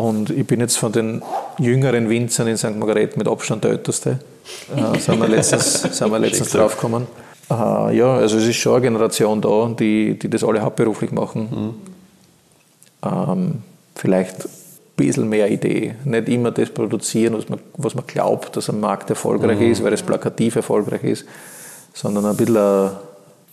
Und 0.00 0.30
ich 0.30 0.46
bin 0.46 0.60
jetzt 0.60 0.78
von 0.78 0.92
den 0.92 1.22
jüngeren 1.58 2.08
Winzern 2.08 2.46
in 2.46 2.56
St. 2.56 2.76
Margaret 2.76 3.16
mit 3.16 3.26
Abstand 3.26 3.64
der 3.64 3.72
Älteste. 3.72 4.20
Äh, 4.74 4.98
sind 4.98 5.20
wir 5.20 5.28
letztens, 5.28 5.82
sind 5.98 6.10
wir 6.10 6.18
letztens 6.18 6.50
draufgekommen. 6.50 7.06
Äh, 7.50 7.96
ja, 7.96 8.16
also 8.16 8.36
es 8.36 8.46
ist 8.46 8.56
schon 8.56 8.74
eine 8.74 8.82
Generation 8.82 9.40
da, 9.40 9.74
die, 9.78 10.18
die 10.18 10.28
das 10.28 10.44
alle 10.44 10.60
hauptberuflich 10.60 11.10
machen. 11.10 11.74
Mhm. 13.02 13.08
Ähm, 13.10 13.62
vielleicht 13.94 14.44
ein 14.44 14.50
bisschen 14.96 15.28
mehr 15.28 15.50
Idee. 15.50 15.94
Nicht 16.04 16.28
immer 16.28 16.50
das 16.50 16.70
produzieren, 16.70 17.34
was 17.36 17.48
man, 17.48 17.58
was 17.76 17.94
man 17.94 18.06
glaubt, 18.06 18.56
dass 18.56 18.68
am 18.68 18.80
Markt 18.80 19.10
erfolgreich 19.10 19.58
mhm. 19.58 19.72
ist, 19.72 19.82
weil 19.82 19.94
es 19.94 20.02
plakativ 20.02 20.56
erfolgreich 20.56 21.02
ist, 21.02 21.24
sondern 21.94 22.26
ein 22.26 22.36
bisschen 22.36 22.90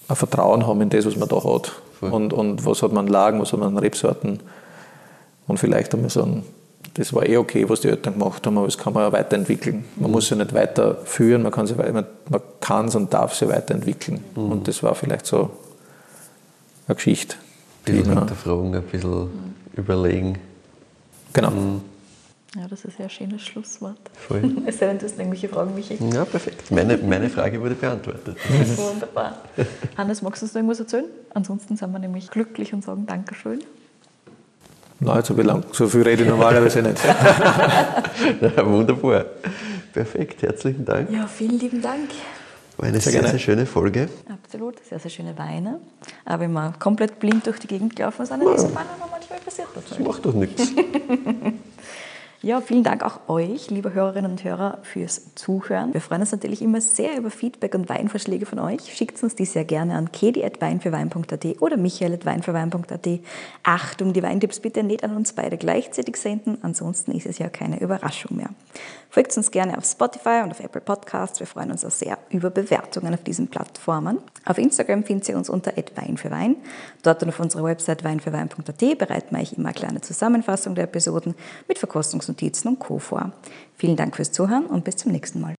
ein 0.08 0.16
Vertrauen 0.16 0.68
haben 0.68 0.82
in 0.82 0.90
das, 0.90 1.06
was 1.06 1.16
man 1.16 1.30
da 1.30 1.44
hat. 1.44 1.72
Und, 2.02 2.34
und 2.34 2.66
was 2.66 2.84
hat 2.84 2.92
man 2.92 3.06
an 3.06 3.12
Lagen, 3.12 3.42
was 3.42 3.52
hat 3.52 3.60
man 3.60 3.70
an 3.70 3.78
Rebsorten. 3.78 4.40
Und 5.48 5.60
vielleicht 5.60 5.94
einmal 5.94 6.10
sagen, 6.10 6.44
das 6.96 7.14
war 7.14 7.28
eh 7.28 7.38
okay, 7.38 7.68
was 7.68 7.82
die 7.82 7.90
Eltern 7.90 8.14
gemacht 8.14 8.46
haben, 8.46 8.58
aber 8.58 8.68
das 8.68 8.78
kann 8.78 8.94
man 8.94 9.04
ja 9.04 9.12
weiterentwickeln. 9.12 9.86
Man 9.96 10.10
mhm. 10.10 10.12
muss 10.14 10.28
sie 10.28 10.36
nicht 10.36 10.54
weiterführen, 10.54 11.44
man 11.44 11.52
kann 11.52 11.68
man, 11.76 12.88
es 12.88 12.96
und 12.96 13.14
darf 13.14 13.36
sie 13.36 13.50
weiterentwickeln. 13.50 14.24
Mhm. 14.36 14.52
Und 14.52 14.68
das 14.68 14.82
war 14.82 14.96
vielleicht 14.96 15.26
so 15.26 15.50
eine 16.88 16.96
Geschichte. 16.96 17.36
Ein 17.86 17.96
bisschen 17.96 18.18
hinterfragen, 18.18 18.76
ein 18.76 18.84
bisschen 18.84 19.12
mhm. 19.12 19.30
überlegen. 19.76 20.38
Genau. 21.34 21.52
Ja, 22.56 22.68
das 22.70 22.86
ist 22.86 22.98
ja 22.98 23.06
ein 23.06 23.10
schönes 23.10 23.42
Schlusswort. 23.42 24.00
Voll. 24.14 24.56
Es 24.66 24.80
sei 24.80 24.88
denn, 24.88 24.98
du 24.98 25.06
hast 25.06 25.18
irgendwelche 25.18 25.50
Fragen, 25.50 25.76
Michi. 25.76 25.98
Ja, 26.14 26.24
perfekt. 26.24 26.72
Meine, 26.72 26.98
meine 26.98 27.30
Frage 27.30 27.60
wurde 27.60 27.76
beantwortet. 27.76 28.38
Wunderbar. 28.78 29.42
Hannes, 29.98 30.22
magst 30.22 30.42
du 30.42 30.46
uns 30.46 30.54
noch 30.54 30.60
irgendwas 30.60 30.80
erzählen? 30.80 31.06
Ansonsten 31.34 31.76
sind 31.76 31.92
wir 31.92 32.00
nämlich 32.00 32.32
glücklich 32.32 32.74
und 32.74 32.84
sagen 32.84 33.06
Dankeschön. 33.06 33.60
Nein, 35.02 35.24
so, 35.24 35.34
lang, 35.34 35.66
so 35.74 35.88
viel 35.88 36.04
rede 36.04 36.24
ich 36.24 36.30
normalerweise 36.30 36.82
nicht. 36.82 37.04
ja, 38.42 38.66
wunderbar. 38.66 39.26
Perfekt, 39.92 40.42
herzlichen 40.42 40.86
Dank. 40.86 41.12
Ja, 41.12 41.28
vielen 41.28 41.60
lieben 41.60 41.82
Dank. 41.82 42.10
War 42.78 42.88
eine 42.88 43.02
sehr, 43.02 43.12
sehr, 43.12 43.28
sehr, 43.28 43.40
schöne 43.40 43.66
Folge. 43.66 44.08
Absolut, 44.30 44.76
sehr, 44.88 45.00
sehr 45.00 45.12
schöne 45.12 45.38
Weine. 45.38 45.80
Aber 46.24 46.44
wenn 46.44 46.54
man 46.54 46.80
komplett 46.80 47.20
blind 47.20 47.46
durch 47.46 47.60
die 47.60 47.68
Gegend 47.68 47.96
gelaufen 47.98 48.26
sind, 48.26 48.42
ist 48.44 48.64
ja. 48.64 48.70
manchmal 48.74 49.40
passiert 49.40 49.68
das. 49.76 49.84
Das 49.90 50.00
macht 50.00 50.26
doch 50.26 50.34
nichts. 50.34 50.72
Ja, 52.46 52.62
vielen 52.62 52.84
Dank 52.84 53.02
auch 53.02 53.28
euch, 53.28 53.72
liebe 53.72 53.96
Hörerinnen 53.96 54.30
und 54.30 54.44
Hörer, 54.44 54.78
fürs 54.84 55.34
Zuhören. 55.34 55.96
Wir 55.96 56.00
freuen 56.00 56.22
uns 56.22 56.32
natürlich 56.32 56.62
immer 56.62 56.80
sehr 56.80 57.18
über 57.18 57.32
Feedback 57.32 57.74
und 57.74 57.90
Weinvorschläge 57.90 58.46
von 58.46 58.60
euch. 58.60 58.82
Schickt 58.96 59.24
uns 59.24 59.34
die 59.34 59.46
sehr 59.46 59.66
gerne 59.66 59.96
an 59.96 60.12
kedi.weinfürwein.at 60.12 61.60
oder 61.60 61.76
michael.weinfürwein.at. 61.78 63.08
Achtung, 63.64 64.14
die 64.14 64.22
Weintipps 64.22 64.60
bitte 64.60 64.84
nicht 64.84 65.04
an 65.04 65.16
uns 65.16 65.34
beide 65.34 65.58
gleichzeitig 65.58 66.18
senden, 66.18 66.60
ansonsten 66.62 67.14
ist 67.14 67.26
es 67.26 67.40
ja 67.40 67.50
keine 67.50 67.80
Überraschung 67.82 68.38
mehr. 68.38 68.52
Folgt 69.16 69.38
uns 69.38 69.50
gerne 69.50 69.78
auf 69.78 69.86
Spotify 69.86 70.42
und 70.44 70.52
auf 70.52 70.60
Apple 70.60 70.82
Podcasts. 70.82 71.40
Wir 71.40 71.48
freuen 71.48 71.72
uns 71.72 71.86
auch 71.86 71.90
sehr 71.90 72.18
über 72.32 72.50
Bewertungen 72.50 73.14
auf 73.14 73.24
diesen 73.24 73.48
Plattformen. 73.48 74.18
Auf 74.44 74.58
Instagram 74.58 75.06
findet 75.06 75.30
ihr 75.30 75.38
uns 75.38 75.50
unter 75.50 75.72
@weinfürwein. 75.72 76.58
Dort 77.02 77.24
und 77.24 77.30
auf 77.30 77.40
unserer 77.40 77.64
Website 77.64 78.04
weinfürwein.at 78.04 78.98
bereiten 78.98 79.34
wir 79.34 79.42
euch 79.42 79.54
immer 79.54 79.70
eine 79.70 79.74
kleine 79.74 80.02
Zusammenfassung 80.02 80.76
der 80.76 80.84
Episoden 80.84 81.34
mit 81.70 81.80
Verkostungsnotizen 81.80 82.72
und 82.72 82.80
Co. 82.80 83.00
vor. 83.00 83.32
Vielen 83.78 83.96
Dank 83.96 84.18
fürs 84.18 84.34
Zuhören 84.34 84.66
und 84.66 84.84
bis 84.84 84.98
zum 84.98 85.14
nächsten 85.14 85.40
Mal. 85.40 85.55